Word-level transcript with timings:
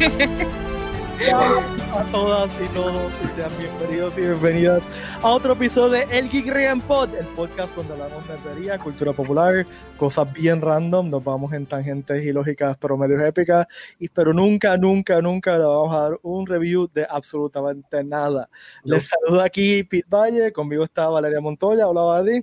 a 1.30 2.04
todas 2.10 2.50
y 2.58 2.66
todos 2.68 3.12
y 3.22 3.28
sean 3.28 3.50
bienvenidos 3.58 4.16
y 4.16 4.22
bienvenidas 4.22 4.88
a 5.20 5.28
otro 5.28 5.52
episodio 5.52 5.90
de 5.90 6.18
El 6.18 6.30
Geek 6.30 6.46
Rian 6.46 6.80
Pod, 6.80 7.14
el 7.14 7.26
podcast 7.26 7.76
donde 7.76 7.92
hablamos 7.92 8.24
de 8.26 8.78
cultura 8.78 9.12
popular, 9.12 9.66
cosas 9.98 10.32
bien 10.32 10.62
random, 10.62 11.10
nos 11.10 11.22
vamos 11.22 11.52
en 11.52 11.66
tangentes 11.66 12.24
y 12.24 12.32
lógicas 12.32 12.78
pero 12.80 12.96
medio 12.96 13.22
épicas, 13.22 13.66
y, 13.98 14.08
pero 14.08 14.32
nunca, 14.32 14.78
nunca, 14.78 15.20
nunca 15.20 15.58
le 15.58 15.64
vamos 15.64 15.94
a 15.94 15.98
dar 15.98 16.18
un 16.22 16.46
review 16.46 16.88
de 16.94 17.06
absolutamente 17.08 18.02
nada. 18.02 18.48
Les 18.84 19.06
saludo 19.06 19.42
aquí 19.42 19.84
Pete 19.84 20.08
Valle, 20.08 20.50
conmigo 20.50 20.84
está 20.84 21.08
Valeria 21.08 21.42
Montoya, 21.42 21.86
hola 21.86 22.00
Valeria. 22.00 22.42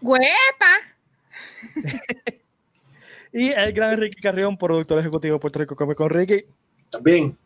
¡Huepa! 0.00 0.26
y 3.32 3.50
el 3.50 3.72
gran 3.72 3.96
Ricky 3.96 4.20
Carrión, 4.20 4.56
productor 4.58 4.98
ejecutivo 4.98 5.34
de 5.34 5.40
Puerto 5.40 5.60
Rico 5.60 5.76
Come 5.76 5.94
con 5.94 6.10
Ricky. 6.10 6.46
También. 6.90 7.36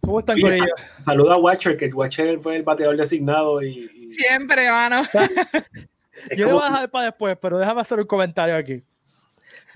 ¿Cómo 0.00 0.20
están 0.20 0.40
con 0.40 0.52
ella? 0.52 0.66
Saluda 1.00 1.34
a 1.34 1.38
Watcher, 1.38 1.76
que 1.76 1.88
Watcher 1.88 2.40
fue 2.40 2.56
el 2.56 2.62
bateador 2.62 2.96
designado 2.96 3.62
y... 3.62 3.90
y... 3.94 4.10
Siempre, 4.10 4.70
mano. 4.70 5.02
Yo 6.36 6.46
le 6.46 6.52
voy 6.52 6.62
a 6.62 6.70
dejar 6.70 6.90
para 6.90 7.04
después, 7.06 7.36
pero 7.40 7.58
déjame 7.58 7.80
hacer 7.80 8.00
un 8.00 8.06
comentario 8.06 8.56
aquí. 8.56 8.82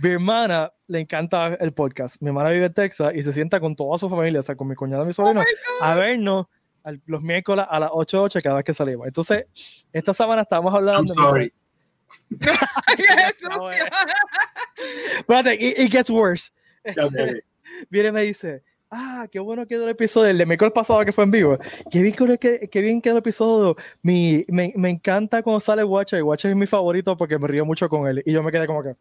Mi 0.01 0.11
hermana 0.11 0.73
le 0.87 1.01
encanta 1.01 1.55
el 1.61 1.73
podcast. 1.73 2.17
Mi 2.21 2.29
hermana 2.29 2.51
vive 2.51 2.67
en 2.67 2.75
Texas 2.75 3.13
y 3.15 3.23
se 3.23 3.33
sienta 3.33 3.61
con 3.61 3.77
toda 3.77 3.99
su 3.99 4.09
familia, 4.09 4.41
o 4.41 4.43
sea, 4.43 4.57
con 4.57 4.67
mi 4.67 4.75
cuñada 4.75 5.05
y 5.05 5.07
mi 5.07 5.13
sobrino, 5.13 5.43
Oh 5.43 5.85
a 5.85 5.95
vernos 5.95 6.47
los 7.07 7.23
miércoles 7.23 7.65
a 7.69 7.79
las 7.79 7.91
8 7.93 8.23
8 8.23 8.41
cada 8.43 8.57
vez 8.57 8.65
que 8.65 8.75
salimos. 8.75 9.07
Entonces, 9.07 9.45
esta 9.93 10.13
semana 10.15 10.43
estábamos 10.43 10.75
hablando. 10.75 11.15
I'm 11.15 11.31
sorry. 11.31 11.53
Jesús, 12.41 13.49
No, 13.57 13.71
eh. 13.71 13.77
Espérate, 15.19 15.55
it, 15.55 15.79
it 15.79 15.93
gets 15.93 16.11
worse. 16.11 16.51
Viene 17.91 18.09
y 18.09 18.13
me 18.13 18.23
dice, 18.23 18.63
ah, 18.93 19.27
qué 19.31 19.41
bueno 19.41 19.67
quedó 19.67 19.85
el 19.85 19.91
episodio 19.91 20.29
del 20.29 20.39
de 20.39 20.47
miércoles 20.47 20.73
pasado 20.73 21.05
que 21.05 21.13
fue 21.13 21.25
en 21.25 21.31
vivo. 21.33 21.59
Qué 21.91 22.01
bien 22.03 22.15
quedó, 22.15 22.39
qué, 22.39 22.69
qué 22.71 22.81
bien 22.81 23.01
quedó 23.03 23.15
el 23.15 23.19
episodio. 23.19 23.75
Mi, 24.03 24.45
me, 24.49 24.73
me 24.77 24.91
encanta 24.91 25.43
cuando 25.43 25.59
sale 25.61 25.83
Watcher. 25.83 26.21
y 26.21 26.23
Watcher 26.23 26.51
es 26.53 26.57
mi 26.57 26.67
favorito 26.67 27.17
porque 27.17 27.39
me 27.39 27.49
río 27.49 27.65
mucho 27.65 27.89
con 27.89 28.07
él. 28.07 28.23
Y 28.25 28.33
yo 28.33 28.43
me 28.43 28.53
quedé 28.53 28.67
como 28.67 28.83
que... 28.83 28.95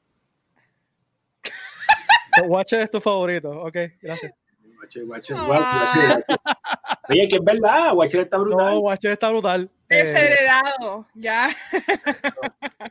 Watcher 2.47 2.81
es 2.81 2.89
tu 2.89 3.00
favorito. 3.02 3.52
Ok, 3.52 3.75
gracias. 4.02 4.34
Watcher, 4.81 5.03
Watcher, 5.06 5.36
Ah. 5.38 5.47
Watcher, 5.47 6.25
Watcher. 6.28 6.42
Oye, 7.09 7.28
que 7.28 7.36
es 7.36 7.44
verdad, 7.44 7.94
Watcher 7.95 8.22
está 8.22 8.38
brutal. 8.38 8.66
No, 8.73 8.80
Watcher 8.80 9.12
está 9.12 9.30
brutal. 9.30 9.69
Eh, 9.89 9.95
Desheredado, 10.03 11.08
ya. 11.14 11.50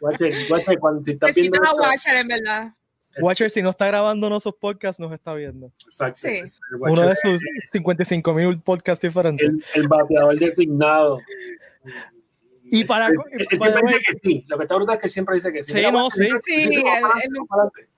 Watcher, 0.01 0.33
Watcher, 0.51 0.79
cuando 0.79 1.05
si 1.05 1.13
estás 1.13 1.35
viendo 1.35 1.61
a 1.63 1.65
esto- 1.67 1.77
Watcher, 1.83 2.17
en 2.17 2.29
verdad. 2.29 2.75
Watcher, 3.21 3.51
si 3.51 3.61
no 3.63 3.71
está 3.71 3.87
grabando 3.87 4.39
sus 4.41 4.55
podcasts, 4.55 5.01
nos 5.01 5.13
está 5.13 5.35
viendo. 5.35 5.73
Exacto. 5.85 6.21
Sí. 6.23 6.43
Uno 6.81 7.09
de 7.09 7.17
sus 7.17 7.41
55 7.73 8.33
mil 8.35 8.61
podcasts 8.61 9.03
diferentes. 9.03 9.49
el, 9.49 9.63
el 9.75 9.89
bateador 9.89 10.39
designado. 10.39 11.21
Y 12.65 12.85
para- 12.85 13.09
Él, 13.09 13.15
siempre 13.59 13.83
dice 13.87 13.99
que 14.07 14.19
sí. 14.23 14.45
Lo 14.49 14.57
que 14.57 14.63
está 14.65 14.77
brutal 14.77 14.95
es 14.95 15.01
que 15.01 15.07
él 15.09 15.11
siempre 15.11 15.35
dice 15.35 15.53
que 15.53 15.63
sí. 15.63 15.73
Sí, 15.73 15.79
Mira, 15.79 15.91
no, 15.93 16.09
sí. 16.11 16.29
Sí, 16.45 16.83
para 16.83 17.01
para 17.01 17.15
adelante. 17.63 17.89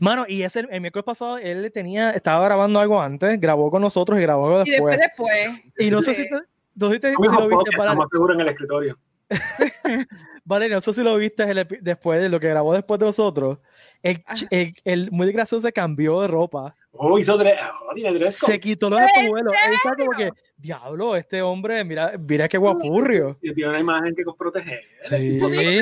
Mano, 0.00 0.24
y 0.28 0.42
ese, 0.42 0.66
el 0.70 0.80
miércoles 0.80 1.04
pasado 1.04 1.38
él 1.38 1.70
tenía, 1.72 2.10
estaba 2.10 2.44
grabando 2.44 2.80
algo 2.80 3.00
antes, 3.00 3.40
grabó 3.40 3.70
con 3.70 3.80
nosotros 3.80 4.18
y 4.18 4.22
grabó 4.22 4.46
algo 4.48 4.62
Y 4.66 4.70
después. 4.72 4.98
después, 4.98 5.32
después. 5.34 5.72
Y 5.86 5.90
no 5.90 6.02
sé 6.02 6.14
Sí. 6.14 6.22
si, 6.24 6.28
te- 6.28 6.34
no 6.74 6.90
si, 6.90 6.98
te- 7.00 7.08
si 7.08 7.14
lo 7.14 7.20
viste, 7.22 7.38
Valeria. 7.48 7.84
estamos 7.84 8.08
seguros 8.10 8.34
en 8.34 8.40
el 8.42 8.48
escritorio. 8.48 8.98
Valeria, 10.44 10.76
no 10.76 10.80
sé 10.80 10.94
si 10.94 11.02
lo 11.02 11.16
viste 11.16 11.44
después 11.80 12.20
de 12.20 12.28
lo 12.28 12.40
que 12.40 12.48
grabó 12.48 12.74
después 12.74 12.98
de 12.98 13.06
nosotros. 13.06 13.58
El, 14.02 14.22
Ajá. 14.26 14.46
el, 14.50 14.74
el 14.84 15.10
muy 15.10 15.30
gracioso 15.32 15.66
se 15.66 15.72
cambió 15.72 16.20
de 16.22 16.28
ropa, 16.28 16.74
Oh, 17.00 17.16
hizo 17.16 17.38
dre- 17.38 17.56
oh, 17.60 18.30
se 18.30 18.58
quitó 18.58 18.90
los 18.90 19.00
espejuelos. 19.00 19.54
Él 19.66 19.72
está 19.74 19.94
como 19.94 20.10
que, 20.10 20.30
diablo, 20.56 21.14
este 21.14 21.40
hombre, 21.42 21.84
mira, 21.84 22.14
mira 22.18 22.48
qué 22.48 22.58
guapurrio. 22.58 23.38
Y 23.40 23.54
tiene 23.54 23.70
una 23.70 23.78
imagen 23.78 24.16
que 24.16 24.24
proteger. 24.36 24.80
Sí. 25.02 25.38
To 25.38 25.48
be 25.48 25.80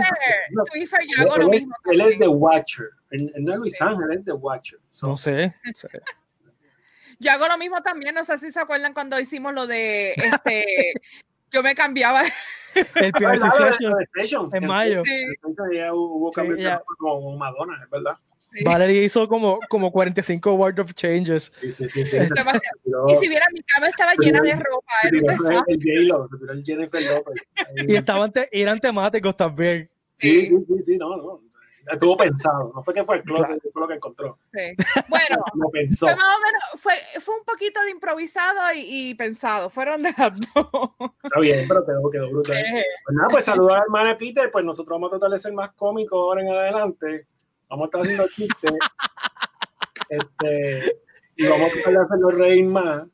fair, 0.86 1.02
yo 1.16 1.22
hago 1.22 1.38
lo 1.38 1.48
mismo. 1.48 1.74
él 1.86 2.00
es. 2.02 2.18
The 2.18 2.28
Watcher. 2.28 2.90
No 3.38 3.52
es 3.52 3.58
Luis 3.58 3.80
Ángel, 3.80 4.10
él 4.10 4.18
es 4.18 4.24
The 4.26 4.32
Watcher. 4.32 4.78
So, 4.90 5.06
No 5.08 5.16
sé. 5.16 5.54
Yo 7.18 7.30
hago 7.32 7.48
lo 7.48 7.56
mismo 7.56 7.80
también. 7.82 8.14
No 8.14 8.22
sé 8.26 8.38
si 8.38 8.52
se 8.52 8.60
acuerdan 8.60 8.92
cuando 8.92 9.18
hicimos 9.18 9.54
lo 9.54 9.66
de 9.66 10.12
este. 10.12 10.92
yo 11.50 11.62
me 11.62 11.74
cambiaba. 11.74 12.22
El 12.96 13.12
de- 13.12 14.06
session 14.14 14.46
en 14.52 14.66
mayo. 14.66 15.02
Ya 15.72 15.92
hubo 15.94 16.30
Sí, 16.30 16.34
cambios 16.36 16.80
como 16.98 17.36
Madonna, 17.36 17.80
es 17.84 17.90
verdad. 17.90 18.12
sí. 18.52 18.64
Valeria 18.64 19.02
hizo 19.04 19.28
como, 19.28 19.58
como 19.68 19.90
45 19.92 20.54
wardrobe 20.54 20.92
changes. 20.94 21.52
Sí, 21.60 21.72
sí, 21.72 21.86
sí. 21.88 22.04
sí. 22.06 22.16
Demasiado. 22.18 22.60
Pero- 22.84 23.06
Y 23.08 23.14
si 23.16 23.28
vieran, 23.28 23.48
mi 23.52 23.60
cama 23.62 23.88
estaba 23.88 24.12
llena 24.18 24.40
de 24.40 24.52
ropa. 24.54 24.92
Era 25.04 25.18
el 25.68 25.78
el 26.50 26.64
Jennifer 26.64 27.02
López. 27.14 27.42
Y 27.88 27.94
estaban 27.96 28.32
te- 28.32 28.48
eran 28.52 28.78
temáticos 28.80 29.36
también. 29.36 29.88
Sí, 30.16 30.46
sí, 30.46 30.54
sí, 30.66 30.82
sí, 30.82 30.96
no, 30.96 31.16
no. 31.16 31.40
Estuvo 31.90 32.16
pensado. 32.16 32.72
No 32.74 32.82
fue 32.82 32.94
que 32.94 33.04
fue 33.04 33.16
el 33.16 33.22
closet, 33.22 33.60
fue 33.72 33.82
lo 33.82 33.88
que 33.88 33.94
encontró. 33.94 34.38
Sí. 34.52 34.74
Bueno, 35.08 35.44
Lo 35.54 35.70
pensó. 35.70 36.06
fue 36.06 36.16
más 36.16 36.36
o 36.36 36.40
menos, 36.40 36.62
fue, 36.82 36.92
fue 37.20 37.34
un 37.38 37.44
poquito 37.44 37.80
de 37.82 37.90
improvisado 37.90 38.60
y, 38.74 39.10
y 39.10 39.14
pensado. 39.14 39.70
Fueron 39.70 40.02
de 40.02 40.12
las 40.16 40.32
dos. 40.54 40.68
Está 41.22 41.40
bien, 41.40 41.66
pero 41.68 41.84
quedó, 41.86 42.10
quedó 42.10 42.30
brutal. 42.30 42.56
Eh, 42.56 42.84
Pues 43.04 43.16
nada, 43.16 43.28
pues 43.30 43.44
saludar 43.44 43.78
al 43.78 43.82
hermano 43.84 44.16
Peter, 44.16 44.50
pues 44.50 44.64
nosotros 44.64 44.94
vamos 44.96 45.12
a 45.12 45.18
tratar 45.18 45.30
de 45.32 45.38
ser 45.38 45.52
más 45.52 45.72
cómicos 45.74 46.16
ahora 46.16 46.42
en 46.42 46.48
adelante. 46.50 47.26
Vamos 47.68 47.84
a 47.84 47.86
estar 47.86 48.00
haciendo 48.02 48.28
chistes. 48.28 48.72
este, 50.08 51.02
y 51.36 51.46
vamos 51.48 51.68
a 51.70 51.72
tratar 51.74 51.92
de 51.92 52.04
hacerlo 52.04 52.30
reír 52.30 52.64
más. 52.66 53.06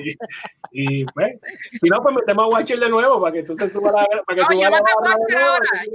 Y, 0.00 1.00
y, 1.00 1.04
pues, 1.06 1.38
si 1.80 1.88
no, 1.88 2.02
pues 2.02 2.14
metemos 2.14 2.44
a 2.46 2.48
Watcher 2.48 2.78
de 2.78 2.88
nuevo 2.88 3.20
para 3.20 3.32
que 3.34 3.38
entonces 3.40 3.72
suba 3.72 3.92
la. 3.92 4.06
Para 4.26 4.36
que 4.36 4.42
No, 4.42 4.46
suba 4.48 4.60
llámate 4.62 4.84
la 4.84 4.92
a 4.92 5.00
barra 5.00 5.14
de 5.14 5.20
Watcher 5.20 5.38
nuevo, 5.38 5.52
ahora, 5.52 5.68
que 5.82 5.88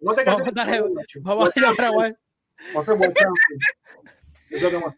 no 0.00 0.14
te 0.14 0.24
cases. 0.24 1.22
Vamos 1.22 1.48
a 1.56 1.60
llamar 1.60 1.84
a 1.84 1.90
Watcher. 1.92 2.14
Eso 4.50 4.70
que 4.70 4.78
más. 4.78 4.94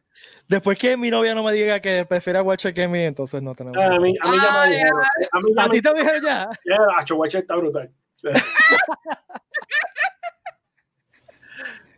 Después 0.49 0.79
que 0.79 0.97
mi 0.97 1.11
novia 1.11 1.35
no 1.35 1.43
me 1.43 1.53
diga 1.53 1.81
que 1.81 2.07
prefiere 2.07 2.39
a 2.39 2.43
Watcher 2.43 2.73
que 2.73 2.85
a 2.85 2.89
mí, 2.89 3.01
entonces 3.03 3.43
no 3.43 3.55
tenemos. 3.55 3.77
Ah, 3.79 3.97
A 3.97 4.01
mí, 4.01 4.15
a 4.21 4.31
mí 4.31 4.37
ya 4.41 4.53
me 4.65 4.71
dijeron. 4.75 5.03
A 5.33 5.41
mí 5.41 5.53
ya 5.55 5.63
¿A 5.63 5.67
me 5.69 5.75
ti 5.75 5.83
te 5.83 5.95
dijeron 5.95 6.23
ya? 6.23 6.49
Ya, 6.65 6.79
Acho 6.99 7.17
Watcher 7.17 7.41
está 7.43 7.57
brutal. 7.57 7.91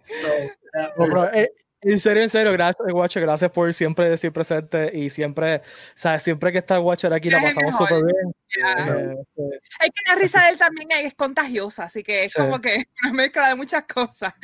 So, 0.08 0.28
eh, 0.28 0.54
No, 0.96 1.04
pero, 1.04 1.32
eh, 1.34 1.52
en 1.80 2.00
serio, 2.00 2.22
en 2.22 2.28
serio, 2.28 2.52
gracias, 2.52 2.92
Watcher, 2.92 3.22
gracias 3.22 3.50
por 3.50 3.72
siempre 3.72 4.10
decir 4.10 4.32
presente 4.32 4.90
y 4.96 5.10
siempre, 5.10 5.62
sabes, 5.94 6.22
siempre 6.22 6.50
que 6.52 6.58
está 6.58 6.80
Watcher 6.80 7.12
aquí 7.12 7.30
la 7.30 7.40
pasamos 7.40 7.76
súper 7.76 8.04
bien. 8.04 8.34
ya. 8.58 8.86
Eh, 8.86 9.16
eh, 9.36 9.60
Es 9.80 9.90
que 9.90 10.02
la 10.10 10.14
risa 10.16 10.42
de 10.44 10.50
él 10.50 10.58
también 10.58 10.88
es 10.92 11.14
contagiosa, 11.14 11.84
así 11.84 12.02
que 12.02 12.24
es 12.24 12.32
Sí. 12.32 12.38
como 12.40 12.60
que 12.60 12.84
una 13.04 13.12
mezcla 13.12 13.48
de 13.48 13.54
muchas 13.54 13.84
cosas. 13.84 14.34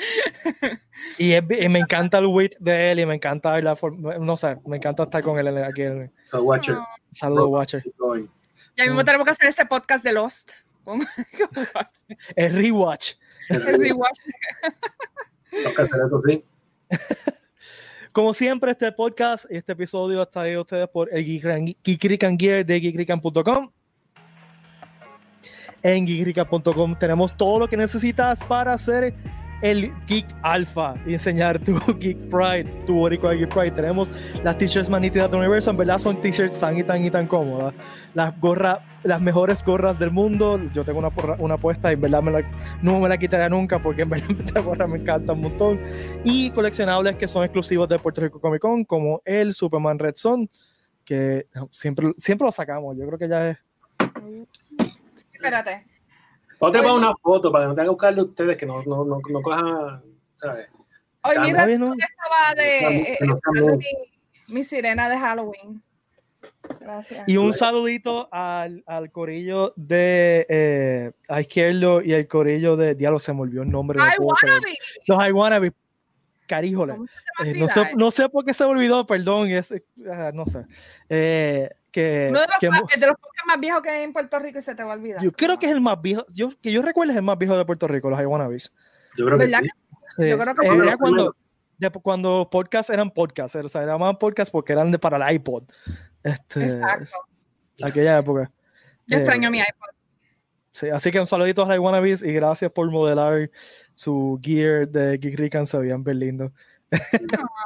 y, 1.19 1.33
es- 1.33 1.45
y 1.61 1.69
me 1.69 1.81
encanta 1.81 2.19
el 2.19 2.27
wit 2.27 2.55
de 2.61 2.93
él 2.93 3.01
y 3.01 3.07
me 3.07 3.15
encanta 3.17 3.61
la 3.61 3.75
forma, 3.77 4.17
no 4.19 4.37
sé, 4.37 4.57
me 4.67 4.77
encanta 4.77 5.03
estar 5.05 5.23
con 5.23 5.39
él 5.39 5.59
aquí. 5.65 5.83
en- 5.83 6.13
so 6.25 6.43
Watcher. 6.43 6.75
No. 6.75 6.87
Saludos, 7.13 7.49
Watcher. 7.49 7.85
Ya 8.77 8.85
mismo 8.87 9.03
Mm. 9.03 9.05
tenemos 9.05 9.25
que 9.25 9.31
hacer 9.33 9.49
este 9.49 9.67
podcast 9.67 10.05
de 10.05 10.13
Lost. 10.13 10.51
El 12.37 12.53
rewatch. 12.55 13.13
el 13.49 13.63
rewatch. 13.63 14.19
Hacer 15.53 16.01
eso, 16.07 16.21
sí. 16.27 16.45
Como 18.13 18.33
siempre, 18.33 18.71
este 18.71 18.93
podcast 18.93 19.45
y 19.51 19.57
este 19.57 19.73
episodio 19.73 20.23
está 20.23 20.43
ahí 20.43 20.55
a 20.55 20.61
ustedes 20.61 20.89
por 20.89 21.13
el 21.13 21.25
Geekrican 21.25 22.39
Gear 22.39 22.65
de 22.65 22.81
geekrican.com. 22.81 23.71
En 25.83 26.07
geekrican.com 26.07 26.97
tenemos 26.99 27.37
todo 27.37 27.59
lo 27.59 27.69
que 27.69 27.77
necesitas 27.77 28.43
para 28.45 28.73
hacer 28.73 29.15
el 29.65 29.95
Geek 30.07 30.27
Alpha 30.43 30.95
y 31.07 31.15
enseñar 31.15 31.59
tu 31.59 31.79
Geek 31.99 32.19
Pride, 32.29 32.65
tu 32.87 32.97
Boricua 32.97 33.33
Geek 33.33 33.49
Pride. 33.49 33.71
Tenemos 33.71 34.13
las 34.43 34.59
t-shirts 34.59 34.91
más 34.91 35.01
nítidas 35.01 35.31
de 35.31 35.39
universo, 35.39 35.71
en 35.71 35.79
verdad 35.79 35.97
son 35.97 36.21
t-shirts 36.21 36.61
tan 36.61 36.77
y 36.77 36.83
tan 36.85 37.03
y 37.03 37.11
tan 37.11 37.27
cómodas. 37.27 37.73
Las 38.13 38.39
gorras, 38.39 38.81
las 39.05 39.23
mejores 39.23 39.65
gorras 39.65 39.99
del 39.99 40.11
mundo. 40.11 40.61
Yo 40.75 40.85
tengo 40.85 40.99
una, 40.99 41.11
una 41.39 41.57
puesta 41.57 41.91
y 41.91 41.97
verdad 41.97 42.23
me 42.23 42.45
no 42.83 43.01
me 43.01 43.09
la 43.09 43.17
quitaré 43.17 43.49
nunca 43.49 43.79
porque 43.79 44.03
en 44.03 44.11
verdad 44.11 44.29
esta 44.45 44.61
gorra 44.61 44.87
me 44.87 44.99
encanta 44.99 45.33
un 45.33 45.41
montón. 45.41 45.81
Y 46.25 46.51
coleccionables 46.51 47.17
que 47.17 47.27
son 47.27 47.43
exclusivos 47.43 47.89
de 47.89 47.99
Puerto 47.99 48.21
Rico 48.21 48.39
Comic 48.39 48.61
Con, 48.61 48.85
como 48.85 49.23
el 49.25 49.55
Superman 49.55 49.99
Red 49.99 50.17
Son, 50.17 50.47
que 51.07 51.47
siempre, 51.71 52.13
siempre 52.19 52.45
lo 52.45 52.53
sacamos. 52.53 52.99
Yo 52.99 53.07
creo 53.07 53.19
que 53.19 53.29
ya 53.29 53.49
es. 53.49 53.59
Espérate. 55.33 55.94
Otra 56.59 56.81
Oye. 56.81 56.89
para 56.89 56.95
una 56.95 57.15
foto 57.17 57.51
para 57.53 57.65
que 57.65 57.69
no 57.69 57.75
tengan 57.75 57.87
que 57.87 57.91
buscarle 57.91 58.23
ustedes 58.23 58.57
que 58.57 58.67
no, 58.67 58.83
no, 58.85 59.05
no, 59.05 59.21
no 59.29 59.43
cojan, 59.43 60.03
¿sabes? 60.37 60.69
Hoy 61.23 61.39
mi 61.39 61.49
Está 61.51 61.67
bien, 61.67 61.81
reacción 61.81 61.81
¿no? 61.81 61.95
estaba 61.95 62.55
de 62.57 63.13
eh, 63.15 63.19
mi, 64.47 64.55
mi 64.55 64.65
sirena 64.65 65.09
de 65.09 65.19
Halloween. 65.19 65.83
Gracias. 66.81 67.29
Y 67.29 67.37
un 67.37 67.53
saludito 67.53 68.29
al, 68.33 68.83
al 68.87 69.11
corillo 69.11 69.73
de 69.77 70.47
eh, 70.49 71.13
a 71.29 71.41
Izquierdo 71.41 72.03
y 72.03 72.15
al 72.15 72.27
corillo 72.27 72.77
de. 72.77 72.95
Diablo, 72.95 73.19
se 73.19 73.33
me 73.33 73.41
olvidó 73.43 73.63
el 73.63 73.71
nombre. 73.71 73.99
no 73.99 74.05
I 74.05 74.17
wanna 74.19 74.61
be. 74.61 74.75
Los 75.07 75.29
I 75.29 75.33
Wanna 75.33 75.59
Be. 75.59 75.73
caríjole. 76.47 76.95
¿Cómo 76.95 77.07
se 77.07 77.45
te 77.45 77.51
Eh, 77.51 77.55
no, 77.59 77.69
sé, 77.69 77.93
no 77.97 78.11
sé 78.11 78.29
por 78.29 78.45
qué 78.45 78.55
se 78.55 78.65
me 78.65 78.71
olvidó, 78.71 79.07
perdón, 79.07 79.49
es, 79.51 79.73
ah, 80.11 80.31
no 80.33 80.47
sé. 80.47 80.65
Eh, 81.09 81.71
que, 81.95 82.27
Uno 82.29 82.41
de 82.41 82.47
los, 82.47 82.57
que 82.59 82.99
de 82.99 83.07
los 83.07 83.17
podcasts 83.17 83.47
más 83.47 83.61
viejos 83.61 83.81
que 83.81 83.91
hay 83.91 84.03
en 84.03 84.13
Puerto 84.13 84.41
Rico 84.41 84.59
y 84.59 84.63
se 84.63 84.75
te 84.75 84.83
va 84.83 84.95
a 84.95 84.97
olvidar. 84.97 85.23
yo 85.23 85.31
creo 85.31 85.61
que 85.61 85.67
es 85.67 85.73
el 85.73 85.81
más 85.81 86.03
viejo, 86.03 86.27
yo, 86.35 86.51
que 86.61 86.73
yo 86.73 86.83
recuerdo 86.83 87.13
es 87.13 87.17
el 87.17 87.23
más 87.23 87.39
viejo 87.39 87.57
de 87.57 87.65
Puerto 87.65 87.87
Rico, 87.87 88.11
los 88.11 88.21
I 88.21 88.25
Wanna 88.27 88.49
Be's. 88.49 88.73
Yo 89.17 89.27
creo 89.27 89.39
que 89.39 89.45
¿Verdad 89.45 89.61
sí. 89.63 90.29
Yo 90.29 90.37
creo 90.37 90.55
que 90.57 90.67
eh, 90.67 90.75
era 90.75 90.97
cuando, 90.97 91.37
de- 91.79 91.91
cuando 91.91 92.49
podcasts 92.51 92.91
eran 92.91 93.13
podcasts, 93.13 93.55
o 93.55 93.69
sea, 93.69 93.85
eran 93.85 94.01
más 94.01 94.17
podcasts 94.17 94.51
porque 94.51 94.73
eran 94.73 94.91
de, 94.91 94.99
para 94.99 95.29
el 95.29 95.37
iPod. 95.37 95.63
Este, 96.25 96.65
Exacto. 96.65 97.13
aquella 97.81 98.19
época. 98.19 98.51
Yo 99.07 99.19
eh, 99.19 99.21
extraño 99.21 99.53
mi 99.53 99.59
iPod. 99.59 99.95
Sí, 100.73 100.89
así 100.91 101.13
que 101.13 101.21
un 101.21 101.29
saludito 101.29 101.65
a 101.65 101.77
los 101.77 102.23
y 102.23 102.33
gracias 102.33 102.73
por 102.73 102.91
modelar 102.91 103.49
su 103.93 104.41
gear 104.43 104.89
de 104.89 105.17
Geek 105.19 105.39
Rican, 105.39 105.69
se 105.69 105.79
veían 105.79 106.03
bien 106.03 106.19
lindo. 106.19 106.53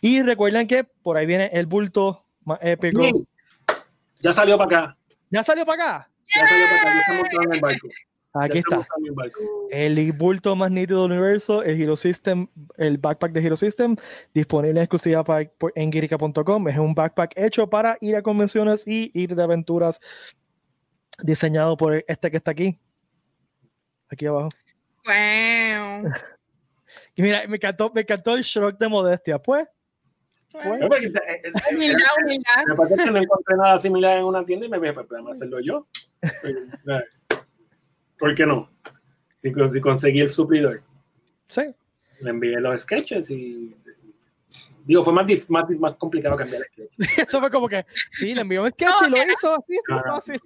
y 0.00 0.22
recuerden 0.22 0.66
que 0.66 0.82
por 0.82 1.16
ahí 1.16 1.26
viene 1.26 1.48
el 1.52 1.66
bulto 1.66 2.21
más 2.44 2.58
épico. 2.62 3.02
Sí. 3.02 3.12
Ya 4.20 4.32
salió 4.32 4.56
para 4.58 4.82
acá. 4.84 4.98
¿Ya 5.30 5.42
salió 5.42 5.64
para 5.64 5.84
acá? 5.84 6.10
Ya 6.34 6.46
salió 6.46 6.66
para 6.66 6.80
acá. 6.82 7.04
Ya 7.08 7.14
montado 7.18 7.42
en 7.42 7.52
el 7.54 7.60
barco. 7.60 7.88
Aquí 8.34 8.54
Ya 8.54 8.60
está. 8.60 8.86
el 9.72 10.12
bulto 10.12 10.56
más 10.56 10.70
nítido 10.70 11.02
del 11.02 11.12
universo, 11.12 11.62
el 11.62 11.80
Hero 11.80 11.96
System, 11.96 12.46
el 12.78 12.96
backpack 12.96 13.32
de 13.32 13.44
Hero 13.44 13.56
System, 13.58 13.94
disponible 14.32 14.70
en 14.80 14.84
exclusiva 14.84 15.22
para- 15.22 15.50
en 15.74 15.90
Guirica.com. 15.90 16.68
Es 16.68 16.78
un 16.78 16.94
backpack 16.94 17.32
hecho 17.36 17.68
para 17.68 17.98
ir 18.00 18.16
a 18.16 18.22
convenciones 18.22 18.86
y 18.86 19.10
ir 19.12 19.34
de 19.34 19.42
aventuras, 19.42 20.00
diseñado 21.22 21.76
por 21.76 22.02
este 22.08 22.30
que 22.30 22.38
está 22.38 22.52
aquí. 22.52 22.80
Aquí 24.10 24.26
abajo. 24.26 24.48
Wow. 25.04 26.10
Y 27.14 27.20
mira, 27.22 27.46
me 27.46 27.56
encantó, 27.56 27.90
me 27.94 28.00
encantó 28.02 28.34
el 28.34 28.42
shrug 28.42 28.78
de 28.78 28.88
modestia. 28.88 29.38
Pues, 29.38 29.66
No, 30.54 30.74
eh, 30.74 30.80
eh, 30.82 31.52
Humildad, 31.72 32.06
humildad. 32.24 32.64
Me 32.68 32.74
pasa 32.74 32.96
que 33.04 33.10
no 33.10 33.18
encontré 33.18 33.56
nada 33.56 33.78
similar 33.78 34.18
en 34.18 34.24
una 34.24 34.44
tienda 34.44 34.66
y 34.66 34.68
me 34.68 34.78
dije, 34.78 34.92
pues 34.92 35.08
déjame 35.08 35.30
hacerlo 35.30 35.60
yo. 35.60 35.86
Pues, 36.20 36.56
eh, 36.88 37.38
¿Por 38.18 38.34
qué 38.34 38.46
no? 38.46 38.70
Si, 39.38 39.52
si 39.72 39.80
conseguí 39.80 40.20
el 40.20 40.30
suplidor, 40.30 40.82
sí. 41.48 41.62
le 42.20 42.30
envié 42.30 42.60
los 42.60 42.80
sketches 42.82 43.30
y. 43.30 43.74
Digo, 44.84 45.04
fue 45.04 45.12
más, 45.12 45.26
más, 45.48 45.70
más 45.70 45.94
complicado 45.96 46.36
cambiar 46.36 46.62
el 46.62 46.68
sketch. 46.68 47.18
Eso 47.28 47.40
fue 47.40 47.50
como 47.50 47.68
que, 47.68 47.84
sí, 48.12 48.34
le 48.34 48.40
envió 48.42 48.62
un 48.64 48.70
sketch 48.70 48.90
No, 49.00 49.06
y 49.06 49.10
lo 49.10 49.16
era- 49.16 49.32
hizo 49.32 49.52
así. 49.54 49.78
Claro. 49.84 50.02
fácil. 50.14 50.40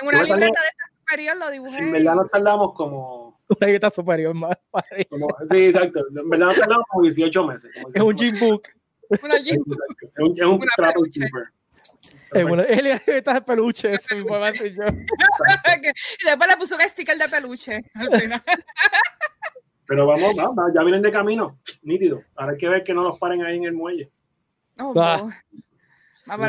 En 0.00 0.08
una 0.08 0.22
libreta 0.22 0.46
de 0.60 0.68
superior 1.00 1.36
lo 1.38 1.50
dibujé. 1.50 1.78
En 1.78 1.92
verdad 1.92 2.14
nos 2.14 2.30
tardamos 2.30 2.74
como. 2.74 3.38
Ahí 3.60 3.74
está 3.74 3.90
superior, 3.90 4.34
más. 4.34 4.56
como 5.08 5.28
sí, 5.50 5.66
exacto. 5.66 6.04
En 6.14 6.28
verdad 6.28 6.46
nos 6.46 6.56
tardamos 6.60 6.84
como 6.90 7.02
18 7.02 7.46
meses. 7.46 7.70
como 7.74 7.88
Es 7.94 8.02
un. 8.02 8.14
Gym 8.14 8.38
Book. 8.38 8.62
Una. 9.22 9.36
Es 9.36 9.56
un, 9.56 10.32
es 10.32 10.44
un 10.44 10.52
Una 10.78 10.92
keeper. 11.12 11.52
Él 12.32 13.00
de 13.06 13.42
peluche, 13.46 13.92
eso 13.92 14.24
va 14.26 14.48
a 14.48 14.52
ser 14.52 14.74
yo. 14.74 14.82
y 14.86 16.26
después 16.26 16.50
le 16.50 16.56
puso 16.58 16.74
un 16.76 16.82
sticker 16.82 17.16
de 17.16 17.28
peluche. 17.28 17.80
al 17.94 18.20
final. 18.20 18.42
Pero 19.86 20.06
vamos, 20.06 20.34
vamos, 20.36 20.70
ya 20.74 20.82
vienen 20.82 21.00
de 21.00 21.10
camino, 21.10 21.58
nítido. 21.82 22.22
Ahora 22.36 22.52
hay 22.52 22.58
que 22.58 22.68
ver 22.68 22.82
que 22.84 22.92
no 22.92 23.02
los 23.02 23.18
paren 23.18 23.42
ahí 23.42 23.56
en 23.56 23.64
el 23.64 23.72
muelle. 23.72 24.10
Oh, 24.78 24.92
Ah. 25.00 25.16
no. 25.22 25.30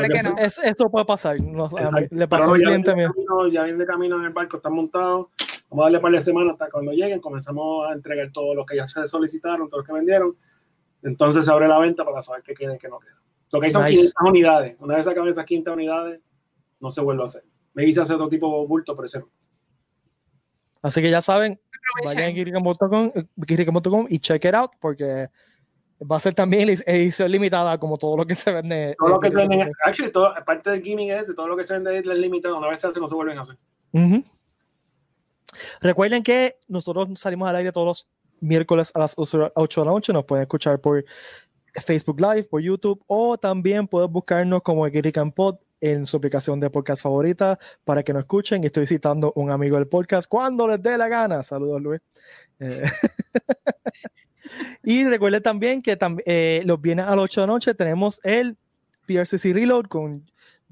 Que 0.08 0.22
no. 0.22 0.36
Eso, 0.36 0.60
eso 0.62 0.90
puede 0.90 1.06
pasar. 1.06 1.40
no, 1.40 1.70
le 2.10 2.28
pasó 2.28 2.48
no, 2.48 2.54
al 2.54 2.60
ya, 2.60 2.66
cliente 2.66 2.92
vienen 2.94 2.96
mío. 2.96 3.08
de 3.08 3.24
camino, 3.24 3.48
ya 3.48 3.62
vienen 3.62 3.78
de 3.78 3.86
camino 3.86 4.18
en 4.18 4.24
el 4.26 4.32
barco, 4.34 4.58
están 4.58 4.74
montados. 4.74 5.28
Vamos 5.70 5.82
a 5.82 5.86
darle 5.86 5.98
un 5.98 6.02
par 6.02 6.12
de 6.12 6.20
semanas 6.20 6.52
hasta 6.52 6.68
cuando 6.68 6.92
lleguen. 6.92 7.18
Comenzamos 7.20 7.88
a 7.88 7.94
entregar 7.94 8.30
todo 8.30 8.54
lo 8.54 8.66
que 8.66 8.76
ya 8.76 8.86
se 8.86 9.06
solicitaron, 9.06 9.70
todo 9.70 9.80
lo 9.80 9.86
que 9.86 9.92
vendieron. 9.94 10.36
Entonces 11.02 11.44
se 11.44 11.50
abre 11.50 11.68
la 11.68 11.78
venta 11.78 12.04
para 12.04 12.22
saber 12.22 12.42
qué 12.42 12.54
queda 12.54 12.74
y 12.74 12.78
qué 12.78 12.88
no 12.88 12.98
queda. 12.98 13.20
Lo 13.52 13.60
que 13.60 13.66
hay 13.66 13.72
son 13.72 13.84
Nice. 13.84 13.94
500 13.94 14.28
unidades. 14.28 14.76
Una 14.78 14.96
vez 14.96 15.06
acaben 15.06 15.30
esas 15.30 15.44
500 15.44 15.74
unidades, 15.74 16.20
no 16.78 16.90
se 16.90 17.00
vuelve 17.00 17.22
a 17.22 17.26
hacer. 17.26 17.44
Me 17.74 17.84
hice 17.86 18.00
hacer 18.00 18.16
otro 18.16 18.28
tipo 18.28 18.60
de 18.60 18.66
bulto, 18.66 18.94
pero 18.94 19.06
ese 19.06 19.20
no. 19.20 19.28
Así 20.82 21.02
que 21.02 21.10
ya 21.10 21.20
saben, 21.20 21.60
vayan 22.04 22.30
a 22.30 22.32
guirica.com 22.32 23.12
eh, 23.14 24.06
y 24.08 24.18
check 24.18 24.44
it 24.44 24.54
out 24.54 24.72
porque 24.80 25.28
va 26.10 26.16
a 26.16 26.20
ser 26.20 26.34
también 26.34 26.68
edición 26.86 27.30
limitada 27.30 27.78
como 27.78 27.98
todo 27.98 28.16
lo 28.16 28.26
que 28.26 28.34
se 28.34 28.52
vende. 28.52 28.94
Todo 28.98 29.10
lo 29.10 29.20
que 29.20 29.28
se 29.28 29.34
Guirica.com. 29.34 29.58
venden, 29.58 29.74
actually, 29.84 30.12
todo, 30.12 30.26
aparte 30.26 30.70
del 30.70 30.82
gimmick 30.82 31.10
ese, 31.10 31.34
todo 31.34 31.48
lo 31.48 31.56
que 31.56 31.64
se 31.64 31.74
vende 31.74 31.98
es 31.98 32.06
limitado. 32.06 32.56
Una 32.56 32.68
vez 32.68 32.80
se 32.80 32.86
hace, 32.86 33.00
no 33.00 33.08
se 33.08 33.14
vuelven 33.14 33.38
a 33.38 33.42
hacer. 33.42 33.58
Ujú. 33.92 34.24
Recuerden 35.80 36.22
que 36.22 36.56
nosotros 36.68 37.08
salimos 37.18 37.48
al 37.48 37.56
aire 37.56 37.72
todos 37.72 37.86
los 37.86 38.08
miércoles 38.40 38.90
a 38.94 39.00
las 39.00 39.14
8 39.16 39.52
de 39.54 39.84
la 39.84 39.90
noche. 39.92 40.12
Nos 40.12 40.24
pueden 40.24 40.42
escuchar 40.42 40.80
por 40.80 41.04
Facebook 41.74 42.20
Live, 42.20 42.44
por 42.44 42.60
YouTube 42.60 43.02
o 43.06 43.38
también 43.38 43.86
pueden 43.86 44.12
buscarnos 44.12 44.62
como 44.62 44.84
Guirican 44.86 45.30
Pod 45.32 45.56
en 45.82 46.04
su 46.04 46.18
aplicación 46.18 46.60
de 46.60 46.68
podcast 46.68 47.02
favorita 47.02 47.58
para 47.84 48.02
que 48.02 48.12
nos 48.12 48.20
escuchen. 48.20 48.62
Estoy 48.64 48.86
citando 48.86 49.32
un 49.36 49.50
amigo 49.50 49.76
del 49.76 49.86
podcast 49.86 50.28
cuando 50.28 50.66
les 50.68 50.82
dé 50.82 50.98
la 50.98 51.08
gana. 51.08 51.42
Saludos, 51.42 51.80
Luis. 51.80 52.00
Eh, 52.58 52.84
y 54.84 55.04
recuerden 55.04 55.42
también 55.42 55.82
que 55.82 55.98
tam- 55.98 56.22
eh, 56.26 56.62
los 56.64 56.80
viernes 56.80 57.06
a 57.06 57.10
las 57.16 57.24
8 57.24 57.40
de 57.42 57.46
la 57.46 57.52
noche 57.52 57.74
tenemos 57.74 58.20
el 58.24 58.56
PRCC 59.06 59.52
Reload 59.54 59.84
con 59.86 60.24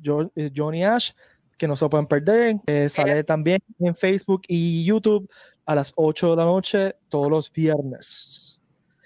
Jo- 0.04 0.30
eh, 0.36 0.50
Johnny 0.54 0.84
Ash, 0.84 1.12
que 1.56 1.66
no 1.68 1.76
se 1.76 1.88
pueden 1.88 2.06
perder. 2.06 2.56
Eh, 2.66 2.88
sale 2.88 3.24
también 3.24 3.60
en 3.78 3.94
Facebook 3.96 4.42
y 4.46 4.84
YouTube 4.84 5.28
a 5.68 5.74
las 5.74 5.92
8 5.96 6.30
de 6.30 6.36
la 6.36 6.44
noche 6.46 6.96
todos 7.10 7.30
los 7.30 7.52
viernes. 7.52 8.58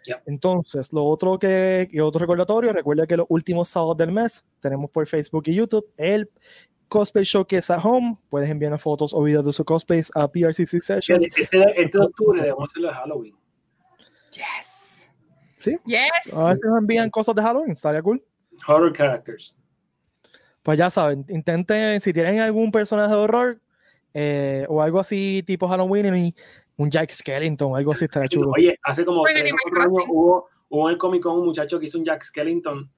Ya. 0.07 0.23
Entonces, 0.27 0.93
lo 0.93 1.05
otro 1.05 1.37
que, 1.37 1.89
que 1.91 2.01
otro 2.01 2.21
recordatorio, 2.21 2.73
recuerda 2.73 3.05
que 3.05 3.17
los 3.17 3.27
últimos 3.29 3.69
sábados 3.69 3.97
del 3.97 4.13
mes 4.13 4.45
tenemos 4.61 4.89
por 4.89 5.09
Facebook 5.09 5.43
y 5.47 5.55
YouTube 5.57 5.85
el 5.97 6.31
Cosplay 6.87 7.25
Showcase 7.25 7.73
at 7.73 7.81
Home. 7.85 8.17
Puedes 8.31 8.49
enviarnos 8.49 8.81
fotos 8.81 9.13
o 9.13 9.23
videos 9.25 9.45
de 9.45 9.53
su 9.53 9.65
cosplays 9.65 10.13
a 10.15 10.31
PRCC 10.31 10.81
Sessions. 10.81 11.25
Este, 11.25 11.43
este, 11.43 11.83
este 11.83 11.99
de 11.99 12.05
octubre 12.05 12.41
debemos 12.41 12.71
hacerlo 12.71 12.89
de 12.89 12.95
Halloween. 12.95 13.37
Yes. 14.31 15.11
Sí. 15.59 15.77
Yes. 15.85 16.33
A 16.33 16.51
veces 16.51 16.61
nos 16.65 16.79
envían 16.79 17.11
cosas 17.11 17.35
de 17.35 17.43
Halloween, 17.43 17.73
estaría 17.73 18.03
cool. 18.03 18.25
Horror 18.69 18.97
characters. 18.97 19.57
Pues 20.63 20.79
ya 20.79 20.91
saben, 20.91 21.27
intenten, 21.29 22.01
si 22.01 22.13
tienen 22.13 22.39
algún 22.39 22.71
personaje 22.71 23.13
de 23.13 23.21
horror 23.21 23.62
eh, 24.15 24.67
o 24.69 24.83
algo 24.83 25.01
así 25.01 25.43
tipo 25.47 25.69
Halloween 25.69 26.15
y 26.17 26.35
un 26.77 26.91
Jack 26.91 27.11
Skellington, 27.11 27.77
algo 27.77 27.93
así 27.93 28.05
estaría 28.05 28.29
chulo. 28.29 28.51
Oye, 28.57 28.79
hace 28.83 29.05
como 29.05 29.23
tres 29.25 29.53
años 29.53 30.05
hubo, 30.09 30.49
hubo 30.69 30.89
en 30.89 30.95
el 30.95 30.99
Comic 30.99 31.23
Con 31.23 31.39
un 31.39 31.47
muchacho 31.47 31.79
que 31.79 31.87
hizo 31.87 31.99
un 31.99 32.05
Jack 32.05 32.23
Skellington. 32.25 32.91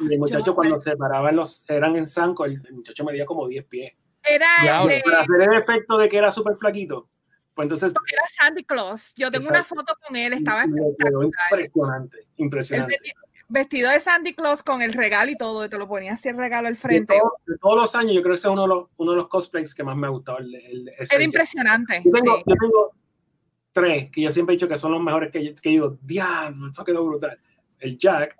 Y 0.00 0.12
el 0.14 0.18
muchacho 0.18 0.54
cuando 0.54 0.78
se 0.78 0.96
paraban 0.96 1.36
los, 1.36 1.64
eran 1.68 1.96
en 1.96 2.06
Sanco, 2.06 2.44
el, 2.44 2.60
el 2.66 2.74
muchacho 2.74 3.04
medía 3.04 3.26
como 3.26 3.46
10 3.46 3.64
pies. 3.66 3.92
Era 4.24 4.82
el 4.82 5.02
Para 5.02 5.20
hacer 5.20 5.52
el 5.52 5.58
efecto 5.58 5.98
de 5.98 6.08
que 6.08 6.18
era 6.18 6.30
súper 6.30 6.56
flaquito. 6.56 7.08
Pues 7.54 7.64
entonces 7.64 7.92
era 8.12 8.22
Sandy 8.40 8.62
Claus. 8.62 9.14
Yo 9.16 9.32
tengo 9.32 9.48
una 9.48 9.64
foto 9.64 9.94
con 10.06 10.14
él, 10.14 10.32
estaba 10.32 10.64
quedó 10.64 11.24
impresionante, 11.24 12.18
El 12.18 12.26
impresionante. 12.36 12.96
Vestido 13.48 13.90
de 13.90 14.00
Sandy 14.00 14.34
Claus 14.34 14.62
con 14.62 14.82
el 14.82 14.92
regalo 14.92 15.30
y 15.30 15.36
todo, 15.36 15.64
y 15.64 15.68
te 15.68 15.78
lo 15.78 15.88
ponía 15.88 16.12
así 16.14 16.28
el 16.28 16.36
regalo 16.36 16.68
al 16.68 16.74
De, 16.74 16.80
frente. 16.80 17.18
todo- 17.18 17.32
de 17.46 17.56
todos 17.58 17.76
los 17.76 17.94
años, 17.94 18.12
yo 18.14 18.22
creo 18.22 18.32
que 18.34 18.38
ese 18.38 18.48
es 18.48 18.52
uno 18.52 18.62
de 18.62 18.68
los, 18.68 18.86
uno 18.98 19.10
de 19.12 19.16
los 19.16 19.28
cosplays 19.28 19.74
que 19.74 19.82
más 19.84 19.96
me 19.96 20.06
ha 20.06 20.10
gustado. 20.10 20.38
El, 20.38 20.54
el- 20.54 20.88
ese 20.98 21.14
Era 21.14 21.24
impresionante. 21.24 22.02
Yo 22.04 22.10
tengo, 22.12 22.36
sí. 22.36 22.42
yo 22.46 22.54
tengo 22.60 22.92
tres 23.72 24.10
que 24.10 24.20
yo 24.22 24.30
siempre 24.30 24.54
he 24.54 24.56
dicho 24.56 24.68
que 24.68 24.76
son 24.76 24.92
los 24.92 25.00
mejores 25.02 25.30
que 25.30 25.44
yo, 25.44 25.54
que 25.54 25.70
digo, 25.70 25.98
diablo, 26.02 26.70
eso 26.70 26.84
quedó 26.84 27.04
brutal. 27.06 27.38
El 27.78 27.96
Jack, 27.96 28.36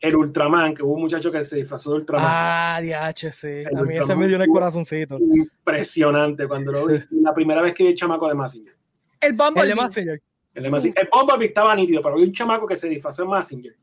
el 0.00 0.14
Ultraman, 0.14 0.74
que 0.74 0.82
hubo 0.82 0.92
un 0.94 1.00
muchacho 1.02 1.32
que 1.32 1.42
se 1.42 1.56
disfrazó 1.56 1.90
de 1.92 1.96
Ultraman. 2.00 2.26
Ah, 2.28 2.80
DH, 2.82 3.32
sí. 3.32 3.46
El 3.48 3.76
A 3.78 3.82
mí 3.82 3.96
ese 3.96 4.14
me 4.14 4.26
dio 4.28 4.36
en 4.36 4.42
el 4.42 4.48
corazoncito. 4.48 5.18
Impresionante 5.18 6.46
cuando 6.46 6.72
lo 6.72 6.86
vi. 6.86 7.02
La 7.10 7.34
primera 7.34 7.62
vez 7.62 7.74
que 7.74 7.82
vi 7.82 7.90
el 7.90 7.96
chamaco 7.96 8.28
de 8.28 8.34
Massinger. 8.34 8.76
El 9.20 9.30
El 9.30 9.36
de 9.36 9.42
Bumblebee. 9.44 9.74
Messenger. 9.74 10.22
El, 10.54 10.62
de 10.62 10.70
Massinger. 10.70 11.02
el 11.02 11.08
Bumblebee 11.10 11.48
estaba 11.48 11.74
nítido, 11.74 12.02
pero 12.02 12.16
vi 12.16 12.24
un 12.24 12.32
chamaco 12.32 12.66
que 12.66 12.76
se 12.76 12.88
disfrazó 12.88 13.22
de 13.22 13.28
Massinger 13.28 13.76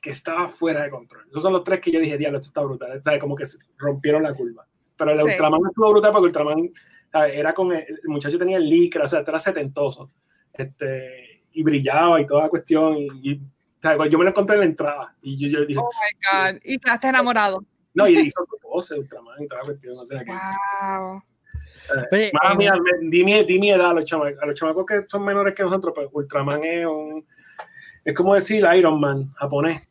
que 0.00 0.10
estaba 0.10 0.46
fuera 0.48 0.82
de 0.84 0.90
control. 0.90 1.26
Esos 1.30 1.42
son 1.42 1.52
los 1.52 1.64
tres 1.64 1.80
que 1.80 1.90
yo 1.90 2.00
dije, 2.00 2.16
diablo, 2.18 2.38
esto 2.38 2.48
está 2.50 2.60
brutal. 2.62 2.98
O 2.98 3.02
sea, 3.02 3.18
como 3.18 3.34
que 3.36 3.46
se 3.46 3.58
rompieron 3.78 4.22
la 4.22 4.32
curva. 4.34 4.66
Pero 4.96 5.10
el 5.12 5.18
Sí. 5.18 5.24
Ultraman 5.24 5.60
estuvo 5.68 5.90
brutal 5.90 6.12
porque 6.12 6.26
Ultraman 6.26 6.70
¿sabes? 7.12 7.34
era 7.36 7.52
con 7.54 7.72
el, 7.72 7.80
el 7.86 8.08
muchacho 8.08 8.38
tenía 8.38 8.56
el 8.58 8.68
licra, 8.68 9.04
o 9.04 9.08
sea, 9.08 9.20
era 9.20 9.38
setentoso. 9.38 10.10
Este, 10.52 11.44
y 11.52 11.62
brillaba 11.62 12.20
y 12.20 12.26
toda 12.26 12.42
la 12.44 12.48
cuestión. 12.48 12.96
Y, 12.98 13.08
y, 13.32 13.40
¿sabes? 13.82 14.10
yo 14.10 14.18
me 14.18 14.24
lo 14.24 14.30
encontré 14.30 14.54
en 14.56 14.60
la 14.60 14.66
entrada. 14.66 15.16
Y 15.22 15.36
yo, 15.36 15.48
yo 15.60 15.64
dije, 15.66 15.80
Oh 15.80 15.88
my 15.88 16.52
God. 16.52 16.60
Y 16.64 16.78
quedaste 16.78 17.08
enamorado. 17.08 17.64
no, 17.94 18.06
y 18.08 18.18
hizo 18.20 18.44
su 18.44 18.56
pose, 18.60 18.98
Ultraman 18.98 19.42
y 19.42 19.48
toda 19.48 19.62
la 19.62 19.66
cuestión. 19.66 19.98
O 19.98 20.04
sea, 20.04 20.22
que, 20.24 20.30
Wow. 20.32 21.22
En- 22.12 22.58
mía, 22.58 22.74
me- 22.74 23.08
di 23.08 23.24
mi, 23.24 23.42
di 23.44 23.58
mi 23.58 23.70
edad 23.70 23.90
a 23.90 23.94
los 23.94 24.04
chamacos. 24.04 24.42
A 24.42 24.46
los 24.46 24.54
chamacos 24.58 24.84
que 24.86 25.02
son 25.08 25.24
menores 25.24 25.54
que 25.54 25.62
nosotros, 25.62 25.92
pues 25.94 26.08
Ultraman 26.12 26.62
es 26.64 26.86
un. 26.86 27.26
Es 28.04 28.14
como 28.14 28.34
decir 28.34 28.64
Iron 28.76 29.00
Man 29.00 29.32
japonés, 29.36 29.82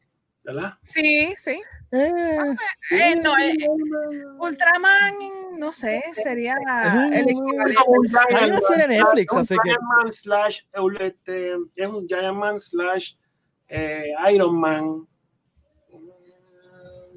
¿verdad? 0.48 0.74
Sí, 0.84 1.36
sí. 1.38 1.62
Eh, 1.92 2.12
Eh, 2.92 3.16
no, 3.24 3.32
eh, 3.38 3.54
Ultraman, 4.39 5.13
no 5.58 5.72
sé, 5.72 6.01
sería 6.13 6.56
el 7.13 7.30
equivalente. 7.30 7.77
Hay 8.36 8.50
una 8.50 8.60
serie 8.62 8.84
en 8.86 8.89
Man, 8.89 8.98
Netflix, 8.98 9.34
así 9.34 9.56
que- 9.63 9.72
Man 9.82 10.12
slash, 10.12 10.60
este, 11.00 11.51
es 11.75 11.88
un 11.88 12.08
Giant 12.08 12.38
Man 12.38 12.60
slash 12.60 13.13
eh, 13.70 14.12
Iron 14.34 14.60
Man. 14.60 14.86
Mm, 15.92 16.10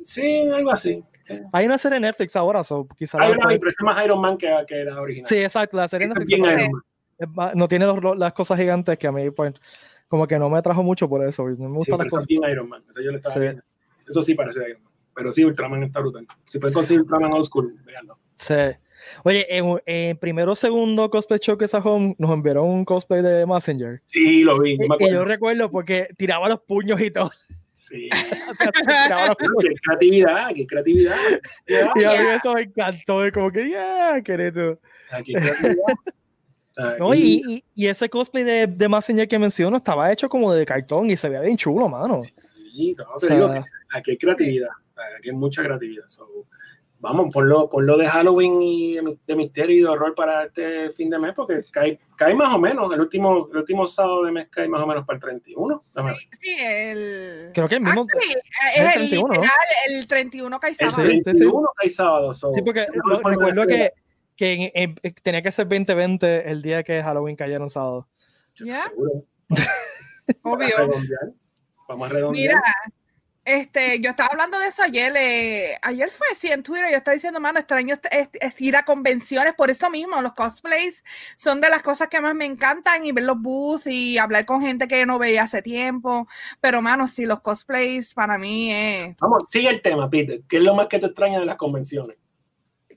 Sí, 0.04 0.40
algo 0.52 0.72
así. 0.72 1.04
Sí. 1.22 1.38
hay 1.52 1.66
una 1.66 1.78
serie 1.78 1.96
en 1.96 2.02
Netflix 2.02 2.34
ahora, 2.34 2.64
so, 2.64 2.88
quizá 2.99 3.18
la 3.18 3.26
Hay 3.26 3.32
una 3.32 3.46
pero 3.49 3.68
es 3.68 3.76
más 3.82 4.04
Iron 4.04 4.20
Man 4.20 4.37
que, 4.38 4.49
que 4.66 4.84
la 4.84 5.00
original. 5.00 5.26
Sí, 5.26 5.38
exacto, 5.38 5.76
la 5.76 5.87
serie 5.87 6.06
es 6.08 6.14
Netflix 6.14 6.68
no 7.54 7.68
tiene 7.68 7.84
los- 7.87 8.18
las 8.18 8.32
cosas 8.32 8.58
gigantes 8.58 8.96
que 8.99 9.06
a 9.06 9.12
mí, 9.12 9.30
pues, 9.30 9.52
como 10.10 10.26
que 10.26 10.38
no 10.38 10.50
me 10.50 10.60
trajo 10.60 10.82
mucho 10.82 11.08
por 11.08 11.24
eso. 11.24 11.48
No 11.48 11.68
me 11.70 11.80
Sí, 11.84 11.90
pero 11.96 12.20
es 12.20 12.26
bien 12.26 12.42
Iron 12.50 12.68
Man. 12.68 12.82
Eso 12.90 13.00
yo 13.00 13.10
le 13.12 13.16
estaba 13.18 13.32
Sí. 13.34 13.40
viendo. 13.40 13.62
Eso 14.08 14.22
sí 14.22 14.34
parece 14.34 14.60
Iron 14.68 14.82
Man. 14.82 14.92
Pero 15.14 15.32
sí, 15.32 15.44
Ultraman 15.44 15.82
está 15.84 16.00
brutal. 16.00 16.26
Si 16.48 16.58
pueden 16.58 16.74
conseguir 16.74 17.02
Ultraman 17.02 17.32
Old 17.32 17.44
School, 17.46 17.76
véanlo. 17.84 18.18
Sí. 18.36 18.54
Oye, 19.24 19.46
en, 19.56 19.80
en 19.86 20.16
primero 20.18 20.52
o 20.52 20.56
segundo 20.56 21.08
cosplay 21.10 21.38
Showcase 21.40 21.76
a 21.76 21.80
Home 21.80 22.14
nos 22.18 22.30
enviaron 22.32 22.68
un 22.68 22.84
cosplay 22.84 23.22
de 23.22 23.46
Messenger. 23.46 24.02
Sí, 24.06 24.42
lo 24.42 24.60
vi. 24.60 24.76
no 24.76 24.86
me 24.88 24.96
Y 24.96 24.98
yo 24.98 25.06
acuerdo. 25.06 25.24
recuerdo 25.24 25.70
porque 25.70 26.08
tiraba 26.18 26.48
los 26.48 26.60
puños 26.62 27.00
y 27.00 27.10
todo. 27.10 27.30
Sí. 27.72 28.08
Qué 29.60 29.74
creatividad, 29.84 30.48
qué 30.54 30.66
creatividad. 30.66 31.16
Y 31.66 31.74
a 31.74 32.10
mí 32.10 32.16
eso 32.36 32.52
me 32.54 32.62
encantó. 32.62 33.20
Como 33.32 33.50
que, 33.50 33.68
yeah, 33.68 34.20
querido. 34.22 34.78
Ah, 35.10 35.22
qué 35.24 35.32
creatividad. 35.34 35.76
Ah, 36.80 36.96
No, 36.99 37.14
y- 37.14 37.20
y, 37.46 37.54
y, 37.56 37.64
y 37.75 37.87
ese 37.88 38.08
cosplay 38.08 38.44
de, 38.44 38.66
de 38.66 38.88
Messenger 38.88 39.28
que 39.28 39.38
menciono 39.38 39.76
estaba 39.76 40.10
hecho 40.12 40.28
como 40.28 40.52
de 40.52 40.64
cartón 40.66 41.10
y 41.10 41.16
se 41.16 41.28
veía 41.28 41.40
bien 41.42 41.56
chulo, 41.56 41.88
mano. 41.88 42.22
Sí, 42.22 42.94
no, 42.96 43.04
O 43.14 43.18
te 43.18 43.26
sea, 43.26 43.37
digo 43.37 43.52
que 43.52 43.62
aquí 43.96 44.10
hay 44.12 44.16
creatividad, 44.18 44.70
aquí 45.18 45.28
hay 45.30 45.34
mucha 45.37 45.62
creatividad. 45.62 46.04
So, 46.08 46.26
vamos, 47.00 47.32
por 47.32 47.46
lo, 47.46 47.68
por 47.68 47.82
lo 47.82 47.96
de 47.96 48.06
Halloween 48.06 48.60
y 48.62 48.94
de, 48.96 49.02
mi- 49.02 49.18
de 49.26 49.34
misterio 49.37 49.76
y 49.76 49.80
de 49.80 49.87
horror 49.88 50.14
para 50.14 50.44
este 50.44 50.90
fin 50.90 51.08
de 51.10 51.18
mes, 51.18 51.32
porque 51.34 51.58
cae, 51.72 51.99
cae 52.16 52.34
más 52.34 52.54
o 52.54 52.58
menos, 52.58 52.92
el 52.92 53.00
último, 53.00 53.49
el 53.50 53.56
último 53.58 53.87
sábado 53.87 54.22
de 54.25 54.32
mes 54.32 54.49
cae 54.50 54.68
más 54.68 54.82
o 54.82 54.87
menos 54.87 55.04
para 55.06 55.16
el 55.16 55.20
31. 55.22 55.80
Dame 55.94 56.10
ver. 56.10 56.18
Sí, 56.40 56.56
el. 56.60 57.50
creo 57.54 57.68
que 57.68 57.75
el 57.76 57.80
mismo. 57.80 58.02
Actually, 58.02 58.32
es 58.32 58.76
es 58.76 58.80
el 58.80 58.87
el 58.87 58.92
31, 58.92 59.28
¿no? 59.28 59.34
literal, 59.34 59.56
el 59.90 60.06
31 60.06 60.58
cae 60.60 60.70
El 60.70 60.76
sábado. 60.76 60.96
Sí, 61.02 61.08
sí, 61.08 61.14
sí. 61.16 61.22
31 61.22 61.68
cae 61.76 61.88
sábado. 61.88 62.34
so, 62.34 62.52
Sí, 62.52 62.62
porque 62.62 62.87
recuerdo 63.25 63.66
que, 63.66 63.92
que 64.40 64.70
en- 64.75 64.94
en- 65.02 65.14
tenía 65.23 65.42
que 65.42 65.52
ser 65.52 65.68
2020 65.68 66.50
el 66.50 66.62
día 66.62 66.82
que 66.82 67.02
Halloween 67.02 67.37
cayera 67.37 67.62
un 67.62 67.68
sábado. 67.68 68.09
Ya, 68.56 68.85
Seguro. 68.85 69.26
Vamos 70.42 70.73
a 70.78 70.85
obvio. 70.85 71.35
Vamos 71.87 72.11
a 72.11 72.14
redondear. 72.14 72.54
Mira, 72.56 72.62
este, 73.44 74.00
yo 74.00 74.11
estaba 74.11 74.30
hablando 74.32 74.59
de 74.59 74.68
eso 74.68 74.82
ayer, 74.82 75.12
eh, 75.14 75.76
ayer 75.82 76.09
fue, 76.11 76.26
sí, 76.35 76.49
en 76.49 76.62
Twitter, 76.62 76.90
yo 76.90 76.97
estaba 76.97 77.14
diciendo, 77.14 77.38
mano, 77.38 77.59
extraño 77.59 77.94
este- 77.94 78.18
este- 78.18 78.47
este 78.47 78.64
ir 78.64 78.76
a 78.76 78.85
convenciones, 78.85 79.54
por 79.54 79.68
eso 79.68 79.90
mismo, 79.90 80.23
los 80.23 80.32
cosplays 80.32 81.04
son 81.37 81.61
de 81.61 81.68
las 81.68 81.82
cosas 81.82 82.09
que 82.09 82.20
más 82.23 82.35
me 82.35 82.47
encantan 82.47 83.04
y 83.04 83.12
ver 83.12 83.25
los 83.25 83.38
booths 83.42 83.88
y 83.88 84.16
hablar 84.16 84.47
con 84.47 84.62
gente 84.62 84.88
que 84.88 85.04
no 85.04 85.18
veía 85.18 85.42
hace 85.42 85.61
tiempo, 85.61 86.26
pero 86.62 86.80
mano, 86.80 87.09
sí, 87.09 87.26
los 87.26 87.40
cosplays 87.40 88.14
para 88.14 88.38
mí 88.38 88.73
es... 88.73 89.16
Vamos, 89.20 89.44
sigue 89.50 89.68
el 89.68 89.82
tema, 89.82 90.09
Peter. 90.09 90.40
¿Qué 90.49 90.56
es 90.56 90.62
lo 90.62 90.75
más 90.75 90.87
que 90.88 90.99
te 90.99 91.06
extraña 91.06 91.40
de 91.40 91.47
las 91.47 91.56
convenciones? 91.59 92.16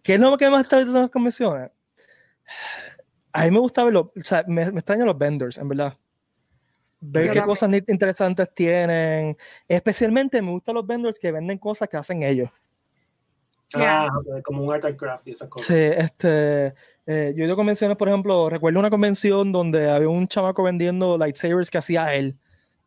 ¿Qué 0.03 0.15
es 0.15 0.19
lo 0.19 0.37
que 0.37 0.49
más 0.49 0.63
está 0.63 0.79
de 0.79 0.85
las 0.85 1.09
convenciones? 1.09 1.71
A 3.31 3.45
mí 3.45 3.51
me 3.51 3.59
gusta 3.59 3.83
verlo, 3.83 4.11
o 4.15 4.23
sea, 4.23 4.43
me, 4.47 4.69
me 4.71 4.79
extrañan 4.79 5.07
los 5.07 5.17
vendors, 5.17 5.57
en 5.57 5.69
verdad. 5.69 5.97
Ver 6.99 7.25
Yo 7.25 7.33
qué 7.33 7.39
también. 7.39 7.45
cosas 7.45 7.69
interesantes 7.87 8.53
tienen. 8.53 9.35
Especialmente 9.67 10.41
me 10.41 10.51
gustan 10.51 10.75
los 10.75 10.85
vendors 10.85 11.17
que 11.17 11.31
venden 11.31 11.57
cosas 11.57 11.89
que 11.89 11.97
hacen 11.97 12.23
ellos. 12.23 12.49
Ya. 13.69 14.03
Ah, 14.03 14.09
como 14.43 14.63
un 14.63 14.73
art 14.73 14.85
and 14.85 14.95
craft 14.97 15.27
y 15.27 15.31
esas 15.31 15.49
cosas. 15.49 15.67
Sí, 15.67 15.73
este, 15.75 16.67
eh, 17.05 17.33
yo 17.35 17.43
he 17.43 17.45
ido 17.45 17.53
a 17.53 17.57
convenciones, 17.57 17.97
por 17.97 18.07
ejemplo, 18.07 18.49
recuerdo 18.49 18.79
una 18.79 18.89
convención 18.89 19.51
donde 19.51 19.89
había 19.89 20.07
un 20.09 20.27
chamaco 20.27 20.63
vendiendo 20.63 21.17
lightsabers 21.17 21.71
que 21.71 21.79
hacía 21.79 22.13
él 22.13 22.37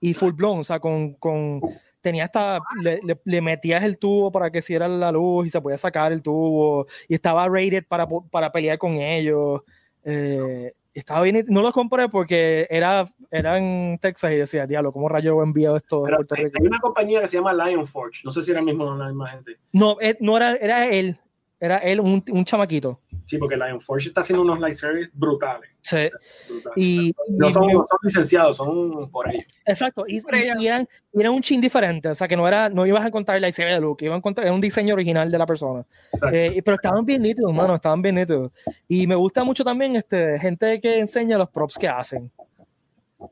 y 0.01 0.15
full 0.15 0.33
blown, 0.33 0.61
o 0.61 0.65
sea, 0.65 0.79
con, 0.79 1.15
con 1.15 1.61
tenía 2.07 2.25
hasta, 2.27 2.61
le, 2.81 3.01
le- 3.03 3.19
le 3.25 3.41
metías 3.41 3.83
el 3.83 3.99
tubo 3.99 4.31
para 4.31 4.49
que 4.49 4.59
hiciera 4.59 4.87
la 4.87 5.11
luz 5.11 5.47
y 5.47 5.51
se 5.51 5.61
podía 5.61 5.77
sacar 5.77 6.13
el 6.13 6.23
tubo 6.23 6.87
y 7.09 7.15
estaba 7.15 7.49
rated 7.49 7.85
para, 7.89 8.07
para 8.31 8.53
pelear 8.53 8.79
con 8.79 8.93
ellos. 8.93 9.63
eh, 10.05 10.73
estaba 10.95 11.23
bien, 11.23 11.45
no 11.49 11.63
lo 11.63 11.73
compré 11.73 12.09
porque 12.09 12.69
era, 12.71 13.05
era 13.31 13.59
en 13.59 13.99
Texas 14.01 14.33
y 14.33 14.37
decía, 14.37 14.69
diablo, 14.69 14.93
¿cómo 14.93 15.09
rayo 15.09 15.43
envío 15.43 15.75
esto 15.77 16.03
a 16.03 16.05
Pero 16.05 16.17
Puerto 16.19 16.35
Rico? 16.37 16.59
hay 16.61 16.67
una 16.69 16.79
compañía 16.79 17.21
que 17.23 17.27
se 17.27 17.37
llama 17.39 17.53
Lionforge. 17.53 18.21
No 18.25 18.31
sé 18.31 18.43
si 18.45 18.53
era 18.53 18.61
el 18.61 18.67
mismo 18.67 18.95
la 18.95 19.09
misma 19.09 19.29
gente. 19.31 19.57
No, 19.73 19.97
eh, 20.01 20.17
no 20.21 20.37
era, 20.37 20.55
era 20.55 20.87
él, 20.87 21.19
era 21.59 21.79
él, 21.79 22.01
un, 22.01 22.23
un 22.31 22.45
chamaquito. 22.45 23.01
Sí, 23.25 23.39
porque 23.39 23.57
Lionforge 23.57 24.09
está 24.09 24.21
haciendo 24.21 24.43
unos 24.43 24.61
lightsabers 24.61 25.11
brutales. 25.13 25.71
Sí, 25.81 26.09
brutales. 26.49 26.77
y, 26.77 27.13
no, 27.31 27.49
y 27.49 27.53
son, 27.53 27.67
me- 27.67 27.73
no 27.73 27.79
son 27.89 27.99
licenciados, 28.03 28.57
son 28.59 29.11
por 29.11 29.29
ellos. 29.33 29.47
Exacto, 29.65 30.05
y, 30.07 30.19
y- 30.19 30.23
y 30.63 30.67
eran, 30.67 30.87
y 31.13 31.21
eran 31.21 31.33
un 31.33 31.41
chin 31.41 31.61
diferente, 31.61 32.09
o 32.09 32.15
sea 32.15 32.29
que 32.29 32.37
no 32.37 32.47
era, 32.47 32.69
no 32.69 32.85
ibas 32.87 33.03
a 33.03 33.07
encontrar 33.09 33.41
la 33.41 33.49
ICB 33.49 33.65
de 33.75 33.81
look, 33.81 33.99
ibas 34.03 34.15
a 34.15 34.19
encontrar 34.19 34.47
era 34.47 34.55
un 34.55 34.61
diseño 34.61 34.95
original 34.95 35.31
de 35.31 35.39
la 35.39 35.47
persona. 35.47 35.85
Eh, 36.33 36.53
y- 36.57 36.63
pero 36.63 36.75
estaban 36.77 37.05
bien 37.05 37.23
nítidos, 37.23 37.53
mano, 37.55 37.75
estaban 37.75 38.03
bien 38.03 38.17
nítidos. 38.17 38.53
Y 38.87 39.07
me 39.07 39.15
gusta 39.15 39.43
mucho 39.43 39.65
también 39.65 39.97
este, 39.97 40.39
gente 40.39 40.81
que 40.81 40.99
enseña 41.01 41.39
los 41.39 41.49
props 41.49 41.79
que 41.79 41.89
hacen. 41.89 42.31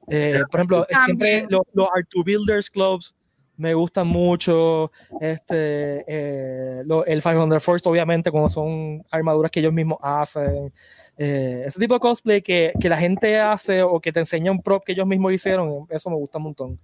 Eh, 0.09 0.41
por 0.51 0.61
ejemplo, 0.61 0.87
siempre 1.05 1.47
los, 1.51 1.63
los 1.75 1.89
R2 1.89 2.25
Builders 2.25 2.71
Clubs 2.71 3.15
me 3.57 3.75
gustan 3.75 4.07
mucho. 4.07 4.91
Este, 5.21 6.05
eh, 6.09 6.83
lo- 6.87 7.05
el 7.07 7.23
500 7.23 7.63
Force, 7.63 7.89
obviamente, 7.89 8.31
como 8.31 8.49
son 8.49 9.05
armaduras 9.11 9.51
que 9.51 9.61
ellos 9.61 9.73
mismos 9.73 9.99
hacen. 10.03 10.73
Eh, 11.17 11.65
ese 11.67 11.79
tipo 11.79 11.95
de 11.95 12.01
cosplay 12.01 12.43
que, 12.43 12.73
que 12.81 12.89
la 12.89 12.97
gente 12.97 13.39
hace 13.39 13.83
o 13.83 14.01
que 14.01 14.13
te 14.13 14.21
enseña 14.21 14.51
un 14.51 14.61
prop 14.61 14.83
que 14.85 14.93
ellos 14.93 15.07
mismos 15.07 15.33
hicieron, 15.33 15.87
eso 15.91 16.11
me 16.11 16.17
gusta 16.17 16.39
un 16.39 16.45
montón. 16.45 16.81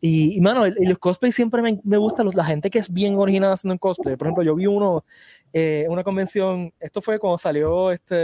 Y, 0.00 0.36
y 0.36 0.40
mano, 0.40 0.64
el- 0.64 0.76
y 0.80 0.86
los 0.86 0.98
cosplays 0.98 1.34
siempre 1.36 1.62
me, 1.62 1.80
me 1.84 1.96
gusta 1.96 2.24
la 2.24 2.44
gente 2.44 2.70
que 2.70 2.80
es 2.80 2.92
bien 2.92 3.14
original 3.14 3.52
haciendo 3.52 3.74
un 3.74 3.78
cosplay. 3.78 4.16
Por 4.16 4.26
ejemplo, 4.26 4.42
yo 4.42 4.54
vi 4.56 4.66
uno 4.66 5.04
eh, 5.52 5.86
una 5.88 6.02
convención, 6.04 6.72
esto 6.80 7.00
fue 7.00 7.18
cuando 7.18 7.38
salió 7.38 7.90
este 7.92 8.14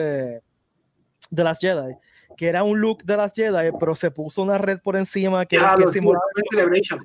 de 1.30 1.44
las 1.44 1.58
Jedi, 1.58 1.94
que 2.36 2.46
era 2.48 2.62
un 2.62 2.80
look 2.80 3.02
de 3.04 3.16
las 3.16 3.32
Jedi, 3.32 3.70
pero 3.78 3.94
se 3.94 4.10
puso 4.10 4.42
una 4.42 4.58
red 4.58 4.78
por 4.80 4.96
encima 4.96 5.44
que, 5.46 5.56
que 5.56 5.88
simulaba 5.88 6.24
eso 6.34 6.34
fue 6.34 6.42
en 6.42 6.48
Celebration. 6.50 7.00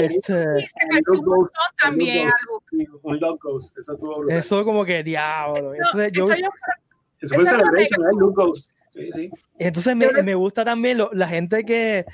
Este, 0.00 0.58
Sí, 0.58 0.66
se 0.66 0.86
pareció 0.90 1.32
un 1.32 1.48
también 1.80 2.30
un 3.02 3.18
Ghost. 3.40 3.78
Eso 3.78 3.92
estuvo 3.92 4.18
brutal. 4.18 4.38
Eso, 4.38 4.56
eso 4.56 4.64
como 4.64 4.84
que 4.84 5.02
diablo. 5.02 5.74
Entonces, 5.74 6.12
yo, 6.12 6.24
Eso 6.24 6.34
yo- 6.34 6.36
fue 6.36 6.36
en 6.36 6.44
eso 7.20 7.34
fue 7.34 7.44
Celebration, 7.46 8.04
¿eh? 8.06 8.32
Ghost. 8.34 8.70
Sí, 8.90 9.10
sí. 9.12 9.28
entonces 9.58 9.96
me, 9.96 10.06
me 10.22 10.36
gusta 10.36 10.64
también 10.64 10.98
lo- 10.98 11.10
la 11.12 11.26
gente 11.26 11.64
que, 11.64 12.04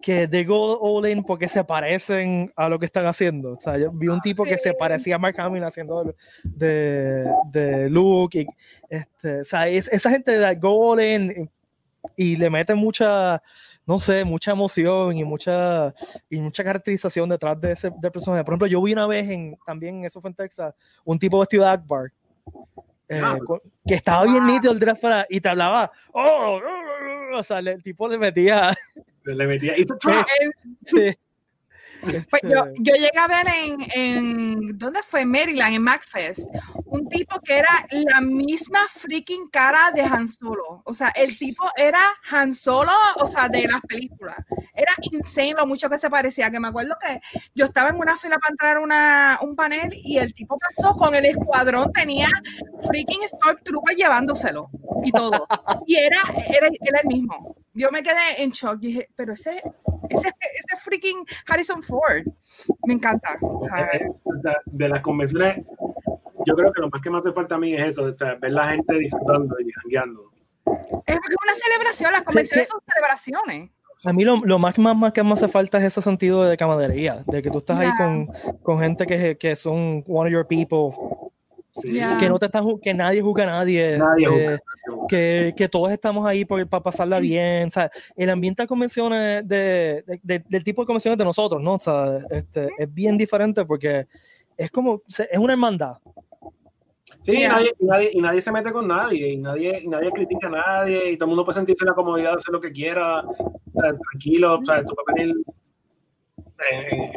que 0.00 0.28
de 0.28 0.44
go 0.44 0.78
all 0.80 1.04
in 1.08 1.24
porque 1.24 1.48
se 1.48 1.64
parecen 1.64 2.52
a 2.54 2.68
lo 2.68 2.78
que 2.78 2.86
están 2.86 3.06
haciendo. 3.06 3.54
O 3.54 3.58
sea, 3.60 3.76
yo 3.76 3.90
vi 3.90 4.06
un 4.06 4.20
tipo 4.20 4.44
que 4.44 4.56
se 4.56 4.72
parecía 4.74 5.16
a 5.16 5.18
Mark 5.18 5.34
Hamill 5.40 5.64
haciendo 5.64 6.14
de, 6.44 7.24
de 7.50 7.90
Luke. 7.90 8.40
Y, 8.42 8.46
este, 8.88 9.40
o 9.40 9.44
sea, 9.44 9.66
es- 9.68 9.88
esa 9.88 10.10
gente 10.10 10.38
de 10.38 10.54
go 10.54 10.92
all 10.92 11.00
in 11.02 11.50
y, 12.16 12.36
le 12.36 12.50
mete 12.50 12.74
mucha, 12.74 13.42
no 13.86 13.98
sé, 14.00 14.24
mucha 14.24 14.50
emoción 14.52 15.16
y 15.16 15.24
mucha, 15.24 15.94
y 16.28 16.40
mucha 16.40 16.62
caracterización 16.64 17.28
detrás 17.28 17.60
de 17.60 17.72
ese 17.72 17.90
del 18.00 18.10
personaje. 18.12 18.44
Por 18.44 18.52
ejemplo, 18.54 18.66
yo 18.66 18.82
vi 18.82 18.92
una 18.92 19.06
vez 19.06 19.28
en, 19.30 19.56
también, 19.66 20.04
eso 20.04 20.20
fue 20.20 20.30
en 20.30 20.34
Texas, 20.36 20.74
un 21.04 21.18
tipo 21.18 21.38
vestido 21.38 21.64
de 21.64 21.70
Akbar. 21.70 22.12
eh, 23.10 23.20
Ah. 23.24 23.38
con- 23.46 23.60
que 23.86 23.94
estaba 23.94 24.24
bien 24.24 24.44
nítido 24.46 24.70
el 24.72 24.78
dress 24.78 24.98
para 24.98 25.24
y 25.30 25.40
te 25.40 25.48
hablaba, 25.48 25.90
oh, 26.12 26.20
oh, 26.20 26.60
oh", 27.32 27.38
o 27.38 27.42
sea, 27.42 27.58
el 27.60 27.82
tipo 27.82 28.06
le 28.08 28.18
metía, 28.18 28.76
Le 29.24 29.46
metía. 29.46 29.78
It's 29.78 29.90
a 29.92 29.96
trap. 30.00 30.26
Eh, 30.40 30.50
sí. 30.84 31.18
Pues 32.00 32.42
yo, 32.42 32.64
Este, 32.64 32.74
yo 32.78 32.94
llegué 32.94 33.18
a 33.18 33.26
ver 33.26 33.46
en, 33.48 33.76
en, 33.94 34.78
¿dónde 34.78 35.02
fue? 35.02 35.24
Maryland, 35.24 35.74
en 35.74 35.82
MacFest, 35.82 36.40
un 36.86 37.08
tipo 37.08 37.40
que 37.40 37.58
era 37.58 37.86
la 38.10 38.20
misma 38.20 38.80
freaking 38.88 39.48
cara 39.48 39.90
de 39.92 40.02
Han 40.02 40.28
Solo. 40.28 40.82
O 40.84 40.94
sea, 40.94 41.08
el 41.16 41.38
tipo 41.38 41.64
era 41.76 42.00
Han 42.30 42.54
Solo, 42.54 42.92
o 43.20 43.26
sea, 43.26 43.48
de 43.48 43.66
las 43.66 43.80
películas. 43.82 44.36
Era 44.74 44.92
insane 45.10 45.54
lo 45.54 45.66
mucho 45.66 45.88
que 45.88 45.98
se 45.98 46.10
parecía, 46.10 46.50
que 46.50 46.60
me 46.60 46.68
acuerdo 46.68 46.94
que 47.00 47.20
yo 47.54 47.66
estaba 47.66 47.90
en 47.90 47.96
una 47.96 48.16
fila 48.16 48.38
para 48.38 48.52
entrar 48.52 48.76
a 48.76 48.80
una, 48.80 49.38
un 49.42 49.56
panel 49.56 49.92
y 49.94 50.18
el 50.18 50.32
tipo 50.32 50.58
pasó 50.58 50.94
con 50.96 51.14
el 51.14 51.24
escuadrón, 51.24 51.92
tenía 51.92 52.28
freaking 52.86 53.26
Stormtrooper 53.28 53.96
llevándoselo 53.96 54.70
y 55.02 55.10
todo. 55.12 55.46
Y 55.86 55.96
era, 55.96 56.20
era, 56.48 56.68
era 56.80 57.00
el 57.00 57.08
mismo. 57.08 57.56
Yo 57.78 57.92
me 57.92 58.02
quedé 58.02 58.42
en 58.42 58.50
shock. 58.50 58.80
Dije, 58.80 59.08
pero 59.14 59.34
ese, 59.34 59.62
ese, 60.10 60.28
ese 60.28 60.76
freaking 60.82 61.24
Harrison 61.46 61.80
Ford. 61.80 62.26
Me 62.84 62.94
encanta. 62.94 63.38
O 63.40 63.64
sea, 63.64 63.88
de 64.66 64.88
las 64.88 65.00
convenciones, 65.00 65.64
yo 66.44 66.56
creo 66.56 66.72
que 66.72 66.80
lo 66.80 66.90
más 66.90 67.00
que 67.00 67.08
me 67.08 67.18
hace 67.18 67.32
falta 67.32 67.54
a 67.54 67.58
mí 67.58 67.74
es 67.74 67.88
eso, 67.88 68.02
o 68.04 68.12
sea, 68.12 68.34
ver 68.34 68.52
la 68.52 68.70
gente 68.70 68.94
disfrutando 68.98 69.54
y 69.60 69.70
jangueando. 69.70 70.32
es 70.66 70.66
porque 70.66 71.04
es 71.06 71.36
una 71.44 71.54
celebración, 71.54 72.12
las 72.12 72.22
convenciones 72.22 72.68
son 72.68 72.80
celebraciones. 72.84 73.70
A 74.04 74.12
mí 74.12 74.24
lo, 74.24 74.36
lo 74.44 74.58
más, 74.58 74.76
más, 74.78 74.96
más 74.96 75.12
que 75.12 75.22
me 75.22 75.32
hace 75.32 75.48
falta 75.48 75.78
es 75.78 75.84
ese 75.84 76.02
sentido 76.02 76.44
de 76.44 76.56
camaradería, 76.56 77.22
de 77.26 77.42
que 77.42 77.50
tú 77.50 77.58
estás 77.58 77.78
ahí 77.78 77.90
con, 77.96 78.28
con 78.62 78.80
gente 78.80 79.06
que, 79.06 79.36
que 79.38 79.54
son 79.56 80.04
one 80.06 80.28
of 80.28 80.32
your 80.32 80.46
people, 80.46 81.32
Sí. 81.80 81.94
Ya. 81.94 82.18
que 82.18 82.28
no 82.28 82.38
te 82.38 82.46
están, 82.46 82.64
ju- 82.64 82.80
que 82.80 82.92
nadie 82.94 83.20
juzga 83.22 83.44
a 83.44 83.46
nadie, 83.46 83.98
Nadie 83.98 84.26
eh, 84.26 84.58
juzga. 84.86 85.06
que, 85.08 85.54
que 85.56 85.68
todos 85.68 85.90
estamos 85.92 86.26
ahí 86.26 86.44
por- 86.44 86.66
para 86.68 86.82
pasarla 86.82 87.20
bien, 87.20 87.68
o 87.68 87.70
sea, 87.70 87.90
el 88.16 88.30
ambiente 88.30 88.62
de 88.62 88.66
convenciones 88.68 89.46
de, 89.46 90.02
de- 90.06 90.20
de- 90.22 90.44
del 90.48 90.64
tipo 90.64 90.82
de 90.82 90.86
convenciones 90.86 91.18
de 91.18 91.24
nosotros, 91.24 91.62
¿no? 91.62 91.74
O 91.74 91.80
sea, 91.80 92.18
este, 92.30 92.68
es 92.78 92.92
bien 92.92 93.16
diferente 93.16 93.64
porque 93.64 94.06
es 94.56 94.70
como, 94.70 95.02
es 95.06 95.38
una 95.38 95.52
hermandad. 95.52 95.96
Sí, 97.20 97.32
y 97.42 97.48
nadie, 97.48 97.72
y 97.78 97.84
nadie, 97.86 98.10
y 98.14 98.20
nadie 98.20 98.40
se 98.42 98.52
mete 98.52 98.70
con 98.72 98.86
nadie, 98.86 99.28
y 99.32 99.36
nadie, 99.38 99.80
y 99.82 99.88
nadie 99.88 100.10
critica 100.12 100.46
a 100.46 100.50
nadie, 100.50 101.10
y 101.10 101.16
todo 101.16 101.24
el 101.26 101.28
mundo 101.30 101.44
puede 101.44 101.54
sentirse 101.56 101.84
en 101.84 101.88
la 101.88 101.94
comodidad 101.94 102.30
de 102.30 102.36
hacer 102.36 102.52
lo 102.52 102.60
que 102.60 102.70
quiera, 102.70 103.20
o 103.22 103.34
sea, 103.80 103.94
tranquilo, 103.96 104.58
o 104.60 104.64
sea, 104.64 104.84
tú 104.84 104.94
puedes 104.94 105.14
venir 105.32 105.36
eh, 106.70 107.12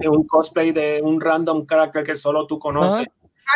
en 0.00 0.10
un 0.10 0.26
cosplay 0.26 0.72
de 0.72 1.00
un 1.02 1.20
random 1.20 1.66
character 1.66 2.04
que 2.04 2.16
solo 2.16 2.46
tú 2.46 2.58
conoces. 2.58 3.06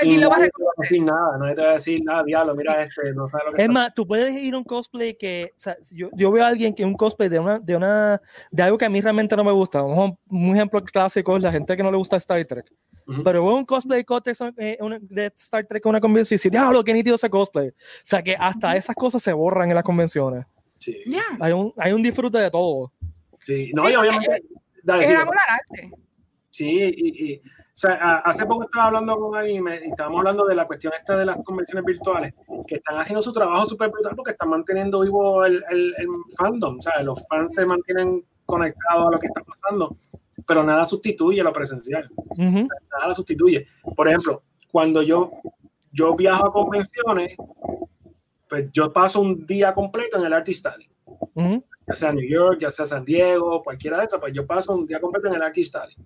Alguien 0.01 0.21
lo 0.21 0.29
va 0.31 0.37
a 0.37 0.39
reconocer. 0.41 0.75
decir 0.79 1.03
nada, 1.03 1.39
nadie 1.39 1.55
te 1.55 1.63
va 1.63 1.69
a 1.69 1.73
decir 1.75 2.01
nada, 2.05 2.23
diablo, 2.25 2.55
mira 2.55 2.83
este, 2.83 3.13
no 3.15 3.29
sabe 3.29 3.45
lo 3.47 3.51
que 3.53 3.57
Es 3.57 3.63
está 3.63 3.73
más, 3.73 3.95
tú 3.95 4.07
puedes 4.07 4.35
ir 4.35 4.55
a 4.55 4.59
un 4.59 4.65
cosplay 4.65 5.15
que, 5.15 5.51
o 5.57 5.61
sea, 5.61 5.77
yo, 5.93 6.09
yo 6.15 6.31
veo 6.33 6.45
a 6.45 6.49
alguien 6.49 6.75
que 6.75 6.85
un 6.85 6.95
cosplay 6.95 7.29
de 7.29 7.39
una, 7.39 7.59
de 7.59 7.77
una, 7.77 8.21
de 8.51 8.63
algo 8.63 8.79
que 8.79 8.85
a 8.85 8.89
mí 8.89 9.01
realmente 9.01 9.37
no 9.37 9.45
me 9.45 9.53
gusta. 9.53 9.83
Un, 9.83 10.17
un 10.29 10.57
ejemplo 10.57 10.83
clásico 10.83 11.37
es 11.37 11.43
la 11.43 11.53
gente 11.53 11.77
que 11.77 11.83
no 11.83 11.91
le 11.91 11.97
gusta 11.97 12.17
Star 12.17 12.45
Trek. 12.45 12.67
Ujú. 13.07 13.23
Pero 13.23 13.45
veo 13.45 13.55
un 13.57 13.65
cosplay 13.67 14.05
de 14.25 14.31
Star- 14.33 14.55
eh, 14.57 14.79
de 15.01 15.27
Star 15.37 15.67
Trek 15.67 15.85
en 15.85 15.91
una 15.91 16.01
convención 16.01 16.37
y 16.37 16.39
dice, 16.39 16.51
diablo, 16.51 16.83
qué 16.83 16.93
nítido 16.95 17.17
ese 17.17 17.29
cosplay. 17.29 17.69
O 17.69 17.73
sea, 18.03 18.23
que 18.23 18.35
hasta 18.39 18.75
esas 18.77 18.97
cosas 18.97 19.23
se 19.23 19.33
borran 19.33 19.69
en 19.69 19.75
las 19.75 19.85
convenciones. 19.85 20.47
Sí, 20.79 20.97
Ya. 21.07 21.23
Hay 21.41 21.53
un, 21.53 21.73
hay 21.79 21.93
un 21.93 22.03
disfrute 22.03 22.39
de 22.39 22.51
todo. 22.51 22.93
sí, 23.41 23.71
no, 23.75 23.85
Sí, 23.87 23.93
y 23.93 23.97
obviamente, 23.97 24.43
dale, 24.83 25.01
Es 25.03 25.07
sí, 25.07 25.13
el 25.13 25.21
amor 25.21 25.35
al 25.37 25.55
arte. 25.55 25.91
Sí, 26.51 26.67
y, 26.69 27.33
y- 27.33 27.43
o 27.75 27.77
sea, 27.77 28.19
hace 28.19 28.47
poco 28.47 28.65
estaba 28.65 28.87
hablando 28.87 29.19
con 29.19 29.35
alguien 29.37 29.65
y, 29.67 29.89
estábamos 29.89 30.19
hablando 30.21 30.47
de 30.47 30.55
la 30.55 30.65
cuestión 30.65 30.93
esta 30.97 31.17
de 31.17 31.25
las 31.25 31.43
convenciones 31.43 31.85
virtuales, 31.85 32.33
que 32.69 32.77
están 32.77 32.99
haciendo 32.99 33.21
su 33.21 33.33
trabajo 33.33 33.67
súper 33.67 33.91
brutal 33.91 34.15
porque 34.15 34.31
están 34.31 34.51
manteniendo 34.51 35.01
vivo 35.01 35.45
el, 35.45 35.65
el, 35.69 35.93
el 35.99 36.07
fandom, 36.39 36.79
o 36.79 36.83
sea, 36.83 37.03
los 37.03 37.27
fans 37.27 37.53
se 37.53 37.67
mantienen 37.67 38.25
conectados 38.47 39.09
a 39.09 39.11
lo 39.11 39.19
que 39.19 39.27
está 39.27 39.43
pasando, 39.43 39.97
pero 40.47 40.63
nada 40.63 40.85
sustituye 40.85 41.43
lo 41.43 41.53
presencial, 41.53 42.09
Ujú. 42.15 42.69
nada 42.93 43.09
lo 43.09 43.15
sustituye. 43.15 43.67
Por 43.97 44.07
ejemplo, 44.07 44.43
cuando 44.71 45.03
yo, 45.03 45.33
yo 45.91 46.15
viajo 46.15 46.47
a 46.47 46.53
convenciones, 46.53 47.37
pues 48.49 48.71
yo 48.71 48.93
paso 48.93 49.21
un 49.21 49.45
día 49.47 49.75
completo 49.75 50.17
en 50.17 50.27
el 50.27 50.33
Artist 50.33 50.65
Alley 50.67 50.89
Ujú. 51.35 51.65
ya 51.89 51.95
sea 51.97 52.13
New 52.13 52.29
York, 52.29 52.61
ya 52.61 52.71
sea 52.71 52.87
San 52.87 53.05
Diego, 53.05 53.61
cualquiera 53.65 53.99
de 53.99 54.05
esas, 54.05 54.21
pues 54.21 54.33
yo 54.33 54.47
paso 54.47 54.75
un 54.77 54.87
día 54.87 55.01
completo 55.01 55.27
en 55.27 55.35
el 55.35 55.43
Artist 55.43 55.75
Alley 55.75 55.97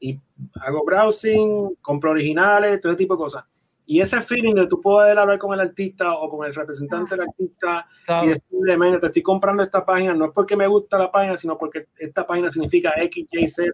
y 0.00 0.18
hago 0.60 0.84
browsing, 0.84 1.76
compro 1.80 2.10
originales, 2.10 2.80
todo 2.80 2.92
ese 2.92 2.98
tipo 2.98 3.14
de 3.14 3.18
cosas. 3.18 3.44
Y 3.88 4.00
ese 4.00 4.20
feeling 4.20 4.54
de 4.54 4.66
tú 4.66 4.80
poder 4.80 5.16
hablar 5.16 5.38
con 5.38 5.54
el 5.54 5.60
artista 5.60 6.12
o 6.12 6.28
con 6.28 6.44
el 6.44 6.54
representante 6.54 7.14
del 7.14 7.28
artista 7.28 7.86
y 8.24 8.28
decirle, 8.28 8.76
"Men, 8.76 8.98
te 8.98 9.06
estoy 9.06 9.22
comprando 9.22 9.62
esta 9.62 9.84
página, 9.84 10.12
no 10.12 10.26
es 10.26 10.32
porque 10.32 10.56
me 10.56 10.66
gusta 10.66 10.98
la 10.98 11.10
página, 11.10 11.36
sino 11.36 11.56
porque 11.56 11.86
esta 11.96 12.26
página 12.26 12.50
significa 12.50 12.94
X, 12.96 13.28
Y, 13.30 13.46
Z, 13.46 13.72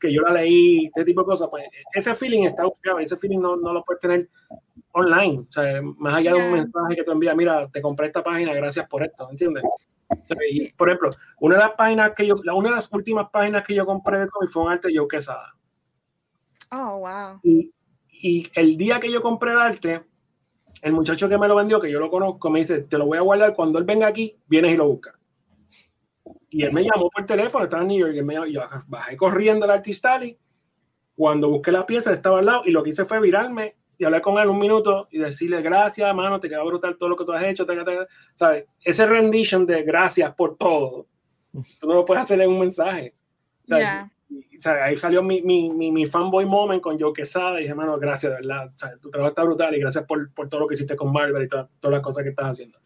que 0.00 0.12
yo 0.12 0.22
la 0.22 0.32
leí, 0.32 0.86
este 0.86 1.04
tipo 1.04 1.20
de 1.20 1.26
cosas. 1.26 1.48
Pues 1.50 1.64
ese 1.94 2.14
feeling 2.14 2.44
está 2.44 2.64
bufiado, 2.64 2.98
ese 2.98 3.16
feeling 3.16 3.40
no, 3.40 3.56
no 3.56 3.72
lo 3.72 3.84
puedes 3.84 4.00
tener 4.00 4.28
online, 4.92 5.46
o 5.48 5.52
sea, 5.52 5.82
más 5.82 6.14
allá 6.14 6.32
de 6.32 6.42
un 6.42 6.52
mensaje 6.52 6.96
que 6.96 7.04
te 7.04 7.10
envía, 7.10 7.34
mira, 7.34 7.68
te 7.68 7.82
compré 7.82 8.06
esta 8.06 8.24
página, 8.24 8.54
gracias 8.54 8.88
por 8.88 9.02
esto, 9.02 9.28
¿entiendes? 9.30 9.62
Y, 10.50 10.72
por 10.72 10.88
ejemplo, 10.88 11.10
una 11.40 11.56
de 11.56 11.62
las 11.62 11.72
páginas 11.72 12.12
que 12.14 12.26
yo, 12.26 12.36
la- 12.44 12.54
una 12.54 12.70
de 12.70 12.74
las 12.76 12.92
últimas 12.92 13.28
páginas 13.30 13.64
que 13.66 13.74
yo 13.74 13.84
compré 13.84 14.18
de 14.20 14.28
cómic 14.28 14.50
fue 14.50 14.62
un 14.62 14.72
arte 14.72 14.88
de 14.88 14.98
Joe 14.98 15.08
Quesada. 15.08 15.54
Oh, 16.72 16.98
wow. 16.98 17.40
Y, 17.42 17.72
y 18.10 18.50
el 18.54 18.76
día 18.76 19.00
que 19.00 19.10
yo 19.10 19.22
compré 19.22 19.52
el 19.52 19.58
arte, 19.58 20.02
el 20.82 20.92
muchacho 20.92 21.28
que 21.28 21.38
me 21.38 21.48
lo 21.48 21.56
vendió, 21.56 21.80
que 21.80 21.90
yo 21.90 21.98
lo 21.98 22.10
conozco, 22.10 22.50
me 22.50 22.60
dice, 22.60 22.82
te 22.82 22.98
lo 22.98 23.06
voy 23.06 23.18
a 23.18 23.22
guardar, 23.22 23.54
cuando 23.54 23.78
él 23.78 23.84
venga 23.84 24.06
aquí, 24.06 24.38
vienes 24.46 24.74
y 24.74 24.76
lo 24.76 24.88
buscas. 24.88 25.14
Y 26.50 26.62
él 26.62 26.72
me 26.72 26.82
llamó 26.82 27.10
por 27.10 27.26
teléfono, 27.26 27.64
estaba 27.64 27.82
en 27.82 27.88
New 27.88 27.98
York, 27.98 28.12
y 28.14 28.18
él 28.18 28.24
me 28.24 28.34
llamó, 28.34 28.46
y 28.46 28.52
yo 28.52 28.62
bajé 28.86 29.16
corriendo 29.16 29.64
al 29.64 29.72
Artist 29.72 30.04
Alley, 30.06 30.38
cuando 31.14 31.48
busqué 31.48 31.72
la 31.72 31.86
pieza, 31.86 32.10
él 32.10 32.16
estaba 32.16 32.38
al 32.38 32.46
lado, 32.46 32.62
y 32.64 32.70
lo 32.70 32.82
que 32.82 32.90
hice 32.90 33.04
fue 33.04 33.20
virarme 33.20 33.76
y 33.98 34.04
hablar 34.04 34.20
con 34.22 34.38
él 34.38 34.48
un 34.48 34.58
minuto 34.58 35.08
y 35.10 35.18
decirle, 35.18 35.62
gracias, 35.62 36.14
mano, 36.14 36.38
te 36.40 36.48
queda 36.48 36.62
brutal 36.62 36.96
todo 36.98 37.08
lo 37.10 37.16
que 37.16 37.24
tú 37.24 37.32
has 37.32 37.42
hecho, 37.44 37.64
taca, 37.66 37.84
taca". 37.84 38.06
¿sabes? 38.34 38.66
Ese 38.82 39.06
rendition 39.06 39.64
de 39.66 39.82
gracias 39.82 40.34
por 40.34 40.56
todo, 40.56 41.06
tú 41.80 41.86
no 41.88 41.94
lo 41.94 42.04
puedes 42.04 42.22
hacer 42.22 42.40
en 42.40 42.50
un 42.50 42.58
mensaje. 42.60 43.14
Sea, 43.64 43.78
Ya. 43.78 44.12
y, 44.28 44.58
ahí 44.68 44.96
salió 44.96 45.22
mi, 45.22 45.40
mi, 45.42 45.70
mi, 45.70 45.90
mi 45.90 46.06
fanboy 46.06 46.44
moment 46.46 46.82
con 46.82 46.98
Joe 47.00 47.12
Quesada 47.12 47.58
y 47.58 47.62
dije, 47.62 47.74
mano, 47.74 47.98
gracias, 47.98 48.32
de 48.32 48.36
verdad. 48.46 48.70
Sea, 48.76 48.96
tu 48.98 49.10
trabajo 49.10 49.30
está 49.30 49.42
brutal 49.44 49.74
y 49.74 49.80
gracias 49.80 50.04
por, 50.04 50.32
por 50.34 50.48
todo 50.48 50.60
lo 50.60 50.66
que 50.66 50.74
hiciste 50.74 50.94
con 50.96 51.12
Marvel 51.12 51.42
y 51.42 51.48
toda- 51.48 51.68
todas 51.80 51.92
las 51.94 52.02
cosas 52.02 52.22
que 52.24 52.30
estás 52.30 52.46
haciendo. 52.50 52.78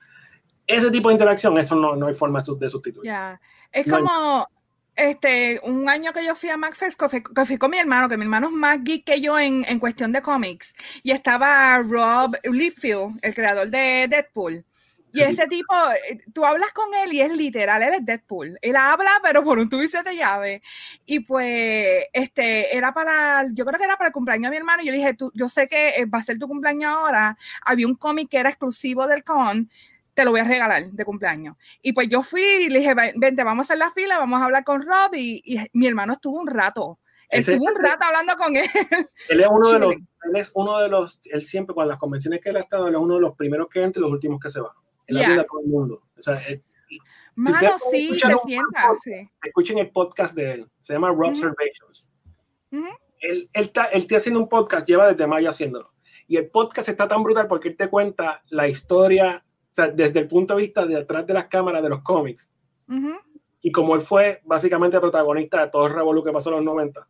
Ese 0.67 0.91
tipo 0.91 1.09
de 1.09 1.15
interacción, 1.15 1.59
eso 1.59 1.75
no, 1.75 1.97
no 1.97 2.07
hay 2.07 2.15
forma 2.15 2.39
de 2.39 2.45
su- 2.45 2.59
de 2.59 2.71
sustituir. 2.71 3.07
Ya. 3.07 3.41
Es 3.73 3.87
No 3.87 3.97
hay- 3.97 4.03
como 4.05 4.47
este 5.01 5.61
un 5.65 5.89
año 5.89 6.13
que 6.13 6.25
yo 6.25 6.35
fui 6.35 6.49
a 6.51 6.57
MacFest, 6.57 7.01
que 7.01 7.23
que 7.23 7.45
fui 7.47 7.59
con 7.59 7.71
mi 7.71 7.79
hermano, 7.79 8.09
que 8.09 8.17
mi 8.17 8.25
hermano 8.25 8.49
es 8.49 8.53
más 8.53 8.79
geek 8.83 9.05
que 9.05 9.21
yo 9.21 9.39
en, 9.39 9.65
en 9.69 9.79
cuestión 9.79 10.13
de 10.13 10.23
cómics. 10.23 10.75
Y 11.03 11.13
estaba 11.13 11.79
Rob 11.79 12.37
Liefeld, 12.45 13.19
el 13.23 13.35
creador 13.35 13.69
de 13.71 14.07
Deadpool. 14.09 14.65
Y 15.13 15.23
ese 15.23 15.47
tipo, 15.49 15.75
eh, 16.09 16.21
tú 16.33 16.45
hablas 16.45 16.71
con 16.73 16.87
él 16.95 17.13
y 17.13 17.21
es 17.21 17.35
literal, 17.35 17.83
él 17.83 17.95
es 17.95 18.05
Deadpool. 18.07 18.59
Él 18.63 18.77
habla, 18.77 19.11
pero 19.23 19.43
por 19.43 19.59
un 19.59 19.69
tubo 19.69 19.83
y 19.83 19.89
siete 19.89 20.15
llaves. 20.17 20.61
Y 21.05 21.21
pues, 21.21 22.05
este, 22.13 22.77
era 22.77 22.93
para, 22.95 23.47
yo 23.53 23.65
creo 23.65 23.79
que 23.79 23.85
era 23.85 23.97
para 23.97 24.09
el 24.09 24.13
cumpleaños 24.13 24.51
de 24.51 24.51
mi 24.51 24.57
hermano. 24.59 24.83
Y 24.83 24.87
yo 24.87 24.93
le 24.93 24.99
dije, 24.99 25.15
tú, 25.15 25.33
yo 25.35 25.49
sé 25.49 25.69
que 25.69 25.89
eh, 25.91 26.07
va 26.07 26.19
a 26.19 26.23
ser 26.23 26.39
tu 26.39 26.47
cumpleaños 26.49 26.93
ahora. 26.95 27.37
Había 27.67 27.87
un 27.87 27.95
cómic 27.97 28.29
que 28.29 28.39
era 28.39 28.51
exclusivo 28.51 29.07
del 29.07 29.25
con, 29.25 29.71
te 30.15 30.25
lo 30.25 30.31
voy 30.33 30.41
a 30.41 30.45
regalar 30.45 30.91
de 30.91 31.05
cumpleaños. 31.05 31.57
Y 31.83 31.93
pues 31.93 32.09
yo 32.09 32.23
fui 32.23 32.43
y 32.43 32.69
le 32.69 32.81
dije, 32.81 32.95
"Ven- 32.95 33.15
vente, 33.19 33.45
vamos 33.45 33.65
a 33.65 33.67
hacer 33.67 33.79
la 33.79 33.91
fila, 33.91 34.19
vamos 34.19 34.41
a 34.41 34.45
hablar 34.45 34.65
con 34.65 34.83
Rob. 34.83 35.15
Y, 35.15 35.43
y 35.45 35.59
mi 35.73 35.87
hermano 35.87 36.13
estuvo 36.15 36.41
un 36.41 36.47
rato. 36.47 36.99
Ese- 37.29 37.53
Estuvo 37.53 37.69
un 37.71 37.77
rato 37.83 38.05
hablando 38.07 38.37
con 38.37 38.57
él. 38.57 38.67
Él 39.29 39.41
es 39.41 39.47
uno 39.49 39.69
de 39.73 39.79
los, 39.79 39.95
él 40.25 40.37
es 40.37 40.51
uno 40.55 40.79
de 40.81 40.89
los, 40.89 41.21
él 41.27 41.43
siempre, 41.45 41.75
con 41.75 41.87
las 41.87 41.99
convenciones 41.99 42.41
que 42.41 42.51
él 42.51 42.57
ha 42.57 42.61
estado, 42.61 42.89
él 42.89 42.95
es 42.95 43.01
uno 43.01 43.15
de 43.15 43.21
los 43.21 43.37
primeros 43.37 43.69
que 43.69 43.83
entra 43.83 44.01
y 44.01 44.03
los 44.03 44.11
últimos 44.13 44.41
que 44.41 44.49
se 44.49 44.61
van. 44.61 44.73
Él 45.07 45.17
Yeah. 45.19 45.29
ayuda 45.29 45.43
a 45.43 45.45
todo 45.45 45.61
el 45.61 45.67
mundo. 45.69 46.03
O 46.19 46.23
sea, 46.23 46.35
él- 46.49 46.63
Mano, 47.37 47.57
ustedes 47.57 47.83
sí, 47.91 48.19
se 48.19 48.37
sienta. 48.45 48.81
podcast, 48.89 49.05
Sí. 49.05 49.29
escuchen 49.45 49.79
el 49.79 49.91
podcast 49.93 50.35
de 50.35 50.53
él, 50.55 50.71
se 50.81 50.93
llama 50.93 51.09
Rob. 51.11 51.29
Observations. 51.31 52.09
Él, 52.73 52.89
él, 53.21 53.49
está, 53.53 53.85
él 53.87 54.03
está 54.03 54.17
haciendo 54.17 54.41
un 54.41 54.49
podcast, 54.49 54.87
lleva 54.89 55.09
desde 55.09 55.27
mayo 55.27 55.49
haciéndolo. 55.49 55.93
Y 56.27 56.37
el 56.37 56.49
podcast 56.51 56.89
está 56.89 57.07
tan 57.09 57.23
brutal 57.23 57.47
porque 57.49 57.69
él 57.69 57.77
te 57.77 57.89
cuenta 57.89 58.43
la 58.51 58.69
historia, 58.69 59.45
o 59.71 59.75
sea, 59.75 59.89
desde 59.89 60.19
el 60.19 60.29
punto 60.29 60.55
de 60.55 60.63
vista 60.63 60.85
de 60.85 60.97
atrás 60.97 61.27
de 61.27 61.35
las 61.35 61.47
cámaras 61.47 61.83
de 61.83 61.89
los 61.89 62.03
cómics. 62.03 62.53
Y 63.63 63.71
como 63.71 63.95
él 63.95 64.01
fue 64.01 64.41
básicamente 64.45 64.99
protagonista 64.99 65.65
de 65.65 65.71
todo 65.71 65.87
el 65.87 65.95
revolú 65.95 66.25
que 66.25 66.33
pasó 66.33 66.51
en 66.51 66.57
los 66.57 66.65
90. 66.65 67.07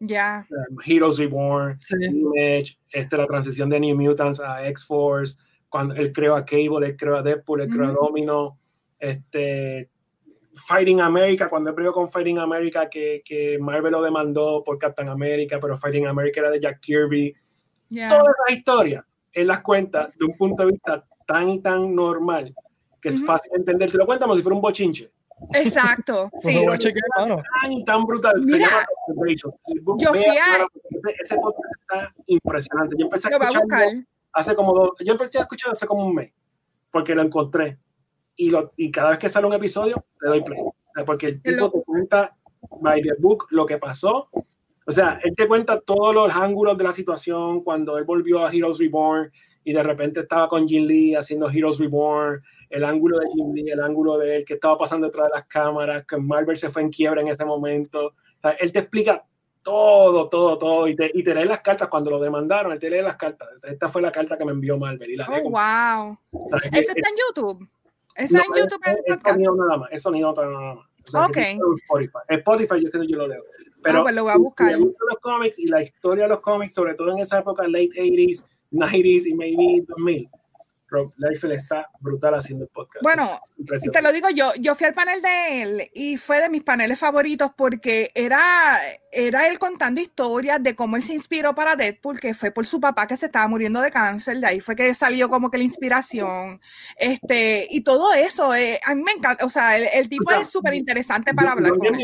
Ya. 0.00 0.46
Um, 0.50 0.78
Heroes 0.84 1.18
Reborn, 1.18 1.78
Sí. 1.80 1.96
Image, 2.00 2.78
este, 2.90 3.16
la 3.16 3.26
transición 3.26 3.68
de 3.68 3.80
New 3.80 3.96
Mutants 3.96 4.40
a 4.40 4.66
X-Force, 4.68 5.38
cuando 5.68 5.94
él 5.94 6.12
creó 6.12 6.36
a 6.36 6.44
Cable, 6.44 6.86
él 6.86 6.96
creó 6.96 7.16
a 7.16 7.22
Deadpool, 7.22 7.62
él 7.62 7.68
creó 7.70 7.88
a. 7.88 7.92
Domino, 7.92 8.58
este, 8.98 9.90
Fighting 10.66 11.00
America, 11.00 11.48
cuando 11.48 11.70
él 11.70 11.76
peleó 11.76 11.92
con 11.92 12.08
Fighting 12.08 12.38
America, 12.38 12.88
que, 12.88 13.22
que 13.24 13.58
Marvel 13.58 13.92
lo 13.92 14.02
demandó 14.02 14.62
por 14.64 14.78
Captain 14.78 15.08
America, 15.08 15.58
pero 15.60 15.76
Fighting 15.76 16.06
America 16.06 16.40
era 16.40 16.50
de 16.50 16.60
Jack 16.60 16.80
Kirby. 16.80 17.34
Ya. 17.90 18.08
Todas 18.08 18.34
las 18.46 18.56
historias, 18.56 19.04
él 19.32 19.46
las 19.46 19.60
cuenta 19.60 20.10
de 20.18 20.24
un 20.24 20.36
punto 20.36 20.64
de 20.64 20.72
vista 20.72 21.04
tan 21.28 21.48
y 21.50 21.60
tan 21.60 21.94
normal 21.94 22.52
que 23.00 23.10
es 23.10 23.24
fácil 23.24 23.52
de 23.52 23.58
entender. 23.58 23.92
Te 23.92 23.98
lo 23.98 24.06
cuenta 24.06 24.24
como 24.24 24.34
si 24.34 24.42
fuera 24.42 24.56
un 24.56 24.62
bochinche. 24.62 25.12
Exacto. 25.54 26.28
Pues 26.32 26.42
Sí. 26.54 26.60
lo 26.60 26.66
voy 26.66 26.74
a 26.74 26.78
chequear, 26.78 27.04
mano. 27.18 27.42
Tan 27.62 27.72
y 27.72 27.84
tan 27.84 28.04
brutal. 28.04 28.34
Se 28.44 28.56
Mira, 28.56 28.68
yo 29.98 30.08
fui 30.10 30.24
a- 30.24 30.66
ese, 31.22 31.36
podcast 31.36 31.72
está 31.80 32.14
impresionante. 32.26 32.96
Yo 32.98 33.04
empecé 33.04 33.28
a 33.28 33.30
Lo 33.30 33.38
buscar. 33.60 33.88
hace 34.32 34.54
como 34.56 34.74
dos, 34.74 34.90
yo 35.04 35.12
empecé 35.12 35.38
a 35.38 35.42
escuchar 35.42 35.72
hace 35.72 35.86
como 35.86 36.04
un 36.06 36.14
mes, 36.14 36.32
porque 36.90 37.14
lo 37.14 37.22
encontré. 37.22 37.78
Y, 38.36 38.50
lo, 38.50 38.72
y 38.76 38.90
cada 38.90 39.10
vez 39.10 39.18
que 39.18 39.28
sale 39.28 39.46
un 39.46 39.52
episodio, 39.52 40.04
le 40.22 40.28
doy 40.28 40.42
play. 40.42 40.60
Porque 41.06 41.26
el 41.26 41.42
tipo 41.42 41.56
loco. 41.66 41.78
te 41.78 41.84
cuenta 41.84 42.36
by 42.80 43.00
the 43.02 43.14
book 43.20 43.46
lo 43.50 43.64
que 43.66 43.78
pasó. 43.78 44.28
O 44.86 44.90
sea, 44.92 45.20
él 45.22 45.34
te 45.36 45.46
cuenta 45.46 45.80
todos 45.80 46.14
los 46.14 46.32
ángulos 46.34 46.76
de 46.78 46.84
la 46.84 46.92
situación 46.92 47.62
cuando 47.62 47.98
él 47.98 48.04
volvió 48.04 48.44
a 48.44 48.50
Heroes 48.52 48.78
Reborn 48.78 49.30
y 49.68 49.72
de 49.74 49.82
repente 49.82 50.20
estaba 50.20 50.48
con 50.48 50.66
Jin 50.66 50.86
Lee 50.86 51.14
haciendo 51.14 51.50
Heroes 51.50 51.78
Reborn, 51.78 52.40
el 52.70 52.84
ángulo 52.84 53.18
de 53.18 53.26
Jin 53.34 53.54
Lee, 53.54 53.70
el 53.70 53.80
ángulo 53.82 54.16
de 54.16 54.36
él, 54.36 54.44
que 54.46 54.54
estaba 54.54 54.78
pasando 54.78 55.06
detrás 55.08 55.28
de 55.28 55.36
las 55.36 55.46
cámaras, 55.46 56.06
que 56.06 56.16
Marvel 56.16 56.56
se 56.56 56.70
fue 56.70 56.80
en 56.82 56.90
quiebra 56.90 57.20
en 57.20 57.28
ese 57.28 57.44
momento. 57.44 58.06
O 58.06 58.40
sea, 58.40 58.52
él 58.52 58.72
te 58.72 58.78
explica 58.78 59.22
todo, 59.62 60.28
todo, 60.30 60.56
todo, 60.58 60.88
y 60.88 60.96
te, 60.96 61.10
y 61.12 61.22
te 61.22 61.34
lee 61.34 61.44
las 61.44 61.60
cartas 61.60 61.88
cuando 61.88 62.10
lo 62.10 62.18
demandaron, 62.18 62.72
él 62.72 62.78
te 62.78 62.88
lee 62.88 63.02
las 63.02 63.16
cartas. 63.16 63.62
Esta 63.64 63.88
fue 63.90 64.00
la 64.00 64.10
carta 64.10 64.38
que 64.38 64.44
me 64.46 64.52
envió 64.52 64.78
Marvel 64.78 65.10
y 65.10 65.16
la 65.16 65.26
Oh, 65.28 65.50
wow. 65.50 66.18
o 66.30 66.48
sea, 66.48 66.58
está 66.72 66.92
en 67.10 67.16
YouTube. 67.28 67.68
Ese 68.14 68.34
no, 68.38 68.42
en 68.56 68.62
YouTube 68.62 68.80
es, 68.86 69.16
es 69.16 69.20
sonido 69.22 69.54
nada 69.54 69.76
más, 69.76 69.88
es 69.92 70.02
sonido 70.02 70.32
nada 70.32 70.48
más. 70.48 70.86
O 71.06 71.10
sea, 71.10 71.26
Ok. 71.26 71.32
que 71.34 71.50
en 71.50 71.58
Spotify. 71.82 72.18
Spotify 72.28 72.84
yo 72.84 72.90
creo 72.90 73.02
que 73.02 73.08
yo 73.12 73.16
lo 73.18 73.28
leo. 73.28 73.42
Pero 73.82 73.98
Ah, 73.98 74.02
pues 74.02 74.14
lo 74.14 74.22
voy 74.24 74.32
a 74.32 74.36
buscar. 74.38 74.72
los 74.78 74.94
cómics 75.20 75.58
y 75.58 75.66
la 75.66 75.82
historia 75.82 76.24
de 76.24 76.30
los 76.30 76.40
cómics, 76.40 76.72
sobre 76.74 76.94
todo 76.94 77.10
en 77.12 77.18
esa 77.18 77.38
época, 77.40 77.66
late 77.68 77.90
80s, 77.96 78.44
90s 78.70 79.26
y 79.26 79.34
maybe 79.34 79.84
2000. 79.86 80.28
Rob 80.90 81.12
Liefeld 81.18 81.52
está 81.52 81.86
brutal 82.00 82.34
haciendo 82.34 82.64
el 82.64 82.70
podcast. 82.70 83.02
Bueno, 83.02 83.28
Impresionante. 83.58 83.98
te 83.98 84.02
lo 84.02 84.12
digo 84.12 84.30
yo, 84.30 84.50
yo 84.58 84.74
fui 84.74 84.86
al 84.86 84.94
panel 84.94 85.20
de 85.20 85.62
él 85.62 85.82
y 85.92 86.16
fue 86.16 86.40
de 86.40 86.48
mis 86.48 86.64
paneles 86.64 86.98
favoritos 86.98 87.50
porque 87.54 88.10
era, 88.14 88.72
era 89.12 89.48
él 89.50 89.58
contando 89.58 90.00
historias 90.00 90.62
de 90.62 90.74
cómo 90.74 90.96
él 90.96 91.02
se 91.02 91.12
inspiró 91.12 91.54
para 91.54 91.76
Deadpool, 91.76 92.18
que 92.18 92.32
fue 92.32 92.50
por 92.52 92.66
su 92.66 92.80
papá 92.80 93.06
que 93.06 93.18
se 93.18 93.26
estaba 93.26 93.46
muriendo 93.48 93.82
de 93.82 93.90
cáncer, 93.90 94.40
de 94.40 94.46
ahí 94.46 94.60
fue 94.60 94.74
que 94.74 94.94
salió 94.94 95.28
como 95.28 95.50
que 95.50 95.58
la 95.58 95.64
inspiración, 95.64 96.60
este, 96.96 97.66
y 97.70 97.82
todo 97.82 98.14
eso, 98.14 98.54
eh, 98.54 98.80
a 98.84 98.94
mí 98.94 99.02
me 99.02 99.12
encanta, 99.12 99.44
o 99.44 99.50
sea, 99.50 99.76
el, 99.76 99.84
el 99.94 100.08
tipo 100.08 100.30
Escucha, 100.30 100.42
es 100.42 100.50
súper 100.50 100.74
interesante 100.74 101.34
para 101.34 101.52
hablar 101.52 101.76
con 101.76 101.94
él. 101.94 102.02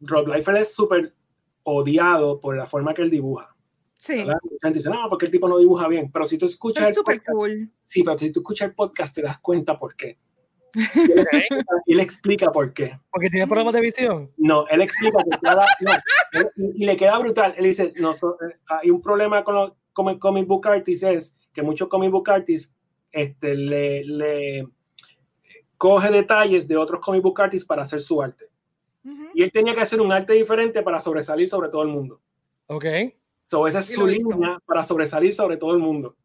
Rob 0.00 0.28
Liefeld 0.28 0.58
es 0.58 0.74
súper 0.74 1.14
odiado 1.62 2.40
por 2.40 2.56
la 2.56 2.66
forma 2.66 2.92
que 2.92 3.02
él 3.02 3.10
dibuja. 3.10 3.55
Sí. 3.98 4.24
Mucha 4.24 4.38
gente 4.62 4.78
dice, 4.78 4.90
no, 4.90 5.08
porque 5.08 5.26
el 5.26 5.30
tipo 5.32 5.48
no 5.48 5.58
dibuja 5.58 5.88
bien. 5.88 6.10
Pero 6.12 6.26
si 6.26 6.36
tú 6.38 6.46
escuchas 6.46 6.74
pero 6.82 6.90
es 6.90 6.96
el 6.96 7.00
súper 7.00 7.16
podcast, 7.18 7.36
cool. 7.36 7.70
sí, 7.84 8.02
pero 8.04 8.18
si 8.18 8.30
tú 8.32 8.40
escuchas 8.40 8.68
el 8.68 8.74
podcast 8.74 9.14
te 9.14 9.22
das 9.22 9.38
cuenta 9.40 9.78
por 9.78 9.96
qué. 9.96 10.18
Y 11.86 11.92
él 11.94 12.00
explica 12.00 12.52
por 12.52 12.72
qué. 12.74 12.98
Porque 13.10 13.30
tiene 13.30 13.46
problemas 13.46 13.72
de 13.72 13.80
visión. 13.80 14.30
No, 14.36 14.66
él 14.68 14.82
explica 14.82 15.18
que 15.30 15.38
cada. 15.40 15.64
No, 15.80 15.92
él- 16.32 16.50
y 16.74 16.84
le 16.84 16.96
queda 16.96 17.18
brutal. 17.18 17.54
Él 17.56 17.64
dice: 17.64 17.92
no, 17.96 18.12
so- 18.12 18.36
eh, 18.42 18.56
hay 18.66 18.90
un 18.90 19.00
problema 19.00 19.42
con 19.42 19.54
los 19.54 19.72
comic, 19.94 20.18
comic 20.18 20.46
book 20.46 20.66
artists, 20.68 21.02
es 21.04 21.34
que 21.54 21.62
muchos 21.62 21.88
comic 21.88 22.10
book 22.10 22.28
artists 22.28 22.74
este, 23.10 23.54
le, 23.54 24.04
le 24.04 24.68
coge 25.78 26.10
detalles 26.10 26.68
de 26.68 26.76
otros 26.76 27.00
comic 27.00 27.22
book 27.22 27.40
artists 27.40 27.66
para 27.66 27.82
hacer 27.82 28.02
su 28.02 28.20
arte. 28.20 28.50
Ujú. 29.04 29.28
Y 29.32 29.42
él 29.42 29.52
tenía 29.52 29.74
que 29.74 29.80
hacer 29.80 30.00
un 30.02 30.12
arte 30.12 30.34
diferente 30.34 30.82
para 30.82 31.00
sobresalir 31.00 31.48
sobre 31.48 31.70
todo 31.70 31.82
el 31.82 31.88
mundo. 31.88 32.20
Ok. 32.66 32.84
So, 33.46 33.66
esa 33.66 33.78
es 33.78 33.92
su 33.92 34.06
línea 34.06 34.58
para 34.66 34.82
sobresalir 34.82 35.32
sobre 35.34 35.56
todo 35.56 35.72
el 35.72 35.78
mundo. 35.78 36.16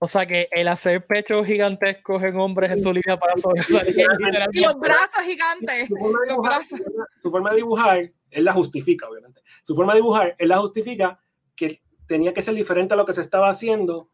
O 0.00 0.06
sea 0.06 0.26
que 0.26 0.48
el 0.52 0.68
hacer 0.68 1.04
pechos 1.06 1.44
gigantescos 1.44 2.22
en 2.22 2.38
hombres 2.38 2.70
es 2.72 2.82
su 2.82 2.92
línea 2.92 3.18
para 3.18 3.36
sobresalir. 3.36 4.06
Y 4.52 4.60
los 4.62 4.78
brazos 4.78 5.22
gigantes, 5.24 5.88
Su 5.88 5.96
forma, 5.96 6.20
de 6.20 6.26
los 6.26 6.28
dibujar, 6.28 6.52
brazos. 6.52 6.80
su 7.20 7.30
forma 7.30 7.50
de 7.50 7.56
dibujar, 7.56 8.12
él 8.30 8.44
la 8.44 8.52
justifica, 8.52 9.08
obviamente. 9.08 9.40
Su 9.64 9.74
forma 9.74 9.94
de 9.94 9.98
dibujar, 9.98 10.36
él 10.38 10.48
la 10.48 10.58
justifica 10.58 11.18
que 11.56 11.82
tenía 12.06 12.32
que 12.32 12.42
ser 12.42 12.54
diferente 12.54 12.94
a 12.94 12.96
lo 12.96 13.04
que 13.04 13.12
se 13.12 13.22
estaba 13.22 13.48
haciendo 13.48 14.08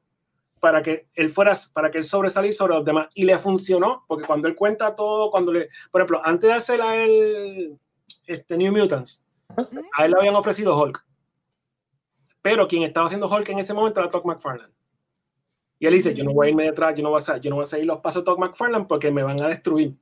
para 0.59 0.83
que 0.83 1.09
él 1.13 1.29
fuera, 1.29 1.53
para 1.75 1.91
que 1.91 1.99
él 1.99 2.05
sobresalir 2.05 2.55
sobre 2.55 2.75
los 2.77 2.85
demás. 2.85 3.09
Y 3.15 3.25
le 3.25 3.37
funcionó, 3.39 4.05
porque 4.09 4.27
cuando 4.27 4.49
él 4.49 4.57
cuenta 4.57 4.95
todo, 4.95 5.31
cuando 5.31 5.53
le, 5.53 5.69
por 5.91 6.01
ejemplo, 6.01 6.23
antes 6.25 6.49
de 6.49 6.55
hacer 6.55 6.81
a 6.81 6.97
él, 6.97 7.79
este, 8.27 8.57
New 8.57 8.73
Mutants, 8.73 9.23
a 9.93 10.05
él 10.07 10.13
le 10.13 10.17
habían 10.19 10.37
ofrecido 10.37 10.81
Hulk. 10.81 11.05
Pero 12.45 12.69
quien 12.69 12.83
estaba 12.83 13.07
haciendo 13.07 13.27
Hulk 13.27 13.49
en 13.49 13.61
ese 13.61 13.73
momento 13.73 14.01
era 14.01 14.11
Todd 14.11 14.27
McFarlane. 14.27 14.75
Y 15.79 15.87
él 15.87 15.95
dice, 15.95 16.13
yo 16.13 16.25
no 16.25 16.35
voy 16.35 16.49
a 16.49 16.51
irme 16.51 16.65
detrás, 16.65 16.95
yo 16.95 17.03
no 17.03 17.09
voy 17.09 17.23
a, 17.27 17.37
yo 17.39 17.49
no 17.49 17.57
voy 17.57 17.63
a 17.63 17.67
seguir 17.67 17.87
los 17.87 18.01
pasos 18.01 18.21
de 18.21 18.27
Todd 18.27 18.39
McFarlane 18.39 18.85
porque 18.85 19.11
me 19.11 19.23
van 19.23 19.41
a 19.41 19.49
destruir. 19.49 19.95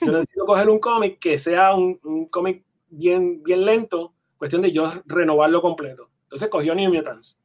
Yo 0.00 0.12
necesito 0.12 0.44
coger 0.46 0.70
un 0.70 0.78
cómic 0.78 1.18
que 1.18 1.36
sea 1.36 1.74
un, 1.74 1.98
un 2.04 2.26
cómic 2.26 2.64
bien, 2.88 3.42
bien 3.42 3.64
lento, 3.64 4.14
cuestión 4.38 4.62
de 4.62 4.70
yo 4.70 4.92
renovarlo 5.06 5.60
completo. 5.60 6.08
Entonces 6.22 6.48
cogió 6.48 6.72
New 6.72 6.94
Mutants. 6.94 7.36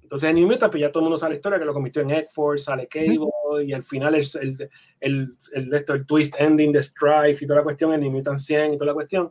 Entonces 0.00 0.30
en 0.30 0.36
New 0.36 0.46
Mutants, 0.46 0.70
pues 0.70 0.80
ya 0.80 0.90
todo 0.90 1.02
el 1.02 1.04
mundo 1.04 1.18
sabe 1.18 1.34
la 1.34 1.36
historia, 1.36 1.58
que 1.58 1.66
lo 1.66 1.74
convirtió 1.74 2.00
en 2.00 2.10
X-Force, 2.12 2.64
sale 2.64 2.88
Cable, 2.88 3.28
y 3.62 3.74
al 3.74 3.82
final 3.82 4.14
el, 4.14 4.26
el, 4.40 4.70
el, 5.52 5.84
el, 5.86 6.06
twist 6.06 6.34
ending 6.38 6.72
de 6.72 6.82
Strife 6.82 7.44
y 7.44 7.46
toda 7.46 7.58
la 7.58 7.64
cuestión, 7.64 7.92
en 7.92 8.00
New 8.00 8.10
Mutants 8.10 8.46
100 8.46 8.72
y 8.72 8.78
toda 8.78 8.86
la 8.86 8.94
cuestión. 8.94 9.30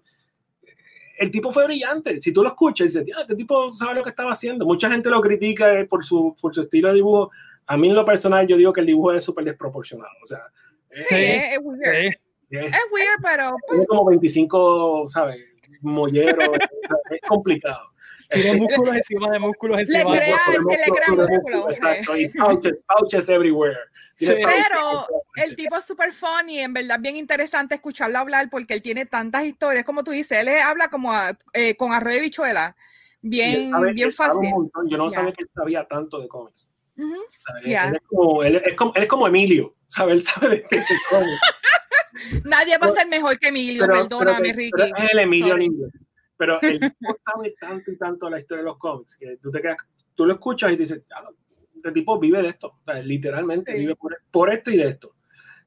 El 1.18 1.32
tipo 1.32 1.52
fue 1.52 1.66
brillante. 1.66 2.20
Si 2.20 2.32
tú 2.32 2.44
lo 2.44 2.50
escuchas 2.50 2.94
dices, 2.94 3.06
"Ah, 3.16 3.22
este 3.22 3.36
tipo 3.36 3.72
sabe 3.72 3.96
lo 3.96 4.04
que 4.04 4.12
estaba 4.12 4.32
haciendo. 4.32 4.66
Mucha 4.66 4.90
gente 4.90 5.10
lo 5.10 5.20
critica 5.22 5.80
eh, 5.80 5.86
por 5.86 6.06
su, 6.06 6.36
por 6.40 6.54
su 6.54 6.62
estilo 6.62 6.90
de 6.90 6.96
dibujo. 6.96 7.32
A 7.66 7.76
mí 7.76 7.90
en 7.90 7.96
lo 7.96 8.06
personal 8.06 8.48
yo 8.48 8.56
digo 8.58 8.72
que 8.72 8.82
el 8.82 8.86
dibujo 8.88 9.14
es 9.14 9.24
súper 9.24 9.46
desproporcionado. 9.46 10.12
O 10.24 10.26
sea, 10.26 10.42
Sí, 10.90 11.04
es, 11.10 11.54
es 11.54 11.60
weird. 11.62 11.84
Sí. 11.84 12.08
es, 12.52 12.66
Es 12.66 12.86
weird, 12.92 13.20
pero 13.22 13.52
tiene 13.70 13.86
como 13.88 14.06
25, 14.06 15.06
¿sabes? 15.10 15.38
Molleros. 15.82 16.50
es 17.12 17.22
complicado. 17.28 17.90
Tiene 18.30 18.60
músculos 18.60 18.96
encima 18.98 19.30
de 19.32 19.40
músculos 19.40 19.78
Le 19.78 19.82
encima 19.84 20.12
de 20.14 20.18
crea- 20.20 20.36
músculos. 20.36 20.66
que 20.76 20.78
le 20.78 20.98
crea 20.98 21.28
músculo, 21.28 21.70
Exacto. 21.70 22.18
Y 22.18 22.30
pouches, 22.30 22.74
pouches 22.88 23.30
everywhere. 23.30 23.78
Sí. 24.16 24.26
Pero 24.28 25.08
el 25.36 25.56
tipo 25.56 25.78
es 25.78 25.86
súper 25.86 26.12
funny, 26.12 26.60
en 26.60 26.74
verdad 26.74 27.00
bien 27.00 27.18
interesante 27.18 27.76
escucharlo 27.76 28.18
hablar 28.18 28.50
porque 28.50 28.74
él 28.74 28.82
tiene 28.82 29.06
tantas 29.06 29.46
historias, 29.46 29.86
como 29.86 30.04
tú 30.04 30.10
dices, 30.12 30.40
él 30.40 30.50
habla 30.50 30.90
como 30.90 31.14
a- 31.14 31.38
eh, 31.54 31.76
con 31.76 31.94
arroz 31.94 32.14
de 32.14 32.20
bichuela, 32.22 32.76
bien, 33.22 33.70
sabe- 33.72 33.94
bien 33.94 34.12
fácil. 34.12 34.50
montón. 34.50 34.90
Yo 34.90 34.98
no 34.98 35.10
Ya. 35.10 35.16
sabía 35.16 35.34
que 35.34 35.44
él 35.44 35.50
sabía 35.54 35.86
tanto 35.88 36.20
de 36.20 36.28
cómics. 36.28 36.68
Ujú. 36.98 37.16
¿sabes? 37.46 37.64
Ya. 37.66 37.90
Él, 37.90 37.96
es 37.96 38.02
como, 38.08 38.44
él, 38.44 38.56
es 38.66 38.74
como, 38.76 38.94
él 38.96 39.04
es 39.04 39.10
como 39.10 39.28
Emilio, 39.28 39.76
¿sabes? 39.88 40.16
Él 40.16 40.22
sabe 40.24 40.50
de, 40.50 40.56
de 40.56 40.84
cómics. 41.12 41.40
Nadie 42.46 42.78
va 42.80 42.88
a 42.88 42.92
ser 42.92 43.08
mejor 43.08 43.38
que 43.38 43.50
Emilio, 43.50 43.86
pero, 43.86 44.00
perdóname, 44.00 44.40
pero- 44.50 44.58
Ricky. 44.58 44.72
pero 44.76 44.98
es 45.06 45.12
el 45.12 45.20
Emilio 45.20 45.50
Sorry. 45.50 45.66
en 45.66 45.72
inglés. 45.74 45.92
Pero 46.38 46.62
el 46.62 46.80
tipo 46.80 47.18
sabe 47.26 47.56
tanto 47.60 47.92
y 47.92 47.98
tanto 47.98 48.30
la 48.30 48.40
historia 48.40 48.64
de 48.64 48.70
los 48.70 48.78
cómics 48.78 49.16
que 49.18 49.38
tú 49.38 49.52
te 49.52 49.62
quedas, 49.62 49.78
tú 50.16 50.26
lo 50.26 50.34
escuchas 50.34 50.72
y 50.72 50.76
dices, 50.78 51.02
"Ah, 51.16 51.30
este 51.76 51.92
tipo 51.92 52.20
vive 52.20 52.42
de 52.42 52.50
esto, 52.50 52.68
o 52.68 52.80
sea, 52.86 52.96
literalmente 53.02 53.72
Sí. 53.72 53.80
vive 53.80 53.96
por, 53.96 54.18
por 54.32 54.52
esto 54.52 54.72
y 54.72 54.78
de 54.78 54.90
esto. 54.90 55.14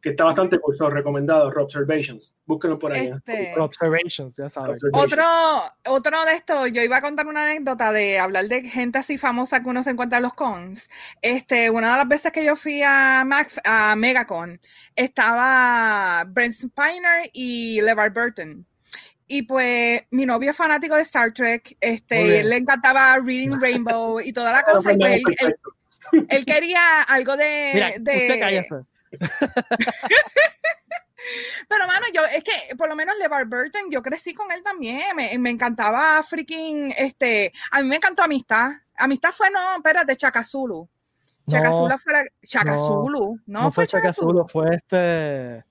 Que 0.03 0.11
está 0.11 0.25
bastante 0.25 0.59
curso 0.59 0.89
recomendado, 0.89 1.49
Observations. 1.49 2.35
Búsquenlo 2.47 2.79
por 2.79 2.97
ahí. 2.97 3.09
¿eh? 3.09 3.15
Este, 3.27 3.61
Observations, 3.61 4.35
ya 4.35 4.49
sabes. 4.49 4.81
Otro, 4.95 5.23
otro 5.89 6.25
de 6.25 6.33
estos, 6.37 6.73
yo 6.73 6.81
iba 6.83 6.97
a 6.97 7.01
contar 7.03 7.27
una 7.27 7.43
anécdota 7.45 7.93
de 7.93 8.19
hablar 8.19 8.47
de 8.47 8.63
gente 8.63 8.97
así 8.99 9.19
famosa 9.19 9.61
que 9.63 9.69
uno 9.69 9.83
se 9.83 9.91
encuentra 9.91 10.17
en 10.17 10.23
los 10.23 10.33
cons. 10.33 10.89
Este, 11.21 11.69
una 11.69 11.91
de 11.93 11.97
las 11.99 12.09
veces 12.09 12.33
que 12.33 12.43
yo 12.45 12.57
fui 12.57 12.81
a, 12.83 13.25
Mac, 13.27 13.51
a 13.63 13.95
Megacon, 13.95 14.59
estaba 14.97 16.25
Brent 16.29 16.55
Spiner 16.55 17.29
y 17.35 17.83
LeVar 17.83 18.11
Burton. 18.13 18.67
Y 19.33 19.43
pues 19.43 20.03
mi 20.11 20.27
novio 20.27 20.51
es 20.51 20.57
fanático 20.57 20.97
de 20.97 21.03
Star 21.03 21.33
Trek, 21.33 21.77
este, 21.81 22.41
él 22.41 22.51
le 22.51 22.57
encantaba 22.57 23.17
Reading 23.19 23.53
Rainbow 23.61 24.19
y 24.21 24.33
toda 24.33 24.53
la 24.53 24.65
cosa. 24.65 24.93
y 24.93 24.97
pues 24.99 25.17
él, 25.19 25.23
él- 25.29 25.37
Perfecto. 25.37 25.77
él 26.31 26.45
quería 26.45 27.03
algo 27.03 27.37
de, 27.37 27.71
Mira, 27.73 27.91
de- 28.01 28.17
usted 28.27 28.41
cállese. 28.41 28.75
Pero, 31.69 31.87
mano, 31.87 32.07
yo, 32.13 32.23
es 32.35 32.43
que 32.43 32.75
por 32.77 32.89
lo 32.89 32.97
menos 32.97 33.15
LeVar 33.19 33.45
Burton, 33.47 33.83
yo 33.91 34.03
crecí 34.03 34.35
con 34.35 34.51
él 34.51 34.63
también. 34.65 35.15
Me, 35.15 35.39
me 35.39 35.51
encantaba 35.51 36.21
freaking, 36.25 36.93
este, 36.99 37.53
a 37.71 37.83
mí 37.83 37.89
me 37.89 37.97
encantó 37.97 38.25
Amistad. 38.25 38.71
Amistad 38.97 39.31
fue, 39.31 39.49
no, 39.51 39.77
espérate, 39.77 40.17
Chacazulu. 40.17 40.89
Chacazulu 41.49 41.89
No, 41.89 41.99
fue 41.99 42.13
la, 42.15 42.25
Chacazulu, 42.43 43.41
no, 43.47 43.63
no 43.63 43.73
fue 43.73 43.87
fue 43.87 43.87
Chacazulu, 43.87 44.49
fue 44.49 44.75
este. 44.75 45.65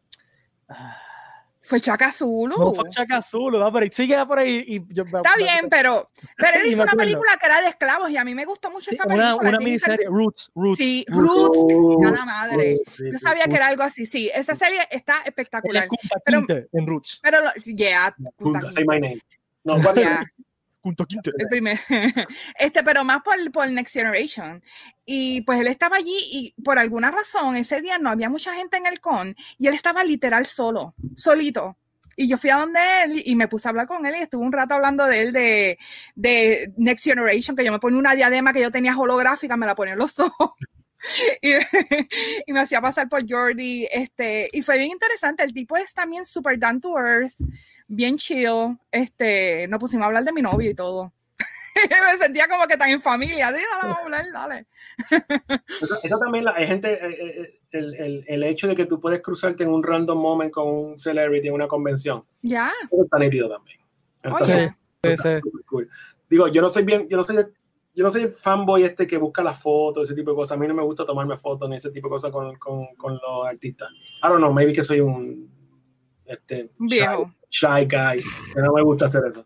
Fue 1.69 1.79
Chacazulu. 1.79 2.57
No 2.57 2.73
fue 2.73 2.89
Chacazulu, 2.89 3.59
¿no? 3.59 3.71
pero 3.71 3.85
sigue 3.91 4.17
por 4.25 4.39
ahí 4.39 4.63
y 4.65 4.91
yo 4.91 5.03
Está 5.03 5.35
bien, 5.37 5.67
pero, 5.69 6.09
pero 6.35 6.59
él 6.59 6.65
hizo 6.73 6.81
una 6.81 6.93
película 6.93 7.37
que 7.39 7.45
era 7.45 7.61
de 7.61 7.67
esclavos 7.67 8.09
y 8.09 8.17
a 8.17 8.25
mí 8.25 8.33
me 8.33 8.43
gustó 8.43 8.71
mucho 8.71 8.89
Sí, 8.89 8.95
esa 8.95 9.05
una, 9.05 9.15
película. 9.15 9.49
una 9.49 9.57
bien 9.59 9.63
miniserie, 9.65 10.07
Roots, 10.09 10.51
Roots. 10.55 10.77
Sí, 10.79 11.05
Roots. 11.09 11.57
Roots. 11.71 12.11
La 12.17 12.25
madre. 12.25 12.71
Roots, 12.71 12.91
sí, 12.97 13.03
Yo 13.13 13.19
sabía 13.19 13.45
que 13.45 13.55
era 13.55 13.67
algo 13.67 13.83
así, 13.83 14.07
sí. 14.07 14.31
Esa 14.33 14.55
serie 14.55 14.79
está 14.89 15.17
espectacular. 15.23 15.83
es 15.83 16.09
Pero- 16.25 16.43
en 16.73 16.87
Roots. 16.87 17.19
Pero, 17.21 17.37
yeah, 17.65 18.15
say 18.73 18.85
my 18.87 18.99
name. 18.99 19.21
No, 19.63 19.77
yeah. 19.93 20.23
Kunta 20.81 21.05
Kinte. 21.05 21.31
El 21.37 21.47
primer. 21.47 21.79
Este, 22.59 22.83
pero 22.83 23.03
más 23.03 23.21
por, 23.21 23.35
por 23.51 23.69
Next 23.69 23.93
Generation. 23.93 24.63
Y 25.05 25.41
pues 25.41 25.59
él 25.59 25.67
estaba 25.67 25.97
allí 25.97 26.17
y 26.31 26.53
por 26.63 26.79
alguna 26.79 27.11
razón 27.11 27.55
ese 27.55 27.81
día 27.81 27.97
no 27.97 28.09
había 28.09 28.29
mucha 28.29 28.53
gente 28.55 28.77
en 28.77 28.85
el 28.85 28.99
con 28.99 29.35
y 29.57 29.67
él 29.67 29.73
estaba 29.73 30.03
literal 30.03 30.45
solo, 30.45 30.95
solito. 31.15 31.77
Y 32.15 32.27
yo 32.27 32.37
fui 32.37 32.49
a 32.49 32.57
donde 32.57 32.79
él 33.05 33.21
y 33.23 33.35
me 33.35 33.47
puse 33.47 33.67
a 33.67 33.71
hablar 33.71 33.87
con 33.87 34.05
él 34.05 34.13
y 34.17 34.23
estuve 34.23 34.43
un 34.45 34.51
rato 34.51 34.73
hablando 34.73 35.05
de 35.05 35.21
él, 35.21 35.31
de, 35.31 35.77
de 36.15 36.73
Next 36.75 37.05
Generation, 37.05 37.55
que 37.55 37.63
yo 37.63 37.71
me 37.71 37.79
ponía 37.79 37.97
una 37.97 38.13
diadema 38.13 38.51
que 38.51 38.61
yo 38.61 38.71
tenía 38.71 38.97
holográfica, 38.97 39.55
me 39.55 39.65
la 39.65 39.73
ponía 39.73 39.93
en 39.93 39.99
los 39.99 40.19
ojos. 40.19 40.51
Y, 41.41 41.51
y 42.45 42.51
me 42.51 42.59
hacía 42.59 42.81
pasar 42.81 43.07
por 43.07 43.23
Jordi, 43.25 43.87
este, 43.89 44.49
y 44.51 44.61
fue 44.61 44.77
bien 44.77 44.91
interesante, 44.91 45.43
el 45.43 45.53
tipo 45.53 45.77
es 45.77 45.93
también 45.93 46.25
super 46.25 46.59
down 46.59 46.81
to 46.81 46.97
earth, 46.99 47.35
bien 47.89 48.17
chill, 48.17 48.77
este, 48.91 49.67
nos 49.67 49.79
pusimos 49.79 50.03
a 50.03 50.07
hablar 50.07 50.23
de 50.23 50.31
mi 50.31 50.41
novio 50.41 50.69
y 50.69 50.75
todo. 50.75 51.11
me 51.75 52.23
sentía 52.23 52.47
como 52.47 52.67
que 52.67 52.77
tan 52.77 52.89
en 52.89 53.01
familia, 53.01 53.51
dale, 53.51 53.63
vamos 53.81 53.97
a 53.97 54.01
hablar, 54.03 54.25
dale. 54.33 54.67
Eso, 55.81 55.95
eso 56.03 56.19
también, 56.19 56.43
la- 56.45 56.53
hay 56.55 56.67
gente, 56.67 56.91
eh, 56.93 56.99
eh, 57.41 57.59
el, 57.71 57.93
el, 57.95 58.25
el 58.27 58.43
hecho 58.43 58.67
de 58.67 58.75
que 58.75 58.85
tú 58.85 58.99
puedes 58.99 59.21
cruzarte 59.21 59.63
en 59.63 59.69
un 59.69 59.81
random 59.81 60.17
moment 60.17 60.51
con 60.51 60.67
un 60.67 60.97
celebrity 60.97 61.47
en 61.47 61.53
una 61.53 61.67
convención, 61.67 62.23
Ya, 62.41 62.69
eso 62.91 63.03
está 63.03 63.17
nítido 63.17 63.49
también. 63.49 63.79
Está 64.21 64.43
oye, 64.43 64.75
Sí, 65.05 65.11
sí, 65.15 65.49
cool. 65.65 65.89
Digo, 66.29 66.47
yo 66.49 66.61
no 66.61 66.67
soy 66.67 66.83
bien, 66.83 67.07
yo 67.07 67.15
no 67.15 67.23
soy, 67.23 67.37
yo 67.95 68.03
no 68.03 68.11
soy 68.11 68.23
el 68.23 68.31
fanboy 68.31 68.83
este 68.83 69.07
que 69.07 69.17
busca 69.17 69.41
las 69.41 69.61
fotos, 69.61 70.03
ese 70.09 70.15
tipo 70.15 70.31
de 70.31 70.35
cosas. 70.35 70.57
A 70.57 70.59
mí 70.59 70.67
no 70.67 70.73
me 70.73 70.83
gusta 70.83 71.05
tomarme 71.05 71.37
fotos 71.37 71.69
ni 71.69 71.77
ese 71.77 71.89
tipo 71.91 72.07
de 72.07 72.11
cosas 72.11 72.31
con, 72.31 72.55
con, 72.57 72.87
con 72.97 73.13
los 73.13 73.47
artistas. 73.47 73.89
I 74.21 74.27
don't 74.27 74.39
know, 74.39 74.51
maybe 74.51 74.73
que 74.73 74.83
soy 74.83 74.99
un 74.99 75.49
este, 76.25 76.69
Viejo. 76.77 77.33
Shy, 77.49 77.85
guy, 77.85 78.17
que 78.53 78.61
no 78.61 78.73
me 78.73 78.83
gusta 78.83 79.05
hacer 79.05 79.23
eso. 79.27 79.45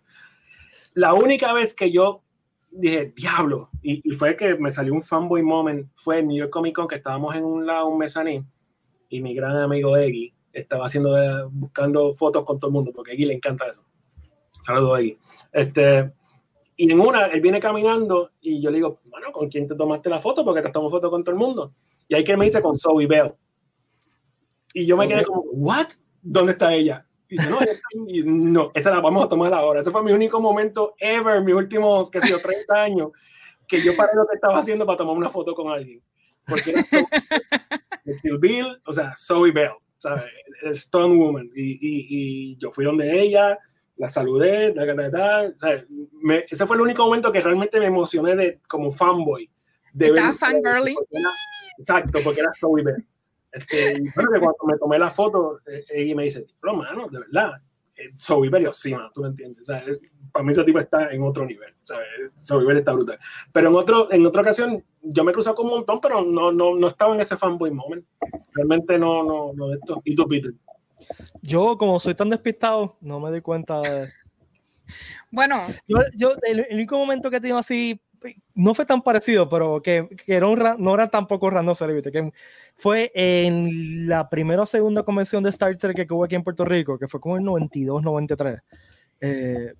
La 0.94 1.14
única 1.14 1.54
vez 1.54 1.74
que 1.74 1.92
yo 1.92 2.24
dije, 2.72 3.14
diablo, 3.16 3.70
y, 3.82 4.02
y, 4.04 4.14
fue 4.16 4.36
que 4.36 4.56
me 4.56 4.72
salió 4.72 4.94
un 4.94 5.04
fanboy 5.04 5.42
moment, 5.42 5.90
fue 5.96 6.20
en 6.20 6.28
New 6.28 6.38
York 6.38 6.52
Comic 6.52 6.76
Con, 6.76 6.88
que 6.88 6.96
estábamos 6.96 7.36
en 7.36 7.44
un 7.44 7.66
lado, 7.66 7.88
un 7.88 7.98
mezanín, 7.98 8.48
y 9.10 9.22
mi 9.22 9.34
gran 9.34 9.56
amigo 9.58 9.96
Eggy 9.96 10.34
estaba 10.52 10.86
haciendo, 10.86 11.18
eh, 11.18 11.48
buscando 11.50 12.14
fotos 12.14 12.44
con 12.44 12.60
todo 12.60 12.70
el 12.70 12.74
mundo, 12.74 12.92
porque 12.94 13.12
a 13.12 13.14
Eggy 13.14 13.26
le 13.26 13.34
encanta 13.34 13.68
eso. 13.68 13.86
Saludos, 14.62 15.00
Eggy. 15.00 15.18
Este, 15.52 16.14
y 16.76 16.92
en 16.92 17.00
una, 17.00 17.28
él 17.28 17.42
viene 17.42 17.60
caminando 17.60 18.32
y 18.42 18.62
yo 18.62 18.72
le 18.72 18.78
digo, 18.78 19.00
bueno, 19.06 19.32
¿con 19.32 19.50
quién 19.50 19.68
te 19.68 19.76
tomaste 19.76 20.10
la 20.10 20.20
foto? 20.20 20.44
Porque 20.44 20.62
te 20.62 20.72
tomo 20.72 20.90
foto 20.90 21.10
con 21.10 21.24
todo 21.24 21.34
el 21.34 21.40
mundo. 21.40 21.74
Y 22.08 22.16
ahí 22.16 22.24
que 22.24 22.36
me 22.36 22.46
dice 22.46 22.62
con 22.62 22.78
Zoe 22.78 23.06
Bell. 23.06 23.34
Y 24.74 24.86
yo 24.86 24.98
me 24.98 25.08
quedé 25.08 25.24
como, 25.24 25.42
¿what? 25.52 25.88
¿Dónde 26.22 26.54
está 26.54 26.74
ella? 26.74 27.06
Y 27.30 27.38
dice, 27.38 27.50
no, 27.50 27.60
y 28.08 28.24
no, 28.24 28.72
esa 28.74 28.92
la 28.92 29.00
vamos 29.00 29.26
a 29.26 29.28
tomar 29.28 29.54
ahora. 29.54 29.82
Ese 29.82 29.92
fue 29.92 30.04
mi 30.04 30.12
único 30.12 30.40
momento 30.40 30.96
ever, 31.00 31.42
mis 31.42 31.56
últimos, 31.56 32.12
qué 32.12 32.22
sé 32.22 32.30
yo, 32.30 32.40
30 32.40 32.82
años, 32.82 33.12
que 33.68 33.80
yo 33.80 33.96
paré 33.96 34.12
lo 34.16 34.28
que 34.28 34.36
estaba 34.36 34.60
haciendo 34.60 34.86
para 34.86 34.98
tomar 34.98 35.16
una 35.16 35.30
foto 35.30 35.54
con 35.56 35.72
alguien. 35.72 36.02
Porque 36.46 36.72
era 36.72 38.20
Kill 38.22 38.38
Bill, 38.40 38.82
o 38.86 38.94
sea, 38.94 39.14
Zoe 39.18 39.52
Bell, 39.52 39.72
¿sabes? 39.98 40.26
El 40.62 40.74
Stone 40.74 41.16
Woman. 41.16 41.50
Y, 41.56 41.72
y, 41.72 42.08
y 42.10 42.58
yo 42.58 42.72
fui 42.72 42.86
donde 42.86 43.20
ella, 43.20 43.58
la 43.98 44.10
saludé, 44.10 44.72
da, 44.74 44.86
da, 44.86 45.10
da, 45.10 45.50
o 45.56 45.60
sea, 45.60 45.86
me, 46.22 46.46
ese 46.50 46.66
fue 46.66 46.76
el 46.76 46.82
único 46.82 47.04
momento 47.04 47.32
que 47.32 47.42
realmente 47.42 47.80
me 47.80 47.86
emocioné 47.86 48.36
de, 48.36 48.60
como 48.68 48.92
fanboy. 48.92 49.50
De 49.94 50.08
¿Estaba 50.08 50.34
fangirling? 50.34 50.98
Exacto, 51.78 52.20
porque 52.24 52.42
era 52.42 52.52
Zoe 52.60 52.84
Bell. 52.84 53.06
Este, 53.54 53.94
y 53.94 54.10
bueno, 54.16 54.32
que 54.34 54.40
cuando 54.40 54.58
me 54.66 54.78
tomé 54.78 55.00
la 55.00 55.12
foto, 55.12 55.60
eh, 55.68 55.86
ella 55.90 56.16
me 56.16 56.24
dice, 56.24 56.46
pero 56.60 56.74
mano, 56.76 57.08
de 57.08 57.20
verdad, 57.20 57.62
eh, 57.96 58.50
Bell 58.50 58.66
encima, 58.66 59.12
tú 59.14 59.22
me 59.22 59.28
entiendes. 59.28 59.62
O 59.62 59.66
sea, 59.66 59.84
para 60.32 60.44
mí 60.44 60.52
ese 60.52 60.64
tipo 60.64 60.80
está 60.80 61.12
en 61.12 61.22
otro 61.22 61.46
nivel. 61.46 61.74
Zoe 62.40 62.66
Bell 62.66 62.78
está 62.78 62.92
brutal. 62.92 63.20
Pero 63.52 63.70
en, 63.70 63.76
otro, 63.76 64.12
en 64.12 64.26
otra 64.26 64.42
ocasión, 64.42 64.84
yo 65.02 65.24
me 65.24 65.32
he 65.32 65.34
cruzado 65.34 65.56
con 65.56 65.68
un 65.68 65.74
montón, 65.74 66.00
pero 66.02 66.24
no, 66.24 66.52
no, 66.52 66.76
no 66.76 66.88
estaba 66.88 67.14
en 67.14 67.22
ese 67.22 67.38
fanboy 67.38 67.72
moment. 67.72 68.06
Realmente 68.54 68.98
no, 68.98 69.24
no, 69.24 69.54
no 69.54 69.68
de 69.68 69.76
esto. 69.76 70.02
¿Y 70.04 70.16
tú, 70.16 70.28
Peter? 70.28 70.54
Yo, 71.42 71.78
como 71.78 72.00
soy 72.00 72.16
tan 72.16 72.30
despistado, 72.30 72.98
no 73.02 73.20
me 73.20 73.30
doy 73.30 73.42
cuenta 73.42 73.82
de... 73.82 74.10
Bueno. 75.32 75.56
Yo, 75.88 75.98
yo 76.16 76.34
el, 76.44 76.60
el, 76.70 76.76
único 76.76 76.98
momento 76.98 77.32
que 77.32 77.40
tengo 77.40 77.58
así, 77.58 78.00
no 78.56 78.74
fue 78.74 78.86
tan 78.86 79.02
parecido, 79.02 79.50
pero 79.50 79.82
que, 79.82 80.08
que 80.26 80.34
era 80.36 80.48
un, 80.48 80.62
no 80.80 80.94
era 80.94 81.10
tampoco 81.10 81.50
random 81.50 81.76
celebrity, 81.76 82.12
que 82.12 82.32
fue 82.76 83.12
en 83.14 84.08
la 84.08 84.30
primera 84.30 84.64
o 84.64 84.66
segunda 84.66 85.04
convención 85.04 85.44
de 85.44 85.50
Star 85.50 85.76
Trek 85.78 86.08
que 86.08 86.14
hubo 86.14 86.24
aquí 86.24 86.36
en 86.36 86.44
Puerto 86.44 86.66
Rico, 86.66 86.98
que 86.98 87.08
fue 87.08 87.20
como 87.20 87.38
en 87.38 87.44
92, 87.44 88.04
93. 88.04 88.60
Eh, 89.22 89.74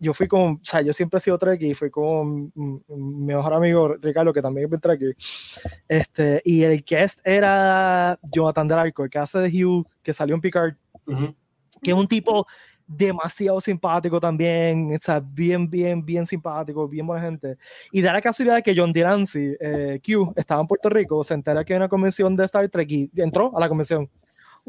yo 0.00 0.14
fui 0.14 0.28
con, 0.28 0.52
o 0.52 0.60
sea, 0.62 0.80
yo 0.80 0.92
siempre 0.92 1.18
he 1.18 1.20
sido 1.20 1.38
Trek 1.38 1.60
y 1.62 1.74
fui 1.74 1.90
con 1.90 2.52
mi 2.54 3.34
mejor 3.34 3.52
amigo 3.52 3.94
Ricardo, 4.00 4.32
que 4.32 4.42
también 4.42 4.72
es 4.72 4.80
Trek. 4.80 5.16
Este, 5.88 6.40
y 6.44 6.62
el 6.62 6.84
guest 6.84 7.20
era 7.24 8.18
Jonathan 8.22 8.68
Darko, 8.68 9.04
el 9.04 9.10
que 9.10 9.18
hace 9.18 9.38
de 9.40 9.64
Hugh, 9.64 9.86
que 10.02 10.12
salió 10.12 10.34
en 10.36 10.40
Picard, 10.40 10.74
uh 11.06 11.12
-huh. 11.12 11.34
que 11.82 11.90
es 11.90 11.96
un 11.96 12.06
tipo 12.06 12.46
demasiado 12.88 13.60
simpático 13.60 14.18
también, 14.18 14.94
o 14.94 14.98
sea, 14.98 15.20
bien, 15.20 15.68
bien, 15.68 16.04
bien 16.04 16.26
simpático, 16.26 16.88
bien 16.88 17.06
buena 17.06 17.22
gente. 17.22 17.58
Y 17.92 18.00
da 18.00 18.14
la 18.14 18.22
casualidad 18.22 18.62
que 18.62 18.74
John 18.74 18.92
Delancey, 18.92 19.54
eh, 19.60 20.00
Q, 20.04 20.32
estaba 20.34 20.62
en 20.62 20.66
Puerto 20.66 20.88
Rico, 20.88 21.22
se 21.22 21.34
entera 21.34 21.64
que 21.64 21.74
hay 21.74 21.76
una 21.76 21.88
convención 21.88 22.34
de 22.34 22.44
Star 22.46 22.68
Trek 22.68 22.90
y 22.90 23.10
entró 23.16 23.52
a 23.54 23.60
la 23.60 23.68
convención. 23.68 24.08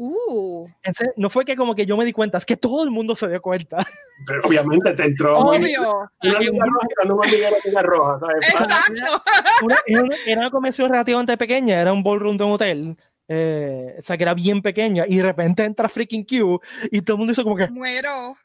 Uh. 0.02 0.66
Entonces, 0.82 1.12
no 1.16 1.28
fue 1.28 1.44
que 1.44 1.54
como 1.54 1.74
que 1.74 1.84
yo 1.84 1.94
me 1.94 2.06
di 2.06 2.12
cuenta, 2.12 2.38
es 2.38 2.46
que 2.46 2.56
todo 2.56 2.84
el 2.84 2.90
mundo 2.90 3.14
se 3.14 3.28
dio 3.28 3.40
cuenta. 3.42 3.78
Pero 4.26 4.42
obviamente 4.46 4.92
te 4.94 5.04
entró. 5.04 5.38
Obvio. 5.38 6.08
Una 6.22 6.38
liga 6.38 6.64
roja, 6.64 7.14
una 7.14 7.30
liga 7.30 7.82
roja, 7.82 8.18
¿sabes? 8.18 8.48
Exacto. 8.48 9.22
Una, 9.62 9.76
era, 9.86 10.02
una, 10.02 10.16
era, 10.26 10.40
una, 10.40 10.50
convención 10.50 10.90
relativamente 10.90 11.36
pequeña, 11.36 11.80
era 11.80 11.92
un 11.92 12.02
ballroom 12.02 12.38
de 12.38 12.44
un 12.44 12.52
hotel. 12.52 12.96
Eh, 13.32 13.94
o 13.96 14.02
sea, 14.02 14.16
que 14.16 14.24
era 14.24 14.34
bien 14.34 14.60
pequeña, 14.60 15.04
y 15.06 15.18
de 15.18 15.22
repente 15.22 15.62
entra 15.62 15.88
freaking 15.88 16.26
Q 16.26 16.60
y 16.90 17.00
todo 17.02 17.14
el 17.14 17.18
mundo 17.18 17.30
dice 17.30 17.44
como 17.44 17.54
que. 17.54 17.68
Muero. 17.68 18.36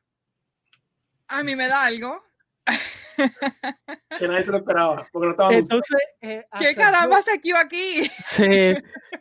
A 1.28 1.42
mí 1.42 1.56
me 1.56 1.68
da 1.68 1.86
algo. 1.86 2.24
que 4.20 4.28
nadie 4.28 4.44
se 4.44 4.52
lo 4.52 4.58
esperaba, 4.58 5.08
porque 5.12 5.26
no 5.26 5.32
estaba 5.32 5.54
Entonces, 5.56 5.98
eh, 6.22 6.46
¿qué 6.60 6.76
caramba 6.76 7.20
se 7.24 7.42
Q 7.42 7.58
aquí? 7.58 8.08
Sí, 8.26 8.76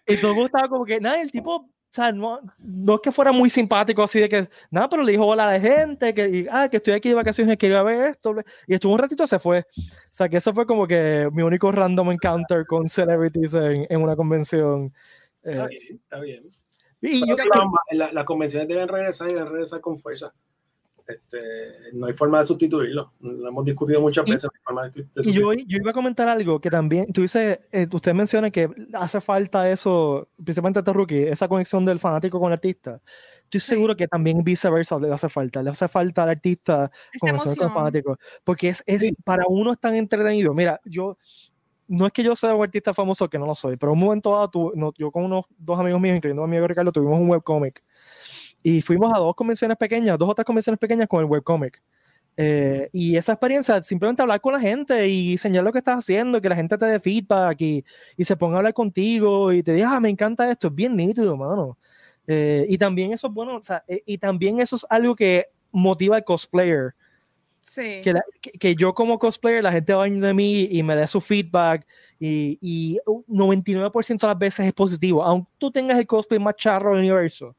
y 0.06 0.16
todo 0.18 0.32
el 0.32 0.36
mundo 0.36 0.46
estaba 0.46 0.68
como 0.68 0.84
que, 0.84 1.00
nada, 1.00 1.18
el 1.18 1.32
tipo 1.32 1.54
o 1.56 1.94
sea, 1.94 2.10
no, 2.10 2.40
no 2.58 2.94
es 2.96 3.00
que 3.02 3.12
fuera 3.12 3.30
muy 3.32 3.48
simpático 3.48 4.02
así 4.02 4.18
de 4.18 4.28
que, 4.28 4.48
nada, 4.68 4.88
pero 4.88 5.02
le 5.02 5.12
dijo 5.12 5.24
hola 5.24 5.48
a 5.48 5.52
la 5.52 5.60
gente, 5.60 6.12
que, 6.12 6.28
y, 6.28 6.46
ah, 6.50 6.68
que 6.68 6.78
estoy 6.78 6.92
aquí 6.92 7.08
de 7.08 7.14
vacaciones, 7.14 7.56
quería 7.56 7.84
ver 7.84 8.10
esto, 8.10 8.34
y 8.66 8.74
estuvo 8.74 8.92
un 8.92 8.98
ratito, 8.98 9.26
se 9.28 9.38
fue. 9.38 9.60
O 9.60 9.82
sea, 10.10 10.28
que 10.28 10.38
eso 10.38 10.52
fue 10.52 10.66
como 10.66 10.88
que 10.88 11.28
mi 11.32 11.42
único 11.42 11.72
random 11.72 12.10
encounter 12.10 12.66
con 12.66 12.88
celebrities 12.88 13.54
en, 13.54 13.86
en 13.88 14.02
una 14.02 14.16
convención. 14.16 14.92
Está 15.44 15.64
eh, 15.64 15.68
bien, 15.68 16.00
está 16.02 16.20
bien. 16.20 16.50
Y 17.00 17.28
yo, 17.28 17.36
la, 17.36 18.06
la, 18.06 18.12
las 18.12 18.24
convenciones 18.24 18.66
deben 18.66 18.88
regresar 18.88 19.28
y 19.28 19.34
deben 19.34 19.50
regresar 19.50 19.80
con 19.80 19.98
fuerza. 19.98 20.32
Este, 21.06 21.38
no 21.92 22.06
hay 22.06 22.14
forma 22.14 22.38
de 22.38 22.46
sustituirlo. 22.46 23.12
Lo 23.20 23.48
hemos 23.48 23.64
discutido 23.64 24.00
muchas 24.00 24.24
veces. 24.24 24.44
Y, 24.44 24.72
no 24.72 24.82
de, 24.82 24.90
de 24.90 25.30
y 25.30 25.32
yo, 25.32 25.52
yo, 25.52 25.78
iba 25.78 25.90
a 25.90 25.94
comentar 25.94 26.26
algo 26.28 26.60
que 26.60 26.70
también, 26.70 27.12
tú 27.12 27.20
dices, 27.20 27.60
eh, 27.70 27.86
usted 27.92 28.14
menciona 28.14 28.50
que 28.50 28.70
hace 28.94 29.20
falta 29.20 29.68
eso, 29.70 30.28
principalmente 30.42 30.78
a 30.78 30.80
este 30.80 30.92
rookie, 30.94 31.24
esa 31.24 31.46
conexión 31.46 31.84
del 31.84 31.98
fanático 31.98 32.40
con 32.40 32.48
el 32.48 32.54
artista. 32.54 33.02
Estoy 33.42 33.60
seguro 33.60 33.94
que 33.94 34.08
también 34.08 34.42
viceversa 34.42 34.98
le 34.98 35.12
hace 35.12 35.28
falta. 35.28 35.62
Le 35.62 35.70
hace 35.70 35.88
falta 35.88 36.22
al 36.22 36.30
artista 36.30 36.90
conexión 37.20 37.54
con 37.54 37.68
el 37.68 37.74
fanático. 37.74 38.18
Porque 38.42 38.70
es, 38.70 38.82
es 38.86 39.00
sí. 39.00 39.14
para 39.24 39.44
uno 39.46 39.72
es 39.72 39.78
tan 39.78 39.94
entretenido. 39.94 40.54
Mira, 40.54 40.80
yo, 40.86 41.18
no 41.88 42.06
es 42.06 42.12
que 42.12 42.22
yo 42.22 42.34
sea 42.34 42.54
un 42.54 42.62
artista 42.62 42.94
famoso, 42.94 43.28
que 43.28 43.38
no 43.38 43.46
lo 43.46 43.54
soy, 43.54 43.76
pero 43.76 43.92
un 43.92 43.98
momento 43.98 44.32
dado, 44.32 44.48
tu, 44.50 44.72
no, 44.74 44.92
yo 44.96 45.10
con 45.10 45.24
unos 45.24 45.44
dos 45.58 45.78
amigos 45.78 46.00
míos, 46.00 46.16
incluyendo 46.16 46.42
a 46.42 46.46
mi 46.46 46.56
amigo 46.56 46.68
Ricardo, 46.68 46.92
tuvimos 46.92 47.18
un 47.18 47.30
webcomic. 47.30 47.82
Y 48.62 48.80
fuimos 48.82 49.12
a 49.14 49.18
dos 49.18 49.34
convenciones 49.34 49.76
pequeñas, 49.76 50.18
dos 50.18 50.30
otras 50.30 50.44
convenciones 50.46 50.78
pequeñas 50.78 51.06
con 51.08 51.20
el 51.20 51.26
webcomic. 51.26 51.82
Eh, 52.36 52.88
y 52.92 53.16
esa 53.16 53.32
experiencia, 53.32 53.80
simplemente 53.82 54.22
hablar 54.22 54.40
con 54.40 54.54
la 54.54 54.60
gente 54.60 55.06
y 55.08 55.32
enseñar 55.32 55.62
lo 55.62 55.72
que 55.72 55.78
estás 55.78 55.98
haciendo, 55.98 56.40
que 56.40 56.48
la 56.48 56.56
gente 56.56 56.76
te 56.76 56.86
dé 56.86 56.98
feedback 56.98 57.60
y, 57.60 57.84
y 58.16 58.24
se 58.24 58.36
ponga 58.36 58.56
a 58.56 58.58
hablar 58.58 58.74
contigo 58.74 59.52
y 59.52 59.62
te 59.62 59.72
diga, 59.72 59.94
ah, 59.94 60.00
me 60.00 60.08
encanta 60.08 60.50
esto, 60.50 60.68
es 60.68 60.74
bien 60.74 60.96
nítido, 60.96 61.36
mano. 61.36 61.78
Eh, 62.26 62.66
y 62.68 62.78
también 62.78 63.12
eso 63.12 63.28
es 63.28 63.34
bueno, 63.34 63.56
o 63.56 63.62
sea, 63.62 63.84
eh, 63.86 64.02
y 64.06 64.18
también 64.18 64.60
eso 64.60 64.76
es 64.76 64.86
algo 64.88 65.14
que 65.14 65.46
motiva 65.70 66.16
al 66.16 66.24
cosplayer. 66.24 66.94
Sí. 67.64 68.00
Que, 68.02 68.12
la, 68.12 68.22
que, 68.40 68.50
que, 68.52 68.74
yo 68.74 68.94
como 68.94 69.18
cosplayer, 69.18 69.62
la 69.62 69.72
gente 69.72 69.94
va 69.94 70.04
de 70.04 70.34
mí 70.34 70.68
y 70.70 70.82
me 70.82 70.94
dé 70.94 71.06
su 71.06 71.20
feedback 71.20 71.86
y, 72.20 72.58
y 72.60 72.98
99% 73.06 74.20
de 74.20 74.26
las 74.26 74.38
veces 74.38 74.66
es 74.66 74.72
positivo. 74.72 75.24
Aunque 75.24 75.50
tú 75.58 75.70
tengas 75.70 75.98
el 75.98 76.06
cosplay 76.06 76.38
más 76.38 76.56
charro 76.56 76.90
del 76.90 77.00
universo, 77.00 77.56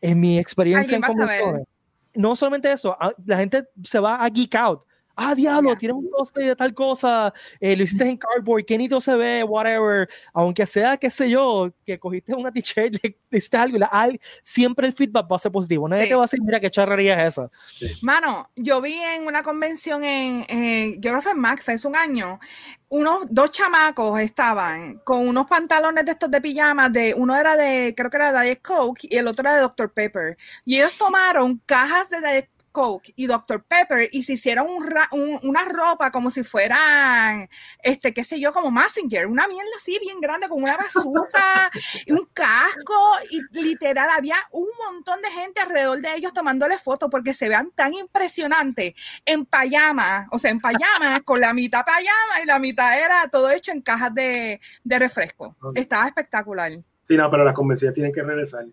en 0.00 0.20
mi 0.20 0.38
experiencia 0.38 0.96
en 0.96 1.02
convenciones, 1.02 1.66
no 2.14 2.36
solamente 2.36 2.70
eso, 2.70 2.96
la 3.26 3.36
gente 3.38 3.64
se 3.82 3.98
va 3.98 4.22
a 4.22 4.28
geek 4.28 4.54
out. 4.54 4.84
Ah, 5.16 5.34
diablo, 5.34 5.70
yeah. 5.70 5.78
tienes 5.78 5.96
un 5.96 6.10
cosplay 6.10 6.48
de 6.48 6.56
tal 6.56 6.74
cosa, 6.74 7.32
eh, 7.60 7.76
lo 7.76 7.82
hiciste 7.84 8.04
en 8.04 8.16
cardboard, 8.16 8.64
qué 8.64 8.76
nito 8.76 9.00
se 9.00 9.14
ve, 9.14 9.44
whatever. 9.44 10.08
Aunque 10.32 10.66
sea, 10.66 10.96
qué 10.96 11.10
sé 11.10 11.30
yo, 11.30 11.72
que 11.84 11.98
cogiste 11.98 12.34
una 12.34 12.50
t-shirt, 12.50 12.96
le 13.02 13.16
hiciste 13.30 13.56
algo, 13.56 13.78
la, 13.78 13.86
al, 13.86 14.20
siempre 14.42 14.86
el 14.86 14.92
feedback 14.92 15.30
va 15.30 15.36
a 15.36 15.38
ser 15.38 15.52
positivo. 15.52 15.88
Nadie 15.88 16.04
sí. 16.04 16.08
te 16.10 16.14
va 16.14 16.22
a 16.22 16.24
decir, 16.26 16.40
mira 16.42 16.60
qué 16.60 16.70
charrería 16.70 17.20
es 17.22 17.34
esa. 17.34 17.50
Sí. 17.72 17.86
Mano, 18.02 18.50
yo 18.56 18.80
vi 18.80 18.94
en 18.94 19.26
una 19.26 19.42
convención 19.42 20.04
en, 20.04 20.44
eh, 20.48 20.96
yo 20.98 21.10
creo 21.10 21.22
que 21.22 21.30
en 21.30 21.38
Max 21.38 21.68
hace 21.68 21.86
un 21.86 21.96
año, 21.96 22.40
unos 22.88 23.26
dos 23.28 23.50
chamacos 23.50 24.20
estaban 24.20 24.98
con 25.04 25.26
unos 25.26 25.46
pantalones 25.46 26.04
de 26.04 26.12
estos 26.12 26.30
de 26.30 26.40
pijamas, 26.40 26.92
de, 26.92 27.14
uno 27.16 27.34
era 27.36 27.56
de, 27.56 27.94
creo 27.96 28.10
que 28.10 28.16
era 28.16 28.32
de 28.32 28.44
Diet 28.44 28.62
Coke 28.62 29.08
y 29.10 29.16
el 29.16 29.26
otro 29.26 29.42
era 29.42 29.56
de 29.56 29.62
Dr. 29.62 29.92
Pepper. 29.92 30.36
Y 30.64 30.76
ellos 30.76 30.92
tomaron 30.98 31.60
cajas 31.66 32.10
de 32.10 32.20
Diet 32.20 32.48
Coke 32.74 33.12
y 33.14 33.28
Dr. 33.28 33.62
Pepper 33.62 34.08
y 34.10 34.24
se 34.24 34.32
hicieron 34.32 34.66
un 34.66 34.84
un, 35.12 35.38
una 35.44 35.64
ropa 35.64 36.10
como 36.10 36.32
si 36.32 36.42
fueran, 36.42 37.48
este, 37.82 38.12
qué 38.12 38.24
sé 38.24 38.40
yo, 38.40 38.52
como 38.52 38.72
Messenger, 38.72 39.28
una 39.28 39.46
mierda 39.46 39.70
así 39.76 39.96
bien 40.00 40.20
grande 40.20 40.48
con 40.48 40.60
una 40.60 40.76
bazooka 40.76 41.70
y 42.04 42.12
un 42.12 42.26
casco 42.32 42.94
y 43.30 43.62
literal 43.62 44.08
había 44.10 44.34
un 44.50 44.66
montón 44.84 45.22
de 45.22 45.30
gente 45.30 45.60
alrededor 45.60 46.00
de 46.00 46.16
ellos 46.16 46.32
tomándole 46.32 46.76
fotos 46.78 47.08
porque 47.10 47.32
se 47.32 47.48
vean 47.48 47.70
tan 47.76 47.94
impresionantes 47.94 48.94
en 49.24 49.46
payama, 49.46 50.26
o 50.32 50.38
sea, 50.40 50.50
en 50.50 50.58
payama 50.58 51.20
con 51.24 51.40
la 51.40 51.54
mitad 51.54 51.84
payama 51.84 52.42
y 52.42 52.46
la 52.46 52.58
mitad 52.58 52.98
era 52.98 53.28
todo 53.30 53.52
hecho 53.52 53.70
en 53.70 53.82
cajas 53.82 54.12
de, 54.12 54.60
de 54.82 54.98
refresco. 54.98 55.56
Estaba 55.76 56.08
espectacular. 56.08 56.72
Sí, 57.04 57.16
no, 57.16 57.30
pero 57.30 57.44
las 57.44 57.54
convenciones 57.54 57.94
tienen 57.94 58.12
que 58.12 58.22
regresar. 58.22 58.64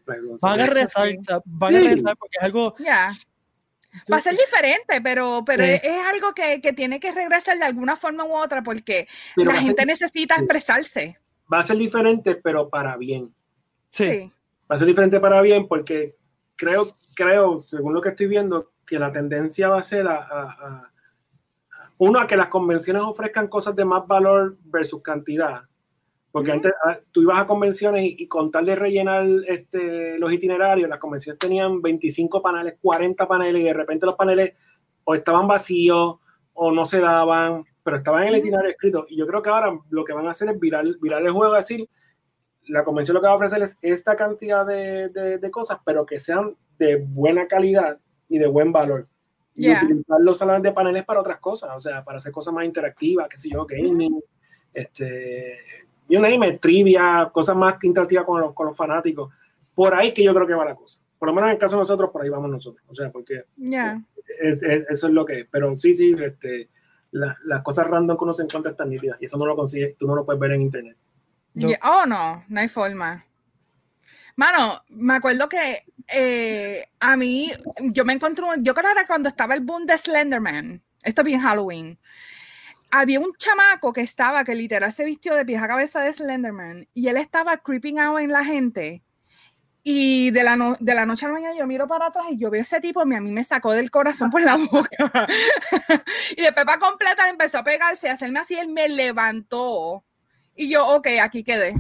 Van 0.41 0.59
a 0.59 0.65
regresar, 0.65 1.09
van 1.45 1.75
a 1.75 1.79
regresar 1.79 2.17
porque 2.17 2.37
es 2.39 2.43
algo... 2.43 2.75
Yeah. 2.77 3.13
Va 4.11 4.17
a 4.17 4.21
ser 4.21 4.37
diferente, 4.37 5.01
pero, 5.01 5.43
pero 5.45 5.65
sí. 5.65 5.71
es, 5.71 5.97
algo 6.13 6.33
que, 6.33 6.61
que, 6.61 6.73
tiene 6.73 6.99
que 6.99 7.11
regresar 7.11 7.57
de 7.57 7.65
alguna 7.65 7.95
forma 7.95 8.23
u 8.23 8.33
otra 8.33 8.61
porque 8.63 9.07
pero 9.35 9.51
la 9.51 9.61
gente 9.61 9.81
ser, 9.81 9.87
necesita 9.87 10.35
sí. 10.35 10.41
expresarse. 10.41 11.19
Va 11.51 11.59
a 11.59 11.63
ser 11.63 11.77
diferente, 11.77 12.35
pero 12.35 12.69
para 12.69 12.95
bien. 12.97 13.33
Sí. 13.89 14.09
sí. 14.09 14.31
Va 14.71 14.75
a 14.75 14.79
ser 14.79 14.87
diferente 14.87 15.19
para 15.19 15.41
bien 15.41 15.67
porque 15.67 16.15
creo, 16.55 16.95
creo, 17.15 17.59
según 17.59 17.93
lo 17.93 18.01
que 18.01 18.09
estoy 18.09 18.27
viendo, 18.27 18.71
que 18.85 18.97
la 18.97 19.11
tendencia 19.11 19.67
va 19.67 19.79
a 19.79 19.83
ser 19.83 20.07
a, 20.07 20.15
a, 20.15 20.41
a 20.43 20.91
uno, 21.97 22.19
a 22.19 22.27
que 22.27 22.37
las 22.37 22.47
convenciones 22.47 23.03
ofrezcan 23.03 23.47
cosas 23.47 23.75
de 23.75 23.85
más 23.85 24.07
valor 24.07 24.57
versus 24.63 25.01
cantidad. 25.03 25.63
Porque 26.31 26.51
antes 26.51 26.71
ah, 26.85 26.97
tú 27.11 27.21
ibas 27.21 27.39
a 27.39 27.47
convenciones 27.47 28.03
y, 28.03 28.15
y, 28.19 28.27
con 28.27 28.51
tal 28.51 28.65
de 28.65 28.75
rellenar 28.75 29.25
este, 29.47 30.17
los 30.17 30.31
itinerarios, 30.31 30.89
las 30.89 30.99
convenciones 30.99 31.37
tenían 31.37 31.81
25 31.81 32.41
paneles, 32.41 32.75
40 32.81 33.27
paneles 33.27 33.61
y 33.61 33.65
de 33.65 33.73
repente 33.73 34.05
los 34.05 34.15
paneles 34.15 34.53
o 35.03 35.13
estaban 35.13 35.47
vacíos 35.47 36.19
o 36.53 36.71
no 36.71 36.85
se 36.85 36.99
daban, 36.99 37.65
pero 37.83 37.97
estaban 37.97 38.23
en 38.23 38.29
el 38.29 38.39
itinerario 38.39 38.71
escrito. 38.71 39.05
Y 39.09 39.17
yo 39.17 39.27
creo 39.27 39.41
que 39.41 39.49
ahora 39.49 39.77
lo 39.89 40.05
que 40.05 40.13
van 40.13 40.27
a 40.27 40.31
hacer 40.31 40.49
es 40.49 40.59
virar, 40.59 40.85
virar 41.01 41.21
el 41.21 41.31
juego, 41.31 41.53
decir, 41.53 41.89
la 42.67 42.83
convención 42.83 43.15
lo 43.15 43.21
que 43.21 43.27
va 43.27 43.33
a 43.33 43.37
ofrecer 43.37 43.61
es 43.61 43.77
esta 43.81 44.15
cantidad 44.15 44.65
de, 44.65 45.09
de, 45.09 45.37
de 45.37 45.51
cosas, 45.51 45.79
pero 45.85 46.05
que 46.05 46.19
sean 46.19 46.55
de 46.77 46.97
buena 46.97 47.47
calidad 47.47 47.99
y 48.29 48.37
de 48.37 48.47
buen 48.47 48.71
valor. 48.71 49.07
Y 49.53 49.63
Yeah. 49.63 49.83
utilizar 49.83 50.17
los 50.21 50.37
salones 50.37 50.63
de 50.63 50.71
paneles 50.71 51.03
para 51.03 51.19
otras 51.19 51.39
cosas, 51.39 51.71
o 51.75 51.79
sea, 51.79 52.05
para 52.05 52.19
hacer 52.19 52.31
cosas 52.31 52.53
más 52.53 52.63
interactivas, 52.63 53.27
qué 53.27 53.37
sé 53.37 53.49
yo, 53.49 53.65
gaming, 53.65 54.21
este, 54.73 55.57
you 56.11 56.19
name 56.19 56.47
it, 56.47 56.61
trivia, 56.61 57.29
cosas 57.33 57.55
más 57.55 57.75
interactivas 57.83 58.25
con 58.25 58.39
los, 58.41 58.53
con 58.53 58.67
los 58.67 58.77
fanáticos. 58.77 59.33
Por 59.73 59.93
ahí 59.95 60.13
que 60.13 60.23
yo 60.23 60.33
creo 60.33 60.45
que 60.45 60.53
va 60.53 60.65
la 60.65 60.75
cosa. 60.75 60.99
Por 61.17 61.29
lo 61.29 61.33
menos 61.33 61.47
en 61.49 61.53
el 61.53 61.57
caso 61.59 61.75
de 61.77 61.81
nosotros, 61.81 62.09
por 62.11 62.21
ahí 62.23 62.29
vamos 62.29 62.49
nosotros. 62.51 62.83
O 62.87 62.93
sea, 62.95 63.09
porque 63.11 63.45
Ya. 63.55 64.01
es- 64.39 64.61
es- 64.63 64.85
eso 64.89 65.07
es 65.07 65.13
lo 65.13 65.25
que 65.25 65.41
es. 65.41 65.47
Pero 65.49 65.75
sí, 65.75 65.93
sí, 65.93 66.13
este, 66.19 66.69
la- 67.11 67.37
las 67.45 67.61
cosas 67.63 67.87
random 67.87 68.17
que 68.17 68.23
uno 68.23 68.33
se 68.33 68.43
encuentra 68.43 68.71
están 68.71 68.89
nítidas 68.89 69.17
y 69.21 69.25
eso 69.25 69.37
no 69.37 69.45
lo 69.45 69.55
consigues, 69.55 69.97
tú 69.97 70.07
no 70.07 70.15
lo 70.15 70.25
puedes 70.25 70.39
ver 70.39 70.51
en 70.51 70.61
internet. 70.61 70.97
No. 71.53 71.67
Yeah. 71.67 71.79
Oh, 71.83 72.05
no, 72.05 72.43
no 72.47 72.59
hay 72.59 72.67
forma. 72.69 73.25
Mano, 74.35 74.81
me 74.89 75.15
acuerdo 75.15 75.47
que 75.49 75.83
eh, 76.13 76.85
a 76.99 77.15
mí, 77.15 77.51
yo 77.91 78.03
me 78.05 78.13
encontré, 78.13 78.43
un- 78.43 78.63
yo 78.63 78.73
creo 78.73 78.85
que 78.93 78.99
era 78.99 79.07
cuando 79.07 79.29
estaba 79.29 79.53
el 79.53 79.61
boom 79.61 79.85
de 79.85 79.97
Slenderman, 79.97 80.81
esto 81.03 81.23
bien 81.23 81.39
Halloween, 81.41 81.97
había 82.91 83.19
un 83.19 83.33
chamaco 83.37 83.93
que 83.93 84.01
estaba, 84.01 84.43
que 84.43 84.55
literal 84.55 84.93
se 84.93 85.05
vistió 85.05 85.35
de 85.35 85.45
pies 85.45 85.61
a 85.61 85.67
cabeza 85.67 86.01
de 86.01 86.13
Slenderman, 86.13 86.87
y 86.93 87.07
él 87.07 87.17
estaba 87.17 87.57
creeping 87.57 87.99
out 87.99 88.19
en 88.19 88.31
la 88.31 88.43
gente, 88.43 89.03
y 89.83 90.29
de 90.31 90.43
la, 90.43 90.75
de 90.79 90.93
la 90.93 91.05
noche 91.05 91.25
a 91.25 91.29
la 91.29 91.33
mañana 91.33 91.55
yo 91.55 91.65
miro 91.65 91.87
para 91.87 92.07
atrás 92.07 92.25
y 92.29 92.37
yo 92.37 92.51
veo 92.51 92.61
ese 92.61 92.79
tipo 92.79 93.01
y 93.03 93.15
a 93.15 93.21
mí 93.21 93.31
me 93.31 93.43
sacó 93.43 93.71
del 93.71 93.89
corazón 93.89 94.29
por 94.29 94.41
la 94.41 94.55
boca. 94.55 95.27
y 96.37 96.41
de 96.41 96.51
pepa 96.51 96.77
completa 96.77 97.23
le 97.23 97.31
empezó 97.31 97.57
a 97.59 97.63
pegarse, 97.63 98.09
a 98.09 98.13
hacerme 98.13 98.39
así, 98.39 98.55
él 98.55 98.69
me 98.69 98.87
levantó. 98.89 100.05
Y 100.55 100.69
yo, 100.69 100.87
ok, 100.87 101.07
aquí 101.21 101.43
quedé. 101.43 101.73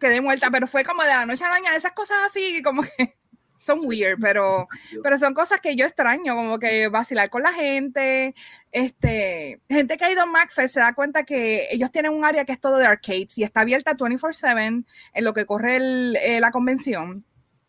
Quedé 0.00 0.20
muerta, 0.20 0.50
pero 0.50 0.66
fue 0.66 0.82
como 0.82 1.02
de 1.02 1.08
la 1.08 1.26
noche 1.26 1.44
a 1.44 1.48
la 1.48 1.54
mañana, 1.54 1.76
esas 1.76 1.92
cosas 1.92 2.18
así 2.26 2.62
como 2.62 2.82
que 2.82 3.19
son 3.60 3.80
weird, 3.84 4.18
pero, 4.20 4.66
pero 5.02 5.16
son 5.18 5.34
cosas 5.34 5.60
que 5.60 5.76
yo 5.76 5.86
extraño, 5.86 6.34
como 6.34 6.58
que 6.58 6.88
vacilar 6.88 7.30
con 7.30 7.42
la 7.42 7.52
gente. 7.52 8.34
Este, 8.72 9.60
gente 9.68 9.96
que 9.96 10.04
ha 10.04 10.10
ido 10.10 10.22
a 10.22 10.26
MacFest 10.26 10.74
se 10.74 10.80
da 10.80 10.94
cuenta 10.94 11.24
que 11.24 11.68
ellos 11.70 11.92
tienen 11.92 12.12
un 12.12 12.24
área 12.24 12.44
que 12.44 12.52
es 12.52 12.60
todo 12.60 12.78
de 12.78 12.86
arcades 12.86 13.36
y 13.38 13.44
está 13.44 13.60
abierta 13.60 13.94
24/7 13.94 14.84
en 15.14 15.24
lo 15.24 15.32
que 15.34 15.44
corre 15.46 15.76
el- 15.76 16.16
eh, 16.24 16.40
la 16.40 16.50
convención. 16.50 17.24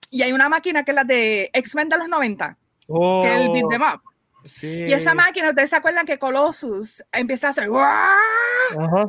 Y 0.09 0.23
hay 0.23 0.31
una 0.33 0.49
máquina 0.49 0.83
que 0.83 0.91
es 0.91 0.95
la 0.95 1.03
de 1.03 1.49
X-Men 1.53 1.89
de 1.89 1.97
los 1.97 2.07
90, 2.09 2.57
Oh, 2.87 3.21
que 3.23 3.33
es 3.35 3.41
el 3.45 3.49
beat 3.53 3.69
them 3.69 3.81
up. 3.81 4.01
sí. 4.45 4.85
Y 4.87 4.93
esa 4.93 5.13
máquina, 5.13 5.49
ustedes 5.49 5.69
se 5.69 5.75
acuerdan 5.75 6.05
que 6.05 6.17
Colossus 6.19 7.03
empieza 7.11 7.47
a 7.47 7.49
hacer. 7.51 7.67
Ajá. 7.73 9.05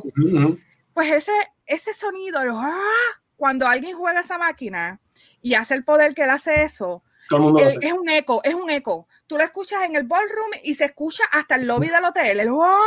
Pues 0.93 1.11
ese, 1.11 1.31
ese 1.65 1.93
sonido, 1.93 2.41
el 2.41 2.51
cuando 3.35 3.67
alguien 3.67 3.97
juega 3.97 4.21
esa 4.21 4.37
máquina 4.37 4.99
y 5.43 5.53
hace 5.53 5.75
el 5.75 5.83
poder 5.83 6.15
que 6.15 6.23
él 6.23 6.31
hace 6.31 6.63
eso, 6.63 7.03
es 7.29 7.93
un 7.93 8.09
eco, 8.09 8.41
es 8.43 8.55
un 8.55 8.69
eco. 8.71 9.07
Tú 9.33 9.39
lo 9.39 9.45
escuchas 9.45 9.81
en 9.85 9.95
el 9.95 10.03
ballroom 10.03 10.51
y 10.63 10.75
se 10.75 10.85
escucha 10.85 11.23
hasta 11.31 11.55
el 11.55 11.65
lobby 11.65 11.87
del 11.87 12.05
hotel, 12.05 12.39
el 12.39 12.49
¡ah! 12.49 12.77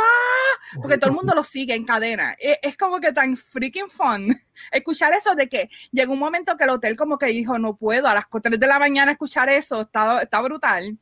porque 0.81 0.97
todo 0.97 1.09
el 1.09 1.15
mundo 1.17 1.35
lo 1.35 1.43
sigue 1.43 1.75
en 1.75 1.83
cadena. 1.83 2.33
Es, 2.39 2.57
es 2.61 2.77
como 2.77 3.01
que 3.01 3.11
tan 3.11 3.35
freaking 3.35 3.89
fun 3.89 4.29
escuchar 4.71 5.11
eso 5.11 5.35
de 5.35 5.49
que 5.49 5.69
llegó 5.91 6.13
un 6.13 6.19
momento 6.19 6.55
que 6.55 6.63
el 6.63 6.69
hotel 6.69 6.95
como 6.95 7.17
que 7.17 7.25
dijo, 7.25 7.59
no 7.59 7.75
puedo, 7.75 8.07
a 8.07 8.13
las 8.13 8.29
3 8.29 8.57
de 8.57 8.65
la 8.65 8.79
mañana 8.79 9.11
escuchar 9.11 9.49
eso, 9.49 9.81
está, 9.81 10.21
está 10.21 10.39
brutal. 10.39 10.97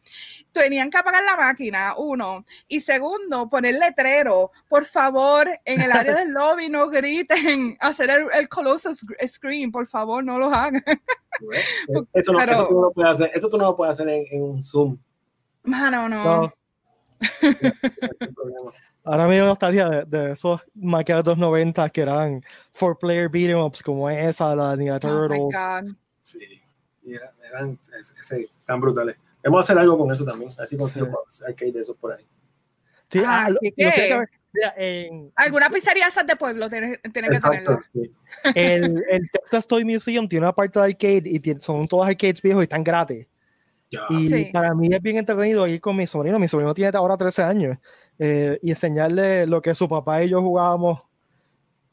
Tenían 0.51 0.89
que 0.89 0.97
apagar 0.97 1.23
la 1.23 1.37
máquina, 1.37 1.93
uno. 1.95 2.43
Y 2.67 2.79
segundo, 2.79 3.47
poner 3.47 3.75
letrero, 3.75 4.51
por 4.67 4.83
favor, 4.85 5.47
en 5.63 5.79
el 5.79 5.91
área 5.91 6.15
del 6.15 6.29
lobby 6.33 6.69
no 6.69 6.89
griten, 6.89 7.77
hacer 7.81 8.09
el, 8.09 8.25
el 8.33 8.49
Colossus 8.49 9.05
screen, 9.27 9.71
por 9.71 9.85
favor, 9.85 10.23
no 10.23 10.39
lo 10.39 10.47
hagan. 10.47 10.83
Eso, 12.13 12.31
no, 12.31 12.39
Pero- 12.39 12.51
eso, 12.53 12.67
tú 12.67 12.73
no 12.73 12.81
lo 12.81 12.91
puedes 12.93 13.11
hacer, 13.11 13.31
eso 13.35 13.49
tú 13.49 13.57
no 13.57 13.65
lo 13.65 13.75
puedes 13.75 13.91
hacer 13.91 14.07
en, 14.07 14.25
en 14.31 14.41
un 14.41 14.61
Zoom. 14.63 14.97
Mano, 15.65 16.07
no. 16.09 16.41
No, 16.43 16.53
ahora 19.03 19.27
me 19.27 19.35
dio 19.35 19.45
nostalgia 19.45 19.89
de, 19.89 20.05
de 20.05 20.31
esos 20.33 20.61
los 21.25 21.37
90 21.37 21.89
que 21.89 22.01
eran 22.01 22.43
four 22.73 22.97
player 22.97 23.29
beat 23.29 23.49
'em 23.51 23.59
ups 23.59 23.81
como 23.83 24.09
esa, 24.09 24.55
la 24.55 24.75
Ninja 24.75 24.93
Oh 24.95 24.95
my 24.95 24.99
Turtles. 24.99 25.39
God. 25.53 25.95
Sí, 26.23 26.39
y 27.03 27.13
era- 27.13 27.31
eran 27.49 27.79
es- 27.99 28.15
es- 28.19 28.49
tan 28.65 28.81
brutales. 28.81 29.15
Debemos 29.43 29.63
hacer 29.65 29.77
algo 29.77 29.97
con 29.97 30.11
eso 30.11 30.25
también. 30.25 30.51
A 30.59 30.65
si 30.67 30.75
consigo 30.77 31.23
arcade 31.47 31.71
de 31.71 31.81
esos 31.81 31.95
por 31.97 32.13
ahí. 32.13 32.25
Sí, 33.09 33.19
Ah, 33.25 33.45
ah, 33.45 33.49
lo- 33.51 33.59
mira, 33.61 34.73
en- 34.77 35.31
Alguna 35.35 35.69
pizzería 35.69 36.07
esas 36.07 36.25
de 36.25 36.35
pueblo 36.35 36.69
tiene, 36.69 36.97
tiene 37.13 37.29
que 37.29 37.39
tenerlo. 37.39 37.79
sí. 37.93 38.11
el, 38.55 39.03
el 39.09 39.29
Texas 39.31 39.67
Toy 39.67 39.85
Museum 39.85 40.27
tiene 40.27 40.45
una 40.45 40.53
parte 40.53 40.79
de 40.79 40.85
arcade 40.85 41.23
y 41.25 41.39
tiene- 41.39 41.59
son 41.59 41.87
todos 41.87 42.07
arcades 42.07 42.41
viejos 42.41 42.61
y 42.61 42.65
están 42.65 42.83
gratis. 42.83 43.27
Y 44.09 44.25
Sí. 44.25 44.49
para 44.51 44.73
mí 44.73 44.89
es 44.91 45.01
bien 45.01 45.17
entretenido 45.17 45.65
ir 45.67 45.79
con 45.79 45.95
mi 45.95 46.05
sobrino. 46.07 46.37
Mi 46.39 46.47
sobrino 46.47 46.73
tiene 46.73 46.97
ahora 46.97 47.15
13 47.17 47.43
años 47.43 47.77
eh, 48.19 48.59
y 48.61 48.69
enseñarle 48.71 49.47
lo 49.47 49.61
que 49.61 49.73
su 49.75 49.87
papá 49.87 50.23
y 50.23 50.29
yo 50.29 50.41
jugábamos 50.41 51.01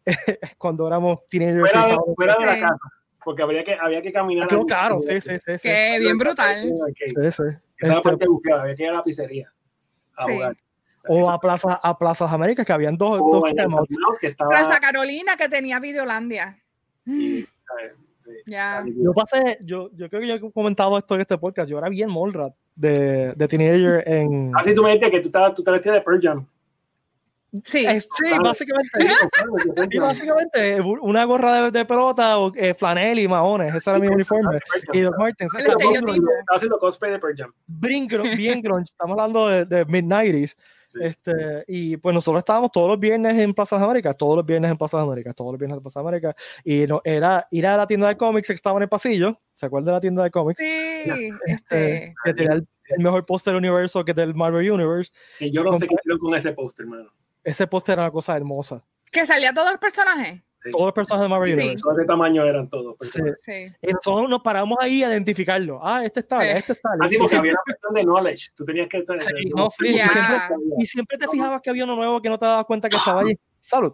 cuando 0.59 0.87
éramos 0.87 1.21
teenagers. 1.29 1.71
Fuera, 1.71 1.87
de, 1.87 1.97
fuera 2.17 2.37
de 2.41 2.47
la 2.47 2.55
casa. 2.61 2.77
Porque 3.25 3.43
había 3.43 3.63
que, 3.63 3.75
había 3.81 4.03
que 4.03 4.13
caminar. 4.13 4.49
Al- 4.53 4.67
caro, 4.67 4.99
sí, 5.01 5.21
sí, 5.21 5.31
sí. 5.39 5.53
sí. 5.59 5.69
Que 5.69 5.99
bien 6.01 6.19
brutal. 6.19 6.57
Sí, 6.63 6.71
Sí, 6.97 7.07
sí. 7.15 7.15
Esa 7.15 7.43
es 7.45 7.89
la 7.89 7.95
Este, 7.95 8.01
parte 8.03 8.27
bufiada, 8.27 8.63
había 8.63 8.75
que 8.75 8.83
ir 8.83 8.89
a 8.89 8.93
la 8.95 9.05
pizzería 9.05 9.53
a 10.17 10.27
Sí. 10.27 10.33
jugar. 10.35 10.57
o 11.09 11.31
a 11.31 11.39
Plaza, 11.41 11.75
a 11.83 11.99
Plazas 11.99 12.33
Américas, 12.33 12.65
que 12.67 12.73
habían 12.73 12.97
dos, 12.97 13.21
O 13.21 13.41
dos 13.41 13.55
temas. 13.55 13.83
estaba. 14.23 14.51
Plaza 14.51 14.79
Carolina 14.81 15.37
que 15.37 15.49
tenía 15.49 15.79
Videolandia. 15.81 16.59
sí. 17.05 17.47
Sí. 18.33 18.51
Ya. 18.51 18.85
Yo 18.87 19.13
pasé, 19.13 19.59
yo, 19.63 19.91
yo 19.95 20.09
creo 20.09 20.21
que 20.21 20.29
yo 20.29 20.35
he 20.35 20.53
comentado 20.53 20.97
esto 20.99 21.15
en 21.15 21.21
este 21.21 21.39
podcast. 21.39 21.71
Yo 21.71 21.79
era 21.79 21.89
bien 21.89 22.11
Molrat 22.11 22.55
de, 22.75 23.33
de 23.35 23.49
teenager 23.49 24.03
en. 24.07 24.53
Así 24.57 24.75
tú 24.75 24.83
me 24.83 24.91
dijiste 24.91 25.11
que 25.11 25.21
tú, 25.21 25.29
estabas, 25.29 25.55
tú 25.55 25.63
te 25.63 25.71
vestías 25.71 25.95
de 25.95 26.01
Pearl 26.01 26.21
Jam. 26.21 26.47
Sí. 27.65 27.87
Eh, 27.87 28.01
sí, 28.01 28.09
Claro. 28.29 28.45
básicamente. 28.45 28.91
Sí, 29.91 29.99
básicamente, 29.99 30.81
una 31.03 31.25
gorra 31.25 31.65
de, 31.65 31.71
de 31.71 31.85
pelota, 31.85 32.39
o, 32.39 32.53
eh, 32.55 32.73
flanel 32.75 33.19
y 33.19 33.29
maones, 33.29 33.75
ese 33.75 33.91
era 33.91 33.99
mi 33.99 34.07
uniforme. 34.09 34.59
Y 34.93 35.01
Doc 35.01 35.19
Martens, 35.19 35.53
haciendo 36.55 36.79
cosplay 36.79 37.13
de 37.13 37.19
Pearl 37.19 37.35
Jam. 37.37 37.53
bien 37.67 38.07
grunge, 38.07 38.37
bien 38.37 38.63
grunge. 38.63 38.85
Estamos 38.91 39.19
hablando 39.19 39.49
de, 39.49 39.65
de 39.67 39.87
mid-90s. 39.87 40.57
Sí. 40.87 40.99
Este, 41.01 41.65
y 41.69 41.97
pues 41.97 42.15
nosotros 42.15 42.41
estábamos 42.41 42.71
todos 42.71 42.89
los 42.89 43.01
viernes 43.01 43.39
en 43.39 43.55
Plaza 43.55 43.79
de 43.79 43.85
América, 43.85 44.13
todos 44.13 44.37
los 44.37 44.45
viernes 44.45 44.71
en 44.71 44.77
Plaza 44.77 44.99
de 44.99 45.03
América, 45.05 45.33
todos 45.33 45.53
los 45.53 45.59
viernes 45.59 45.79
en 45.79 45.83
Plaza 45.83 46.01
de 46.01 46.07
América. 46.09 46.37
Y 46.65 46.87
no, 46.87 47.01
era 47.05 47.47
ir 47.51 47.67
a 47.67 47.77
la 47.79 47.87
tienda 47.87 48.09
de 48.09 48.17
cómics 48.19 48.49
que 48.49 48.53
estaba 48.55 48.77
en 48.77 48.83
el 48.83 48.89
pasillo. 48.91 49.41
¿Se 49.55 49.65
acuerdan 49.67 49.87
de 49.87 49.93
la 49.93 50.01
tienda 50.01 50.23
de 50.23 50.31
cómics? 50.31 50.61
Sí, 50.61 50.67
Eh, 51.11 51.31
este. 51.47 52.15
que 52.25 52.35
tenía 52.35 52.53
el, 52.55 52.69
el 52.91 53.03
mejor 53.03 53.25
póster 53.25 53.53
del 53.55 53.59
universo 53.59 54.05
que 54.05 54.11
es 54.11 54.17
del 54.17 54.35
Marvel 54.35 54.71
Universe. 54.71 55.11
Que 55.39 55.51
yo 55.51 55.65
no 55.65 55.73
sé 55.79 55.87
qué 55.87 55.95
hicieron 55.95 56.19
con 56.19 56.35
ese 56.35 56.53
póster, 56.53 56.85
hermano. 56.85 57.11
Ese 57.45 57.67
póster 57.67 57.95
era 57.95 58.03
una 58.03 58.11
cosa 58.11 58.37
hermosa. 58.37 58.85
Que 59.11 59.27
salía 59.27 59.53
todos 59.53 59.71
los 59.73 59.81
personajes. 59.81 60.41
Sí. 60.63 60.71
Todos 60.71 60.85
los 60.87 60.95
personajes 60.95 61.25
de 61.25 61.29
Marvel 61.29 61.49
Sí. 61.51 61.55
Universe. 61.57 61.85
Ese 61.97 62.05
tamaño 62.07 62.45
eran 62.45 62.69
todos. 62.71 62.97
Sí. 63.41 63.67
Y 63.83 63.93
nosotros 63.93 64.31
nos 64.31 64.43
paramos 64.43 64.79
ahí 64.81 65.03
a 65.03 65.09
identificarlo. 65.11 65.81
Ah, 65.83 66.05
este 66.05 66.21
está, 66.21 66.41
Sí. 66.41 66.49
este 66.51 66.73
está. 66.75 66.91
Así 67.01 67.17
Y 67.17 67.19
porque 67.19 67.37
había 67.37 67.53
una 67.53 67.63
cuestión 67.65 67.95
de 67.95 68.03
knowledge. 68.05 68.51
Tú 68.55 68.65
tenías 68.65 68.89
que 68.89 68.99
estar. 68.99 69.21
Sí, 69.21 69.51
no, 69.57 69.69
sí, 69.71 69.89
y 69.89 69.97
Ya. 69.97 70.09
siempre, 70.09 70.57
y 70.79 70.87
siempre 70.87 71.19
te 71.19 71.27
fijabas 71.29 71.61
que 71.61 71.71
había 71.71 71.83
uno 71.85 71.97
nuevo 71.97 72.23
que 72.23 72.29
no 72.29 72.39
te 72.39 72.47
dabas 72.47 72.65
cuenta 72.65 72.89
que 72.89 72.97
estaba 72.97 73.23
allí. 73.23 73.37
Salud. 73.61 73.93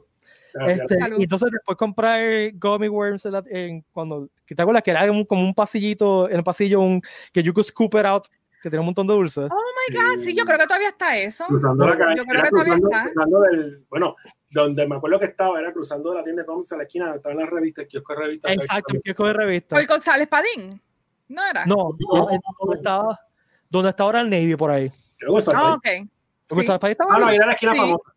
Este, 0.67 0.99
Salud. 0.99 1.19
y 1.21 1.23
entonces 1.23 1.49
después 1.53 1.77
comprar 1.77 2.21
Gummy 2.55 2.89
Worms 2.89 3.25
en 3.27 3.33
la- 3.33 3.45
en- 3.49 3.85
cuando, 3.93 4.29
¿te 4.47 4.61
acuerdas 4.61 4.83
que 4.83 4.91
era 4.91 5.11
un- 5.11 5.25
como 5.25 5.43
un 5.43 5.55
pasillito, 5.55 6.29
en 6.29 6.37
el 6.37 6.43
pasillo, 6.43 6.81
un, 6.81 7.01
que 7.33 7.43
you 7.43 7.53
could 7.53 7.67
scoop 7.67 7.95
it 7.95 8.05
out, 8.07 8.25
que 8.63 8.71
tenía 8.71 8.81
un 8.81 8.87
montón 8.87 9.07
de 9.07 9.15
dulces? 9.15 9.49
Oh 9.51 9.57
my 9.91 9.97
God, 9.97 10.23
sí, 10.23 10.35
yo 10.35 10.45
creo 10.45 10.59
que 10.59 10.67
todavía 10.67 10.89
está 10.91 11.17
eso. 11.17 11.45
Cruzando 11.47 11.87
la 11.87 11.97
calle. 11.99 12.17
Yo 12.17 12.25
creo 12.25 12.43
que 12.43 12.49
todavía 12.51 12.75
cruzando, 12.75 12.91
está. 12.91 13.11
cruzando 13.13 13.41
del. 13.43 13.85
Bueno, 13.89 14.17
donde 14.51 14.87
me 14.87 14.97
acuerdo 14.97 15.19
que 15.21 15.27
estaba, 15.27 15.61
era 15.61 15.73
cruzando 15.73 16.11
de 16.11 16.17
la 16.17 16.25
tienda 16.25 16.43
de 16.43 16.47
cómics 16.47 16.73
a 16.73 16.77
la 16.77 16.83
esquina, 16.85 17.15
estaban 17.15 17.39
las 17.39 17.49
revistas, 17.51 17.83
el 17.85 17.89
kiosco 17.89 18.13
de 18.15 18.19
revistas. 18.21 18.53
Exacto, 18.53 18.95
el 18.95 19.03
kiosco 19.03 19.27
de 19.27 19.33
revista. 19.33 19.77
Por 19.77 19.87
González 19.87 20.29
Padín. 20.29 20.81
No 21.29 21.43
era. 21.47 21.67
No, 21.67 21.97
No. 21.99 22.31
eh, 22.31 22.39
donde 22.61 22.77
estaba, 22.77 23.21
donde 23.69 23.91
está 23.91 24.03
ahora 24.05 24.21
el 24.21 24.31
Navy 24.31 24.57
por 24.57 24.71
ahí. 24.71 24.91
Ah, 24.91 25.77
ahí. 25.85 26.03
ok. 26.03 26.09
Sí. 26.51 26.61
estaba 26.61 26.79
ahí 26.87 26.93
estaba 26.93 27.15
Ah, 27.15 27.19
no, 27.19 27.27
ahí. 27.27 27.37
era 27.37 27.47
la 27.47 27.53
esquina 27.53 27.75
Sí. 27.75 27.81
famosa. 27.81 28.13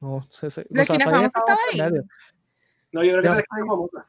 No, 0.00 0.26
sí, 0.30 0.50
sí. 0.50 0.62
¿La 0.70 0.82
esquina 0.82 1.04
González 1.06 1.32
famosa 1.32 1.38
estaba 1.38 1.88
ahí? 1.90 2.00
No, 2.92 3.04
yo 3.04 3.12
creo 3.12 3.22
que 3.22 3.28
Ya. 3.28 3.32
esa 3.34 3.40
es 3.40 3.46
la 3.50 3.56
esquina 3.56 3.66
famosa. 3.66 4.06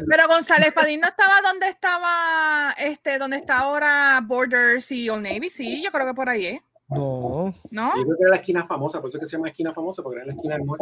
No. 0.00 0.06
Pero 0.10 0.28
González 0.28 0.72
Padín 0.74 1.00
no 1.00 1.08
estaba 1.08 1.40
donde 1.40 1.68
estaba, 1.68 2.72
este, 2.78 3.18
donde 3.18 3.36
está 3.38 3.58
ahora 3.60 4.20
Borders 4.22 4.90
y 4.92 5.08
Old 5.08 5.22
Navy, 5.22 5.48
sí, 5.50 5.82
yo 5.82 5.90
creo 5.90 6.06
que 6.06 6.14
por 6.14 6.28
ahí 6.28 6.46
es, 6.46 6.62
No. 6.88 7.54
¿no? 7.70 7.96
Yo 7.96 8.02
creo 8.04 8.16
que 8.16 8.22
era 8.22 8.30
la 8.30 8.36
esquina 8.36 8.64
famosa, 8.66 9.00
por 9.00 9.08
eso 9.08 9.16
es 9.18 9.20
que 9.22 9.26
se 9.26 9.36
llama 9.36 9.48
esquina 9.48 9.72
famosa, 9.72 10.02
porque 10.02 10.18
era 10.18 10.26
la 10.26 10.32
esquina 10.34 10.56
del 10.56 10.64
mall. 10.64 10.78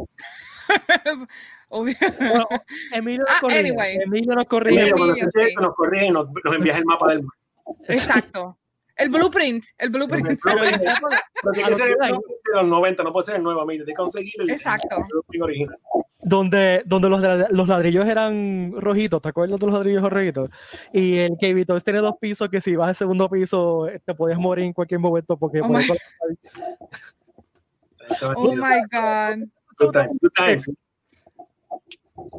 Obvio. 1.68 1.94
Bueno, 2.18 2.48
Emilio 2.92 3.24
nos 3.26 3.36
Ah, 3.36 3.38
corrige. 3.40 3.58
anyway. 3.60 3.96
Emilio 4.04 4.34
nos 4.34 4.46
corrige. 4.46 4.88
Emilio, 4.88 5.14
sí. 5.14 5.54
nos 5.60 5.74
nos, 6.12 6.28
nos 6.44 6.54
envías 6.54 6.76
el 6.78 6.84
mapa 6.84 7.08
del 7.08 7.22
mall. 7.22 7.76
Exacto. 7.88 8.58
El 8.96 9.10
blueprint, 9.10 9.64
el 9.78 9.90
blueprint. 9.90 10.38
Pero 10.42 10.62
tiene 10.62 10.78
que 10.78 11.74
ser 11.74 11.86
que 11.86 11.92
el 11.92 12.12
blueprint 12.12 12.40
de 12.54 12.60
los 12.60 12.66
90, 12.66 13.02
no 13.02 13.12
puede 13.12 13.26
ser 13.26 13.36
el 13.36 13.42
nuevo. 13.42 13.66
Tienes 13.66 13.86
que 13.86 13.94
conseguir 13.94 14.32
el, 14.38 14.50
Exacto. 14.50 14.96
el 14.96 15.04
blueprint 15.10 15.44
original. 15.44 15.76
donde, 16.20 16.82
donde 16.86 17.08
los, 17.10 17.20
los 17.50 17.68
ladrillos 17.68 18.06
eran 18.06 18.72
rojitos, 18.76 19.20
¿te 19.20 19.28
acuerdas 19.28 19.60
de 19.60 19.66
los 19.66 19.74
ladrillos 19.74 20.10
rojitos? 20.10 20.50
Y 20.92 21.18
el 21.18 21.32
Cave 21.40 21.64
Toys 21.66 21.84
tiene 21.84 22.00
dos 22.00 22.14
pisos 22.20 22.48
que 22.48 22.60
si 22.60 22.74
vas 22.74 22.88
al 22.88 22.96
segundo 22.96 23.28
piso 23.28 23.86
eh, 23.88 24.00
te 24.04 24.14
puedes 24.14 24.38
morir 24.38 24.64
en 24.64 24.72
cualquier 24.72 25.00
momento 25.00 25.36
porque 25.36 25.60
Oh 25.60 25.68
por 25.68 25.76
my- 25.76 25.82
eso- 25.82 25.94
Oh 28.36 28.54
my 28.54 28.80
God. 28.90 29.46
Good 29.78 29.92
times, 29.92 30.18
good 30.22 30.30
times. 30.34 30.70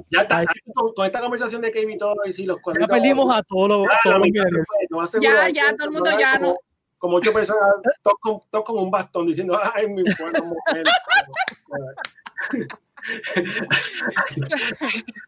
Ya 0.10 0.22
está. 0.22 0.44
Con, 0.74 0.94
con 0.94 1.06
esta 1.06 1.20
conversación 1.22 1.62
de 1.62 1.72
Kevin 1.72 1.92
y 1.92 1.98
todo, 1.98 2.16
y 2.26 2.32
sí, 2.32 2.46
los 2.46 2.58
ya 2.58 2.62
cuadritos- 2.64 2.90
perdimos 2.90 3.36
a 3.36 3.44
todos 3.44 3.70
los, 3.70 3.82
Ya, 3.84 4.00
todos 4.04 4.20
los 4.90 5.12
Ya, 5.22 5.48
es 5.48 5.54
ya, 5.54 5.76
todo 5.76 5.88
el 5.88 5.92
mundo 5.94 6.10
ya 6.18 6.34
como, 6.40 6.48
no- 6.54 6.58
Como 6.98 7.18
ocho 7.18 7.32
personas, 7.34 7.62
todos 8.02 8.18
con, 8.20 8.40
todos 8.50 8.66
con 8.66 8.78
un 8.80 8.90
bastón 8.92 9.28
diciendo, 9.28 9.60
ay, 9.74 9.88
mi 9.88 10.04
buena 10.20 10.42
mujer. 10.42 10.84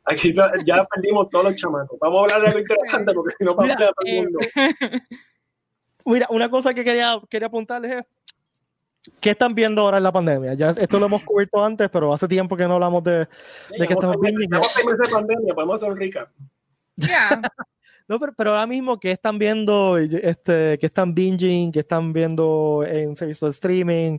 Aquí 0.05 0.33
ya 0.65 0.83
perdimos 0.85 1.29
todos 1.29 1.45
los 1.45 1.55
chamacos. 1.55 1.97
Vamos 1.99 2.19
a 2.19 2.21
hablar 2.23 2.41
de 2.41 2.47
algo 2.47 2.59
interesante 2.59 3.13
porque 3.13 3.35
si 3.37 3.43
no, 3.45 3.55
vamos 3.55 3.71
a 3.71 3.73
a 3.75 3.77
todo 3.77 3.93
el 4.05 4.13
eh, 4.13 4.21
mundo. 4.23 4.39
Mira, 6.05 6.27
una 6.31 6.49
cosa 6.49 6.73
que 6.73 6.83
quería, 6.83 7.19
quería 7.29 7.47
apuntarles 7.47 7.91
es 7.91 8.05
¿qué 9.19 9.31
están 9.31 9.53
viendo 9.53 9.81
ahora 9.81 9.97
en 9.97 10.03
la 10.03 10.11
pandemia? 10.11 10.53
Ya 10.53 10.69
esto 10.69 10.99
lo 10.99 11.05
hemos 11.05 11.23
cubierto 11.23 11.63
antes, 11.63 11.89
pero 11.89 12.13
hace 12.13 12.27
tiempo 12.27 12.55
que 12.55 12.67
no 12.67 12.75
hablamos 12.75 13.03
de, 13.03 13.27
de 13.77 13.87
que 13.87 13.93
estamos 13.93 14.17
viendo. 14.21 14.39
llevamos 14.39 14.71
seis 14.73 14.85
meses 14.85 14.99
de 14.99 15.09
pandemia, 15.09 15.53
podemos 15.53 15.75
hacer 15.75 15.91
un 15.91 15.99
recap. 15.99 16.29
Ya. 16.95 17.41
No, 18.09 18.19
pero, 18.19 18.33
pero 18.33 18.49
ahora 18.49 18.65
mismo, 18.65 18.99
¿qué 18.99 19.11
están 19.11 19.37
viendo? 19.37 19.99
Este, 19.99 20.79
¿Qué 20.79 20.85
están 20.87 21.13
binging? 21.13 21.71
¿Qué 21.71 21.81
están 21.81 22.11
viendo 22.11 22.83
en 22.83 23.15
servicio 23.15 23.45
de 23.45 23.51
streaming? 23.51 24.17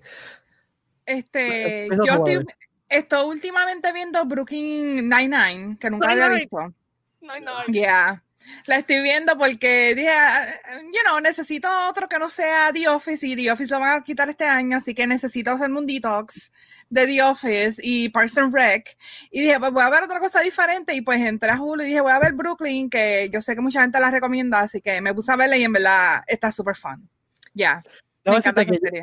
Este, 1.04 1.86
Empieza 1.86 2.04
yo 2.06 2.14
estoy, 2.24 2.46
estoy 2.88 3.28
últimamente 3.28 3.92
viendo 3.92 4.24
Brooklyn 4.26 5.08
Nine-Nine, 5.08 5.76
que 5.76 5.90
nunca 5.90 6.12
había 6.12 6.28
Nine-Nine. 6.28 6.48
visto. 6.48 7.72
Yeah. 7.72 8.22
La 8.66 8.76
estoy 8.76 9.02
viendo 9.02 9.36
porque 9.38 9.94
dije, 9.94 10.10
ah, 10.10 10.46
you 10.82 11.00
know, 11.06 11.20
necesito 11.20 11.68
otro 11.88 12.08
que 12.08 12.18
no 12.18 12.28
sea 12.28 12.72
The 12.72 12.88
Office 12.88 13.26
y 13.26 13.36
The 13.36 13.52
Office 13.52 13.72
lo 13.72 13.80
van 13.80 14.00
a 14.00 14.04
quitar 14.04 14.28
este 14.30 14.44
año, 14.44 14.76
así 14.76 14.94
que 14.94 15.06
necesito 15.06 15.50
hacerme 15.50 15.78
un 15.78 15.86
detox 15.86 16.52
de 16.88 17.06
The 17.06 17.22
Office 17.22 17.80
y 17.82 18.08
Parks 18.08 18.36
and 18.38 18.54
Rec. 18.54 18.96
Y 19.30 19.40
dije, 19.40 19.58
pues 19.58 19.72
voy 19.72 19.82
a 19.82 19.90
ver 19.90 20.02
otra 20.02 20.20
cosa 20.20 20.40
diferente 20.40 20.94
y 20.94 21.00
pues 21.00 21.20
entré 21.20 21.50
a 21.50 21.60
Hulu 21.60 21.82
y 21.82 21.86
dije, 21.86 22.00
voy 22.00 22.12
a 22.12 22.18
ver 22.18 22.32
Brooklyn, 22.32 22.90
que 22.90 23.30
yo 23.32 23.40
sé 23.40 23.54
que 23.54 23.60
mucha 23.60 23.82
gente 23.82 24.00
la 24.00 24.10
recomienda, 24.10 24.60
así 24.60 24.80
que 24.80 25.00
me 25.00 25.14
puse 25.14 25.32
a 25.32 25.36
verla 25.36 25.56
y 25.56 25.64
en 25.64 25.72
verdad 25.72 26.22
está 26.26 26.50
súper 26.52 26.76
fun. 26.76 27.08
Ya. 27.54 27.82
Que 28.22 28.42
serie. 28.42 28.58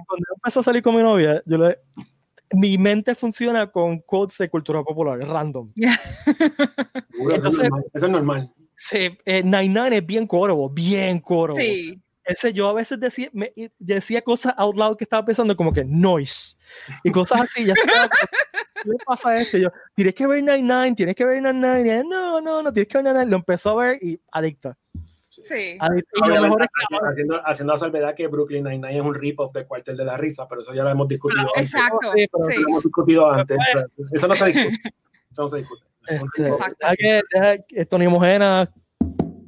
cuando 0.06 0.26
yo 0.30 0.36
empecé 0.36 0.60
a 0.60 0.64
salir 0.64 0.84
con 0.84 0.96
mi 0.96 1.02
novia, 1.02 1.42
yo 1.46 1.58
le, 1.58 1.80
mi 2.52 2.78
mente 2.78 3.16
funciona 3.16 3.68
con 3.72 4.00
quotes 4.00 4.38
de 4.38 4.50
cultura 4.50 4.84
popular, 4.84 5.18
random. 5.20 5.72
Eso, 5.76 7.32
Entonces- 7.32 7.64
es 7.64 7.70
normal, 7.70 7.86
eso 7.94 8.06
es 8.06 8.12
normal. 8.12 8.54
Sí, 8.78 9.18
eh, 9.26 9.42
Nine 9.44 9.68
Nine 9.70 9.98
es 9.98 10.06
bien 10.06 10.28
coro, 10.28 10.70
bien 10.70 11.20
coro. 11.20 11.56
Sí. 11.56 12.00
Ese 12.24 12.52
yo 12.54 12.68
a 12.70 12.74
veces 12.74 13.00
decía, 13.00 13.30
me- 13.34 13.54
decía 13.80 14.22
cosas 14.22 14.54
out 14.58 14.76
loud 14.76 14.98
que 14.98 15.06
estaba 15.06 15.24
pensando 15.26 15.56
como 15.56 15.72
que 15.74 15.84
noise 15.86 16.56
y 17.04 17.10
cosas 17.12 17.42
así. 17.42 17.66
Ya 17.66 17.74
estaba, 17.74 18.10
¿Qué 18.84 18.90
le 18.90 18.98
pasa 19.06 19.30
a 19.30 19.40
este? 19.42 19.62
Yo, 19.62 19.70
tienes 19.96 20.14
que 20.14 20.28
ver 20.28 20.44
Nine 20.44 20.62
Nine, 20.62 20.94
tienes 20.96 21.16
que 21.16 21.26
ver 21.26 21.42
Nine 21.42 21.54
Nine. 21.54 21.88
Y 21.88 21.90
él, 21.90 22.06
no, 22.08 22.40
no, 22.42 22.62
no, 22.62 22.72
tienes 22.74 22.90
que 22.90 22.98
ver 22.98 23.06
Nine 23.06 23.20
Nine. 23.20 23.32
Lo 23.32 23.38
empezó 23.38 23.80
a 23.80 23.84
ver 23.86 24.04
y 24.04 24.20
adicta. 24.32 24.78
Sí. 25.30 25.78
adicta. 25.80 26.10
Y 26.26 26.30
lo 26.30 26.42
mejor 26.42 26.64
es 26.64 26.68
que 26.68 26.98
haciendo, 27.08 27.42
haciendo 27.48 27.74
la 27.74 27.80
salvedad 27.80 28.14
que 28.16 28.28
Brooklyn 28.28 28.64
Nine-Nine 28.66 28.98
es 28.98 29.04
un 29.04 29.14
rip-off 29.16 29.54
de 29.54 29.66
Cuartel 29.66 29.96
de 29.96 30.04
la 30.04 30.18
Risa, 30.18 30.48
pero 30.50 30.62
eso 30.62 30.74
ya 30.74 30.84
lo 30.84 30.90
hemos 30.90 31.08
discutido 31.08 31.42
antes. 31.56 31.74
Exacto. 31.74 32.12
Sí, 32.14 32.28
pero- 32.32 32.44
Sí. 32.50 32.62
Lo 32.62 32.68
hemos 32.70 32.84
discutido 32.84 33.32
antes. 33.32 33.58
Eso 34.12 34.28
no 34.28 34.36
se 34.36 34.46
discute. 34.48 34.78
Eso 35.32 35.42
no 35.44 35.48
se 35.48 35.58
discute. 35.60 35.84
Este, 36.08 36.52
que, 36.98 37.22
deja 37.34 37.58
que 37.58 37.86
Tony 37.86 38.08
Mojena 38.08 38.72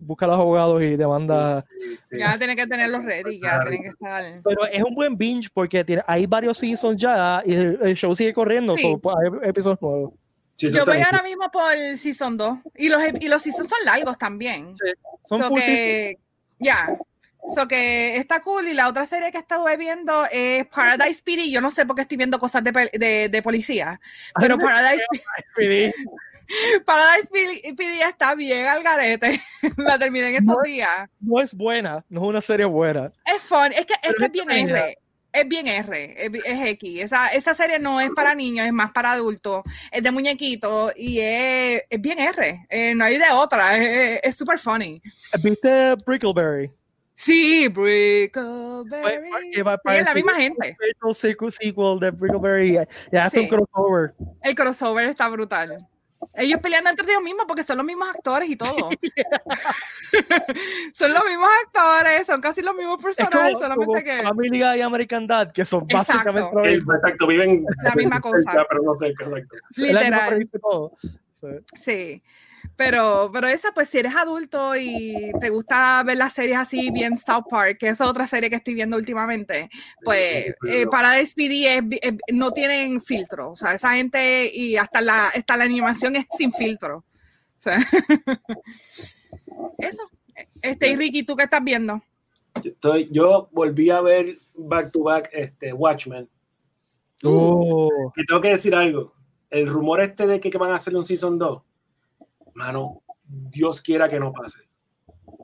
busca 0.09 0.25
a 0.25 0.29
los 0.29 0.39
abogados 0.39 0.81
y 0.81 0.95
demanda. 0.95 1.63
Sí, 1.79 1.97
sí. 1.97 2.17
Ya 2.19 2.37
tienen 2.37 2.57
que 2.57 2.65
tenerlos 2.65 3.05
ready, 3.05 3.39
ya 3.39 3.61
tienen 3.61 3.83
que 3.83 3.89
estar. 3.89 4.41
Pero 4.43 4.65
es 4.65 4.83
un 4.83 4.95
buen 4.95 5.15
binge 5.15 5.49
porque 5.53 5.83
tiene, 5.83 6.03
hay 6.07 6.25
varios 6.25 6.57
seasons 6.57 6.99
ya 6.99 7.43
y 7.45 7.53
el, 7.53 7.79
el 7.81 7.95
show 7.95 8.15
sigue 8.15 8.33
corriendo. 8.33 8.75
Sí. 8.75 8.83
so, 8.83 8.99
pues, 8.99 9.15
hay 9.17 9.49
episodios 9.49 9.81
nuevos. 9.81 10.13
Yo 10.57 10.85
voy 10.85 10.97
ahora 10.97 11.23
mismo 11.23 11.49
por 11.51 11.71
Season 11.95 12.35
2 12.35 12.57
y 12.75 12.89
los, 12.89 13.01
y 13.21 13.29
los 13.29 13.41
seasons 13.41 13.69
son 13.69 13.79
largos 13.85 14.17
también. 14.17 14.75
Son 15.23 15.41
So 15.41 15.47
full 15.47 15.59
seasons. 15.59 15.77
que, 15.77 16.19
ya. 16.59 16.97
So 17.55 17.67
que 17.67 18.17
está 18.17 18.41
cool. 18.41 18.67
Y 18.67 18.73
la 18.73 18.87
otra 18.89 19.05
serie 19.05 19.31
que 19.31 19.37
estuve 19.39 19.77
viendo 19.77 20.25
es 20.31 20.65
Paradise 20.67 21.21
PD. 21.23 21.49
Yo 21.49 21.61
no 21.61 21.71
sé 21.71 21.85
por 21.85 21.95
qué 21.95 22.03
estoy 22.03 22.17
viendo 22.17 22.37
cosas 22.37 22.63
de, 22.63 22.71
de, 22.93 23.29
de 23.29 23.41
policía, 23.41 23.99
pero 24.39 24.57
Paradise, 24.57 25.03
PD. 25.55 25.93
Paradise 26.85 27.29
PD, 27.75 28.01
está 28.07 28.35
bien 28.35 28.65
al 28.67 28.83
garete. 28.83 29.39
la 29.77 29.97
terminé 29.97 30.29
en 30.29 30.35
estos 30.35 30.57
No. 30.57 30.61
días. 30.63 31.09
No 31.19 31.39
es 31.41 31.53
buena, 31.53 32.03
no 32.09 32.21
es 32.23 32.27
una 32.27 32.41
serie 32.41 32.65
buena. 32.65 33.11
Es 33.25 33.41
fun. 33.41 33.71
Es 33.75 33.85
que 33.85 33.93
es, 34.03 34.15
que 34.17 34.25
es 34.25 34.31
bien. 34.31 34.49
R. 34.51 34.97
Es 35.31 35.47
bien 35.47 35.67
R, 35.67 36.15
es, 36.25 36.31
es 36.43 36.67
X. 36.69 37.03
Esa, 37.03 37.27
esa 37.29 37.53
serie 37.53 37.77
no 37.77 38.01
es 38.01 38.09
para 38.15 38.33
niños, 38.33 38.65
es 38.65 38.73
más 38.73 38.91
para 38.91 39.11
adultos. 39.11 39.61
Es 39.91 40.01
de 40.01 40.09
muñequitos 40.09 40.91
y 40.97 41.19
es, 41.19 41.83
es 41.87 42.01
bien 42.01 42.17
R. 42.17 42.65
Eh, 42.67 42.95
no 42.95 43.05
hay 43.05 43.17
de 43.19 43.29
otra. 43.31 43.77
Es 43.77 44.35
súper 44.35 44.57
funny. 44.57 44.99
¿Viste 45.43 45.93
Brickleberry? 46.03 46.71
Sí, 47.21 47.67
Brickleberry. 47.67 49.29
Sí, 49.53 49.59
es 49.59 50.05
la 50.05 50.13
misma 50.13 50.35
gente. 50.35 50.77
sequel, 51.11 51.51
sequel 51.51 51.99
de 51.99 52.11
Brickleberry. 52.11 52.77
Ya, 53.11 53.25
hace 53.25 53.39
Sí. 53.39 53.43
un 53.43 53.49
crossover. 53.49 54.13
El 54.41 54.55
crossover 54.55 55.09
está 55.09 55.27
brutal. 55.27 55.85
Ellos 56.35 56.61
peleando 56.61 56.89
entre 56.89 57.05
ellos 57.11 57.21
mismos 57.21 57.43
porque 57.45 57.63
son 57.63 57.75
los 57.75 57.85
mismos 57.85 58.07
actores 58.09 58.49
y 58.49 58.55
todo. 58.55 58.89
son 60.93 61.13
los 61.13 61.25
mismos 61.25 61.49
actores, 61.65 62.25
son 62.25 62.39
casi 62.39 62.61
los 62.61 62.73
mismos 62.73 62.99
Es 62.99 63.03
personajes, 63.03 63.53
como, 63.53 63.59
solamente 63.59 63.85
como 63.85 64.01
que 64.03 64.23
Family 64.23 64.49
Guy 64.61 64.77
y 64.77 64.81
American 64.81 65.27
Dad, 65.27 65.51
que 65.51 65.65
son 65.65 65.83
Exacto. 65.83 66.13
básicamente 66.13 66.49
lo 66.55 66.63
El- 66.63 66.75
mismo. 66.75 66.93
Exacto, 66.93 67.27
viven 67.27 67.65
La 67.83 67.95
misma 67.95 68.21
cosa. 68.21 68.37
cerca, 68.37 68.65
pero 68.69 68.81
no 68.83 68.95
cerca, 68.95 69.25
exacto. 69.25 69.55
Es 69.71 69.77
la 69.93 70.01
misma 70.01 70.29
literal. 70.37 70.91
Sí. 71.75 72.23
Pero, 72.75 73.29
pero 73.33 73.47
esa, 73.47 73.71
pues, 73.73 73.89
si 73.89 73.97
eres 73.99 74.15
adulto 74.15 74.75
y 74.75 75.31
te 75.41 75.49
gusta 75.49 76.01
ver 76.03 76.17
las 76.17 76.33
series 76.33 76.57
así, 76.57 76.91
bien 76.91 77.17
South 77.17 77.45
Park, 77.49 77.77
que 77.79 77.89
es 77.89 77.99
otra 78.01 78.25
serie 78.27 78.49
que 78.49 78.55
estoy 78.55 78.73
viendo 78.73 78.97
últimamente, 78.97 79.69
pues, 80.03 80.55
eh, 80.69 80.85
para 80.89 81.11
despedir 81.11 81.67
es, 81.67 81.87
bi- 81.87 81.99
es- 82.01 82.13
no 82.31 82.51
tienen 82.51 83.01
filtro. 83.01 83.51
O 83.51 83.55
sea, 83.55 83.73
esa 83.73 83.93
gente 83.95 84.49
y 84.53 84.77
hasta 84.77 85.01
la, 85.01 85.27
hasta 85.27 85.57
la 85.57 85.65
animación 85.65 86.15
es 86.15 86.25
sin 86.37 86.53
filtro. 86.53 86.97
O 86.99 87.61
sea, 87.61 87.77
eso. 89.77 90.03
Este, 90.61 90.89
y 90.89 90.95
Ricky, 90.95 91.23
¿tú 91.23 91.35
qué 91.35 91.43
estás 91.43 91.63
viendo? 91.63 92.01
Yo, 92.63 92.71
estoy- 92.71 93.09
yo 93.11 93.49
volví 93.51 93.89
a 93.89 94.01
ver 94.01 94.35
back 94.55 94.91
to 94.91 95.03
back 95.03 95.29
este, 95.33 95.73
Watchmen. 95.73 96.29
Oh, 97.23 98.11
Y 98.15 98.25
tengo 98.25 98.41
que 98.41 98.49
decir 98.49 98.73
algo. 98.73 99.13
El 99.49 99.67
rumor 99.67 100.01
este 100.01 100.25
de 100.27 100.39
que, 100.39 100.49
que 100.49 100.57
van 100.57 100.71
a 100.71 100.75
hacer 100.75 100.95
un 100.95 101.03
Season 101.03 101.37
2, 101.37 101.61
mano, 102.59 103.01
Dios 103.23 103.81
quiera 103.81 104.09
que 104.09 104.19
no 104.19 104.31
pase. 104.33 104.59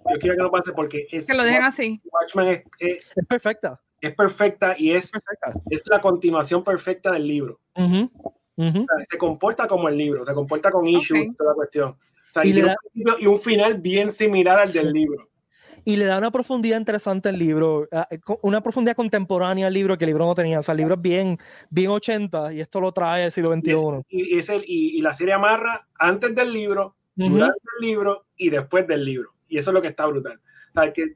Dios 0.07 0.19
quiera 0.19 0.35
que 0.35 0.41
no 0.43 0.51
pase 0.51 0.73
porque 0.73 1.07
es, 1.11 1.25
Que 1.25 1.33
lo 1.33 1.43
dejen 1.43 1.63
así. 1.63 2.01
Watchmen 2.11 2.47
es, 2.49 2.63
es- 2.79 3.11
es 3.15 3.25
perfecta. 3.25 3.79
es 4.01 4.13
perfecta 4.13 4.75
y 4.77 4.91
es, 4.91 5.09
perfecta. 5.11 5.53
es 5.69 5.81
la 5.87 6.01
continuación 6.01 6.63
perfecta 6.63 7.11
del 7.13 7.25
libro. 7.27 7.59
O 7.73 7.81
sea, 8.61 8.85
se 9.09 9.17
comporta 9.17 9.65
como 9.67 9.87
el 9.89 9.97
libro, 9.97 10.23
se 10.25 10.33
comporta 10.33 10.69
con 10.71 10.87
issues 10.87 11.25
y 11.25 11.33
toda 11.33 11.51
la 11.51 11.55
cuestión. 11.55 11.89
O 11.91 11.97
sea, 12.33 12.45
Y 12.45 12.49
y, 12.49 12.61
da- 12.61 12.75
un 12.93 13.15
y 13.21 13.25
un 13.27 13.39
final 13.39 13.75
bien 13.79 14.11
similar 14.11 14.59
al 14.59 14.71
Sí. 14.71 14.79
del 14.79 14.91
libro. 14.91 15.29
Y 15.87 15.97
le 15.97 16.05
da 16.05 16.17
una 16.17 16.31
profundidad 16.31 16.77
interesante 16.79 17.29
al 17.29 17.37
libro, 17.37 17.87
ah, 17.91 18.07
eh, 18.09 18.19
una 18.41 18.61
profundidad 18.61 18.95
contemporánea 18.95 19.67
al 19.67 19.73
libro 19.73 19.97
que 19.97 20.05
el 20.05 20.09
libro 20.09 20.25
no 20.25 20.33
tenía. 20.35 20.59
O 20.59 20.63
sea, 20.63 20.71
el 20.73 20.79
libro 20.79 20.95
es 20.95 21.01
bien, 21.01 21.37
bien 21.69 21.89
80 21.91 22.51
y 22.53 22.59
esto 22.59 22.81
lo 22.81 22.91
trae 22.91 23.23
al 23.25 23.31
siglo 23.31 23.53
Y, 23.55 23.59
es- 23.71 23.79
XXI. 23.79 24.03
y, 24.09 24.37
es 24.39 24.49
el, 24.49 24.63
y, 24.65 24.97
y 24.97 25.01
la 25.01 25.13
serie 25.13 25.33
amarra 25.33 25.87
antes 25.99 26.33
del 26.35 26.51
libro, 26.51 26.95
Ujú. 27.17 27.29
durante 27.29 27.59
el 27.79 27.87
libro 27.87 28.25
y 28.35 28.49
después 28.49 28.87
del 28.87 29.05
libro. 29.05 29.31
Y 29.47 29.57
eso 29.57 29.69
es 29.71 29.73
lo 29.73 29.81
que 29.81 29.87
está 29.89 30.05
brutal. 30.05 30.39
O 30.71 30.73
sea, 30.81 30.91
que 30.91 31.15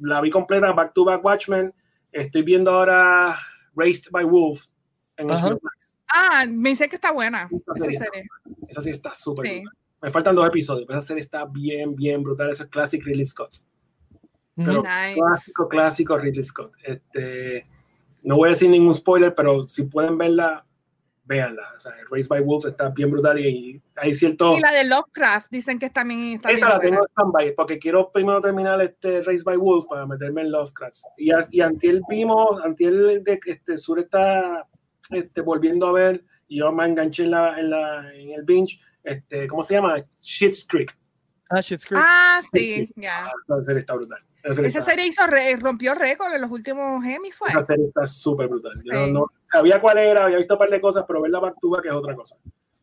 la 0.00 0.20
vi 0.20 0.30
completa, 0.30 0.72
Back 0.72 0.94
to 0.94 1.04
Back 1.04 1.24
Watchmen. 1.24 1.74
Estoy 2.12 2.42
viendo 2.42 2.70
ahora 2.70 3.36
Raised 3.74 4.10
by 4.10 4.24
Wolves 4.24 4.70
en 5.16 5.30
Ajá. 5.30 5.48
HBO 5.48 5.60
Max. 5.62 5.96
Ah, 6.12 6.44
me 6.48 6.70
dice 6.70 6.88
que 6.88 6.96
está 6.96 7.12
buena 7.12 7.48
Esa 7.50 7.74
esa 7.76 7.84
serie. 7.84 7.98
serie. 7.98 8.24
Esa 8.68 8.82
sí 8.82 8.90
está 8.90 9.14
súper 9.14 9.46
Sí. 9.46 9.64
me 10.02 10.10
faltan 10.10 10.34
dos 10.34 10.46
episodios, 10.46 10.86
pero 10.86 10.98
esa 10.98 11.08
serie 11.08 11.20
está 11.20 11.44
bien, 11.44 11.94
bien 11.94 12.22
brutal. 12.22 12.50
Eso 12.50 12.64
es 12.64 12.68
Classic 12.70 13.04
Ridley 13.04 13.24
Scott. 13.24 13.52
Pero 14.56 14.82
Nice. 14.82 15.14
clásico, 15.14 15.68
clásico 15.68 16.18
Ridley 16.18 16.42
Scott. 16.42 16.72
Este, 16.82 17.66
no 18.22 18.36
voy 18.36 18.48
a 18.48 18.50
decir 18.52 18.68
ningún 18.70 18.94
spoiler, 18.94 19.34
pero 19.34 19.66
si 19.68 19.84
pueden 19.84 20.18
verla, 20.18 20.64
véanla. 21.30 21.62
O 21.76 21.80
sea, 21.80 21.92
Raised 22.10 22.28
by 22.28 22.40
Wolves 22.40 22.64
está 22.66 22.88
bien 22.88 23.08
brutal 23.10 23.38
y, 23.38 23.80
hay 23.94 24.14
cierto... 24.14 24.56
Y 24.56 24.60
la 24.60 24.72
de 24.72 24.84
Lovecraft, 24.84 25.46
dicen 25.50 25.78
que 25.78 25.88
también 25.88 26.20
está 26.34 26.48
bien 26.48 26.58
Esa 26.58 26.68
la 26.68 26.74
buena. 26.76 26.90
tengo 26.90 27.02
en 27.04 27.08
stand-by, 27.10 27.54
porque 27.54 27.78
quiero 27.78 28.10
primero 28.10 28.40
terminar 28.40 28.82
este 28.82 29.22
Race 29.22 29.44
by 29.44 29.56
Wolf 29.56 29.86
para 29.88 30.06
meterme 30.06 30.42
en 30.42 30.50
Lovecraft. 30.50 30.96
Y, 31.16 31.30
a- 31.30 31.46
y 31.50 31.60
Antiel 31.60 32.02
vimos, 32.08 32.60
Antiel 32.64 33.22
de 33.22 33.38
que 33.38 33.52
este 33.52 33.78
Sur 33.78 34.00
está 34.00 34.66
este, 35.10 35.40
volviendo 35.40 35.86
a 35.86 35.92
ver, 35.92 36.24
y 36.48 36.58
yo 36.58 36.72
me 36.72 36.84
enganché 36.84 37.22
en, 37.22 37.30
la, 37.30 37.60
en, 37.60 37.70
la, 37.70 38.12
en 38.12 38.30
el 38.32 38.42
binge, 38.42 38.80
este, 39.04 39.46
¿cómo 39.46 39.62
se 39.62 39.74
llama? 39.74 39.96
Shit's 40.20 40.66
Creek. 40.68 40.92
Ah, 41.48 41.60
Shit's 41.60 41.86
Creek. 41.86 42.02
Ah, 42.04 42.40
sí, 42.52 42.90
ya. 42.96 43.30
Serie 43.62 43.80
está 43.80 43.94
brutal. 43.94 44.18
Esa 44.42 44.54
serie, 44.54 44.68
Esa 44.68 44.78
está, 44.80 44.90
serie 44.90 45.06
hizo 45.06 45.26
re- 45.26 45.56
rompió 45.56 45.94
récord 45.94 46.32
en 46.34 46.40
los 46.40 46.50
últimos 46.50 47.04
Emmy, 47.04 47.30
fue. 47.30 47.48
esa 47.50 47.64
serie 47.64 47.86
está 47.86 48.06
súper 48.06 48.48
brutal. 48.48 48.72
Yo 48.84 48.92
no- 48.92 49.04
Sí. 49.06 49.12
no, 49.12 49.26
sabía 49.50 49.80
cuál 49.80 49.98
era, 49.98 50.24
había 50.24 50.38
visto 50.38 50.54
un 50.54 50.58
par 50.58 50.70
de 50.70 50.80
cosas, 50.80 51.04
pero 51.06 51.20
ver 51.20 51.30
la 51.30 51.40
partida 51.40 51.80
que 51.82 51.88
es 51.88 51.94
otra 51.94 52.14
cosa. 52.14 52.36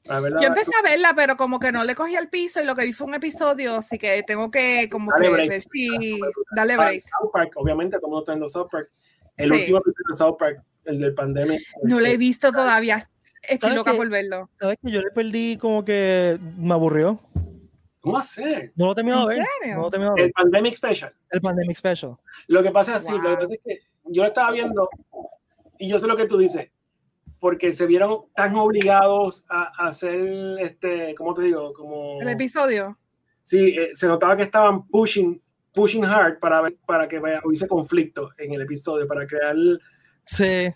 Yo 0.10 0.48
empecé 0.48 0.72
a 0.80 0.82
verla, 0.84 1.14
pero 1.16 1.36
como 1.36 1.60
que 1.60 1.72
no 1.74 1.84
le 1.84 1.94
cogí 1.94 2.16
el 2.16 2.30
piso 2.30 2.62
y 2.62 2.66
lo 2.66 2.76
que 2.76 2.86
vi 2.86 2.94
fue 2.94 3.08
un 3.08 3.16
episodio, 3.16 3.76
así 3.76 3.98
que 3.98 4.24
tengo 4.24 4.50
que 4.50 4.88
como 4.90 5.12
Dale 5.12 5.26
que 5.28 5.34
break. 5.34 5.50
ver 5.50 5.62
si 5.64 6.20
Ah, 6.58 6.64
break. 6.66 7.04
South 7.20 7.32
Park, 7.34 7.52
obviamente, 7.56 7.98
todo 7.98 8.08
el 8.08 8.12
mundo 8.12 8.20
está 8.24 8.32
viendo 8.34 8.48
South 8.48 8.70
Park. 8.72 8.90
El 9.36 9.48
Sí. 9.48 9.54
último 9.54 9.78
episodio 9.80 10.06
de 10.10 10.16
South 10.16 10.38
Park, 10.40 10.62
el 10.86 11.00
del 11.02 11.14
pandemia. 11.14 11.60
No 11.84 12.00
lo 12.00 12.06
he 12.06 12.16
visto 12.16 12.52
todavía. 12.54 13.10
Estoy 13.42 13.70
¿Sabes 13.70 13.76
loca 13.78 13.92
qué? 13.92 13.98
por 13.98 14.10
verlo. 14.10 14.50
¿Sabes 14.60 14.78
que 14.84 14.92
yo 14.92 15.02
le 15.02 15.12
perdí 15.12 15.58
como 15.58 15.84
que 15.84 16.40
me 16.58 16.74
aburrió? 16.74 17.20
¿Cómo 18.08 18.18
hacer? 18.18 18.72
No 18.76 18.86
lo 18.88 18.92
he 18.92 18.96
terminado 18.96 19.28
de 19.28 19.36
¿En 19.36 19.40
ver. 19.42 19.48
serio? 19.62 19.76
No 19.76 19.82
lo 19.84 19.90
terminado 19.90 20.16
de 20.16 20.22
El 20.22 20.28
ver. 20.28 20.34
Pandemic 20.34 20.74
Special. 20.76 21.14
El 21.30 21.42
Pandemic 21.42 21.76
Special. 21.78 22.18
Lo 22.48 22.64
que 22.64 22.72
pasa 22.72 22.96
es 22.96 23.04
así, 23.04 23.12
Wow. 23.14 23.22
lo 23.22 23.30
que 23.30 23.36
pasa 23.38 23.54
es 23.54 23.60
que 23.64 23.80
yo 24.06 24.22
lo 24.24 24.28
estaba 24.28 24.52
viendo 24.52 24.90
y 25.78 25.88
yo 25.90 26.00
sé 26.00 26.08
lo 26.08 26.18
que 26.18 26.26
tú 26.26 26.38
dices, 26.38 26.70
porque 27.40 27.72
se 27.72 27.86
vieron 27.86 28.22
tan 28.36 28.56
obligados 28.56 29.46
a, 29.50 29.72
a 29.84 29.88
hacer, 29.90 30.58
este, 30.60 31.14
¿cómo 31.16 31.34
te 31.34 31.44
digo? 31.44 31.72
Como, 31.74 32.20
El 32.22 32.30
episodio. 32.30 32.98
sí, 33.44 33.76
eh, 33.78 33.92
se 33.94 34.08
notaba 34.08 34.36
que 34.36 34.44
estaban 34.44 34.88
pushing, 34.88 35.40
pushing 35.74 36.04
hard 36.06 36.40
para, 36.40 36.62
ver- 36.62 36.78
para 36.86 37.08
que 37.08 37.20
vaya- 37.20 37.42
hubiese 37.44 37.68
conflicto 37.68 38.32
en 38.38 38.54
el 38.56 38.62
episodio, 38.62 39.08
para 39.08 39.28
crear, 39.28 39.56
Sí. 40.26 40.44
eh, 40.46 40.74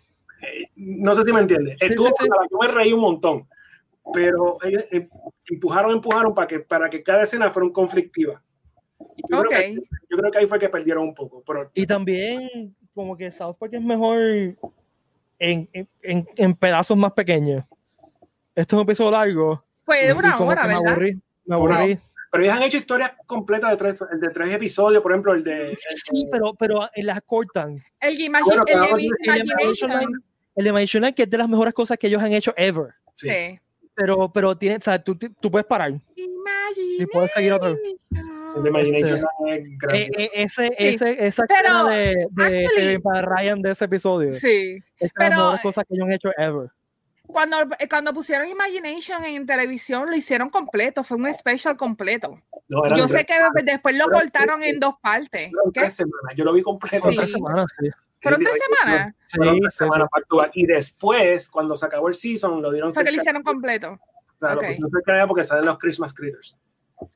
no 0.76 1.16
sé 1.16 1.24
si 1.24 1.34
me 1.34 1.40
entiendes, 1.42 1.78
Sí, 1.80 1.88
estuvo, 1.88 2.08
sí, 2.10 2.14
sí. 2.20 2.28
brutal, 2.30 2.48
yo 2.52 2.58
me 2.60 2.68
reí 2.68 2.94
un 2.94 3.00
montón, 3.02 3.48
pero 4.14 4.58
ellos 4.64 4.84
eh, 4.92 5.08
empujaron, 5.48 5.92
empujaron 5.92 6.34
para 6.34 6.48
que, 6.48 6.60
para 6.60 6.90
que 6.90 7.02
cada 7.04 7.24
escena 7.24 7.50
fuera 7.50 7.68
un 7.68 7.74
conflictiva. 7.74 8.42
Y 9.18 9.24
yo, 9.32 9.40
Ok. 9.40 9.48
creo 9.50 9.60
que, 9.62 9.76
yo 10.10 10.18
creo 10.18 10.32
que 10.32 10.38
ahí 10.38 10.46
fue 10.48 10.60
que 10.60 10.70
perdieron 10.70 11.04
un 11.04 11.14
poco, 11.16 11.44
pero 11.46 11.70
Y 11.74 11.86
también, 11.86 12.76
como 12.94 13.16
que 13.18 13.32
South 13.32 13.56
Park 13.60 13.74
es 13.74 13.82
mejor 13.82 14.20
en, 14.22 14.58
en, 15.40 15.88
en- 16.04 16.28
en 16.36 16.56
pedazos 16.56 16.98
más 16.98 17.14
pequeños. 17.14 17.64
Esto 18.56 18.76
es 18.76 18.78
un 18.80 18.84
episodio 18.84 19.12
largo. 19.12 19.64
Fue 19.86 20.06
de 20.06 20.14
una 20.14 20.38
hora, 20.40 20.62
que 20.64 20.68
me 20.68 20.74
¿verdad? 20.76 20.92
aburrí. 20.92 21.22
Me 21.46 21.56
aburrí. 21.56 22.00
Pero 22.32 22.44
ellos 22.46 22.56
han 22.56 22.64
hecho 22.64 22.78
historias 22.78 23.12
completas 23.26 23.72
de 23.72 23.78
tres, 23.78 24.04
el 24.12 24.20
de 24.20 24.30
tres 24.30 24.54
episodios, 24.54 25.02
por 25.02 25.12
ejemplo, 25.12 25.34
el 25.34 25.44
de... 25.44 25.70
el 25.72 25.78
Sí, 25.78 26.24
de- 26.24 26.30
pero, 26.32 26.54
pero 26.54 26.88
las 26.98 27.22
cortan. 27.24 27.84
El, 28.00 28.18
imagi- 28.18 28.44
Bueno, 28.46 28.64
el 28.68 28.74
el 28.74 28.82
de 28.82 28.88
Imagination. 29.26 29.90
Imagination 29.92 30.24
El 30.56 30.64
de 30.64 30.70
Imagination 30.70 31.14
que 31.14 31.24
es 31.24 31.30
de 31.30 31.38
las 31.38 31.50
mejores 31.50 31.74
cosas 31.74 31.98
que 31.98 32.08
ellos 32.08 32.22
han 32.22 32.32
hecho 32.34 32.54
ever. 32.56 32.94
sí. 33.14 33.30
Sí. 33.30 33.60
Pero, 33.94 34.32
pero 34.32 34.58
tiene, 34.58 34.78
o 34.78 34.82
sea, 34.82 35.04
tú, 35.04 35.16
tú 35.18 35.52
puedes 35.52 35.66
parar. 35.66 35.94
Y 36.16 37.06
puedes 37.08 37.32
seguir 37.34 37.54
otro. 37.54 37.70
El 38.56 38.64
de 38.64 38.70
Imagination 38.70 39.18
Este, 39.18 39.56
es 39.56 39.78
grande. 39.78 40.00
Eh, 40.02 40.10
eh, 40.18 40.30
ese, 40.34 40.68
Sí. 40.68 40.74
ese, 40.78 41.26
esa 41.28 41.44
Pero, 41.48 41.60
escena 41.70 41.90
de, 41.90 42.28
de 42.32 42.66
actually- 42.66 42.68
Saving 42.84 43.02
para 43.02 43.22
Ryan 43.22 43.62
de 43.62 43.72
ese 43.72 43.86
episodio 43.86 44.34
Sí. 44.34 44.84
es 45.00 45.12
de 45.18 45.30
las 45.30 45.30
mejores 45.30 45.62
cosas 45.62 45.86
que 45.88 45.94
ellos 45.96 46.06
han 46.08 46.12
hecho 46.14 46.30
ever. 46.38 46.70
Cuando, 47.28 47.58
eh, 47.80 47.88
cuando 47.90 48.14
pusieron 48.14 48.50
Imagination 48.50 49.24
en 49.24 49.46
televisión, 49.46 50.10
lo 50.10 50.16
hicieron 50.18 50.50
completo. 50.50 51.04
Fue 51.06 51.16
un 51.18 51.34
special 51.34 51.78
completo. 51.78 52.42
No, 52.68 52.86
Yo 52.96 53.08
tres- 53.08 53.20
sé 53.22 53.26
que 53.26 53.34
después 53.64 53.96
lo 53.98 54.06
cortaron 54.10 54.60
tres- 54.60 54.74
en 54.74 54.80
dos 54.82 54.96
partes. 55.02 55.50
tres 55.74 55.94
semanas. 55.94 56.34
Yo 56.36 56.44
lo 56.44 56.52
vi 56.54 56.62
completo. 56.62 57.10
Sí. 57.10 57.16
tres 57.16 57.32
semanas, 57.32 57.66
sí. 57.80 57.88
¿Fueron 58.22 58.40
tres 58.42 58.54
sí, 58.54 58.60
semanas? 58.80 59.14
Sí, 59.24 59.38
tres 59.40 59.76
semanas. 59.76 60.10
Y 60.54 60.66
después, 60.66 61.50
cuando 61.50 61.76
se 61.76 61.86
acabó 61.86 62.08
el 62.08 62.16
season, 62.16 62.62
lo 62.62 62.72
dieron 62.72 62.94
Fue 62.94 63.04
que 63.04 63.12
lo 63.12 63.18
hicieron 63.18 63.44
completo. 63.44 63.94
o 63.94 64.40
sea, 64.40 64.50
lo 64.50 64.56
ok. 64.60 64.66
pusieron 64.68 64.92
cerca 64.92 65.14
de 65.14 65.28
porque 65.28 65.44
salen 65.44 65.66
los 65.66 65.78
Christmas 65.78 66.14
Critters. 66.14 66.56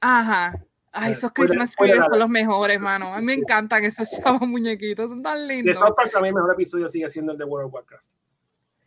Ajá. 0.02 0.54
Ay, 0.92 1.10
Eh, 1.10 1.12
esos 1.12 1.32
fuera- 1.36 1.50
Christmas 1.50 1.76
fuera 1.76 1.94
Critters 1.94 2.12
son 2.12 2.20
los 2.20 2.30
mejores, 2.30 2.80
mano. 2.80 3.14
A 3.14 3.20
mí 3.20 3.26
me 3.26 3.34
encantan 3.34 3.84
esos 3.86 4.10
chavos 4.24 4.48
muñequitos, 4.48 5.10
son 5.10 5.22
tan 5.22 5.40
Y 5.46 5.48
lindos. 5.48 5.76
South 5.76 5.94
Park 5.96 6.12
también 6.12 6.32
el 6.34 6.36
mejor 6.42 6.54
episodio 6.54 6.88
sigue 6.88 7.08
siendo 7.10 7.34
el 7.34 7.38
de 7.38 7.44
World 7.46 7.68
of 7.68 7.74
Warcraft. 7.74 8.12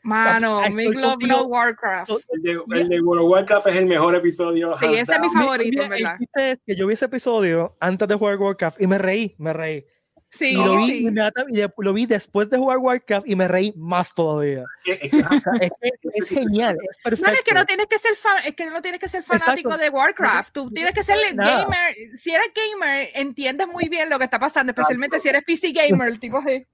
Mano, 0.03 0.61
Make 0.61 0.85
estoy 0.85 0.95
Love 1.03 1.11
contigo. 1.13 1.37
No 1.37 1.45
Warcraft. 1.47 2.11
El 2.31 2.43
de, 2.43 2.61
el 2.81 2.89
de 2.89 3.01
World 3.01 3.25
of 3.25 3.31
Warcraft 3.31 3.67
es 3.67 3.77
el 3.77 3.87
mejor 3.87 4.15
episodio. 4.15 4.77
Sí, 4.79 4.87
ese 4.95 5.13
es 5.13 5.21
mi 5.21 5.29
favorito, 5.29 5.83
Mira, 5.83 5.89
¿verdad? 5.89 6.13
El 6.15 6.19
chiste 6.19 6.51
es 6.53 6.59
que 6.67 6.77
yo 6.77 6.87
vi 6.87 6.95
ese 6.95 7.05
episodio 7.07 7.77
antes 7.81 8.09
de 8.09 8.15
jugar 8.15 8.39
Warcraft 8.39 8.81
y 8.81 8.87
me 8.87 8.97
reí, 8.99 9.35
me 9.39 9.53
reí. 9.53 9.85
Sí, 10.31 10.51
y 10.51 10.57
lo 10.57 10.77
vi, 10.77 10.91
sí. 10.91 11.09
y 11.09 11.83
lo 11.83 11.93
vi 11.95 12.05
después 12.05 12.51
de 12.51 12.59
jugar 12.59 12.77
Warcraft 12.79 13.27
y 13.27 13.35
me 13.35 13.49
reí 13.49 13.73
más 13.77 14.13
todavía. 14.15 14.65
Es 14.85 14.99
que- 14.99 15.11
es 16.15 16.29
genial, 16.29 16.77
es 16.91 16.97
perfecto. 17.03 17.31
No, 17.31 17.37
es 17.37 17.43
que 17.43 17.55
no 17.55 17.65
tienes 17.65 17.87
que 17.87 17.99
ser 17.99 18.15
fan, 18.15 18.37
es 18.45 18.55
que 18.55 18.67
no 18.71 18.83
tienes 18.83 19.01
que 19.01 19.09
ser 19.09 19.23
fanático 19.23 19.71
Exacto. 19.71 19.79
de 19.79 19.89
Warcraft. 19.91 20.53
Tú 20.53 20.71
tienes 20.71 20.95
que 20.95 21.03
ser 21.03 21.17
Nada. 21.35 21.63
gamer. 21.63 21.95
Si 22.19 22.31
eres 22.31 22.51
gamer, 22.55 23.09
entiendes 23.15 23.67
muy 23.69 23.89
bien 23.89 24.11
lo 24.11 24.19
que 24.19 24.25
está 24.25 24.39
pasando, 24.39 24.71
especialmente 24.73 25.19
si 25.19 25.29
eres 25.31 25.45
PC 25.45 25.73
gamer, 25.73 26.09
el 26.09 26.19
tipo 26.21 26.43
de. 26.43 26.67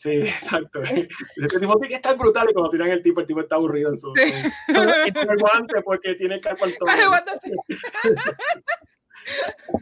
Sí, 0.00 0.10
exacto. 0.12 0.80
Ese 0.82 1.58
tipo 1.58 1.72
tiene 1.78 1.88
que 1.88 1.94
estar 1.96 2.16
brutal 2.16 2.46
y 2.50 2.52
cuando 2.52 2.70
tiran 2.70 2.88
el 2.90 3.02
tipo, 3.02 3.20
el 3.20 3.26
tipo 3.26 3.40
está 3.40 3.56
aburrido 3.56 3.90
en 3.90 3.98
su, 3.98 4.12
Sí. 4.14 4.22
en- 4.68 5.16
el 5.30 5.36
guante 5.38 5.80
porque 5.82 6.14
tiene 6.14 6.38
carpal 6.40 6.72
todo. 6.78 6.88
Ay, 6.88 7.08
what 7.08 7.24
the- 7.24 7.50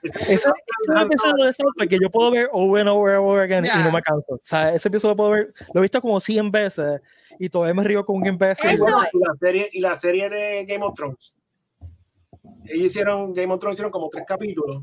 Ese 0.03 0.35
ese 0.35 0.35
es 0.35 0.89
un 0.89 0.99
episodio 0.99 1.45
de 1.45 1.53
South 1.53 1.73
Park 1.77 1.91
que 1.91 1.99
yo 2.03 2.11
puedo 2.11 2.31
ver 2.31 2.49
over 2.53 2.81
and 2.81 2.91
over 2.91 3.15
and 3.15 3.25
over 3.25 3.43
again 3.43 3.65
y 3.65 3.69
Ya. 3.69 3.85
no 3.85 3.93
me 3.93 4.03
canso. 4.03 4.35
O 4.35 4.41
sea, 4.43 4.73
ese 4.75 4.89
episodio 4.89 5.13
lo 5.13 5.17
puedo 5.17 5.31
ver, 5.31 5.53
lo 5.75 5.81
he 5.81 5.83
visto 5.83 6.01
como 6.01 6.21
100 6.21 6.51
veces 6.51 7.01
y 7.39 7.49
todavía 7.49 7.75
me 7.75 7.85
río 7.85 8.05
con 8.05 8.17
un 8.17 8.27
imbécil. 8.27 8.71
Y 8.71 8.75
y 8.75 8.79
la 8.79 9.35
serie 9.41 9.69
y 9.73 9.81
la 9.81 9.95
serie 9.95 10.29
de 10.31 10.65
Game 10.67 10.85
of 10.85 10.95
Thrones. 10.95 11.35
Ellos 12.65 12.87
hicieron 12.87 13.33
Game 13.33 13.53
of 13.53 13.61
Thrones 13.61 13.77
hicieron 13.77 13.93
como 13.93 14.09
tres 14.09 14.25
capítulos. 14.27 14.83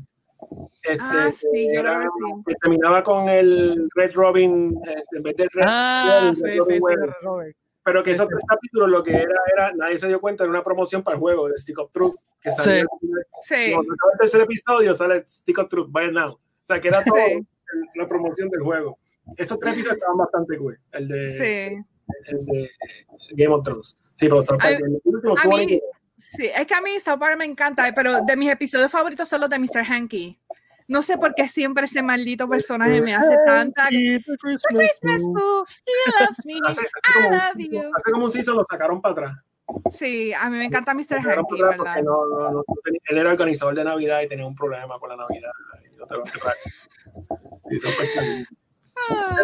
Este, 0.82 0.98
Ah, 1.00 1.30
sí, 1.32 1.68
yo 1.72 1.80
era- 1.80 2.02
que 2.46 2.54
terminaba 2.60 3.02
con 3.02 3.28
el 3.28 3.88
Red 3.94 4.12
Robin 4.14 4.78
este, 4.86 5.16
en 5.16 5.22
vez 5.22 5.36
del 5.36 5.48
Red 5.52 5.64
Ah, 5.66 6.20
el 6.28 6.36
sí, 6.36 6.42
Red 6.42 6.52
sí, 6.52 6.58
Robin 6.58 6.76
sí, 6.76 6.80
Wedding. 6.82 7.14
Robert. 7.22 7.56
Pero 7.84 8.02
que 8.02 8.10
Sí, 8.10 8.14
esos 8.14 8.24
sí. 8.26 8.30
tres 8.30 8.42
capítulos 8.48 8.88
lo 8.88 9.02
que 9.02 9.12
era 9.14 9.34
era 9.54 9.72
nadie 9.74 9.98
se 9.98 10.08
dio 10.08 10.20
cuenta 10.20 10.44
era 10.44 10.50
una 10.50 10.62
promoción 10.62 11.02
para 11.02 11.16
el 11.16 11.20
juego 11.20 11.48
de 11.48 11.58
Stick 11.58 11.78
of 11.78 11.92
Truth 11.92 12.14
que 12.40 12.50
Sí. 12.50 12.56
salió 12.62 12.86
Sí. 13.42 13.72
cuando 13.74 13.92
acaba 13.92 14.12
el 14.14 14.18
tercer 14.20 14.40
episodio 14.40 14.94
sale 14.94 15.24
Stick 15.28 15.58
of 15.58 15.68
Truth 15.68 15.88
by 15.90 16.10
now. 16.12 16.32
O 16.32 16.40
sea 16.66 16.80
que 16.80 16.88
era 16.88 17.04
todo 17.04 17.16
Sí. 17.16 17.46
la 17.96 18.08
promoción 18.08 18.48
del 18.48 18.62
juego. 18.62 18.98
Esos 19.36 19.58
tres 19.58 19.74
episodios 19.74 19.96
estaban 19.96 20.16
bastante 20.16 20.56
cool. 20.58 20.78
El 20.92 21.08
de, 21.08 21.36
Sí. 21.36 21.84
el 22.28 22.44
de 22.46 22.70
Game 23.32 23.54
of 23.54 23.62
Thrones. 23.64 23.96
Sí, 24.14 24.28
pero 24.28 24.40
South 24.42 24.58
Park, 24.60 24.64
A- 24.64 24.76
el 24.86 25.00
último 25.04 25.32
a 25.32 25.34
estuvo 25.36 25.52
mí- 25.56 25.64
bonito. 25.64 25.86
Sí, 26.16 26.46
es 26.46 26.66
que 26.66 26.74
a 26.74 26.80
mí 26.80 26.90
South 27.00 27.18
Park 27.18 27.36
me 27.36 27.44
encanta, 27.44 27.84
pero 27.94 28.22
de 28.22 28.36
mis 28.36 28.50
episodios 28.50 28.90
favoritos 28.90 29.28
son 29.28 29.40
los 29.40 29.50
de 29.50 29.58
Mr. 29.58 29.82
Hanky. 29.86 30.38
No 30.86 31.00
sé 31.02 31.16
por 31.16 31.34
qué 31.34 31.48
siempre 31.48 31.86
ese 31.86 32.02
maldito 32.02 32.48
personaje 32.48 33.00
me 33.00 33.14
hace 33.14 33.36
tanta. 33.46 33.84
Happy 33.84 34.22
Christmas, 34.38 34.62
Christmas 34.68 35.22
to- 35.22 35.32
fool, 35.32 35.64
he 35.86 36.20
loves 36.20 36.46
me. 36.46 36.54
Hace, 36.68 36.80
hace 36.82 36.82
I 36.82 37.12
como, 37.14 37.30
love 37.30 37.54
un, 37.56 37.70
you. 37.72 37.80
hace 37.96 38.10
como 38.12 38.24
un 38.26 38.30
season 38.32 38.56
lo 38.56 38.64
sacaron 38.70 39.00
para 39.00 39.12
atrás. 39.12 39.38
Sí, 39.90 40.32
a 40.34 40.50
mí 40.50 40.58
me 40.58 40.64
encanta 40.66 40.92
Mr. 40.92 41.18
Hanky, 41.26 41.62
¿verdad? 41.62 42.02
no, 42.02 42.26
no, 42.26 42.50
no 42.50 42.64
él 42.84 43.18
era 43.18 43.30
organizador 43.30 43.74
de 43.74 43.82
Navidad 43.84 44.20
y 44.20 44.28
tenía 44.28 44.46
un 44.46 44.54
problema 44.54 44.98
con 44.98 45.08
la 45.08 45.16
Navidad. 45.16 45.50
y 45.90 45.96
no 45.96 46.06
te 46.06 46.14
lo 46.16 46.22
agarraron. 46.22 46.54
Sí, 47.70 47.76
bien. 48.20 48.46
Ah, 49.10 49.36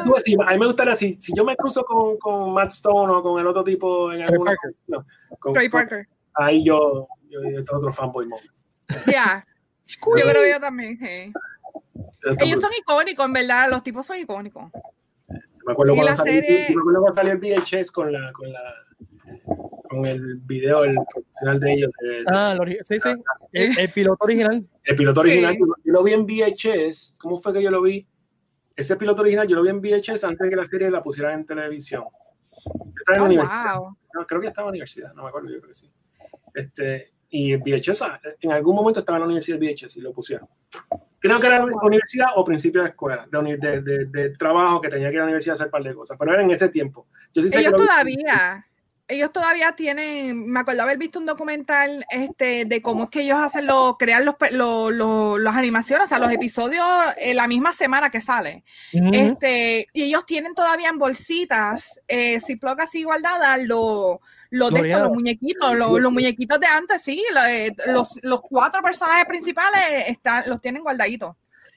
a 0.47 0.53
mí 0.53 0.59
me 0.59 0.67
gustaría, 0.67 0.95
si, 0.95 1.15
si 1.21 1.33
yo 1.35 1.45
me 1.45 1.57
cruzo 1.57 1.83
con, 1.85 2.19
con 2.19 2.53
Matt 2.53 2.71
Stone 2.73 3.13
o 3.13 3.23
con 3.23 3.41
el 3.41 3.47
otro 3.47 3.65
tipo 3.65 4.13
en 4.13 4.19
Trey 4.25 4.29
alguna 4.35 4.51
Parker. 4.53 4.77
no, 4.89 5.07
con- 5.39 5.53
Trey 5.55 5.69
con- 5.71 5.81
Parker. 5.81 6.07
ahí 6.35 6.65
yo, 6.65 7.09
yo, 7.29 7.41
yo 7.51 7.65
tengo 7.65 7.79
otro 7.79 7.93
fanboy 7.93 8.27
moment. 8.27 8.51
Ya. 9.07 9.45
Yo 9.99 10.31
creo 10.31 10.43
que 10.43 10.51
yo 10.51 10.61
también. 10.61 10.99
Ellos 12.39 12.61
son 12.61 12.71
icónicos, 12.79 13.27
en 13.27 13.33
verdad. 13.33 13.69
Los 13.71 13.83
tipos 13.83 14.07
son 14.07 14.19
icónicos. 14.19 14.71
Me 15.67 15.73
acuerdo 15.73 15.93
y 15.93 15.97
cuando 15.97 16.11
la 16.11 16.17
salió, 16.17 16.33
serie- 16.33 16.67
me 16.71 16.81
acuerdo 16.81 17.01
cuando 17.01 17.13
salió 17.15 17.33
el 17.33 17.39
VHS 17.39 17.91
con 17.93 18.13
la, 18.13 18.33
con 18.33 18.53
la 18.53 18.61
con 19.89 20.07
el 20.07 20.37
video, 20.37 20.85
el 20.85 20.97
profesional 21.13 21.59
de 21.61 21.73
ellos, 21.73 21.91
el, 22.01 22.23
Ah, 22.29 22.53
el 22.55 22.59
ori- 22.61 22.79
sí, 22.85 23.01
sí. 23.01 23.09
El, 23.53 23.77
el 23.79 23.93
piloto 23.93 24.25
original. 24.25 24.65
el 24.85 24.97
piloto 24.97 25.23
Sí. 25.23 25.29
original. 25.29 25.57
Yo, 25.59 25.67
yo 25.85 25.93
lo 25.93 26.03
vi 26.05 26.13
en 26.13 26.27
VHS. 26.27 27.17
¿Cómo 27.19 27.41
fue 27.41 27.53
que 27.53 27.63
yo 27.63 27.71
lo 27.71 27.83
vi? 27.83 28.07
Ese 28.77 28.97
piloto 28.97 29.23
original 29.23 29.49
yo 29.49 29.57
lo 29.57 29.63
vi 29.63 29.69
en 29.71 29.81
VHS 29.81 30.25
antes 30.25 30.39
de 30.45 30.51
que 30.51 30.57
la 30.57 30.65
serie 30.65 30.91
la 30.91 31.03
pusieran 31.03 31.41
en 31.41 31.47
televisión. 31.47 32.05
Estaba 32.97 33.17
en 33.17 33.17
la 33.17 33.23
Oh, 33.23 33.27
universidad. 33.27 33.77
wow. 33.79 33.97
No, 34.15 34.27
creo 34.27 34.41
que 34.41 34.47
estaba 34.49 34.65
en 34.65 34.67
la 34.67 34.71
universidad, 34.71 35.13
no 35.15 35.23
me 35.25 35.29
acuerdo, 35.29 35.49
yo 35.51 35.57
creo 35.59 35.69
que 35.69 35.75
sí. 35.75 35.91
Este, 36.55 37.13
y 37.31 37.53
el 37.53 37.61
VHS, 37.61 38.03
en 38.41 38.53
algún 38.53 38.75
momento 38.75 39.01
estaba 39.01 39.19
en 39.19 39.21
la 39.21 39.27
universidad 39.27 39.59
de 39.59 39.73
VHS 39.73 39.97
y 39.97 40.01
lo 40.01 40.13
pusieron. 40.13 40.49
Creo 41.21 41.39
que 41.39 41.47
era 41.47 41.65
universidad 41.65 42.29
o 42.35 42.45
principio 42.45 42.83
de 42.83 42.89
escuela, 42.89 43.27
de, 43.31 43.57
de, 43.83 44.05
de, 44.07 44.31
trabajo 44.37 44.81
que 44.81 44.89
tenía 44.89 45.09
que 45.09 45.15
ir 45.15 45.21
a 45.21 45.23
la 45.23 45.27
universidad 45.27 45.53
a 45.53 45.55
hacer 45.55 45.67
un 45.67 45.71
par 45.71 45.83
de 45.85 45.95
cosas, 45.95 46.17
pero 46.19 46.33
era 46.33 46.43
en 46.43 46.51
ese 46.51 46.69
tiempo. 46.69 47.07
Yo 47.33 47.43
sí 47.43 47.51
Ellos 47.53 47.75
todavía, 47.77 48.67
ellos 49.07 49.31
todavía 49.33 49.73
tienen, 49.73 50.51
me 50.51 50.61
acuerdo 50.61 50.83
haber 50.83 50.99
visto 50.99 51.21
un 51.21 51.27
documental 51.27 52.05
este, 52.11 52.65
de 52.65 52.83
cómo 52.83 53.05
es 53.05 53.11
que 53.11 53.21
ellos 53.21 53.39
hacen 53.39 53.67
lo, 53.67 53.97
crean 53.97 54.25
los, 54.25 54.35
los, 54.51 55.39
las 55.39 55.55
animaciones, 55.55 56.07
o 56.07 56.09
sea, 56.09 56.19
los 56.19 56.33
episodios 56.33 56.85
en 57.17 57.37
la 57.37 57.47
misma 57.47 57.73
semana 57.73 58.11
que 58.11 58.21
sale. 58.21 58.65
este, 58.93 59.87
y 59.93 60.03
ellos 60.03 60.27
tienen 60.27 60.55
todavía 60.55 60.89
en 60.89 60.99
bolsitas, 60.99 62.01
eh, 62.09 62.41
si 62.41 62.59
así 62.79 63.05
guardadas, 63.05 63.63
los, 63.65 64.19
los, 64.51 64.71
de 64.73 64.83
los 64.89 65.11
muñequitos, 65.11 65.77
los, 65.77 66.01
los, 66.01 66.13
muñequitos 66.13 66.61
de 66.61 66.67
antes, 66.67 67.03
sí, 67.03 67.25
los, 67.89 68.19
los 68.23 68.41
cuatro 68.43 68.83
personajes 68.83 69.27
principales 69.27 70.09
están, 70.09 70.43
los 70.49 70.61
tienen 70.61 70.83
guardaditos, 70.83 71.37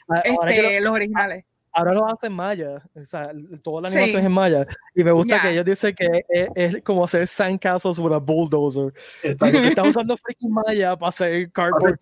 ah, 0.10 0.22
este, 0.24 0.82
los 0.82 0.92
originales 0.92 1.46
ahora 1.74 1.94
lo 1.94 2.08
hacen 2.08 2.32
en 2.32 2.34
Maya, 2.38 2.82
o 2.96 3.06
sea, 3.06 3.32
toda 3.64 3.82
la 3.82 3.88
animación 3.90 4.20
es 4.20 4.26
en 4.26 4.32
Maya. 4.32 4.68
Y 4.96 5.04
me 5.04 5.12
gusta 5.12 5.42
que 5.42 5.50
ellos 5.52 5.66
dicen 5.66 5.96
que 5.96 6.26
es, 6.56 6.82
como 6.84 7.04
hacer 7.04 7.28
sandcastles 7.28 8.00
with 8.00 8.14
a 8.14 8.20
bulldozer. 8.20 8.94
Exacto. 9.24 9.58
Están 9.58 9.88
usando 9.90 10.16
freaking 10.18 10.52
Maya 10.52 10.96
para 10.96 11.10
hacer 11.10 11.52
cardboard 11.52 11.98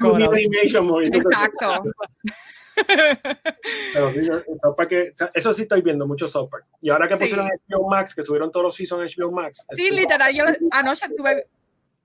Exacto. 1.13 1.83
Pero 3.93 4.75
que, 4.87 5.11
eso 5.33 5.53
sí 5.53 5.63
estoy 5.63 5.81
viendo 5.81 6.07
mucho 6.07 6.27
South 6.27 6.49
Park. 6.49 6.65
Y 6.81 6.89
ahora 6.89 7.07
que 7.07 7.17
pusieron 7.17 7.47
HBO 7.67 7.89
Max, 7.89 8.15
que 8.15 8.23
subieron 8.23 8.51
todos 8.51 8.65
los 8.65 8.75
seasons 8.75 9.15
HBO 9.15 9.31
Max. 9.31 9.65
Sí, 9.71 9.91
literal, 9.91 10.33
yo 10.33 10.45
anoche 10.71 11.05
estuve, 11.05 11.47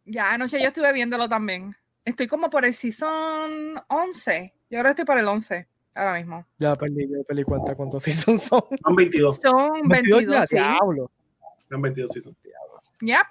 ya 0.04 0.34
anoche 0.34 0.60
yo 0.60 0.68
estuve 0.68 0.92
viéndolo 0.92 1.28
también. 1.28 1.76
Estoy 2.04 2.26
como 2.26 2.50
por 2.50 2.64
el 2.64 2.74
season 2.74 3.74
11. 3.88 4.54
Yo 4.70 4.78
ahora 4.78 4.90
estoy 4.90 5.04
por 5.04 5.18
el 5.18 5.26
11 5.26 5.68
ahora 5.96 6.18
mismo. 6.18 6.46
Ya 6.58 6.76
perdí, 6.76 7.08
ya 7.08 7.22
perdí 7.26 7.44
cuenta 7.44 7.74
cuántos 7.74 8.02
seasons 8.04 8.42
son. 8.42 8.62
Son 8.82 8.96
22. 8.96 9.36
Son 9.42 9.88
22, 9.88 10.26
22 10.26 10.48
sí. 10.48 10.56
Son 11.68 11.82
22 11.82 12.10
seasons. 12.10 12.36
Ya. 13.00 13.28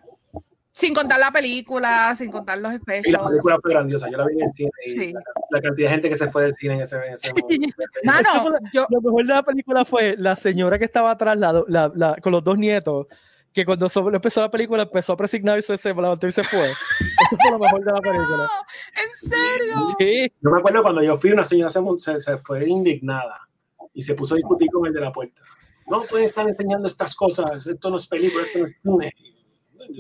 Sin 0.72 0.94
contar 0.94 1.20
la 1.20 1.32
película, 1.32 2.14
sin 2.18 2.30
contar 2.30 2.58
los 2.58 2.74
especiales. 2.74 3.08
Y 3.08 3.12
la 3.14 3.30
película 3.30 3.58
fue 3.62 3.72
grandiosa, 3.72 4.10
yo 4.12 4.18
la 4.18 4.26
vi 4.26 4.34
en 4.34 4.42
el 4.42 4.50
cine. 4.50 4.72
Sí. 4.84 5.14
la, 5.50 5.62
cantidad 5.62 5.88
de 5.88 5.94
gente 5.94 6.10
que 6.10 6.16
se 6.18 6.28
fue 6.30 6.44
del 6.44 6.54
cine 6.54 6.74
en 6.74 6.82
ese, 6.82 6.98
en 6.98 7.14
ese 7.14 7.32
momento. 7.32 7.76
Mano, 8.04 8.30
yo... 8.74 8.86
Lo 8.90 9.00
mejor 9.00 9.26
de 9.26 9.34
la 9.34 9.44
película 9.44 9.86
fue 9.86 10.16
la 10.18 10.36
señora 10.36 10.78
que 10.78 10.84
estaba 10.84 11.12
atrás 11.12 11.38
la, 11.38 11.64
la, 11.70 12.18
con 12.22 12.34
los 12.34 12.44
dos 12.44 12.58
nietos 12.58 13.08
que 13.56 13.66
cuando 13.66 13.88
empezó 14.12 14.42
la 14.42 14.52
película 14.52 14.84
empezó 14.84 15.14
a 15.14 15.18
presignarse, 15.18 15.78
se 15.78 15.94
levantó 15.94 16.28
y 16.28 16.32
se 16.34 16.44
fue. 16.44 16.70
Eso 17.28 17.38
fue 17.42 17.52
lo 17.52 17.60
mejor 17.60 17.84
de 17.84 17.92
la 17.92 18.02
película. 18.02 18.50
¿En 18.94 19.30
serio? 19.30 19.96
Sí. 20.00 20.32
Yo 20.42 20.50
me 20.52 20.60
acuerdo 20.60 20.82
cuando 20.82 21.04
yo 21.04 21.18
fui, 21.18 21.32
una 21.32 21.46
señora 21.46 21.70
se, 21.70 22.20
se, 22.20 22.38
fue 22.38 22.68
indignada 22.68 23.48
y 23.94 24.04
se 24.04 24.16
puso 24.16 24.36
a 24.36 24.38
discutir 24.38 24.70
con 24.72 24.86
el 24.88 24.94
de 24.94 25.02
la 25.02 25.12
puerta. 25.12 25.42
No 25.88 26.02
pueden 26.04 26.26
estar 26.26 26.48
enseñando 26.48 26.88
estas 26.88 27.16
cosas, 27.16 27.68
esto 27.68 27.90
no 27.90 27.98
es 27.98 28.08
película, 28.08 28.44
esto 28.44 28.60
no 28.60 28.66
es 28.68 28.76
cine. 28.82 29.14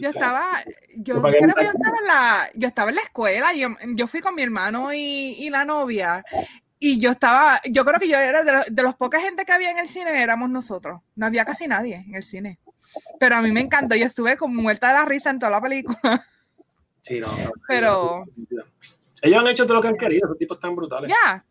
Yo 0.01 0.09
estaba, 0.09 0.47
yo 0.95 1.21
creo 1.21 1.55
que 1.55 1.63
yo 1.63 1.71
estaba 1.71 1.97
en 1.99 2.07
la, 2.07 2.49
yo 2.55 2.67
estaba 2.67 2.89
en 2.89 2.95
la 2.95 3.01
escuela, 3.03 3.53
yo, 3.53 3.69
yo 3.95 4.07
fui 4.07 4.19
con 4.19 4.33
mi 4.33 4.41
hermano 4.41 4.91
y, 4.91 5.35
y 5.37 5.49
la 5.51 5.63
novia 5.63 6.23
y 6.79 6.99
yo 6.99 7.11
estaba, 7.11 7.61
yo 7.69 7.85
creo 7.85 7.99
que 7.99 8.07
yo 8.07 8.17
era 8.17 8.43
de, 8.43 8.51
los, 8.51 8.65
de 8.69 8.83
los 8.83 8.95
pocas 8.95 9.21
gente 9.21 9.45
que 9.45 9.51
había 9.51 9.71
en 9.71 9.79
el 9.79 9.87
cine, 9.87 10.21
éramos 10.21 10.49
nosotros. 10.49 11.01
No 11.15 11.25
había 11.25 11.45
casi 11.45 11.67
nadie 11.67 12.03
en 12.07 12.15
el 12.15 12.23
cine. 12.23 12.59
Pero 13.19 13.35
a 13.35 13.41
mí 13.41 13.51
me 13.51 13.61
encantó. 13.61 13.95
Yo 13.95 14.05
estuve 14.05 14.37
como 14.37 14.61
muerta 14.61 14.89
de 14.89 14.93
la 14.93 15.05
risa 15.05 15.29
en 15.29 15.39
toda 15.39 15.51
la 15.51 15.61
película. 15.61 15.97
Sí, 17.05 17.19
no. 17.19 17.31
Pero. 17.67 18.25
Ellos 19.21 19.39
han 19.39 19.47
hecho 19.47 19.63
todo 19.63 19.75
lo 19.75 19.81
que 19.81 19.89
han 19.89 19.95
querido. 19.95 20.27
Esos 20.27 20.37
tipos 20.39 20.57
están 20.57 20.75
brutales. 20.75 21.09
Ya. 21.09 21.45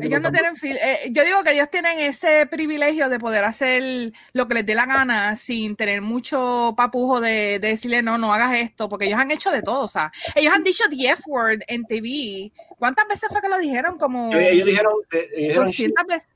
Ellos 0.00 0.20
no 0.20 0.30
tienen 0.30 0.54
eh, 0.62 1.10
yo 1.10 1.24
digo 1.24 1.42
que 1.42 1.52
ellos 1.52 1.68
tienen 1.70 1.98
ese 1.98 2.46
privilegio 2.46 3.08
de 3.08 3.18
poder 3.18 3.44
hacer 3.44 4.12
lo 4.32 4.46
que 4.46 4.54
les 4.54 4.66
dé 4.66 4.74
la 4.74 4.86
gana 4.86 5.34
sin 5.34 5.76
tener 5.76 6.02
mucho 6.02 6.74
papujo 6.76 7.20
de, 7.20 7.58
decirle 7.58 8.02
no, 8.02 8.16
no 8.16 8.32
hagas 8.32 8.60
esto, 8.60 8.88
porque 8.88 9.06
ellos 9.06 9.18
han 9.18 9.30
hecho 9.30 9.50
de 9.50 9.62
todo. 9.62 9.84
O 9.84 9.88
sea, 9.88 10.12
ellos 10.36 10.52
han 10.52 10.62
dicho 10.62 10.84
the 10.90 11.08
F 11.08 11.22
word 11.26 11.60
en 11.68 11.84
TV. 11.84 12.52
¿Cuántas 12.78 13.08
veces 13.08 13.28
fue 13.30 13.40
que 13.40 13.48
lo 13.48 13.58
dijeron? 13.58 13.98
Como. 13.98 14.34
Ellos, 14.34 14.66
dijeron. 14.66 14.94
dijeron 15.10 15.66
200 15.66 16.06
veces. 16.06 16.28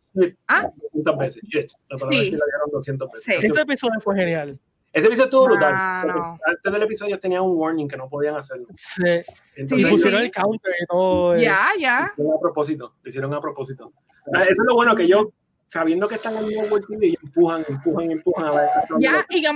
Ah. 0.48 0.70
200 0.94 1.18
veces. 1.18 1.42
Shit. 1.44 1.70
La 1.90 1.98
sí. 1.98 2.30
la 2.30 2.38
200 2.72 3.12
veces. 3.12 3.36
Sí. 3.38 3.46
Ese 3.46 3.60
episodio 3.60 4.00
fue 4.00 4.16
genial. 4.16 4.58
Ese 4.96 5.08
episodio 5.08 5.24
estuvo 5.24 5.44
brutal. 5.44 6.06
No. 6.06 6.38
Antes 6.46 6.72
del 6.72 6.82
episodio 6.82 7.18
tenía 7.20 7.42
un 7.42 7.54
warning 7.54 7.86
que 7.86 7.98
no 7.98 8.08
podían 8.08 8.34
hacerlo. 8.34 8.66
Sí. 8.72 9.02
Entonces, 9.54 9.86
sí, 9.86 9.90
pusieron 9.90 10.22
el 10.22 10.30
counter 10.30 10.72
y 10.80 10.86
todo. 10.86 11.36
Ya, 11.36 11.66
ya. 11.78 12.14
Lo 12.16 12.24
hicieron 12.24 12.34
a 12.34 12.40
propósito. 12.40 12.94
Lo 13.02 13.08
hicieron 13.10 13.34
a 13.34 13.40
propósito. 13.42 13.92
Ah, 14.34 14.44
eso 14.44 14.62
es 14.62 14.66
lo 14.66 14.74
bueno 14.74 14.96
que 14.96 15.06
yo 15.06 15.34
sabiendo 15.66 16.08
que 16.08 16.14
están 16.14 16.38
en 16.38 16.50
el 16.50 16.72
World 16.72 16.86
TV, 16.88 17.14
empujan, 17.22 17.62
empujan, 17.68 18.10
empujan 18.10 18.44
a 18.46 18.52
ver. 18.52 18.68
Ya, 18.98 19.26
y 19.28 19.42
yo, 19.42 19.50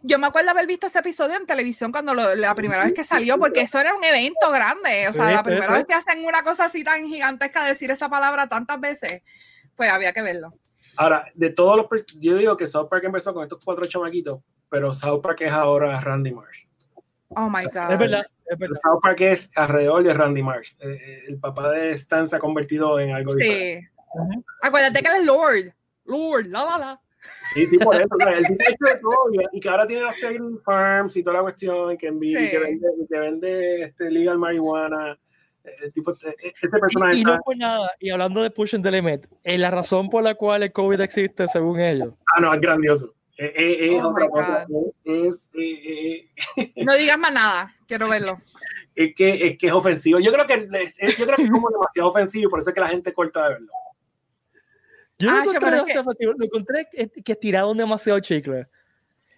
yo, 0.00 0.18
me 0.18 0.28
acuerdo 0.28 0.52
haber 0.52 0.66
visto 0.66 0.86
ese 0.86 1.00
episodio 1.00 1.36
en 1.36 1.44
televisión 1.44 1.92
cuando 1.92 2.14
lo, 2.14 2.34
la 2.34 2.54
primera 2.54 2.84
vez 2.84 2.94
que 2.94 3.04
salió, 3.04 3.36
porque 3.38 3.60
eso 3.60 3.78
era 3.78 3.94
un 3.94 4.02
evento 4.02 4.50
grande. 4.50 5.08
O 5.10 5.12
sea, 5.12 5.30
la 5.30 5.42
primera 5.42 5.74
vez 5.74 5.84
que 5.84 5.92
hacen 5.92 6.24
una 6.24 6.42
cosa 6.42 6.64
así 6.64 6.84
tan 6.84 7.06
gigantesca, 7.06 7.66
decir 7.66 7.90
esa 7.90 8.08
palabra 8.08 8.48
tantas 8.48 8.80
veces, 8.80 9.22
pues 9.74 9.90
había 9.90 10.14
que 10.14 10.22
verlo. 10.22 10.54
Ahora, 10.96 11.26
de 11.34 11.50
todos 11.50 11.76
los. 11.76 11.86
Yo 12.18 12.36
digo 12.36 12.56
que 12.56 12.66
South 12.66 12.88
Park 12.88 13.04
empezó 13.04 13.34
con 13.34 13.42
estos 13.42 13.62
cuatro 13.62 13.84
chamaquitos, 13.84 14.40
pero 14.68 14.92
South 14.92 15.22
Park 15.22 15.42
es 15.42 15.52
ahora 15.52 16.00
Randy 16.00 16.32
Marsh. 16.32 16.66
Oh 17.30 17.48
my 17.48 17.64
God. 17.64 17.92
Es 17.92 17.98
verdad. 17.98 18.26
Es 18.46 18.58
verdad. 18.58 18.76
South 18.82 19.00
Park 19.02 19.20
es 19.20 19.50
alrededor 19.56 20.02
de 20.04 20.14
Randy 20.14 20.42
Marsh. 20.42 20.72
Eh, 20.78 20.88
eh, 20.88 21.24
el 21.28 21.38
papá 21.38 21.70
de 21.70 21.92
Stan 21.92 22.26
se 22.28 22.36
ha 22.36 22.38
convertido 22.38 22.98
en 23.00 23.12
algo 23.12 23.32
sí. 23.32 23.38
diferente. 23.38 23.90
Acuérdate 24.62 25.02
que 25.02 25.08
él 25.08 25.20
es 25.20 25.26
Lord. 25.26 25.74
Lord, 26.04 26.46
la 26.46 26.64
la 26.64 26.78
la. 26.78 27.00
Sí, 27.52 27.68
tipo 27.68 27.92
eso. 27.92 28.02
el 28.02 28.46
tipo 28.46 28.64
de 28.86 28.98
todo 29.00 29.48
y, 29.52 29.60
que 29.60 29.68
ahora 29.68 29.86
tiene 29.86 30.04
las 30.04 30.20
Taylor 30.20 30.62
Farms 30.62 31.16
y 31.16 31.22
toda 31.22 31.36
la 31.36 31.42
cuestión, 31.42 31.96
que, 31.96 32.06
envidia, 32.06 32.38
sí. 32.38 32.50
que 32.50 32.58
vende, 32.58 32.86
que 33.10 33.18
vende 33.18 33.82
este, 33.82 34.10
legal 34.10 34.38
marihuana. 34.38 35.18
El 35.82 35.92
tipo, 35.92 36.12
ese 36.12 36.68
personaje 36.78 37.16
y, 37.16 37.20
y 37.22 37.24
no 37.24 37.40
por 37.44 37.56
nada, 37.56 37.90
y 37.98 38.10
hablando 38.10 38.40
de 38.40 38.52
pushing 38.52 38.84
the 38.84 38.90
limit, 38.92 39.26
eh, 39.42 39.58
la 39.58 39.68
razón 39.68 40.08
por 40.08 40.22
la 40.22 40.36
cual 40.36 40.62
el 40.62 40.70
COVID 40.70 41.00
existe, 41.00 41.48
según 41.48 41.80
ellos. 41.80 42.14
Ah, 42.32 42.40
no, 42.40 42.54
es 42.54 42.60
grandioso. 42.60 43.12
Eh, 43.38 43.52
eh, 43.56 44.00
oh 44.00 44.08
otra 44.08 44.28
cosa. 44.28 44.66
Es, 45.04 45.50
no 46.76 46.94
digas 46.94 47.18
más 47.18 47.32
nada, 47.32 47.74
quiero 47.86 48.08
verlo. 48.08 48.40
Es 48.96 49.14
que, 49.14 49.46
es 49.48 49.58
que 49.58 49.66
es 49.66 49.72
ofensivo. 49.74 50.20
Yo 50.20 50.32
creo 50.32 50.46
que, 50.46 50.58
yo 50.62 51.24
creo 51.26 51.36
que 51.36 51.42
es 51.42 51.50
como 51.50 51.68
demasiado 51.68 52.08
ofensivo, 52.08 52.48
por 52.48 52.60
eso 52.60 52.70
es 52.70 52.74
que 52.74 52.80
la 52.80 52.88
gente 52.88 53.12
corta 53.12 53.42
de 53.42 53.48
verlo. 53.50 53.68
Yo 55.18 55.28
ah, 55.30 55.44
lo, 55.44 55.52
encontré 55.52 55.84
que... 56.18 56.24
lo 56.24 56.44
encontré 56.44 56.88
que, 57.22 57.36
tiraron 57.36 57.76
demasiado 57.76 58.18
chicle. 58.20 58.66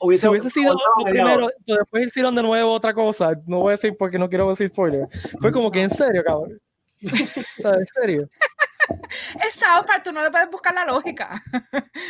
Hubiese, 0.01 0.23
si 0.23 0.29
hubiese 0.29 0.51
sido 0.51 0.75
lo 0.75 1.05
primero, 1.05 1.51
pero 1.67 1.79
después 1.79 2.07
hicieron 2.07 2.37
de 2.37 2.43
nuevo 2.45 2.71
otra 2.71 2.95
cosa. 2.95 3.33
No 3.47 3.59
voy 3.59 3.71
a 3.71 3.73
decir 3.73 3.97
porque 3.99 4.17
no 4.17 4.29
quiero 4.29 4.49
decir 4.49 4.69
spoiler. 4.69 5.09
Fue 5.41 5.51
como 5.51 5.73
que 5.73 5.83
en 5.83 5.91
serio, 5.91 6.23
cabrón. 6.25 6.61
o 7.05 7.61
sea, 7.63 7.75
en 7.75 7.87
serio. 7.87 8.31
Es 9.47 9.55
South 9.55 9.87
Park, 9.87 10.03
tú 10.05 10.13
no 10.13 10.23
le 10.23 10.31
puedes 10.31 10.51
buscar 10.51 10.75
la 10.75 10.85
lógica. 10.85 11.43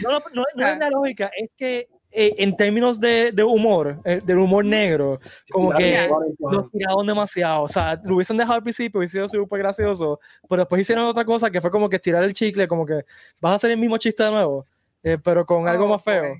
No, 0.02 0.10
no, 0.12 0.20
no, 0.32 0.44
no 0.54 0.66
es 0.66 0.78
la 0.78 0.90
lógica, 0.90 1.30
es 1.36 1.50
que 1.56 1.88
eh, 2.10 2.34
en 2.38 2.56
términos 2.56 2.98
de, 2.98 3.32
de 3.32 3.44
humor, 3.44 4.00
eh, 4.04 4.22
del 4.24 4.38
humor 4.38 4.64
negro, 4.64 5.20
como 5.50 5.72
que 5.72 6.08
lo 6.40 6.68
tiraron 6.70 7.06
demasiado. 7.06 7.62
O 7.64 7.68
sea, 7.68 8.00
lo 8.02 8.16
hubiesen 8.16 8.38
dejado 8.38 8.56
al 8.56 8.62
principio, 8.62 8.98
hubiese 8.98 9.18
sido 9.18 9.28
súper 9.28 9.58
gracioso, 9.58 10.18
pero 10.48 10.62
después 10.62 10.80
hicieron 10.80 11.04
otra 11.04 11.24
cosa 11.26 11.50
que 11.50 11.60
fue 11.60 11.70
como 11.70 11.88
que 11.88 11.98
tirar 11.98 12.24
el 12.24 12.32
chicle, 12.32 12.66
como 12.66 12.86
que 12.86 13.04
vas 13.40 13.52
a 13.52 13.56
hacer 13.56 13.72
el 13.72 13.78
mismo 13.78 13.98
chiste 13.98 14.22
de 14.22 14.30
nuevo, 14.30 14.66
eh, 15.02 15.18
pero 15.22 15.44
con 15.44 15.68
algo 15.68 15.84
oh, 15.84 15.88
más 15.88 16.02
feo. 16.02 16.34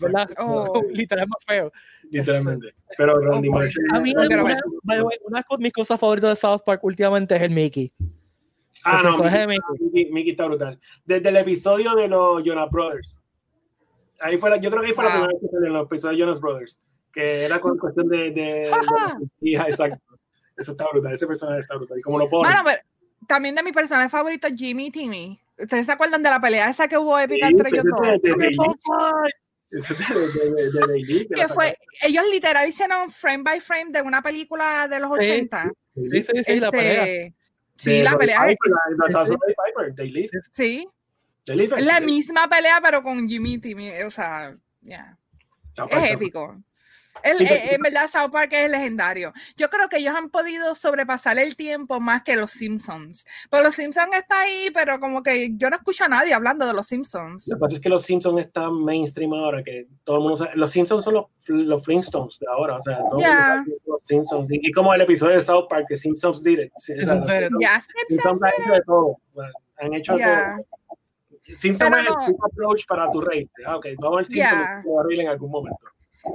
¿verdad? 0.00 0.30
Oh. 0.38 0.82
Literal 0.90 1.28
más 1.28 1.44
feo. 1.46 1.72
Literalmente. 2.10 2.74
Pero 2.96 3.20
Randy 3.20 3.48
oh, 3.50 3.58
A 3.94 4.00
mí, 4.00 4.12
una, 4.12 4.42
una, 4.42 5.04
una, 5.24 5.44
de 5.50 5.58
mis 5.58 5.72
cosas 5.72 6.00
favoritas 6.00 6.30
de 6.30 6.36
South 6.36 6.62
Park 6.64 6.82
últimamente 6.82 7.36
es 7.36 7.42
el 7.42 7.50
Mickey. 7.50 7.92
Ah, 8.84 9.02
no, 9.02 9.10
Mickey, 9.12 9.46
Mickey. 9.80 10.12
Mickey, 10.12 10.30
está 10.30 10.46
brutal. 10.46 10.80
Desde 11.04 11.28
el 11.28 11.36
episodio 11.36 11.94
de 11.94 12.08
los 12.08 12.42
Jonas 12.44 12.70
Brothers 12.70 13.14
Ahí 14.20 14.36
fue 14.36 14.50
la, 14.50 14.58
yo 14.58 14.70
creo 14.70 14.82
que 14.82 14.88
ahí 14.88 14.94
fue 14.94 15.04
la 15.04 15.10
primera 15.10 15.32
vez 15.32 15.40
que 15.40 15.48
salió 15.48 15.66
en 15.66 15.72
los 15.72 15.86
episodios 15.86 16.16
de 16.16 16.22
Jonas 16.22 16.40
Brothers, 16.40 16.80
que 17.12 17.44
era 17.44 17.58
con 17.60 17.78
cuestión 17.78 18.08
de, 18.08 18.30
de, 18.30 18.32
de 18.32 18.70
hija, 19.40 19.64
exacto. 19.64 20.18
Eso 20.56 20.72
está 20.72 20.86
brutal, 20.92 21.14
ese 21.14 21.26
personaje 21.26 21.60
está 21.60 21.76
brutal. 21.76 21.98
Y 21.98 22.02
como 22.02 22.18
lo 22.18 22.28
puedo. 22.28 22.42
Bueno, 22.42 22.60
pero 22.64 22.78
también 23.26 23.54
de 23.54 23.62
mi 23.62 23.72
personaje 23.72 24.10
favorito, 24.10 24.48
Jimmy 24.54 24.86
y 24.86 24.90
Timmy. 24.90 25.40
¿Ustedes 25.58 25.86
se 25.86 25.92
acuerdan 25.92 26.22
de 26.22 26.30
la 26.30 26.40
pelea 26.40 26.68
esa 26.70 26.86
que 26.88 26.98
hubo 26.98 27.18
épica 27.18 27.46
sí, 27.46 27.52
entre 27.52 27.68
ellos 27.70 27.84
dos? 27.84 27.98
que 29.70 31.48
fue, 31.48 31.76
ellos 32.02 32.24
literal 32.30 32.68
hicieron 32.68 33.10
frame 33.10 33.44
by 33.44 33.60
frame 33.60 33.92
de 33.92 34.02
una 34.02 34.20
película 34.20 34.88
de 34.88 35.00
los 35.00 35.10
80. 35.10 35.70
Sí, 35.94 36.04
sí, 36.04 36.22
sí, 36.22 36.32
este, 36.34 36.60
la 36.60 36.70
pelea. 36.70 37.30
Sí, 37.80 38.02
la 38.02 38.16
pelea. 38.18 38.40
Piper, 38.46 38.72
la, 39.08 39.08
la, 39.08 39.24
Piper, 39.24 40.42
sí. 40.52 40.86
La 41.46 42.00
misma 42.00 42.46
pelea, 42.46 42.78
pero 42.82 43.02
con 43.02 43.26
Jimmy 43.26 43.58
Timmy. 43.58 43.90
O 44.02 44.10
sea, 44.10 44.54
ya. 44.82 45.16
Yeah. 45.76 45.86
Es 45.90 46.12
épico. 46.12 46.62
El, 47.22 47.42
eh, 47.42 47.74
en 47.74 47.82
verdad, 47.82 48.08
South 48.08 48.30
Park 48.30 48.52
es 48.52 48.70
legendario. 48.70 49.32
Yo 49.56 49.68
creo 49.70 49.88
que 49.88 49.98
ellos 49.98 50.14
han 50.14 50.30
podido 50.30 50.74
sobrepasar 50.74 51.38
el 51.38 51.56
tiempo 51.56 52.00
más 52.00 52.22
que 52.22 52.36
los 52.36 52.50
Simpsons. 52.50 53.24
Pues 53.50 53.62
los 53.62 53.74
Simpsons 53.74 54.08
está 54.14 54.40
ahí, 54.40 54.70
pero 54.72 54.98
como 55.00 55.22
que 55.22 55.50
yo 55.56 55.70
no 55.70 55.76
escucho 55.76 56.04
a 56.04 56.08
nadie 56.08 56.32
hablando 56.34 56.66
de 56.66 56.72
los 56.72 56.86
Simpsons. 56.86 57.46
Lo 57.48 57.56
que 57.56 57.60
pasa 57.60 57.74
es 57.74 57.80
que 57.80 57.88
los 57.88 58.02
Simpsons 58.02 58.40
están 58.40 58.72
mainstream 58.84 59.32
ahora, 59.32 59.62
que 59.62 59.86
todo 60.04 60.16
el 60.16 60.22
mundo 60.22 60.36
sabe. 60.36 60.50
Los 60.54 60.70
Simpsons 60.70 61.04
son 61.04 61.14
los, 61.14 61.26
los 61.46 61.84
Flintstones 61.84 62.38
de 62.38 62.46
ahora, 62.48 62.76
o 62.76 62.80
sea, 62.80 62.96
todo 62.96 63.04
el 63.04 63.10
mundo 63.12 63.20
Yeah. 63.20 63.46
sabe 63.64 63.76
los 63.86 64.00
Simpsons. 64.02 64.50
Y, 64.50 64.60
y 64.68 64.72
como 64.72 64.94
el 64.94 65.00
episodio 65.00 65.34
de 65.36 65.42
South 65.42 65.66
Park, 65.68 65.86
que 65.88 65.96
Simpsons 65.96 66.42
did 66.42 66.58
it. 66.60 66.72
Sí, 66.76 66.92
o 66.92 66.96
sea, 66.96 67.12
Simpsons 67.22 67.86
Simpsons 68.08 68.40
han 68.42 68.52
hecho 68.62 68.72
de 68.72 68.82
todo. 68.82 69.16
Han 69.78 69.94
hecho 69.94 70.12
de 70.14 70.18
Yeah. 70.18 70.56
todo. 70.56 70.66
Simpsons 71.52 71.90
Pero 71.90 72.02
es 72.02 72.14
no- 72.14 72.26
el 72.28 72.34
approach 72.52 72.86
para 72.86 73.10
tu 73.10 73.20
rate. 73.20 73.50
Ah, 73.66 73.76
ok, 73.76 73.86
vamos 73.98 74.18
a 74.18 74.22
ver 74.22 74.28
Yeah. 74.28 74.82
Simpsons 74.82 75.18
en 75.18 75.28
algún 75.28 75.50
momento. 75.50 75.78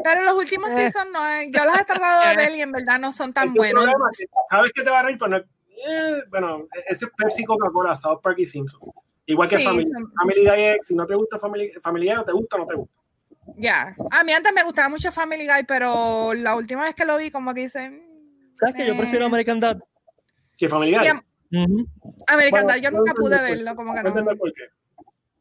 Pero 0.04 0.24
los 0.24 0.34
últimos 0.36 0.72
Eh. 0.72 0.78
Simpsons 0.78 1.12
no, 1.12 1.26
eh, 1.30 1.50
yo 1.52 1.66
los 1.66 1.78
he 1.78 1.86
tratado 1.86 2.30
de 2.30 2.36
ver 2.50 2.56
y 2.56 2.62
en 2.62 2.72
verdad 2.72 3.00
no 3.00 3.12
son 3.14 3.32
tan 3.34 3.54
buenos. 3.54 3.86
que 3.86 4.26
sabes 4.50 4.72
que 4.74 4.84
te 4.84 4.90
va 4.90 5.00
a 5.00 5.04
reír, 5.04 5.18
pero 5.20 5.30
no, 5.30 5.38
eh, 5.38 6.24
bueno, 6.30 6.68
ese 6.90 7.06
es 7.06 7.12
Pepsi, 7.16 7.44
Coca-Cola, 7.46 7.94
South 7.96 8.20
Park 8.22 8.40
y 8.40 8.46
Simpsons. 8.46 8.84
Igual 9.28 9.50
que 9.50 9.58
Sí, 9.58 9.64
Family, 9.66 9.88
son- 9.88 10.12
Family 10.14 10.42
Guy, 10.48 10.64
es, 10.64 10.88
si 10.88 10.96
no 10.96 11.06
te 11.06 11.16
gusta 11.16 11.40
Family, 11.40 11.72
Family 11.82 12.08
Guy, 12.08 12.16
no 12.16 12.24
te 12.26 12.32
gusta, 12.32 12.58
no 12.58 12.66
te 12.68 12.76
gusta. 12.76 12.94
Ya, 13.58 13.96
a 14.12 14.24
mí 14.24 14.34
antes 14.34 14.52
me 14.54 14.64
gustaba 14.64 14.90
mucho 14.90 15.12
Family 15.12 15.46
Guy, 15.48 15.64
pero 15.68 16.34
la 16.34 16.56
última 16.56 16.84
vez 16.86 16.96
que 16.96 17.06
lo 17.06 17.18
vi, 17.18 17.30
como 17.32 17.54
que 17.54 17.62
dice. 17.62 17.90
mm, 17.90 18.56
¿Sabes 18.56 18.76
que 18.76 18.88
yo 18.88 18.98
prefiero 18.98 19.26
eh. 19.26 19.28
American 19.28 19.60
Dad? 19.60 19.78
Que 20.58 20.68
Family 20.70 20.92
Guy. 20.98 21.08
American 22.28 22.52
Bueno, 22.52 22.68
Dad, 22.68 22.76
yo 22.78 22.92
no 22.92 22.98
nunca 23.00 23.14
pude 23.14 23.42
verlo, 23.42 23.76
como 23.76 23.94
que 23.94 24.04
no 24.04 24.14
por 24.14 24.54
qué. 24.54 24.64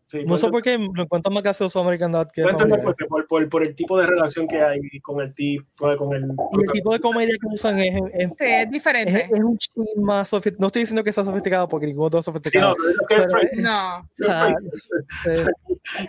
Sí, 0.06 0.22
No 0.24 0.36
sé 0.36 0.48
por 0.50 0.62
qué 0.62 0.76
lo 0.78 1.02
encuentro 1.02 1.32
más 1.32 1.42
gracioso 1.42 1.80
American 1.80 2.12
Dad 2.12 2.30
que 2.30 2.42
por 2.42 3.26
por, 3.26 3.48
por, 3.48 3.62
el 3.62 3.74
tipo 3.74 3.98
de 3.98 4.06
relación 4.06 4.46
que 4.46 4.62
hay 4.62 4.80
con 5.00 5.20
el 5.20 5.34
tipo, 5.34 5.64
con 5.96 6.14
el... 6.14 6.24
Y 6.24 6.64
el 6.64 6.72
tipo 6.72 6.92
de 6.92 7.00
comedia 7.00 7.34
que 7.40 7.46
usan 7.46 7.78
es, 7.78 7.94
es, 8.12 8.28
Sí, 8.28 8.44
es 8.44 8.64
es, 8.64 8.70
diferente. 8.70 9.28
es 9.32 9.40
un 9.40 9.56
chin 9.56 9.84
más 9.96 10.28
sofisticado. 10.28 10.60
No 10.60 10.66
estoy 10.66 10.82
diciendo 10.82 11.02
que 11.02 11.12
sea 11.12 11.24
sofisticado 11.24 11.68
porque 11.68 11.86
ninguno 11.86 12.10
de 12.10 12.18
los 12.18 12.24
Sí, 12.24 12.30
no, 12.30 12.34
sofisticado. 12.34 12.74
pero 13.08 13.22
es 13.22 13.52
es 13.52 13.58
No. 13.58 13.98
O 13.98 14.08
sea, 14.14 14.54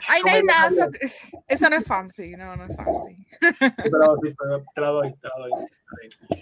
Ay, 0.09 0.21
no 0.25 0.31
hay 0.31 0.43
nada. 0.43 0.89
Eso, 1.01 1.21
eso 1.47 1.69
no 1.69 1.75
es 1.77 1.85
fancy. 1.85 2.31
No, 2.31 2.55
no 2.55 2.65
es 2.65 2.75
fancy. 2.75 3.25
pero 3.77 4.17
sí, 4.21 4.35
te 4.73 4.81
la 4.81 4.87
doy, 4.87 5.13
te 5.13 5.27
la 5.27 5.35
doy. 5.37 5.51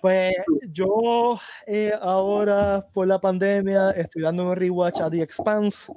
Pues 0.02 0.34
yo 0.72 1.40
eh, 1.68 1.94
ahora 2.02 2.86
por 2.94 3.08
la 3.08 3.20
pandemia 3.20 3.92
estoy 3.92 4.24
dando 4.24 4.50
un 4.50 4.56
rewatch 4.56 5.00
a 5.02 5.10
The 5.10 5.22
Expanse, 5.22 5.92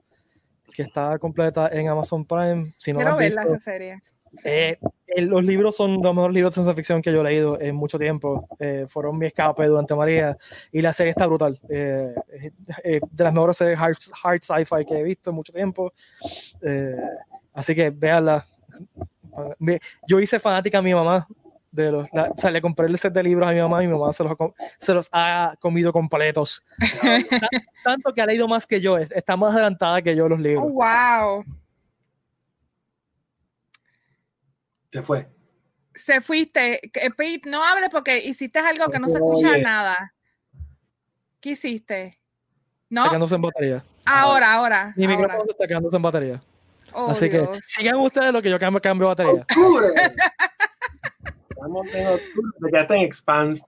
que 0.74 0.82
está 0.82 1.18
completa 1.18 1.68
en 1.72 1.88
Amazon 1.88 2.24
Prime. 2.24 2.74
Si 2.76 2.92
no 2.92 2.98
Quiero 2.98 3.16
verla 3.16 3.42
esa 3.42 3.60
serie. 3.60 4.02
eh, 4.44 4.78
el- 5.06 5.26
los 5.26 5.44
libros 5.44 5.74
son 5.76 6.02
los 6.02 6.14
mejores 6.14 6.34
libros 6.34 6.50
de 6.52 6.54
ciencia 6.54 6.74
ficción 6.74 7.00
que 7.00 7.10
yo 7.12 7.20
he 7.20 7.24
leído 7.24 7.58
en 7.60 7.74
mucho 7.74 7.98
tiempo. 7.98 8.46
Eh, 8.58 8.84
fueron 8.88 9.16
mi 9.16 9.26
escape 9.26 9.66
durante 9.66 9.94
María 9.94 10.36
y 10.72 10.82
la 10.82 10.92
serie 10.92 11.10
está 11.10 11.26
brutal. 11.26 11.58
Eh, 11.70 12.14
eh, 12.84 13.00
de 13.10 13.24
las 13.24 13.32
mejores 13.32 13.56
series 13.56 13.78
hard, 13.78 13.96
hard 14.22 14.40
sci-fi 14.42 14.84
que 14.84 14.94
he 14.98 15.02
visto 15.02 15.30
en 15.30 15.36
mucho 15.36 15.52
tiempo. 15.52 15.92
Eh, 16.62 16.96
así 17.54 17.74
que 17.74 17.90
véanla. 17.90 18.46
Me- 19.58 19.80
Yo 20.06 20.18
hice 20.20 20.38
fanática 20.38 20.78
a 20.78 20.82
mi 20.82 20.94
mamá. 20.94 21.26
De 21.76 21.92
los, 21.92 22.08
la- 22.12 22.30
o 22.30 22.36
sea, 22.38 22.50
le 22.50 22.62
compré 22.62 22.86
el 22.86 22.96
set 22.98 23.12
de 23.12 23.22
libros 23.22 23.46
a 23.48 23.52
mi 23.52 23.60
mamá 23.60 23.84
y 23.84 23.86
mi 23.86 23.92
mamá 23.92 24.12
se 24.12 24.22
los, 24.24 24.32
ha 24.32 24.36
com- 24.36 24.52
se 24.78 24.94
los 24.94 25.08
ha 25.12 25.54
comido 25.60 25.92
completos. 25.92 26.64
Ta- 26.80 27.48
Tanto 27.84 28.12
que 28.14 28.22
ha 28.22 28.26
leído 28.26 28.48
más 28.48 28.66
que 28.66 28.80
yo, 28.80 28.96
es- 28.96 29.10
está 29.12 29.36
más 29.36 29.52
adelantada 29.52 30.00
que 30.00 30.16
yo 30.16 30.26
los 30.28 30.40
libros. 30.40 30.64
Oh, 30.66 30.70
wow. 30.70 31.44
Se 34.92 35.02
fue. 35.02 35.28
Se 35.94 36.20
fuiste. 36.20 36.80
Que- 36.92 37.10
Pete, 37.10 37.48
no 37.50 37.62
hables 37.62 37.90
porque 37.90 38.18
hiciste 38.24 38.58
algo 38.58 38.86
que 38.88 38.98
no 38.98 39.08
se 39.08 39.16
escucha 39.16 39.58
nada. 39.58 40.14
¿Qué 41.40 41.50
hiciste? 41.50 42.18
No, 42.88 43.02
Está 43.02 43.10
quedándose 43.10 43.34
en 43.34 43.42
batería. 43.42 43.84
ahora, 44.06 44.54
ahora. 44.54 44.92
Mi 44.96 45.04
ahora. 45.04 45.16
micrófono 45.18 45.50
está 45.50 45.66
quedándose 45.66 45.96
en 45.96 46.02
batería. 46.02 46.42
Oh, 46.92 47.10
Así 47.10 47.28
que 47.28 47.38
Dios. 47.40 47.58
sigan 47.62 47.96
ustedes 47.96 48.32
lo 48.32 48.40
que 48.40 48.48
yo 48.48 48.58
cambio, 48.58 48.80
cambio 48.80 49.08
batería. 49.08 49.44
Estamos 51.66 52.20
quedaste 52.70 52.94
en 52.94 53.00
Expanse. 53.00 53.64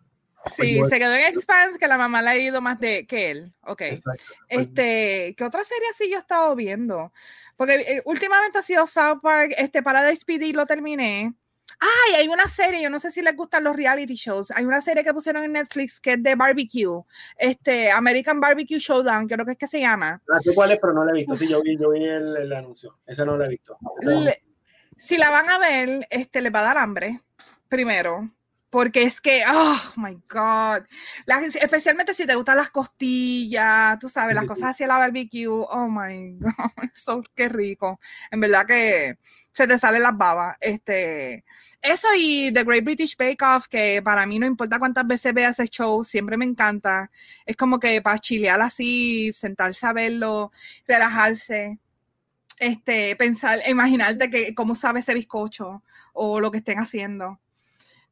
Sí, 0.57 0.81
se 0.89 0.99
quedó 0.99 1.15
en 1.15 1.27
Expanse, 1.27 1.79
que 1.79 1.89
la 1.89 1.99
mamá 1.99 2.23
le 2.23 2.31
ha 2.31 2.37
ido 2.37 2.61
más 2.61 2.79
de 2.79 3.07
que 3.07 3.31
él. 3.31 3.53
Ok. 3.63 3.83
Exacto. 3.83 4.23
Este, 4.49 5.35
¿qué 5.37 5.45
otra 5.45 5.65
serie 5.65 5.89
así 5.91 6.09
yo 6.11 6.17
he 6.17 6.21
estado 6.21 6.55
viendo? 6.55 7.13
Porque 7.57 7.75
eh, 7.75 8.03
últimamente 8.05 8.59
ha 8.59 8.63
sido 8.63 8.87
South 8.87 9.21
Park, 9.21 9.53
este, 9.59 9.83
para 9.83 10.03
despedir 10.03 10.55
lo 10.55 10.65
terminé. 10.65 11.35
Ay, 11.81 12.15
hay 12.15 12.29
una 12.29 12.49
serie, 12.49 12.83
yo 12.83 12.91
no 12.91 12.99
sé 12.99 13.11
si 13.11 13.21
les 13.23 13.37
gustan 13.37 13.63
los 13.63 13.77
reality 13.77 14.15
shows. 14.15 14.51
Hay 14.53 14.65
una 14.65 14.81
serie 14.81 15.05
que 15.05 15.13
pusieron 15.13 15.45
en 15.45 15.53
Netflix 15.53 16.01
que 16.01 16.15
es 16.15 16.23
de 16.23 16.35
barbecue, 16.35 17.03
este, 17.37 17.91
American 17.91 18.41
Barbecue 18.41 18.79
Showdown, 18.79 19.29
creo 19.29 19.45
que 19.45 19.53
es 19.53 19.59
que 19.59 19.67
se 19.69 19.81
llama. 19.81 20.21
No 20.27 20.41
sé 20.41 20.55
cuál 20.55 20.73
es, 20.73 20.79
pero 20.81 20.93
no 20.93 21.05
la 21.05 21.13
he 21.13 21.15
visto. 21.15 21.37
Sí, 21.37 21.49
yo 21.49 21.61
vi, 21.63 21.77
yo 21.79 21.91
vi 21.91 22.05
el, 22.05 22.37
el 22.37 22.53
anuncio. 22.53 22.99
Esa 23.07 23.25
no 23.25 23.37
la 23.37 23.47
he 23.47 23.49
visto. 23.51 23.77
Le- 24.03 24.43
si 24.97 25.19
la 25.19 25.31
van 25.31 25.49
a 25.51 25.59
ver, 25.59 26.07
este, 26.11 26.41
les 26.41 26.53
va 26.53 26.61
a 26.61 26.65
dar 26.65 26.79
hambre, 26.79 27.21
primero. 27.69 28.31
Porque 28.71 29.03
es 29.05 29.21
que, 29.21 29.43
oh 29.49 29.81
my 29.97 30.15
God. 30.29 30.85
La- 31.25 31.41
especialmente 31.41 32.13
si 32.13 32.27
te 32.27 32.35
gustan 32.35 32.59
las 32.59 32.71
costillas, 32.71 33.99
tú 33.99 34.11
sabes, 34.11 34.35
las 34.35 34.45
cosas 34.45 34.71
hacia 34.73 34.87
la 34.87 34.99
barbecue. 34.99 35.47
Oh 35.49 35.89
my 35.89 36.33
God. 36.39 36.53
Eso, 36.95 37.23
qué 37.35 37.49
rico. 37.49 37.99
En 38.31 38.41
verdad 38.41 38.67
que 38.67 39.17
se 39.53 39.67
te 39.67 39.79
salen 39.79 40.03
las 40.03 40.17
babas. 40.17 40.57
Este, 40.61 41.45
eso 41.81 42.09
y 42.17 42.53
The 42.53 42.65
Great 42.65 42.85
British 42.85 43.17
Bake 43.17 43.43
Off, 43.43 43.67
que 43.69 44.03
para 44.03 44.27
mí 44.27 44.39
no 44.39 44.47
importa 44.47 44.79
cuántas 44.79 45.07
veces 45.07 45.33
vea 45.35 45.49
ese 45.51 45.67
show, 45.67 46.05
siempre 46.05 46.37
me 46.37 46.45
encanta. 46.45 47.11
Es 47.47 47.57
como 47.57 47.81
que 47.81 48.01
para 48.03 48.19
chilear 48.19 48.61
así, 48.61 49.33
sentarse 49.33 49.87
a 49.87 49.93
verlo, 49.93 50.53
relajarse 50.87 51.79
este, 52.59 53.17
pensar, 53.17 53.61
imaginarte 53.69 54.31
que 54.31 54.55
cómo 54.55 54.75
sabe 54.75 55.01
ese 55.01 55.15
bizcocho 55.15 55.83
o 56.13 56.41
lo 56.41 56.51
que 56.51 56.59
estén 56.59 56.79
haciendo. 56.79 57.41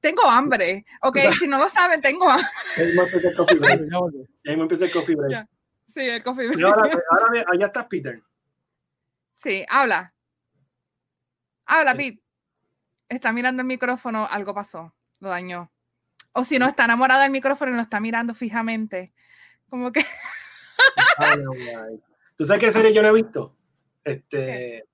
Tengo 0.06 0.22
hambre. 0.30 0.86
Ok, 1.02 1.18
si 1.40 1.48
no 1.48 1.58
lo 1.58 1.68
saben, 1.68 2.00
tengo 2.00 2.30
hambre. 2.30 2.46
Ahí 2.76 2.94
me 2.94 3.02
empieza 3.02 3.28
el 3.28 3.36
coffee 3.36 3.58
break. 3.58 3.80
Ahí 4.46 4.56
me 4.56 4.62
empieza 4.62 4.84
el 4.84 4.92
coffee 4.92 5.16
break. 5.16 5.32
Ya. 5.32 5.48
Sí, 5.84 6.00
el 6.00 6.22
coffee. 6.22 6.48
Y 6.56 6.62
ahora, 6.62 6.88
ahora 7.10 7.44
allá 7.52 7.66
está 7.66 7.88
Peter. 7.88 8.22
Sí, 9.32 9.66
habla. 9.68 10.14
Habla, 11.66 11.96
Pete. 11.96 12.22
Está 13.08 13.32
mirando 13.32 13.62
el 13.62 13.66
micrófono, 13.66 14.28
algo 14.30 14.54
pasó, 14.54 14.94
lo 15.18 15.28
dañó. 15.28 15.72
O 16.32 16.44
si 16.44 16.60
no, 16.60 16.66
está 16.66 16.84
enamorada 16.84 17.24
del 17.24 17.32
micrófono 17.32 17.72
y 17.72 17.74
lo 17.74 17.82
está 17.82 17.98
mirando 17.98 18.32
fijamente. 18.32 19.12
Como 19.68 19.90
que. 19.90 20.04
Ay, 21.18 21.40
ay, 21.52 21.68
ay. 21.68 22.02
¿Tú 22.36 22.44
sabes 22.46 22.60
qué 22.60 22.70
serie 22.70 22.94
yo 22.94 23.02
no 23.02 23.08
he 23.08 23.12
visto? 23.12 23.56
Este. 24.04 24.84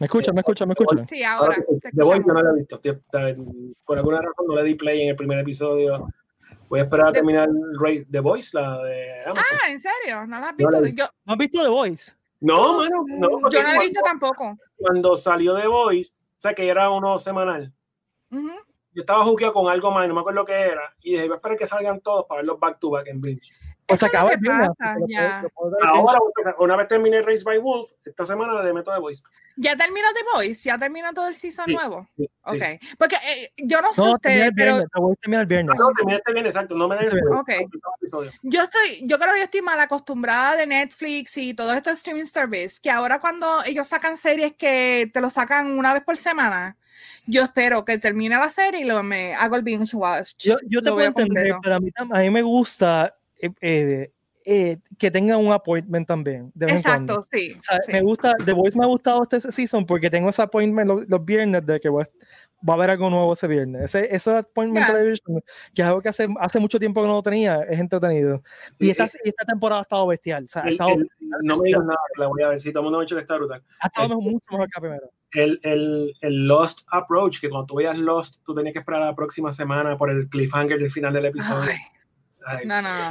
Me 0.00 0.06
escuchan, 0.06 0.34
me 0.34 0.40
escuchan, 0.40 0.68
me 0.68 0.72
escuchan. 0.74 1.06
Sí, 1.08 1.22
ahora. 1.22 1.56
The 1.56 2.02
Voice 2.04 2.24
yo 2.26 2.32
no 2.34 2.42
la 2.42 2.50
he 2.50 2.54
visto. 2.54 2.78
Tío, 2.80 3.00
Por 3.84 3.98
alguna 3.98 4.18
razón 4.18 4.46
no 4.48 4.56
le 4.56 4.64
di 4.64 4.74
play 4.74 5.02
en 5.02 5.10
el 5.10 5.16
primer 5.16 5.38
episodio. 5.38 6.08
Voy 6.68 6.80
a 6.80 6.84
esperar 6.84 7.08
a 7.08 7.12
terminar 7.12 7.48
Ray- 7.80 8.04
The 8.10 8.20
Voice, 8.20 8.50
la 8.54 8.82
de 8.82 9.20
Amazon. 9.26 9.44
Ah, 9.62 9.70
¿en 9.70 9.80
serio? 9.80 10.26
¿No 10.26 10.40
la 10.40 10.48
has 10.48 10.54
No 10.58 10.70
la 10.70 10.80
visto? 10.80 10.96
Yo, 11.04 11.10
¿No 11.26 11.32
has 11.34 11.38
visto 11.38 11.62
The 11.62 11.68
Voice? 11.68 12.12
No, 12.40 12.78
mano, 12.78 13.04
no. 13.06 13.28
yo 13.30 13.38
no 13.38 13.48
la 13.48 13.48
he 13.48 13.50
cuando- 13.62 13.80
visto 13.82 14.00
tampoco. 14.04 14.58
Cuando 14.76 15.16
salió 15.16 15.54
The 15.56 15.66
Voice, 15.66 16.12
o 16.18 16.40
sea 16.40 16.54
que 16.54 16.66
era 16.68 16.90
uno 16.90 17.18
semanal. 17.18 17.72
Ujú. 18.30 18.48
Yo 18.94 19.00
estaba 19.02 19.24
jugueado 19.24 19.52
con 19.54 19.70
algo 19.70 19.90
más, 19.90 20.08
no 20.08 20.14
me 20.14 20.20
acuerdo 20.20 20.44
qué 20.44 20.52
era. 20.52 20.94
Y 21.00 21.12
dije, 21.12 21.24
voy 21.24 21.32
a 21.32 21.36
esperar 21.36 21.56
que 21.58 21.66
salgan 21.66 22.00
todos 22.00 22.26
para 22.26 22.38
verlos 22.40 22.58
back 22.58 22.78
to 22.78 22.90
back 22.90 23.06
en 23.06 23.20
Binge. 23.20 23.52
Pues 23.98 24.02
acaba 24.04 24.30
viernes, 24.36 24.68
Ahora, 25.84 26.18
una 26.58 26.76
vez 26.76 26.88
terminé 26.88 27.22
Race 27.22 27.42
by 27.44 27.58
Wolf, 27.58 27.90
esta 28.04 28.24
semana 28.26 28.62
le 28.62 28.72
meto 28.72 28.92
The 28.92 28.98
Voice. 29.00 29.22
¿Ya 29.56 29.76
terminó 29.76 30.08
The 30.14 30.20
Voice? 30.34 30.62
¿Ya 30.64 30.78
terminó 30.78 31.12
todo 31.12 31.28
el 31.28 31.34
season 31.34 31.66
Sí, 31.66 31.74
nuevo? 31.74 32.06
Sí, 32.16 32.24
sí. 32.24 32.30
Ok. 32.44 32.62
Porque 32.98 33.16
eh, 33.16 33.52
yo 33.58 33.80
no 33.82 33.92
sé 33.92 34.00
No, 34.02 34.16
termina 34.18 34.46
ustedes, 34.46 34.46
el 34.48 34.54
pero 34.54 34.72
viernes. 34.72 34.90
The 34.94 35.00
Voice 35.00 35.20
termina 35.20 35.40
el 35.42 35.46
viernes. 35.46 35.76
No, 35.78 35.86
terminé 35.96 36.16
este 36.18 36.32
bien, 36.32 36.46
exacto. 36.46 36.74
No 36.74 36.88
me 36.88 36.96
den 36.96 37.04
Este 37.06 37.18
el 37.18 37.66
episodio. 38.00 38.32
yo 38.42 38.62
estoy, 38.62 39.00
yo 39.02 39.18
creo 39.18 39.32
que 39.34 39.38
yo 39.40 39.44
estoy 39.44 39.62
mal 39.62 39.80
acostumbrada 39.80 40.56
de 40.56 40.66
Netflix 40.66 41.36
y 41.36 41.54
todo 41.54 41.72
esto 41.74 41.90
de 41.90 41.96
streaming 41.96 42.24
service, 42.26 42.78
que 42.82 42.90
ahora 42.90 43.20
cuando 43.20 43.62
ellos 43.64 43.86
sacan 43.86 44.16
series 44.16 44.54
que 44.54 45.10
te 45.12 45.20
lo 45.20 45.30
sacan 45.30 45.78
una 45.78 45.92
vez 45.94 46.02
por 46.02 46.16
semana, 46.16 46.76
yo 47.26 47.42
espero 47.42 47.84
que 47.84 47.98
termine 47.98 48.36
la 48.36 48.50
serie 48.50 48.80
y 48.80 48.84
lo 48.84 49.02
me 49.02 49.34
hago 49.34 49.56
el 49.56 49.62
binge 49.62 49.94
watch. 49.96 50.32
Yo, 50.38 50.56
yo 50.68 50.80
te 50.82 50.88
Lo 50.88 50.94
puedo 50.94 51.08
entender, 51.08 51.50
completo. 51.52 51.60
pero 51.62 51.74
a 51.76 51.80
mí, 51.80 51.90
a 52.10 52.18
mí 52.20 52.30
me 52.30 52.42
gusta 52.42 53.14
eh, 53.42 53.50
eh, 53.60 54.10
eh, 54.44 54.78
que 54.98 55.10
tengan 55.10 55.38
un 55.38 55.52
appointment 55.52 56.06
también. 56.08 56.50
De 56.54 56.66
vez 56.66 56.76
en 56.76 56.82
cuando. 56.82 57.14
Exacto, 57.14 57.28
sí. 57.36 57.54
O 57.56 57.62
sea, 57.62 57.78
sí. 57.86 57.92
me 57.92 58.00
gusta, 58.00 58.32
The 58.44 58.52
Voice 58.52 58.76
me 58.76 58.84
ha 58.84 58.88
gustado 58.88 59.22
este 59.22 59.40
season 59.52 59.86
porque 59.86 60.10
tengo 60.10 60.30
ese 60.30 60.42
appointment 60.42 60.88
los, 60.88 61.08
los 61.08 61.24
viernes 61.24 61.64
de 61.64 61.78
que 61.78 61.88
voy 61.88 62.02
a- 62.02 62.08
va 62.68 62.74
a 62.74 62.76
haber 62.76 62.90
algo 62.90 63.08
nuevo 63.10 63.32
ese 63.34 63.46
viernes. 63.48 63.82
Ese, 63.94 64.14
ese 64.14 64.36
appointment 64.38 64.86
Ya. 64.86 64.92
television, 64.94 65.42
que 65.74 65.82
es 65.82 65.86
algo 65.88 66.00
que 66.00 66.08
hace, 66.08 66.26
hace 66.40 66.58
mucho 66.60 66.78
tiempo 66.80 67.02
que 67.02 67.06
no 67.08 67.14
lo 67.14 67.22
tenía, 67.22 67.60
es 67.62 67.78
entretenido. 67.78 68.42
Sí, 68.70 68.86
Y 68.86 68.90
esta, 68.90 69.06
y 69.24 69.28
esta 69.28 69.44
temporada 69.44 69.80
ha 69.80 69.82
estado 69.82 70.06
bestial. 70.08 70.44
O 70.44 70.48
sea, 70.48 70.62
ha 70.62 70.66
el- 70.66 70.72
estado, 70.72 70.90
el- 70.94 71.08
no 71.42 71.56
me 71.58 71.62
digas 71.66 71.82
nada, 71.84 71.98
que 72.14 72.20
la 72.20 72.26
voy 72.28 72.42
a 72.42 72.48
ver. 72.48 72.60
Si 72.60 72.70
todo 72.72 72.80
el 72.80 72.84
mundo 72.84 72.98
me 72.98 73.02
ha 73.02 73.04
dicho 73.04 73.14
que 73.16 73.22
está 73.22 73.36
brutal. 73.36 73.62
ha 73.80 73.86
estado 73.86 74.08
el- 74.12 74.18
mucho 74.18 74.44
mejor 74.50 74.66
que 74.66 74.72
la 74.76 74.80
primera. 74.80 75.06
el, 75.34 75.60
el, 75.62 76.14
el, 76.20 76.46
Lost 76.48 76.80
Approach, 76.90 77.40
que 77.40 77.48
cuando 77.48 77.66
tú 77.66 77.76
veías 77.76 77.96
Lost, 77.98 78.42
tú 78.44 78.54
tenías 78.54 78.72
que 78.72 78.80
esperar 78.80 79.00
la 79.02 79.14
próxima 79.14 79.50
semana 79.52 79.96
por 79.96 80.10
el 80.10 80.28
cliffhanger 80.28 80.78
del 80.80 80.90
final 80.90 81.12
del 81.12 81.26
episodio. 81.26 81.70
Ay. 81.70 81.78
No, 82.64 82.82
no, 82.82 82.88
no. 82.88 83.10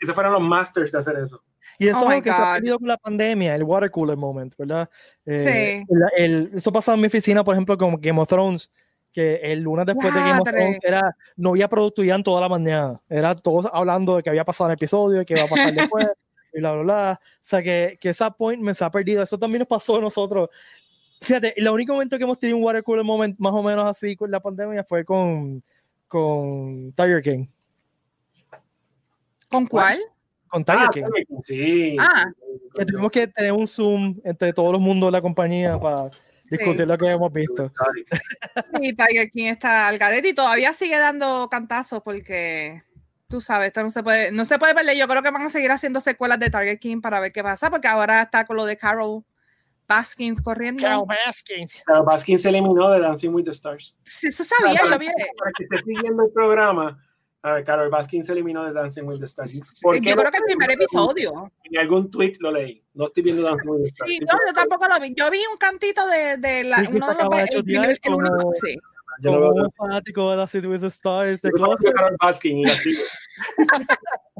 esos 0.00 0.14
fueron 0.14 0.32
los 0.32 0.42
masters 0.42 0.92
de 0.92 0.98
hacer 0.98 1.18
eso. 1.18 1.42
Y 1.78 1.88
eso 1.88 2.00
oh 2.00 2.10
es 2.10 2.18
lo 2.18 2.22
que 2.22 2.30
se 2.30 2.36
ha 2.36 2.54
perdido 2.54 2.78
con 2.78 2.88
la 2.88 2.96
pandemia, 2.96 3.54
el 3.54 3.64
water 3.64 3.90
cooler 3.90 4.16
moment, 4.16 4.54
¿verdad? 4.56 4.88
Eh, 5.26 5.82
sí. 5.86 5.94
El, 6.16 6.50
eso 6.54 6.72
pasaba 6.72 6.94
en 6.94 7.00
mi 7.00 7.06
oficina, 7.08 7.42
por 7.42 7.54
ejemplo, 7.54 7.76
con 7.76 8.00
Game 8.00 8.20
of 8.20 8.28
Thrones, 8.28 8.70
que 9.12 9.36
el 9.36 9.60
lunes 9.60 9.86
después 9.86 10.12
de 10.12 10.20
Game 10.20 10.40
of 10.40 10.48
Thrones 10.48 10.78
era, 10.82 11.16
no 11.36 11.50
había 11.50 11.68
productividad 11.68 12.20
toda 12.22 12.40
la 12.40 12.48
mañana. 12.48 13.00
Era 13.08 13.34
todos 13.34 13.68
hablando 13.72 14.16
de 14.16 14.22
que 14.22 14.30
había 14.30 14.44
pasado 14.44 14.70
el 14.70 14.74
episodio, 14.74 15.20
de 15.20 15.24
que 15.24 15.34
iba 15.34 15.44
a 15.44 15.48
pasar 15.48 15.72
después, 15.74 16.06
y 16.52 16.60
bla, 16.60 16.72
bla, 16.72 16.82
bla. 16.82 17.20
O 17.22 17.38
sea, 17.40 17.62
que, 17.62 17.98
que 18.00 18.10
esa 18.10 18.30
point 18.30 18.62
me 18.62 18.74
se 18.74 18.84
ha 18.84 18.90
perdido. 18.90 19.22
Eso 19.22 19.38
también 19.38 19.60
nos 19.60 19.68
pasó 19.68 19.96
a 19.96 20.00
nosotros. 20.00 20.50
Fíjate, 21.20 21.58
el 21.58 21.68
único 21.68 21.92
momento 21.94 22.18
que 22.18 22.24
hemos 22.24 22.38
tenido 22.38 22.58
un 22.58 22.64
water 22.64 22.82
cooler 22.82 23.04
moment 23.04 23.38
más 23.38 23.52
o 23.52 23.62
menos 23.62 23.86
así 23.86 24.14
con 24.14 24.30
la 24.30 24.40
pandemia 24.40 24.84
fue 24.84 25.04
con, 25.04 25.62
con 26.06 26.92
Tiger 26.92 27.22
King. 27.22 27.46
¿Con 29.54 29.66
cuál? 29.68 30.00
Con 30.48 30.64
Tiger 30.64 30.80
ah, 30.80 30.90
King. 30.92 31.04
Sí. 31.44 31.96
Ah. 32.00 32.24
Que 32.74 32.84
tuvimos 32.84 33.12
que 33.12 33.28
tener 33.28 33.52
un 33.52 33.68
Zoom 33.68 34.20
entre 34.24 34.52
todos 34.52 34.72
los 34.72 34.80
mundos 34.80 35.06
de 35.06 35.12
la 35.12 35.22
compañía 35.22 35.78
para 35.78 36.08
discutir 36.50 36.88
lo 36.88 36.98
que 36.98 37.06
hemos 37.06 37.32
visto. 37.32 37.70
Sí, 38.80 38.96
Tiger 38.96 39.30
King 39.30 39.46
está 39.46 39.86
al 39.86 39.98
garete 39.98 40.30
y 40.30 40.34
todavía 40.34 40.72
sigue 40.72 40.98
dando 40.98 41.48
cantazos 41.48 42.02
porque 42.02 42.82
tú 43.28 43.40
sabes, 43.40 43.68
esto 43.68 43.84
no 43.84 43.92
se 43.92 44.02
puede, 44.02 44.32
no 44.32 44.44
se 44.44 44.58
puede 44.58 44.74
perder. 44.74 44.96
Yo 44.96 45.06
creo 45.06 45.22
que 45.22 45.30
van 45.30 45.46
a 45.46 45.50
seguir 45.50 45.70
haciendo 45.70 46.00
secuelas 46.00 46.40
de 46.40 46.50
Tiger 46.50 46.80
King 46.80 47.00
para 47.00 47.20
ver 47.20 47.30
qué 47.30 47.44
pasa, 47.44 47.70
porque 47.70 47.86
ahora 47.86 48.22
está 48.22 48.44
con 48.44 48.56
lo 48.56 48.64
de 48.64 48.76
Carol 48.76 49.24
Baskins 49.86 50.42
corriendo. 50.42 50.82
Carol 50.82 51.04
Baskins. 51.06 51.80
Carol 51.86 52.04
Baskins 52.04 52.42
se 52.42 52.48
eliminó 52.48 52.90
de 52.90 52.98
Dancing 52.98 53.30
with 53.30 53.44
the 53.44 53.52
Stars. 53.52 53.96
Sí, 54.04 54.26
eso 54.26 54.42
sabía, 54.42 54.80
para, 54.80 54.94
yo 54.94 54.98
vi. 54.98 55.06
Para 55.38 55.52
que 55.56 55.62
esté 55.62 55.78
siguiendo 55.78 56.24
el 56.24 56.32
programa, 56.32 57.03
a 57.44 57.52
ver, 57.52 57.64
Carol 57.64 57.90
Baskins 57.90 58.24
se 58.24 58.32
eliminó 58.32 58.64
de 58.64 58.72
Dancing 58.72 59.02
with 59.02 59.18
the 59.18 59.26
Stars. 59.26 59.52
Yo 59.52 59.60
creo 60.00 60.30
que 60.30 60.38
el 60.38 60.44
primer 60.44 60.70
episodio. 60.70 61.52
En 61.64 61.78
algún 61.78 62.10
tweet 62.10 62.36
lo 62.40 62.50
leí. 62.50 62.82
No 62.94 63.04
estoy 63.04 63.22
viendo 63.22 63.42
Dancing 63.42 63.68
with 63.68 63.82
the 63.82 63.88
Stars. 63.88 64.10
Sí, 64.10 64.18
no, 64.20 64.32
yo 64.46 64.54
tampoco 64.54 64.88
lo 64.88 64.98
vi. 64.98 65.14
Yo 65.14 65.30
vi 65.30 65.40
un 65.52 65.58
cantito 65.58 66.06
de, 66.06 66.38
de 66.38 66.64
la, 66.64 66.78
uno 66.90 67.06
de 67.06 67.22
los. 67.22 67.54
El, 67.54 67.64
primer, 67.64 67.90
el, 67.90 68.14
uno, 68.14 68.30
sí. 68.62 68.74
Yo 69.20 69.30
como 69.30 69.62
un 69.62 69.70
fanático 69.72 70.30
de 70.30 70.36
Dancing 70.38 70.66
with 70.66 70.80
the 70.80 70.86
Stars 70.86 71.42
de 71.42 71.50
Carol 71.50 72.16
Baskins 72.18 72.66
y 72.66 72.70
así. 72.70 72.98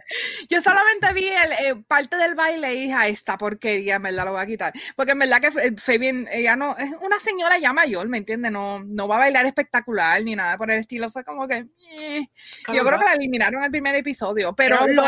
Yo 0.49 0.61
solamente 0.61 1.13
vi 1.13 1.29
el, 1.29 1.53
eh, 1.53 1.83
parte 1.87 2.17
del 2.17 2.35
baile 2.35 2.75
y 2.75 2.81
dije, 2.89 3.09
esta 3.09 3.39
porquería, 3.39 3.97
en 3.97 4.03
verdad 4.03 4.25
lo 4.25 4.33
voy 4.33 4.43
a 4.43 4.47
quitar. 4.47 4.73
Porque 4.97 5.13
en 5.13 5.19
verdad 5.19 5.41
que 5.41 5.99
bien 5.99 6.27
ella 6.33 6.57
no, 6.57 6.77
es 6.77 6.91
una 7.01 7.19
señora 7.19 7.59
ya 7.59 7.73
mayor, 7.73 8.09
¿me 8.09 8.19
entiendes? 8.19 8.51
No, 8.53 8.83
no 8.85 9.09
va 9.09 9.17
a 9.17 9.21
bailar 9.21 9.47
espectacular 9.47 10.23
ni 10.23 10.37
nada 10.37 10.57
por 10.59 10.71
el 10.71 10.81
estilo. 10.81 11.11
Fue 11.11 11.25
como 11.25 11.49
que, 11.49 11.67
eh. 11.93 12.27
yo 12.73 12.85
creo 12.85 12.99
que 12.99 13.05
la 13.05 13.15
eliminaron 13.15 13.61
en 13.61 13.65
el 13.65 13.71
primer 13.71 13.95
episodio, 13.95 14.55
pero 14.55 14.87
lo, 14.87 15.05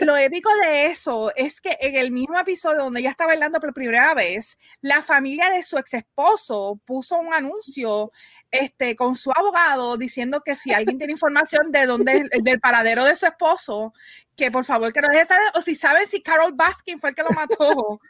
lo, 0.00 0.16
épico 0.16 0.50
de 0.62 0.86
eso 0.86 1.32
es 1.36 1.60
que 1.60 1.76
en 1.80 1.96
el 1.96 2.10
mismo 2.10 2.38
episodio 2.38 2.82
donde 2.82 3.00
ella 3.00 3.10
está 3.10 3.26
bailando 3.26 3.60
por 3.60 3.72
primera 3.72 4.12
vez, 4.14 4.58
la 4.80 5.02
familia 5.02 5.50
de 5.50 5.62
su 5.62 5.78
ex 5.78 5.94
esposo 5.94 6.80
puso 6.84 7.18
un 7.18 7.32
anuncio 7.32 8.10
este, 8.52 8.94
con 8.94 9.16
su 9.16 9.32
abogado 9.32 9.96
diciendo 9.96 10.42
que 10.44 10.54
si 10.54 10.72
alguien 10.72 10.98
tiene 10.98 11.14
información 11.14 11.72
de 11.72 11.86
dónde 11.86 12.28
del 12.42 12.60
paradero 12.60 13.02
de 13.04 13.16
su 13.16 13.24
esposo, 13.24 13.94
que 14.36 14.50
por 14.50 14.66
favor 14.66 14.92
que 14.92 15.00
lo 15.00 15.08
dejen 15.08 15.26
saber, 15.26 15.48
o 15.56 15.62
si 15.62 15.74
saben 15.74 16.06
si 16.06 16.22
Carol 16.22 16.52
Baskin 16.52 17.00
fue 17.00 17.10
el 17.10 17.16
que 17.16 17.22
lo 17.22 17.30
mató, 17.30 18.00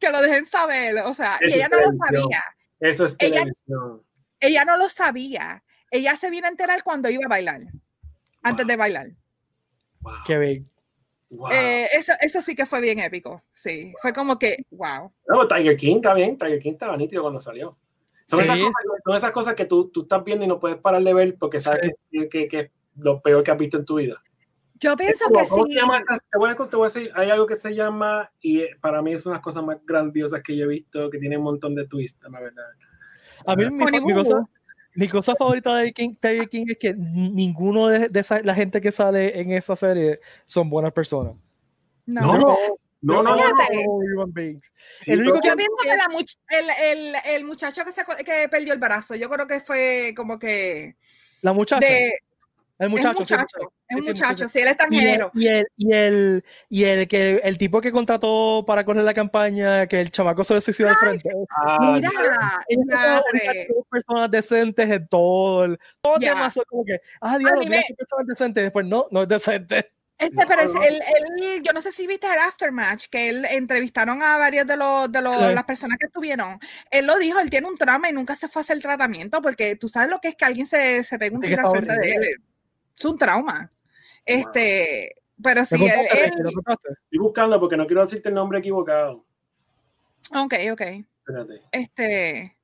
que 0.00 0.10
lo 0.10 0.22
dejen 0.22 0.46
saber. 0.46 0.96
O 1.04 1.12
sea, 1.12 1.38
y 1.42 1.52
ella 1.52 1.68
no 1.68 1.78
lo 1.80 1.90
sabía. 2.04 2.42
Eso 2.80 3.04
es 3.04 3.16
ella, 3.18 3.44
ella 4.40 4.64
no 4.64 4.76
lo 4.78 4.88
sabía. 4.88 5.62
Ella 5.90 6.16
se 6.16 6.30
vino 6.30 6.46
a 6.46 6.50
enterar 6.50 6.82
cuando 6.82 7.10
iba 7.10 7.24
a 7.26 7.28
bailar, 7.28 7.60
antes 8.42 8.66
de 8.66 8.76
bailar. 8.76 9.10
Qué 10.26 10.38
bien. 10.38 10.70
Eh, 11.50 11.88
eso, 11.92 12.12
eso, 12.20 12.40
sí 12.40 12.54
que 12.54 12.64
fue 12.64 12.80
bien 12.80 13.00
épico. 13.00 13.42
Sí, 13.54 13.92
fue 14.00 14.14
como 14.14 14.38
que, 14.38 14.64
wow. 14.70 15.12
No, 15.26 15.46
Tiger 15.46 15.76
King 15.76 15.96
está 15.96 16.14
bien. 16.14 16.38
Tiger 16.38 16.58
King 16.58 16.72
estaba 16.72 16.96
nítido 16.96 17.22
cuando 17.22 17.40
salió. 17.40 17.76
Son, 18.28 18.40
esas, 18.40 18.58
cosas, 18.58 18.72
son 19.04 19.16
esas, 19.16 19.32
cosas, 19.32 19.54
que 19.54 19.64
tú, 19.64 19.88
tú, 19.88 20.02
estás 20.02 20.22
viendo 20.22 20.44
y 20.44 20.48
no 20.48 20.60
puedes 20.60 20.76
parar 20.78 21.02
de 21.02 21.14
ver 21.14 21.36
porque 21.38 21.60
sabes 21.60 21.92
que, 22.10 22.28
que, 22.28 22.46
que, 22.46 22.60
es 22.60 22.70
lo 22.96 23.22
peor 23.22 23.42
que 23.42 23.50
has 23.50 23.58
visto 23.58 23.78
en 23.78 23.86
tu 23.86 23.96
vida. 23.96 24.22
Yo 24.80 24.94
pienso 24.96 25.24
que 25.32 25.46
sí. 25.46 25.50
te, 25.50 25.86
voy 26.38 26.50
a, 26.50 26.54
te 26.54 26.76
voy 26.76 26.84
a 26.84 26.92
decir, 26.92 27.10
hay 27.14 27.30
algo 27.30 27.46
que 27.46 27.56
se 27.56 27.74
llama, 27.74 28.30
y 28.42 28.66
para 28.82 29.00
mí 29.00 29.14
es 29.14 29.24
una 29.24 29.34
de 29.34 29.36
las 29.38 29.44
cosas 29.44 29.64
más 29.64 29.78
grandiosas 29.84 30.42
que 30.42 30.54
yo 30.56 30.66
he 30.66 30.68
visto, 30.68 31.08
que 31.08 31.18
tiene 31.18 31.38
un 31.38 31.44
montón 31.44 31.74
de 31.74 31.86
twists, 31.88 32.28
la 32.30 32.38
verdad. 32.38 32.64
A 33.46 33.56
mí 33.56 33.64
mi, 33.70 33.84
mi, 34.04 34.14
cosa, 34.14 34.46
mi 34.94 35.08
cosa 35.08 35.34
favorita 35.34 35.74
de 35.76 35.92
King, 35.92 36.14
Tiger 36.20 36.48
King 36.50 36.66
es 36.68 36.76
que 36.78 36.94
ninguno 36.94 37.88
de, 37.88 38.08
de 38.08 38.20
esa, 38.20 38.42
la 38.42 38.54
gente 38.54 38.80
que 38.80 38.92
sale 38.92 39.40
en 39.40 39.52
esa 39.52 39.74
serie 39.74 40.20
son 40.44 40.68
buenas 40.68 40.92
personas. 40.92 41.34
No, 42.04 42.26
no, 42.26 42.38
no. 42.38 42.56
No, 43.00 43.22
no, 43.22 43.36
no, 43.36 43.44
el 45.06 45.20
único 45.20 45.40
que 45.40 45.52
pienso 45.54 45.76
que 45.82 45.96
la 45.96 46.08
much 46.08 46.32
el, 46.48 46.66
el, 46.82 47.14
el, 47.26 47.44
muchacho 47.44 47.84
que, 47.84 47.92
se, 47.92 48.04
que 48.24 48.48
perdió 48.48 48.72
el 48.72 48.80
brazo, 48.80 49.14
yo 49.14 49.28
creo 49.28 49.46
que 49.46 49.60
fue 49.60 50.12
como 50.16 50.38
que. 50.38 50.96
La 51.42 51.52
muchacha. 51.52 51.86
De, 51.86 52.18
el 52.78 52.90
muchacho. 52.90 53.10
Es 53.10 53.18
muchacho, 53.18 53.72
es 53.88 53.96
un 53.96 54.04
muchacho, 54.04 54.48
sí, 54.48 54.58
él 54.60 54.66
es 54.66 54.72
extranjero. 54.72 55.30
Y 55.34 55.48
el, 55.48 55.66
y 55.76 55.92
el, 55.92 56.44
y 56.68 56.84
el, 56.84 57.08
que 57.08 57.40
el 57.42 57.58
tipo 57.58 57.80
que 57.80 57.90
contrató 57.90 58.64
para 58.64 58.84
correr 58.84 59.02
la 59.02 59.14
campaña, 59.14 59.86
que 59.88 60.00
el 60.00 60.10
chamaco 60.10 60.44
se 60.44 60.54
le 60.54 60.60
suicidó 60.60 60.88
al 60.88 60.96
frente. 60.96 61.28
Ah, 61.50 61.92
mira, 61.92 62.10
dos 63.68 63.86
personas 63.90 64.30
decentes 64.30 64.90
en 64.90 65.08
todo. 65.08 65.64
El, 65.64 65.78
todo 66.00 66.18
yeah. 66.18 66.34
demás 66.34 66.58
como 66.68 66.84
que, 66.84 67.00
ah, 67.20 67.36
Dios, 67.38 67.50
mira 67.58 67.70
me... 67.88 67.94
personas 67.96 68.26
decentes. 68.26 68.62
Después, 68.62 68.86
no, 68.86 69.08
no 69.10 69.22
es 69.22 69.28
decente. 69.28 69.92
Este, 70.18 70.46
pero 70.48 70.62
es, 70.62 70.70
él, 70.70 71.00
él, 71.40 71.62
yo 71.62 71.72
no 71.72 71.80
sé 71.80 71.92
si 71.92 72.08
viste 72.08 72.26
el 72.26 72.40
aftermatch, 72.40 73.06
que 73.08 73.28
él 73.28 73.46
entrevistaron 73.50 74.20
a 74.20 74.36
varios 74.36 74.66
de 74.66 74.76
los 74.76 75.10
de 75.12 75.22
los, 75.22 75.36
sí. 75.36 75.54
las 75.54 75.62
personas 75.62 75.96
que 75.96 76.06
estuvieron. 76.06 76.58
Él 76.90 77.06
lo 77.06 77.16
dijo, 77.18 77.38
él 77.38 77.50
tiene 77.50 77.68
un 77.68 77.76
trauma 77.76 78.10
y 78.10 78.12
nunca 78.12 78.34
se 78.34 78.48
fue 78.48 78.60
a 78.60 78.62
hacer 78.62 78.76
el 78.76 78.82
tratamiento, 78.82 79.40
porque 79.40 79.76
tú 79.76 79.88
sabes 79.88 80.10
lo 80.10 80.18
que 80.20 80.28
es 80.28 80.34
que 80.34 80.44
alguien 80.44 80.66
se, 80.66 81.04
se 81.04 81.18
pega 81.20 81.36
un 81.36 81.40
tiro 81.40 81.64
al 81.64 81.70
frente 81.70 82.00
de 82.00 82.14
él. 82.14 82.22
Es 82.96 83.04
un 83.04 83.16
trauma. 83.16 83.70
Este, 84.24 85.14
wow. 85.36 85.44
pero 85.44 85.64
sí, 85.64 85.76
él, 85.76 86.06
él... 86.24 86.32
Estoy 86.32 87.18
buscando 87.20 87.60
porque 87.60 87.76
no 87.76 87.86
quiero 87.86 88.02
decirte 88.02 88.28
el 88.28 88.34
nombre 88.34 88.58
equivocado. 88.58 89.24
Ok, 90.34 90.54
ok. 90.72 90.80
Espérate. 90.80 91.62
Este. 91.70 92.56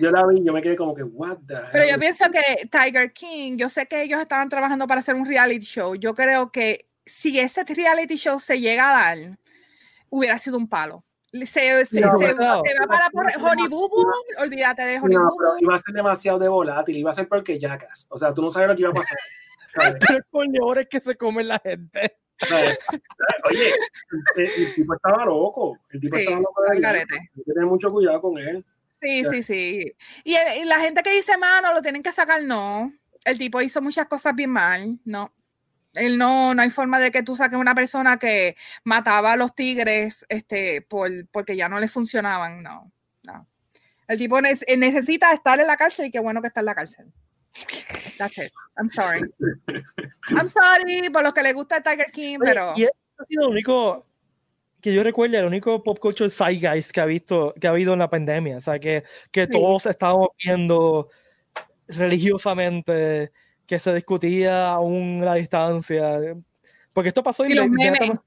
Yo 0.00 0.10
la 0.10 0.26
vi, 0.26 0.42
yo 0.42 0.52
me 0.52 0.60
quedé 0.60 0.76
como 0.76 0.94
que, 0.94 1.02
what 1.02 1.38
the 1.46 1.54
hell? 1.54 1.68
Pero 1.72 1.90
yo 1.90 1.98
pienso 1.98 2.24
que 2.30 2.66
Tiger 2.68 3.12
King, 3.12 3.58
yo 3.58 3.68
sé 3.68 3.86
que 3.86 4.02
ellos 4.02 4.20
estaban 4.20 4.48
trabajando 4.48 4.86
para 4.86 5.00
hacer 5.00 5.14
un 5.14 5.26
reality 5.26 5.64
show. 5.64 5.94
Yo 5.94 6.14
creo 6.14 6.50
que 6.50 6.86
si 7.04 7.38
ese 7.38 7.64
reality 7.64 8.16
show 8.16 8.40
se 8.40 8.60
llega 8.60 8.90
a 8.90 9.14
dar, 9.14 9.38
hubiera 10.10 10.38
sido 10.38 10.56
un 10.56 10.68
palo. 10.68 11.04
Se, 11.32 11.86
se, 11.86 12.00
no, 12.02 12.18
se, 12.18 12.26
se 12.26 12.34
va 12.34 12.62
para 12.86 13.08
por 13.10 13.26
Honey 13.40 13.66
Boo 13.66 13.88
Boo, 13.88 14.04
olvídate 14.38 14.82
de 14.82 14.98
Honey 14.98 15.16
no, 15.16 15.22
Boo 15.22 15.38
Boo. 15.38 15.56
Iba 15.60 15.74
a 15.74 15.78
ser 15.78 15.94
demasiado 15.94 16.38
de 16.38 16.48
volátil, 16.48 16.96
iba 16.96 17.10
a 17.10 17.14
ser 17.14 17.26
porque 17.26 17.58
yacas. 17.58 18.06
O 18.10 18.18
sea, 18.18 18.34
tú 18.34 18.42
no 18.42 18.50
sabes 18.50 18.68
lo 18.68 18.76
que 18.76 18.82
iba 18.82 18.90
a 18.90 18.94
pasar. 18.94 19.18
Tres 20.00 20.20
coñores 20.30 20.88
que 20.88 21.00
se 21.00 21.16
comen 21.16 21.48
la 21.48 21.58
gente. 21.58 22.18
Oye, 23.44 23.72
el, 24.36 24.48
el, 24.50 24.74
tipo 24.74 24.94
estaba 24.94 25.24
loco. 25.24 25.78
El 25.88 26.00
tipo 26.00 26.16
sí, 26.16 26.22
estaba 26.24 26.40
loco. 26.40 26.62
Hay 26.70 26.80
que 26.80 27.42
tener 27.46 27.66
mucho 27.66 27.90
cuidado 27.90 28.20
con 28.20 28.36
él. 28.36 28.62
Sí, 29.00 29.24
sí, 29.24 29.42
sí. 29.42 29.96
Y, 30.24 30.34
y 30.34 30.64
la 30.66 30.80
gente 30.80 31.02
que 31.02 31.12
dice, 31.12 31.38
mano, 31.38 31.72
lo 31.72 31.80
tienen 31.80 32.02
que 32.02 32.12
sacar, 32.12 32.42
no. 32.42 32.92
El 33.24 33.38
tipo 33.38 33.62
hizo 33.62 33.80
muchas 33.80 34.06
cosas 34.06 34.34
bien 34.34 34.50
mal, 34.50 34.98
no 35.06 35.32
él 35.94 36.18
no, 36.18 36.54
no 36.54 36.62
hay 36.62 36.70
forma 36.70 36.98
de 36.98 37.10
que 37.10 37.22
tú 37.22 37.36
saques 37.36 37.58
una 37.58 37.74
persona 37.74 38.18
que 38.18 38.56
mataba 38.84 39.32
a 39.32 39.36
los 39.36 39.54
tigres 39.54 40.24
este, 40.28 40.82
por, 40.82 41.10
porque 41.28 41.56
ya 41.56 41.68
no 41.68 41.80
le 41.80 41.88
funcionaban. 41.88 42.62
No, 42.62 42.90
no. 43.22 43.46
El 44.08 44.18
tipo 44.18 44.40
ne 44.40 44.54
necesita 44.76 45.32
estar 45.32 45.60
en 45.60 45.66
la 45.66 45.76
cárcel 45.76 46.06
y 46.06 46.10
qué 46.10 46.20
bueno 46.20 46.40
que 46.40 46.48
está 46.48 46.60
en 46.60 46.66
la 46.66 46.74
cárcel. 46.74 47.12
That's 48.18 48.38
it. 48.38 48.52
I'm 48.76 48.90
sorry. 48.90 49.20
I'm 50.36 50.48
sorry 50.48 51.10
por 51.10 51.22
los 51.22 51.34
que 51.34 51.42
le 51.42 51.52
gusta 51.52 51.82
Tiger 51.82 52.10
King, 52.10 52.38
pero. 52.40 52.72
Y 52.76 52.84
ha 52.84 53.24
sido 53.28 53.44
lo 53.44 53.50
único 53.50 54.06
que 54.80 54.92
yo 54.92 55.02
recuerdo, 55.04 55.38
el 55.38 55.44
único 55.44 55.82
pop 55.82 55.98
culture 55.98 56.30
zeitgeist 56.30 56.90
que 56.90 57.00
ha 57.00 57.04
visto, 57.04 57.54
que 57.60 57.66
ha 57.66 57.70
habido 57.70 57.92
en 57.92 57.98
la 57.98 58.10
pandemia. 58.10 58.56
O 58.56 58.60
sea, 58.60 58.78
que, 58.78 59.04
que 59.30 59.44
sí. 59.44 59.50
todos 59.52 59.86
estábamos 59.86 60.28
viendo 60.42 61.10
religiosamente 61.88 63.32
que 63.72 63.80
se 63.80 63.94
discutía 63.94 64.70
aún 64.70 65.24
la 65.24 65.34
distancia. 65.36 66.20
Porque 66.92 67.08
esto 67.08 67.22
pasó 67.22 67.42
inmediatamente. 67.46 68.20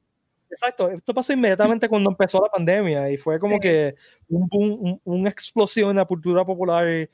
Exacto, 0.50 0.90
esto 0.90 1.14
pasó 1.14 1.34
inmediatamente 1.34 1.88
cuando 1.88 2.10
empezó 2.10 2.42
la 2.42 2.50
pandemia 2.50 3.12
y 3.12 3.18
fue 3.18 3.38
como 3.38 3.58
sí. 3.58 3.60
que 3.60 3.96
un, 4.28 4.48
un, 4.52 5.02
una 5.04 5.30
explosión 5.30 5.92
en 5.92 5.98
la 5.98 6.06
cultura 6.06 6.44
popular, 6.44 6.88
eh, 6.88 7.10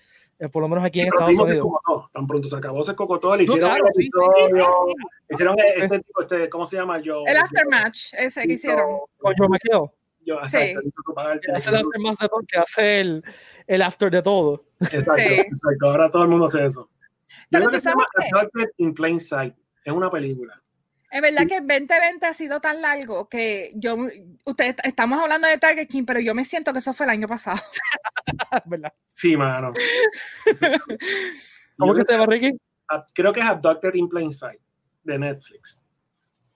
por 0.49 0.61
lo 0.61 0.69
menos 0.69 0.85
aquí 0.85 1.01
en 1.01 1.07
Estados 1.07 1.37
Unidos. 1.37 1.67
Tan 2.13 2.25
pronto 2.25 2.47
se 2.47 2.55
acabó 2.55 2.79
ese 2.79 2.95
cocotó, 2.95 3.35
le 3.35 3.43
hicieron 3.43 3.67
claro, 3.67 3.83
el 3.83 4.01
episodio, 4.01 4.65
sí, 4.87 4.93
sí, 4.95 5.33
hicieron 5.33 5.55
este 5.59 5.99
tipo, 5.99 6.21
este, 6.21 6.49
¿cómo 6.49 6.65
se 6.65 6.77
llama? 6.77 7.01
Yo, 7.01 7.23
el 7.25 7.35
aftermatch, 7.35 8.13
ese 8.13 8.47
que 8.47 8.53
hicieron. 8.53 8.99
Con. 9.17 9.35
Yo, 10.23 10.37
o 10.37 10.47
Sí. 10.47 10.51
sea, 10.51 10.67
tengo 10.67 11.39
que 11.41 11.47
el 11.49 11.55
hace, 11.55 11.71
más 11.99 12.17
de 12.17 12.29
todo, 12.29 12.41
que 12.47 12.57
hace 12.59 13.01
el, 13.01 13.23
el 13.67 13.81
after 13.81 14.09
de 14.09 14.21
todo. 14.21 14.63
Exacto, 14.79 15.15
Sí. 15.17 15.33
exacto. 15.33 15.85
Ahora 15.89 16.09
todo 16.09 16.23
el 16.23 16.29
mundo 16.29 16.45
hace 16.45 16.63
eso. 16.63 16.87
Pero 17.49 17.65
tú 17.65 17.71
que 17.71 17.79
se 17.81 17.89
llama 17.89 18.05
sabes 18.15 18.33
Abducted 18.33 18.69
in 18.77 18.93
Plain 18.93 19.19
Sight. 19.19 19.55
Es 19.85 19.93
una 19.93 20.09
película. 20.11 20.61
Es 21.09 21.21
verdad 21.21 21.45
que 21.45 21.57
el 21.57 21.67
2020 21.67 22.25
ha 22.25 22.33
sido 22.33 22.61
tan 22.61 22.81
largo 22.81 23.27
que 23.27 23.71
yo, 23.75 23.97
ustedes 24.45 24.77
estamos 24.83 25.21
hablando 25.21 25.45
de 25.47 25.57
Tiger 25.57 25.85
King, 25.87 26.03
pero 26.05 26.21
yo 26.21 26.33
me 26.33 26.45
siento 26.45 26.71
que 26.71 26.79
eso 26.79 26.93
fue 26.93 27.05
el 27.05 27.09
año 27.09 27.27
pasado. 27.27 27.59
¿Verdad? 28.65 28.93
Sí, 29.13 29.35
mano. 29.35 29.73
¿Cómo 31.77 31.93
que 31.95 32.05
se 32.05 32.13
llama 32.13 32.25
Ricky? 32.27 32.57
Creo 33.13 33.33
que 33.33 33.39
es 33.39 33.45
Abducted 33.45 33.93
in 33.95 34.07
Plain 34.09 34.31
Sight 34.31 34.59
de 35.03 35.17
Netflix. 35.19 35.81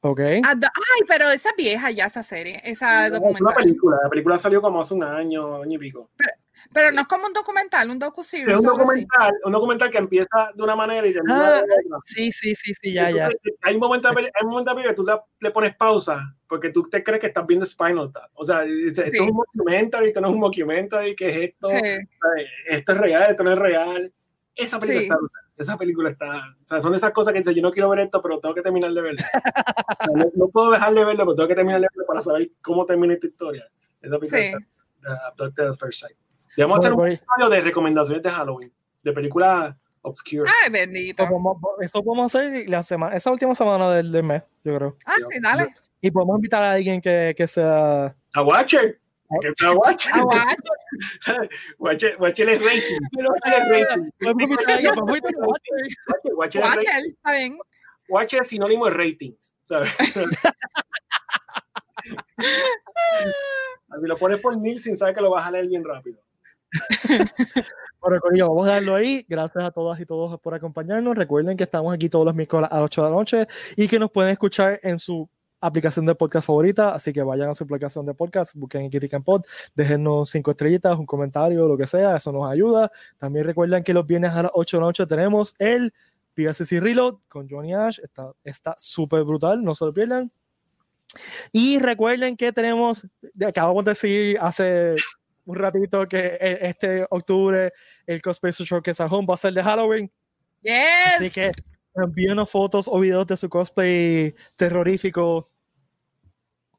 Ok. 0.01 0.19
Ad- 0.21 0.63
Ay, 0.63 1.01
pero 1.07 1.29
esa 1.31 1.49
es 1.49 1.55
vieja 1.55 1.89
ya 1.91 2.05
esa 2.05 2.21
serie, 2.23 2.61
esa 2.63 3.05
Es 3.07 3.11
una 3.11 3.19
documental. 3.19 3.55
película. 3.55 3.97
La 4.03 4.09
película 4.09 4.37
salió 4.37 4.61
como 4.61 4.79
hace 4.81 4.93
un 4.93 5.03
año, 5.03 5.63
año 5.63 5.75
y 5.75 5.77
pico. 5.79 6.11
Pero 6.15 6.31
no 6.73 7.01
es 7.01 7.07
como 7.07 7.27
un 7.27 7.33
documental, 7.33 7.89
un 7.89 7.99
docu-series. 7.99 8.47
Es 8.57 8.61
un 8.61 8.67
así. 8.69 8.77
documental, 8.77 9.33
un 9.45 9.51
documental 9.51 9.89
que 9.91 9.97
empieza 9.97 10.51
de 10.53 10.63
una 10.63 10.75
manera 10.75 11.05
y 11.07 11.13
termina 11.13 11.47
Ah, 11.47 11.51
de 11.57 11.61
otra. 11.63 11.99
Sí, 12.05 12.31
sí, 12.31 12.55
sí, 12.55 12.73
sí, 12.81 12.93
ya, 12.93 13.09
ya. 13.11 13.29
Hay 13.61 13.75
un 13.75 13.79
momento, 13.81 14.09
de 14.09 14.21
hay 14.21 14.31
un 14.43 14.49
momento 14.49 14.75
que 14.75 14.93
tú 14.93 15.03
le, 15.05 15.13
le 15.39 15.51
pones 15.51 15.75
pausa 15.75 16.35
porque 16.47 16.69
tú 16.71 16.83
te 16.83 17.03
crees 17.03 17.19
que 17.21 17.27
estás 17.27 17.45
viendo 17.47 17.65
Spinal 17.65 18.11
Tap. 18.11 18.29
O 18.33 18.43
sea, 18.43 18.61
dices, 18.61 18.99
esto 18.99 19.11
Sí. 19.11 19.23
es 19.23 19.31
un 19.31 19.37
documentary, 19.37 20.07
esto 20.07 20.21
no 20.21 20.27
es 20.27 20.33
un 20.33 20.41
documentary, 20.41 21.15
¿qué 21.15 21.29
es 21.29 21.49
esto? 21.51 21.69
Esto 22.67 22.91
es 22.91 22.97
real, 22.97 23.31
esto 23.31 23.43
no 23.43 23.53
es 23.53 23.59
real. 23.59 24.13
Esa 24.55 24.79
película 24.79 24.99
Sí. 25.01 25.05
está. 25.05 25.17
Esa 25.57 25.77
película 25.77 26.09
está. 26.09 26.37
O 26.63 26.67
sea, 26.67 26.81
son 26.81 26.93
esas 26.95 27.11
cosas 27.11 27.31
que 27.31 27.39
dices, 27.39 27.55
yo 27.55 27.61
no 27.61 27.71
quiero 27.71 27.89
ver 27.89 27.99
esto, 28.01 28.21
pero 28.21 28.39
tengo 28.39 28.53
que 28.53 28.61
terminar 28.61 28.91
de 28.91 29.01
verlo. 29.01 29.17
O 29.99 30.03
sea, 30.05 30.25
no, 30.25 30.31
no 30.35 30.47
puedo 30.49 30.71
dejar 30.71 30.93
de 30.93 31.05
verlo, 31.05 31.23
pero 31.25 31.35
tengo 31.35 31.47
que 31.47 31.55
terminar 31.55 31.79
de 31.81 31.87
verlo 31.91 32.05
para 32.05 32.21
saber 32.21 32.51
cómo 32.61 32.85
termina 32.85 33.13
esta 33.13 33.27
historia. 33.27 33.65
Esa 34.01 34.19
película 34.19 34.41
Sí. 34.41 34.47
está- 34.47 35.27
Abducted 35.27 35.63
at 35.67 35.73
First 35.75 35.99
Sight. 36.01 36.17
Debemos 36.55 36.79
hacer 36.79 36.91
un 36.91 36.97
Bueno, 36.97 37.13
episodio 37.13 37.49
de 37.49 37.61
recomendaciones 37.61 38.23
de 38.23 38.31
Halloween, 38.31 38.73
de 39.03 39.13
películas 39.13 39.75
obscure. 40.01 40.49
Ay, 40.63 40.71
bendito. 40.71 41.23
Eso 41.23 41.31
podemos, 41.31 41.57
eso 41.81 42.03
podemos 42.03 42.35
hacer 42.35 42.69
la 42.69 42.83
semana, 42.83 43.15
esa 43.15 43.31
última 43.31 43.55
semana 43.55 43.91
del, 43.91 44.11
del 44.11 44.23
mes, 44.23 44.43
yo 44.63 44.75
creo. 44.77 44.97
Ah, 45.05 45.15
sí, 45.17 45.39
dale. 45.41 45.75
Y 46.01 46.11
podemos 46.11 46.37
invitar 46.37 46.63
a 46.63 46.73
alguien 46.73 47.01
que, 47.01 47.33
que 47.35 47.47
sea. 47.47 48.15
A 48.33 48.41
Watcher. 48.41 48.99
Está 49.41 49.71
Watcher. 49.71 50.11
Guay. 50.21 50.37
Watcher, 51.25 51.49
Watcher 51.79 52.15
Watcher 52.19 52.49
es 52.49 52.59
rating. 52.63 52.99
a 53.11 53.49
a 53.49 53.65
Watcher. 53.65 54.11
Watcher, 54.21 55.03
Watcher 56.35 56.61
es 56.61 56.61
Watcher, 56.61 56.61
rating. 56.61 57.09
está 57.09 57.31
bien. 57.31 57.57
Watcher 58.07 58.41
es 58.41 58.47
sinónimo 58.47 58.85
de 58.85 58.91
ratings. 58.91 59.55
¿sabes? 59.65 59.89
Si 64.01 64.07
lo 64.07 64.17
pones 64.17 64.39
por 64.41 64.55
Nielsen, 64.57 64.97
sabes 64.97 65.15
que 65.15 65.21
lo 65.21 65.31
vas 65.31 65.47
a 65.47 65.51
leer 65.51 65.67
bien 65.67 65.83
rápido. 65.83 66.19
Bueno, 68.05 68.19
Corillo, 68.19 68.49
vamos 68.49 68.67
a 68.67 68.73
darlo 68.73 68.93
ahí. 68.93 69.25
Gracias 69.27 69.63
a 69.63 69.71
todas 69.71 69.99
y 69.99 70.05
todos 70.05 70.39
por 70.39 70.53
acompañarnos. 70.53 71.15
Recuerden 71.15 71.57
que 71.57 71.63
estamos 71.63 71.91
aquí 71.91 72.07
todos 72.07 72.23
los 72.23 72.35
miércoles 72.35 72.69
a 72.71 72.75
las 72.75 72.83
8 72.83 73.03
de 73.03 73.09
la 73.09 73.15
noche 73.15 73.45
y 73.75 73.87
que 73.87 73.97
nos 73.97 74.11
pueden 74.11 74.31
escuchar 74.31 74.79
en 74.83 74.99
su 74.99 75.27
aplicación 75.59 76.05
de 76.05 76.13
podcast 76.13 76.45
favorita. 76.45 76.93
Así 76.93 77.11
que 77.11 77.23
vayan 77.23 77.49
a 77.49 77.55
su 77.55 77.63
aplicación 77.63 78.05
de 78.05 78.13
podcast, 78.13 78.53
busquen 78.53 78.91
Kitty 78.91 79.07
Pod, 79.07 79.41
déjennos 79.73 80.29
cinco 80.29 80.51
estrellitas, 80.51 80.95
un 80.99 81.07
comentario, 81.07 81.67
lo 81.67 81.75
que 81.75 81.87
sea. 81.87 82.15
Eso 82.17 82.31
nos 82.31 82.47
ayuda. 82.47 82.91
También 83.17 83.43
recuerden 83.43 83.83
que 83.83 83.91
los 83.91 84.05
viernes 84.05 84.33
a 84.33 84.43
las 84.43 84.51
8 84.53 84.77
de 84.77 84.81
la 84.81 84.85
noche 84.85 85.07
tenemos 85.07 85.55
el 85.57 85.91
PSC 86.35 86.79
Reload 86.79 87.15
con 87.27 87.49
Johnny 87.49 87.73
Ash. 87.73 87.99
Está 88.43 88.75
súper 88.77 89.23
brutal, 89.23 89.63
no 89.63 89.73
se 89.73 89.83
lo 89.83 89.91
pierdan. 89.91 90.29
Y 91.51 91.79
recuerden 91.79 92.37
que 92.37 92.51
tenemos, 92.51 93.07
acabamos 93.43 93.83
de 93.85 93.91
decir 93.91 94.37
hace 94.39 94.95
un 95.45 95.55
ratito 95.55 96.07
que 96.07 96.37
e- 96.39 96.67
este 96.69 97.05
octubre 97.09 97.71
el 98.05 98.21
Cosplay 98.21 98.51
Show 98.53 98.81
que 98.81 98.93
Home 98.97 99.27
va 99.27 99.35
a 99.35 99.37
ser 99.37 99.53
de 99.53 99.63
Halloween. 99.63 100.11
Yes. 100.61 100.73
Así 101.17 101.29
que 101.31 101.51
envíenos 101.95 102.49
fotos 102.49 102.87
o 102.87 102.99
videos 102.99 103.25
de 103.27 103.37
su 103.37 103.47
cosplay 103.49 104.35
terrorífico. 104.55 105.47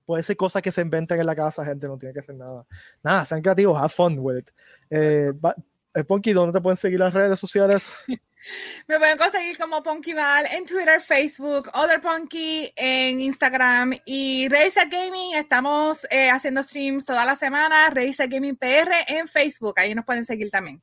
Puede 0.05 0.23
ser 0.23 0.37
cosas 0.37 0.63
que 0.63 0.71
se 0.71 0.83
inventan 0.83 1.19
en 1.19 1.27
la 1.27 1.35
casa, 1.35 1.65
gente, 1.65 1.89
no 1.89 1.99
tiene 1.99 2.13
que 2.13 2.21
hacer 2.21 2.35
nada. 2.37 2.65
Nada, 3.03 3.25
sean 3.25 3.43
creativos, 3.43 3.77
have 3.79 3.89
fun 3.89 4.19
with 4.19 4.39
it. 4.39 4.51
Eh, 4.91 5.33
va- 5.45 5.57
eh, 5.95 6.05
Ponky, 6.05 6.33
¿dónde 6.33 6.53
te 6.57 6.63
pueden 6.63 6.77
seguir 6.77 6.99
las 7.01 7.13
redes 7.15 7.39
sociales? 7.41 8.05
Me 8.89 8.99
pueden 8.99 9.19
conseguir 9.19 9.57
como 9.59 9.83
Punky 9.83 10.15
Val 10.15 10.45
en 10.53 10.65
Twitter, 10.65 11.01
Facebook, 11.01 11.69
Other 11.75 12.01
Punky 12.01 12.73
en 12.77 13.21
Instagram 13.21 13.93
y 14.05 14.49
Razer 14.49 14.89
Gaming. 14.89 15.35
Estamos 15.35 16.07
eh, 16.11 16.31
haciendo 16.31 16.63
streams 16.63 17.05
toda 17.05 17.25
la 17.25 17.37
semana. 17.37 17.91
Razer 17.91 18.29
Gaming 18.29 18.57
PR 18.57 18.93
en 19.09 19.29
Facebook. 19.29 19.75
Ahí 19.79 19.95
nos 19.95 20.05
pueden 20.05 20.25
seguir 20.25 20.51
también. 20.51 20.81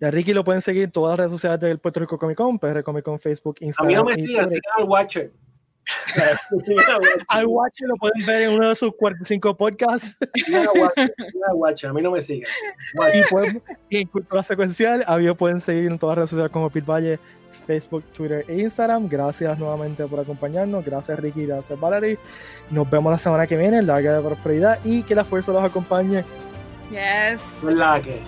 Y 0.00 0.04
a 0.04 0.10
Ricky 0.10 0.32
lo 0.32 0.44
pueden 0.44 0.62
seguir 0.62 0.84
en 0.84 0.90
todas 0.92 1.10
las 1.12 1.18
redes 1.18 1.32
sociales 1.32 1.60
del 1.60 1.78
Puerto 1.78 2.00
Rico 2.00 2.18
Comic 2.18 2.36
Con, 2.36 2.58
PR 2.58 2.82
Comic 2.82 3.04
Con, 3.04 3.20
Facebook, 3.20 3.56
A 3.60 3.60
mí 3.60 3.66
Instagram. 3.66 3.94
no 3.94 4.04
me 4.04 4.12
y 4.12 4.26
sigan, 4.26 4.46
Twitter. 4.46 4.62
sigan 4.62 4.72
al 4.78 4.84
Watcher. 4.84 5.32
Al 7.28 7.46
Watcher, 7.46 7.88
lo 7.88 7.96
pueden 7.96 8.26
ver 8.26 8.42
en 8.42 8.50
uno 8.52 8.68
de 8.68 8.76
sus 8.76 8.94
45 8.96 9.56
podcasts. 9.56 10.16
Watcher, 11.54 11.90
A 11.90 11.92
mí 11.92 12.02
no 12.02 12.10
me 12.10 12.20
sigan. 12.20 12.50
y, 13.14 13.22
pueden, 13.30 13.62
y 13.88 13.98
en 13.98 14.08
Cultura 14.08 14.42
Secuencial, 14.42 15.04
a 15.06 15.16
mí 15.18 15.24
me 15.24 15.34
pueden 15.34 15.60
seguir 15.60 15.86
en 15.90 15.98
todas 15.98 16.14
las 16.14 16.18
redes 16.22 16.30
sociales 16.30 16.52
como 16.52 16.70
Pete 16.70 16.86
Valle, 16.90 17.18
Facebook, 17.66 18.04
Twitter 18.12 18.44
e 18.48 18.58
Instagram. 18.60 19.08
Gracias 19.08 19.58
nuevamente 19.58 20.04
por 20.06 20.20
acompañarnos. 20.20 20.84
Gracias 20.84 21.18
Ricky, 21.18 21.46
gracias 21.46 21.78
Valerie. 21.78 22.18
Nos 22.70 22.88
vemos 22.88 23.12
la 23.12 23.18
semana 23.18 23.46
que 23.46 23.56
viene. 23.56 23.82
Larga 23.82 24.16
de 24.16 24.22
prosperidad 24.22 24.78
y 24.84 25.02
que 25.02 25.14
la 25.14 25.24
fuerza 25.24 25.52
los 25.52 25.62
acompañe. 25.64 26.24
Yes. 26.90 27.60
¿Verdad 27.62 28.02
que? 28.02 28.20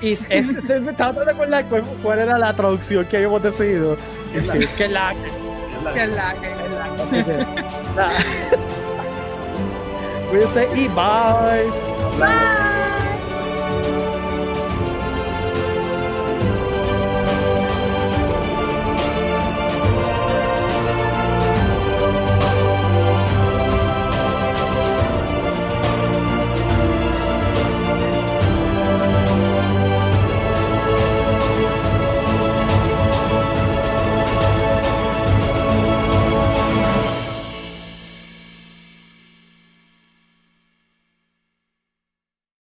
Y 0.00 0.12
es, 0.12 0.26
es- 0.30 0.64
se 0.64 0.78
me 0.80 0.92
estaba 0.92 1.12
tratando 1.12 1.46
de 1.46 1.56
acordar 1.56 1.84
cuál, 2.02 2.18
era 2.20 2.38
la 2.38 2.54
traducción 2.54 3.04
que 3.06 3.16
habíamos 3.16 3.42
decidido. 3.42 3.96
Es 4.34 4.46
la- 4.46 4.54
decir, 4.54 4.68
que 4.76 4.88
la 4.88 5.12
¿Verdad? 5.84 5.94
Que 5.94 6.06
la 6.06 6.34
que- 6.40 6.52
Así 7.02 7.24
que, 7.24 7.46
nada. 7.96 8.12
Cuídense 10.30 10.68
y 10.74 10.88
bye. 10.88 11.70
Hablando. 12.04 12.18
Bye. 12.18 13.11